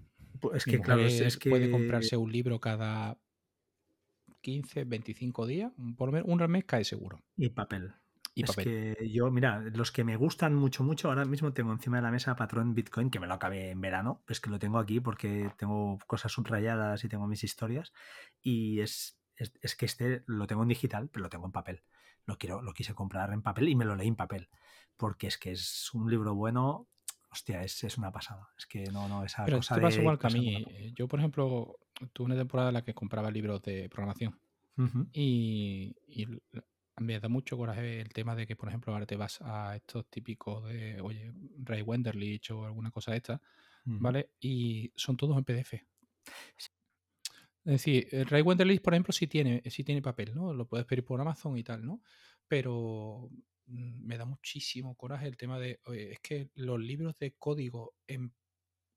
Es 0.55 0.65
que, 0.65 0.81
claro, 0.81 1.02
es, 1.02 1.36
que. 1.36 1.51
Puede 1.51 1.70
comprarse 1.70 2.16
un 2.16 2.31
libro 2.32 2.60
cada 2.60 3.19
15, 4.40 4.85
25 4.85 5.47
días. 5.47 5.73
Por 5.97 6.09
lo 6.09 6.12
menos 6.12 6.28
un 6.28 6.51
mes 6.51 6.65
cae 6.65 6.85
seguro. 6.85 7.23
Y 7.36 7.51
papel. 7.51 7.94
Y 8.39 8.44
es 8.44 8.55
que 8.55 9.10
yo, 9.10 9.32
mira, 9.32 9.59
los 9.59 9.90
que 9.90 10.05
me 10.05 10.15
gustan 10.15 10.55
mucho, 10.55 10.85
mucho, 10.85 11.09
ahora 11.09 11.24
mismo 11.24 11.52
tengo 11.52 11.73
encima 11.73 11.97
de 11.97 12.05
la 12.05 12.12
mesa 12.12 12.36
Patrón 12.36 12.73
Bitcoin, 12.73 13.10
que 13.10 13.19
me 13.19 13.27
lo 13.27 13.35
acabé 13.35 13.70
en 13.70 13.81
verano, 13.81 14.23
es 14.28 14.40
que 14.40 14.48
lo 14.48 14.60
tengo 14.60 14.78
aquí 14.78 15.01
porque 15.01 15.51
tengo 15.56 15.98
cosas 16.06 16.31
subrayadas 16.31 17.02
y 17.02 17.09
tengo 17.09 17.27
mis 17.27 17.43
historias. 17.43 17.93
Y 18.40 18.78
es, 18.78 19.19
es, 19.35 19.74
que 19.74 19.86
este 19.86 20.23
lo 20.27 20.47
tengo 20.47 20.62
en 20.62 20.69
digital, 20.69 21.09
pero 21.09 21.24
lo 21.24 21.31
tengo 21.31 21.47
en 21.47 21.52
papel. 21.52 21.82
Lo, 22.27 22.39
quiero, 22.39 22.62
lo 22.62 22.73
quise 22.74 22.94
comprar 22.94 23.32
en 23.32 23.43
papel 23.43 23.70
y 23.70 23.74
me 23.74 23.85
lo 23.85 23.97
leí 23.97 24.06
en 24.06 24.15
papel. 24.15 24.48
Porque 24.97 25.27
es 25.27 25.36
que 25.36 25.51
es 25.51 25.93
un 25.93 26.09
libro 26.09 26.36
bueno, 26.36 26.86
hostia, 27.31 27.63
es, 27.63 27.85
es, 27.85 27.99
una 27.99 28.11
pasada. 28.11 28.49
Es 28.57 28.67
que 28.67 28.85
no, 28.85 29.09
no, 29.09 29.25
esa 29.25 29.45
Pero 29.45 29.59
cosa 29.59 29.75
te 29.75 29.81
pasa 29.81 30.01
igual 30.01 30.19
que 30.19 30.27
a 30.27 30.31
mí. 30.31 30.93
Yo, 30.95 31.09
por 31.09 31.19
ejemplo, 31.19 31.79
tuve 32.13 32.27
una 32.27 32.37
temporada 32.37 32.71
en 32.71 32.75
la 32.75 32.83
que 32.83 32.95
compraba 32.95 33.31
libros 33.31 33.63
de 33.63 33.89
programación. 33.89 34.39
y, 35.13 35.95
me 37.01 37.21
da 37.21 37.29
mucho 37.29 37.57
coraje 37.57 38.01
el 38.01 38.13
tema 38.13 38.35
de 38.35 38.45
que, 38.45 38.57
por 38.57 38.69
ejemplo, 38.69 38.93
ahora 38.93 39.07
te 39.07 39.15
vas 39.15 39.41
a 39.43 39.77
estos 39.77 40.09
típicos 40.11 40.65
de, 40.65 41.01
oye, 41.01 41.33
Ray 41.59 41.83
Wenderlich 41.83 42.51
o 42.51 42.65
alguna 42.65 42.91
cosa 42.91 43.13
de 43.13 43.19
esta, 43.19 43.41
¿vale? 43.85 44.31
Y 44.41 44.93
son 44.97 45.17
todos 45.17 45.39
en 45.39 45.45
PDF. 45.45 45.75
Es 47.65 47.73
decir, 47.73 48.09
Ray 48.29 48.43
Wenderlich, 48.43 48.83
por 48.83 48.95
ejemplo, 48.95 49.13
sí 49.13 49.29
tiene, 49.29 49.63
sí 49.67 49.85
tiene 49.85 50.03
papel, 50.03 50.35
¿no? 50.35 50.53
Lo 50.53 50.67
puedes 50.67 50.87
pedir 50.87 51.05
por 51.05 51.21
Amazon 51.21 51.57
y 51.57 51.63
tal, 51.63 51.87
¿no? 51.87 52.03
Pero 52.49 53.31
me 53.69 54.16
da 54.16 54.24
muchísimo 54.24 54.97
coraje 54.97 55.27
el 55.27 55.36
tema 55.36 55.59
de, 55.59 55.81
es 55.86 56.20
que 56.20 56.51
los 56.55 56.81
libros 56.81 57.19
de 57.19 57.35
código 57.36 57.95
en 58.07 58.35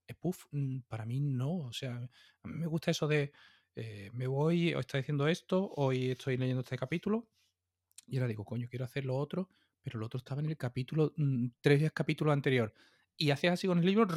EPUF 0.07 0.45
mm, 0.52 0.80
para 0.88 1.06
mí 1.06 1.19
no, 1.19 1.57
o 1.57 1.73
sea, 1.73 1.95
a 1.95 2.48
mí 2.48 2.53
me 2.56 2.68
gusta 2.68 2.91
eso 2.91 3.07
de, 3.07 3.31
eh, 3.76 4.10
me 4.14 4.27
voy, 4.27 4.73
o 4.73 4.80
estoy 4.80 5.02
diciendo 5.02 5.27
esto, 5.27 5.72
hoy 5.76 6.11
estoy 6.11 6.38
leyendo 6.38 6.61
este 6.61 6.77
capítulo, 6.77 7.30
y 8.07 8.18
ahora 8.18 8.27
digo, 8.27 8.45
coño, 8.45 8.68
quiero 8.69 8.85
hacer 8.85 9.06
lo 9.06 9.15
otro, 9.15 9.49
pero 9.81 9.99
lo 9.99 10.06
otro 10.06 10.18
estaba 10.18 10.41
en 10.41 10.48
el 10.48 10.57
capítulo, 10.57 11.14
mm, 11.15 11.48
tres 11.61 11.91
capítulos 11.91 12.34
anterior, 12.34 12.73
y 13.18 13.31
haces 13.31 13.52
así 13.52 13.68
con 13.68 13.80
el 13.80 13.85
libro 13.85 14.07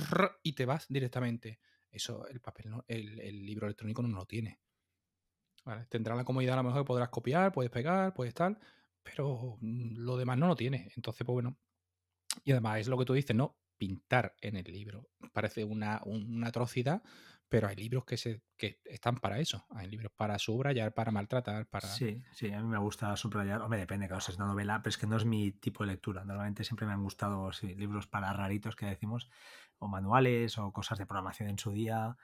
y 0.43 0.53
te 0.55 0.67
vas 0.67 0.87
directamente. 0.89 1.61
Eso, 1.91 2.27
el 2.29 2.41
papel, 2.41 2.71
no, 2.71 2.85
el, 2.89 3.47
libro 3.47 3.67
electrónico 3.67 4.03
no 4.03 4.17
lo 4.17 4.27
tiene. 4.27 4.61
Tendrá 5.89 6.15
la 6.15 6.25
comodidad 6.25 6.55
a 6.55 6.63
lo 6.63 6.65
mejor 6.65 6.83
que 6.83 6.87
podrás 6.87 7.09
copiar, 7.09 7.53
puedes 7.53 7.71
pegar, 7.71 8.13
puedes 8.15 8.35
tal, 8.35 8.59
pero 9.05 9.59
mm, 9.61 9.99
lo 9.99 10.17
demás 10.17 10.39
no 10.39 10.49
lo 10.49 10.57
tiene. 10.57 10.91
Entonces, 10.97 11.25
pues 11.25 11.35
bueno. 11.35 11.57
Y 12.43 12.51
además 12.51 12.81
es 12.81 12.89
lo 12.89 12.99
que 12.99 13.05
tú 13.05 13.13
dices, 13.13 13.37
¿no? 13.37 13.57
Pintar 13.77 14.35
en 14.41 14.57
el 14.57 14.65
libro. 14.65 15.09
Parece 15.33 15.63
una, 15.63 16.01
atrocidad, 16.45 17.03
pero 17.49 17.69
hay 17.69 17.77
libros 17.77 18.05
que, 18.05 18.17
se, 18.17 18.43
que 18.57 18.81
están 18.85 19.19
para 19.19 19.39
eso. 19.39 19.65
Hay 19.71 19.89
libros 19.89 20.11
para 20.17 20.39
subrayar, 20.39 20.95
para 20.95 21.13
maltratar, 21.13 21.69
para... 21.69 21.87
Sí, 21.87 22.23
sí, 22.33 22.51
a 22.51 22.61
mí 22.61 22.67
me 22.67 22.79
gusta 22.79 23.17
subrayar. 23.17 23.61
Hombre, 23.61 23.79
depende, 23.79 24.09
claro, 24.09 24.21
si 24.21 24.33
es 24.33 24.39
una 24.39 24.47
novela, 24.47 24.81
pero 24.83 24.91
es 24.91 24.99
que 24.99 25.07
no 25.07 25.17
es 25.17 25.25
mi 25.25 25.53
tipo 25.53 25.85
de 25.85 25.93
lectura. 25.93 26.25
Normalmente 26.25 26.65
siempre 26.65 26.87
me 26.87 26.93
han 26.93 27.03
gustado 27.03 27.51
libros 27.63 28.07
para 28.09 28.33
raritos 28.33 28.75
que 28.75 28.87
decimos, 28.87 29.31
o 29.79 29.87
manuales, 29.87 30.59
o 30.59 30.73
cosas 30.73 30.99
de 30.99 31.07
programación 31.07 31.51
en 31.51 31.59
su 31.59 31.71
día. 31.71 32.17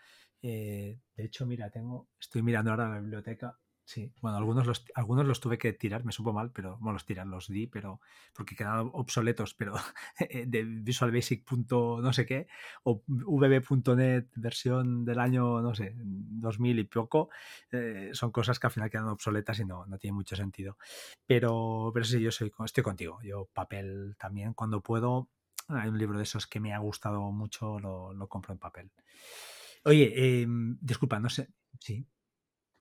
Eh, 0.42 0.98
de 1.14 1.24
hecho, 1.24 1.46
mira, 1.46 1.70
tengo, 1.70 2.08
estoy 2.18 2.42
mirando 2.42 2.70
ahora 2.70 2.88
la 2.88 3.00
biblioteca 3.00 3.58
Sí, 3.90 4.12
bueno, 4.20 4.36
algunos 4.36 4.68
los, 4.68 4.84
algunos 4.94 5.26
los 5.26 5.40
tuve 5.40 5.58
que 5.58 5.72
tirar, 5.72 6.04
me 6.04 6.12
supo 6.12 6.32
mal, 6.32 6.52
pero 6.52 6.78
bueno, 6.78 6.92
los 6.92 7.04
tiran, 7.04 7.28
los 7.28 7.48
di, 7.48 7.66
pero 7.66 8.00
porque 8.32 8.54
quedaban 8.54 8.88
obsoletos, 8.92 9.52
pero 9.54 9.74
de 10.46 10.62
Visual 10.62 11.10
Basic. 11.10 11.44
no 11.68 12.12
sé 12.12 12.24
qué, 12.24 12.46
o 12.84 13.02
vb.net 13.08 14.26
versión 14.36 15.04
del 15.04 15.18
año, 15.18 15.60
no 15.60 15.74
sé, 15.74 15.92
2000 15.96 16.78
y 16.78 16.84
poco, 16.84 17.30
eh, 17.72 18.10
son 18.12 18.30
cosas 18.30 18.60
que 18.60 18.68
al 18.68 18.72
final 18.72 18.90
quedan 18.90 19.08
obsoletas 19.08 19.58
y 19.58 19.64
no, 19.64 19.84
no 19.86 19.98
tiene 19.98 20.14
mucho 20.14 20.36
sentido. 20.36 20.78
Pero, 21.26 21.90
pero 21.92 22.04
sí, 22.04 22.20
yo 22.20 22.30
soy, 22.30 22.52
estoy 22.64 22.84
contigo, 22.84 23.18
yo 23.24 23.46
papel 23.52 24.14
también, 24.20 24.54
cuando 24.54 24.82
puedo, 24.82 25.30
hay 25.66 25.88
un 25.88 25.98
libro 25.98 26.18
de 26.18 26.22
esos 26.22 26.46
que 26.46 26.60
me 26.60 26.72
ha 26.72 26.78
gustado 26.78 27.32
mucho, 27.32 27.80
lo, 27.80 28.12
lo 28.12 28.28
compro 28.28 28.52
en 28.52 28.60
papel. 28.60 28.92
Oye, 29.84 30.12
eh, 30.14 30.46
disculpa, 30.80 31.18
no 31.18 31.28
sé, 31.28 31.48
sí. 31.80 32.06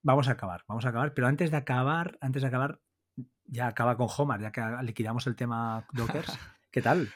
Vamos 0.02 0.28
a 0.28 0.32
acabar, 0.32 0.64
vamos 0.66 0.84
a 0.86 0.88
acabar, 0.88 1.12
pero 1.12 1.26
antes 1.26 1.50
de 1.50 1.56
acabar, 1.56 2.16
antes 2.20 2.42
de 2.42 2.48
acabar, 2.48 2.80
ya 3.44 3.66
acaba 3.66 3.96
con 3.96 4.08
Homer, 4.16 4.40
ya 4.40 4.52
que 4.52 4.62
liquidamos 4.82 5.26
el 5.26 5.36
tema 5.36 5.86
Dockers. 5.92 6.32
¿Qué 6.70 6.80
tal? 6.80 7.08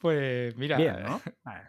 Pues 0.00 0.54
mira, 0.56 1.20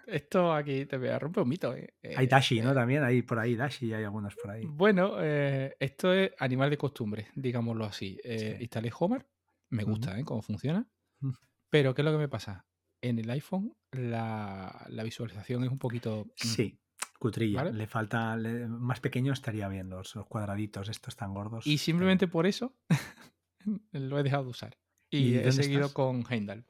esto 0.06 0.53
aquí 0.53 0.86
te 0.86 0.98
voy 0.98 1.10
a 1.10 1.19
romper 1.19 1.44
un 1.44 1.49
mito. 1.49 1.76
¿eh? 1.76 1.94
Hay 2.15 2.26
eh, 2.26 2.28
Dashi, 2.28 2.61
¿no? 2.61 2.72
Eh, 2.72 2.76
También 2.76 3.03
hay 3.03 3.22
por 3.22 3.40
ahí 3.40 3.56
Dashi, 3.56 3.94
hay 3.94 4.03
algunos 4.03 4.36
por 4.36 4.52
ahí. 4.52 4.65
Bueno, 4.65 5.19
esto 5.22 6.14
es 6.14 6.32
animal 6.40 6.69
de 6.69 6.78
costumbre, 6.78 7.28
digámoslo 7.36 7.86
así. 7.86 8.19
Instalé 8.60 8.91
Homer, 8.98 9.26
me 9.69 9.84
gusta 9.84 10.18
¿eh? 10.19 10.24
cómo 10.24 10.41
funciona, 10.41 10.88
pero 11.69 11.94
¿qué 11.94 12.02
es 12.02 12.06
lo 12.06 12.11
que 12.11 12.18
me 12.18 12.30
pasa? 12.30 12.65
En 13.02 13.19
el 13.19 13.30
iPhone 13.30 13.76
la, 13.91 14.86
la 14.90 15.03
visualización 15.03 15.64
es 15.64 15.69
un 15.69 15.78
poquito... 15.78 16.26
Mm, 16.26 16.32
sí. 16.36 16.80
Cutrilla, 17.19 17.64
le 17.64 17.88
falta 17.88 18.38
más 18.68 18.99
pequeño 18.99 19.34
estaría 19.34 19.68
bien 19.68 19.89
los, 19.89 20.14
cuadraditos 20.30 20.88
estos 20.89 21.15
tan 21.15 21.34
gordos. 21.34 21.65
Y 21.65 21.80
simplemente 21.80 22.27
por 22.27 22.45
eso 22.45 22.76
lo 23.91 24.19
he 24.19 24.23
dejado 24.23 24.44
de 24.44 24.49
usar. 24.49 24.77
Y, 25.10 25.35
he 25.35 25.52
seguido 25.52 25.94
con 25.94 26.23
Heimdall. 26.30 26.65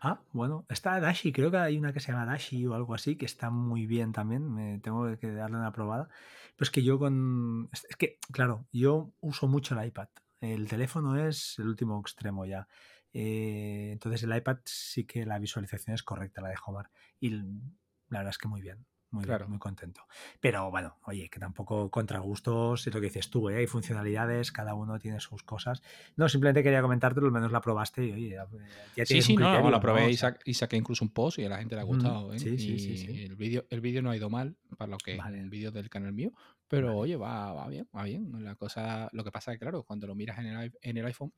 Ah, 0.00 0.20
bueno, 0.32 0.64
está 0.68 1.00
Dashi, 1.00 1.32
creo 1.32 1.50
que 1.50 1.56
hay 1.56 1.78
una 1.78 1.92
que 1.92 2.00
se 2.00 2.12
llama 2.12 2.26
Dashi 2.26 2.66
o 2.66 2.74
algo 2.74 2.94
así, 2.94 3.16
que 3.16 3.26
está 3.26 3.50
muy 3.50 3.86
bien 3.86 4.12
también, 4.12 4.52
me 4.52 4.78
tengo 4.78 5.16
que 5.18 5.32
darle 5.32 5.56
una 5.56 5.72
probada. 5.72 6.08
Pero 6.56 6.66
es 6.66 6.70
que 6.70 6.82
yo 6.82 6.98
con... 6.98 7.68
Es 7.72 7.96
que, 7.96 8.18
claro, 8.30 8.66
yo 8.72 9.12
uso 9.20 9.48
mucho 9.48 9.78
el 9.78 9.86
iPad. 9.86 10.08
El 10.40 10.68
teléfono 10.68 11.16
es 11.16 11.58
el 11.58 11.68
último 11.68 12.00
extremo 12.00 12.46
ya. 12.46 12.68
Eh, 13.12 13.90
entonces 13.92 14.22
el 14.22 14.36
iPad 14.36 14.58
sí 14.64 15.04
que 15.04 15.26
la 15.26 15.38
visualización 15.38 15.94
es 15.94 16.02
correcta, 16.02 16.42
la 16.42 16.48
de 16.48 16.56
Homar. 16.64 16.90
Y 17.18 17.30
la 17.30 18.18
verdad 18.18 18.30
es 18.30 18.38
que 18.38 18.48
muy 18.48 18.60
bien 18.60 18.86
muy, 19.14 19.24
claro. 19.24 19.48
muy 19.48 19.58
contento. 19.58 20.02
Pero 20.40 20.70
bueno, 20.70 20.96
oye, 21.04 21.30
que 21.30 21.38
tampoco 21.38 21.90
contra 21.90 22.18
gustos, 22.18 22.86
es 22.86 22.92
lo 22.92 23.00
que 23.00 23.06
dices 23.06 23.30
tú, 23.30 23.48
¿eh? 23.48 23.56
hay 23.56 23.66
funcionalidades, 23.66 24.52
cada 24.52 24.74
uno 24.74 24.98
tiene 24.98 25.20
sus 25.20 25.42
cosas. 25.42 25.82
No, 26.16 26.28
simplemente 26.28 26.62
quería 26.62 26.82
comentártelo, 26.82 27.26
al 27.26 27.32
menos 27.32 27.52
la 27.52 27.60
probaste 27.60 28.04
y 28.04 28.12
oye, 28.12 28.30
ya, 28.30 28.46
tienes 28.94 29.08
sí, 29.08 29.22
sí, 29.22 29.36
no, 29.36 29.70
la 29.70 29.80
probé 29.80 30.10
y, 30.10 30.54
saqué 30.54 30.76
incluso 30.76 31.04
un 31.04 31.10
post 31.10 31.38
y 31.38 31.44
a 31.44 31.48
la 31.48 31.58
gente 31.58 31.76
le 31.76 31.80
ha 31.80 31.84
gustado. 31.84 32.34
¿eh? 32.34 32.38
Sí, 32.38 32.58
sí, 32.58 32.78
sí, 32.78 33.22
El 33.24 33.36
vídeo 33.36 33.64
el 33.70 33.80
vídeo 33.80 34.02
no 34.02 34.10
ha 34.10 34.16
ido 34.16 34.28
mal, 34.28 34.56
para 34.76 34.90
lo 34.90 34.98
que 34.98 35.16
el 35.16 35.50
vídeo 35.50 35.70
del 35.70 35.88
canal 35.88 36.12
mío, 36.12 36.32
pero 36.68 36.96
oye, 36.96 37.16
va, 37.16 37.52
va 37.52 37.68
bien, 37.68 37.88
va 37.96 38.04
bien. 38.04 38.32
La 38.42 38.56
cosa, 38.56 39.08
lo 39.12 39.22
que 39.22 39.30
pasa 39.30 39.52
es 39.52 39.58
que, 39.58 39.64
claro, 39.64 39.84
cuando 39.84 40.06
lo 40.06 40.14
miras 40.14 40.38
en 40.38 40.46
el, 40.46 40.72
en 40.80 40.96
el 40.96 41.06
iPhone, 41.06 41.32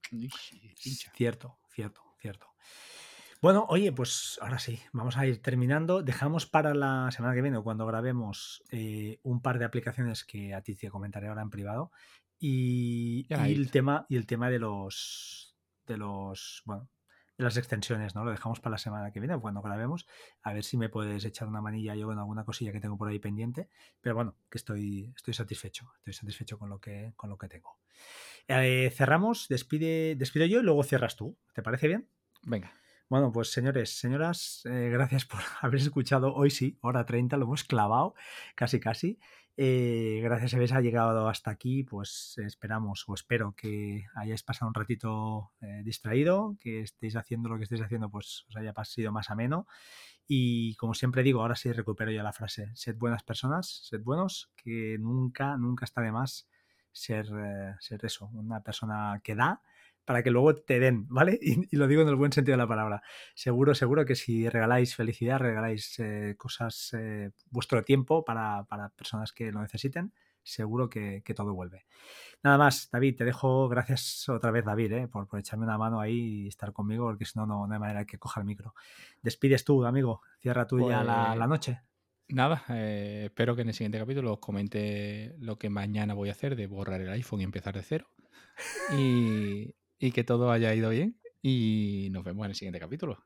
Cierto, 1.15 1.59
cierto, 1.69 2.03
cierto. 2.19 2.47
Bueno, 3.43 3.67
oye, 3.69 3.93
pues 3.93 4.39
ahora 4.41 4.59
sí, 4.59 4.81
vamos 4.93 5.17
a 5.17 5.27
ir 5.27 5.43
terminando. 5.43 6.03
Dejamos 6.03 6.47
para 6.47 6.75
la 6.75 7.11
semana 7.11 7.35
que 7.35 7.43
viene, 7.43 7.61
cuando 7.63 7.87
grabemos, 7.87 8.63
eh, 8.71 9.19
un 9.23 9.43
par 9.43 9.59
de 9.59 9.65
aplicaciones 9.65 10.25
que 10.25 10.55
a 10.55 10.63
ti 10.63 10.75
te 10.75 10.91
comentaré 10.91 11.29
ahora 11.29 11.43
en 11.43 11.51
privado. 11.51 11.93
Y, 12.39 13.27
el 13.31 13.71
tema, 13.71 14.07
y 14.09 14.17
el 14.17 14.27
tema 14.27 14.51
de 14.51 14.59
los 14.59 15.57
de 15.87 15.97
los 15.97 16.63
bueno 16.67 16.91
de 17.39 17.45
las 17.45 17.57
extensiones, 17.57 18.15
¿no? 18.15 18.25
Lo 18.25 18.31
dejamos 18.31 18.61
para 18.61 18.73
la 18.73 18.79
semana 18.79 19.11
que 19.11 19.21
viene, 19.21 19.39
cuando 19.39 19.61
grabemos, 19.61 20.07
a 20.43 20.53
ver 20.55 20.65
si 20.65 20.77
me 20.77 20.89
puedes 20.89 21.25
echar 21.25 21.49
una 21.49 21.61
manilla 21.61 21.95
yo 21.95 22.07
con 22.07 22.19
alguna 22.19 22.45
cosilla 22.45 22.73
que 22.73 22.81
tengo 22.81 22.97
por 22.97 23.09
ahí 23.09 23.19
pendiente. 23.19 23.69
Pero 24.01 24.15
bueno, 24.15 24.37
que 24.51 24.59
estoy, 24.59 25.13
estoy 25.15 25.35
satisfecho, 25.35 25.91
estoy 25.99 26.15
satisfecho 26.15 26.59
con 26.59 26.71
lo 26.71 26.81
que, 26.81 27.13
con 27.15 27.29
lo 27.29 27.37
que 27.37 27.49
tengo. 27.49 27.79
Eh, 28.49 28.91
cerramos, 28.95 29.49
despide, 29.49 30.17
despido 30.17 30.47
yo 30.47 30.61
y 30.61 30.63
luego 30.63 30.83
cierras 30.83 31.17
tú. 31.17 31.37
¿Te 31.53 31.63
parece 31.63 31.89
bien? 31.89 32.09
Venga. 32.43 32.73
Bueno, 33.09 33.31
pues 33.31 33.53
señores, 33.53 33.97
señoras, 34.01 34.63
eh, 34.65 34.89
gracias 34.91 35.25
por 35.25 35.39
haber 35.61 35.81
escuchado 35.81 36.35
hoy 36.35 36.51
sí, 36.51 36.77
hora 36.81 37.07
30, 37.07 37.37
lo 37.37 37.45
hemos 37.45 37.63
clavado 37.63 38.15
casi 38.57 38.81
casi. 38.81 39.21
Eh, 39.57 40.21
gracias 40.25 40.53
a 40.53 40.57
habéis 40.57 40.73
llegado 40.73 41.29
hasta 41.29 41.53
aquí, 41.53 41.85
pues 41.85 42.35
esperamos 42.39 43.05
o 43.07 43.15
espero 43.15 43.55
que 43.57 44.07
hayáis 44.17 44.43
pasado 44.43 44.69
un 44.69 44.75
ratito 44.75 45.53
eh, 45.61 45.83
distraído, 45.85 46.57
que 46.61 46.81
estéis 46.81 47.15
haciendo 47.15 47.49
lo 47.49 47.59
que 47.59 47.63
estéis 47.63 47.81
haciendo, 47.83 48.11
pues 48.11 48.45
os 48.49 48.57
haya 48.57 48.75
sido 48.85 49.13
más 49.13 49.31
ameno. 49.31 49.69
Y 50.27 50.75
como 50.75 50.93
siempre 50.95 51.23
digo, 51.23 51.43
ahora 51.43 51.55
sí 51.55 51.71
recupero 51.73 52.11
ya 52.11 52.25
la 52.25 52.33
frase, 52.33 52.73
sed 52.75 52.97
buenas 52.97 53.23
personas, 53.23 53.83
sed 53.85 54.03
buenos, 54.03 54.51
que 54.57 54.99
nunca, 54.99 55.57
nunca 55.57 55.85
está 55.85 56.01
de 56.01 56.11
más 56.11 56.49
ser, 56.91 57.27
ser 57.79 58.05
eso, 58.05 58.27
una 58.33 58.63
persona 58.63 59.21
que 59.23 59.37
da 59.37 59.63
para 60.07 60.23
que 60.23 60.31
luego 60.31 60.55
te 60.55 60.81
den, 60.81 61.07
¿vale? 61.09 61.39
Y, 61.71 61.77
lo 61.77 61.87
digo 61.87 62.01
en 62.01 62.09
el 62.09 62.17
buen 62.17 62.33
sentido 62.33 62.55
de 62.55 62.63
la 62.63 62.69
palabra. 62.69 63.03
Seguro, 63.35 63.75
seguro 63.75 64.07
que 64.07 64.15
si 64.15 64.49
regaláis 64.49 64.95
felicidad, 64.95 65.39
regaláis 65.39 65.99
eh, 65.99 66.35
cosas, 66.39 66.95
eh, 66.99 67.33
vuestro 67.51 67.83
tiempo 67.83 68.25
para, 68.25 68.65
personas 68.97 69.33
que 69.33 69.53
lo 69.53 69.61
necesiten, 69.61 70.15
seguro 70.43 70.89
que, 70.89 71.23
todo 71.35 71.53
vuelve. 71.53 71.85
Nada 72.43 72.57
más, 72.57 72.89
David, 72.91 73.17
te 73.17 73.25
dejo, 73.25 73.69
gracias 73.69 74.29
otra 74.29 74.53
vez, 74.53 74.65
David, 74.65 74.93
eh, 74.93 75.09
por, 75.09 75.27
echarme 75.39 75.65
una 75.65 75.77
mano 75.77 76.01
ahí 76.01 76.45
y 76.45 76.49
estar 76.49 76.73
conmigo, 76.73 77.07
porque 77.07 77.25
si 77.25 77.39
no, 77.39 77.47
no 77.47 77.69
hay 77.71 77.81
manera 77.81 78.05
que 78.05 78.19
coja 78.19 78.41
el 78.41 78.47
micro. 78.47 78.75
Despides 79.23 79.65
tú, 79.65 79.85
amigo, 79.85 80.23
cierra 80.41 80.67
tú 80.67 80.89
ya 80.89 81.03
la, 81.03 81.35
pues 81.37 81.49
noche. 81.49 81.81
Nada, 82.29 82.65
espero 82.69 83.55
que 83.55 83.63
en 83.63 83.69
el 83.69 83.75
siguiente 83.75 83.99
capítulo 83.99 84.33
os 84.33 84.39
comente 84.41 85.35
lo 85.39 85.59
que 85.59 85.71
mañana 85.71 86.15
voy 86.15 86.29
a 86.29 86.33
hacer 86.33 86.57
de 86.57 86.67
borrar 86.67 87.01
el 87.01 87.11
iPhone 87.11 87.41
y 87.41 87.45
empezar 87.45 87.75
de 87.75 87.83
cero. 87.83 88.09
Y, 88.97 89.75
y 89.99 90.13
que 90.13 90.25
todo 90.25 90.51
haya 90.51 90.75
ido 90.75 90.91
bien. 90.91 91.19
Y 91.43 92.09
nos 92.11 92.25
vemos 92.25 92.45
en 92.45 92.51
el 92.51 92.57
siguiente 92.57 92.81
capítulo. 92.81 93.25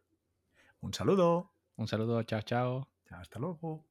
Un 0.81 0.95
saludo. 0.95 1.53
Un 1.77 1.89
saludo, 1.89 2.23
chao, 2.23 2.43
chao. 2.43 2.89
Hasta 3.11 3.39
luego. 3.39 3.87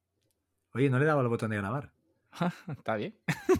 Oye, 0.73 0.89
no 0.89 0.99
le 0.99 1.05
he 1.05 1.07
dado 1.07 1.21
el 1.21 1.27
botón 1.27 1.51
de 1.51 1.57
grabar. 1.57 1.91
Está 2.67 2.95
bien. 2.95 3.17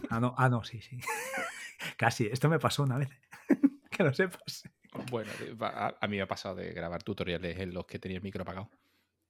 ah, 0.10 0.20
no, 0.20 0.36
ah, 0.38 0.50
no, 0.50 0.64
sí, 0.64 0.82
sí. 0.82 1.00
Casi, 1.98 2.28
esto 2.28 2.50
me 2.50 2.60
pasó 2.60 2.84
una 2.84 2.98
vez. 2.98 3.10
que 3.92 4.04
lo 4.04 4.14
sepas. 4.14 4.64
Bueno, 5.10 5.32
a, 5.60 6.08
mí 6.08 6.18
me 6.18 6.22
ha 6.22 6.28
pasado 6.28 6.56
de 6.56 6.72
grabar 6.72 7.04
tutoriales 7.04 7.60
en 7.60 7.74
los 7.74 7.86
que 7.86 8.00
tenía 8.00 8.18
el 8.18 8.24
micro 8.24 8.44
apagado. 8.44 8.70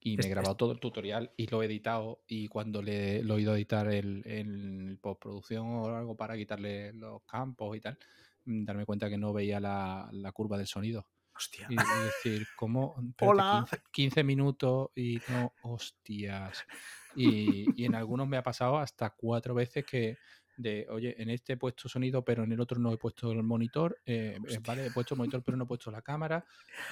Y 0.02 0.16
me 0.16 0.26
he 0.26 0.30
grabado 0.30 0.56
todo 0.56 0.72
el 0.72 0.80
tutorial 0.80 1.34
y 1.36 1.48
lo 1.48 1.62
he 1.62 1.66
editado. 1.66 2.24
Y 2.28 2.48
cuando 2.48 2.82
le, 2.82 3.22
lo 3.24 3.38
he 3.38 3.42
ido 3.42 3.54
a 3.54 3.56
editar 3.56 3.92
en 3.92 4.98
postproducción 5.02 5.68
o 5.68 5.96
algo 5.96 6.16
para 6.16 6.38
quitarle 6.38 6.94
los 6.94 7.24
campos 7.24 7.76
y 7.76 7.82
tal, 7.82 7.98
darme 8.46 8.86
cuenta 8.86 9.10
que 9.10 9.18
no 9.18 9.34
veía 9.34 9.60
la, 9.60 10.32
curva 10.34 10.58
del 10.58 10.68
sonido. 10.68 11.08
Hostia. 11.36 11.68
Y, 11.70 11.76
decir, 11.76 12.48
¿cómo? 12.56 12.96
Hola. 13.22 13.66
15, 13.92 14.24
minutos 14.24 14.90
y 14.96 15.20
no, 15.30 15.54
hostias. 15.62 16.66
Y, 17.16 17.84
en 17.84 17.96
algunos 17.96 18.28
me 18.28 18.38
ha 18.38 18.44
pasado 18.44 18.78
hasta 18.78 19.12
cuatro 19.12 19.54
veces 19.54 19.86
que 19.86 20.18
de, 20.58 20.86
oye, 20.90 21.16
en 21.22 21.30
este 21.30 21.54
he 21.54 21.58
puesto 21.58 21.88
sonido, 21.88 22.24
pero 22.24 22.44
en 22.44 22.52
el 22.52 22.60
otro 22.60 22.80
no 22.80 22.92
he 22.92 22.98
puesto 22.98 23.32
el 23.32 23.44
monitor, 23.44 23.98
eh, 24.06 24.38
eh, 24.46 24.60
vale, 24.66 24.88
he 24.88 24.92
puesto 24.92 25.14
el 25.14 25.20
monitor, 25.20 25.42
pero 25.42 25.56
no 25.56 25.64
he 25.64 25.68
puesto 25.68 25.90
la 25.90 26.02
cámara, 26.02 26.46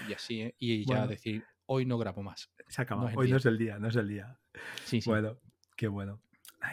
y 0.07 0.13
así, 0.13 0.41
¿eh? 0.41 0.55
y 0.57 0.85
ya 0.85 1.05
decir, 1.05 1.43
hoy 1.65 1.85
no 1.85 1.97
grabo 1.97 2.23
más. 2.23 2.49
Se 2.69 2.81
acaba, 2.81 3.11
hoy 3.13 3.29
no 3.29 3.37
es 3.37 3.45
el 3.45 3.57
día, 3.57 3.77
no 3.77 3.89
es 3.89 3.95
el 3.97 4.07
día. 4.07 4.39
Sí, 4.85 5.01
sí. 5.01 5.09
Bueno, 5.09 5.37
qué 5.75 5.89
bueno. 5.89 6.21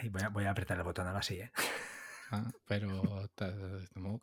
voy, 0.09 0.21
a, 0.23 0.29
voy 0.29 0.45
a 0.45 0.51
apretar 0.51 0.77
el 0.77 0.83
botón 0.83 1.05
ahora 1.07 1.21
sí, 1.21 1.35
¿eh? 1.35 1.51
Ah, 2.31 2.49
pero 2.65 3.25
estamos 3.25 4.21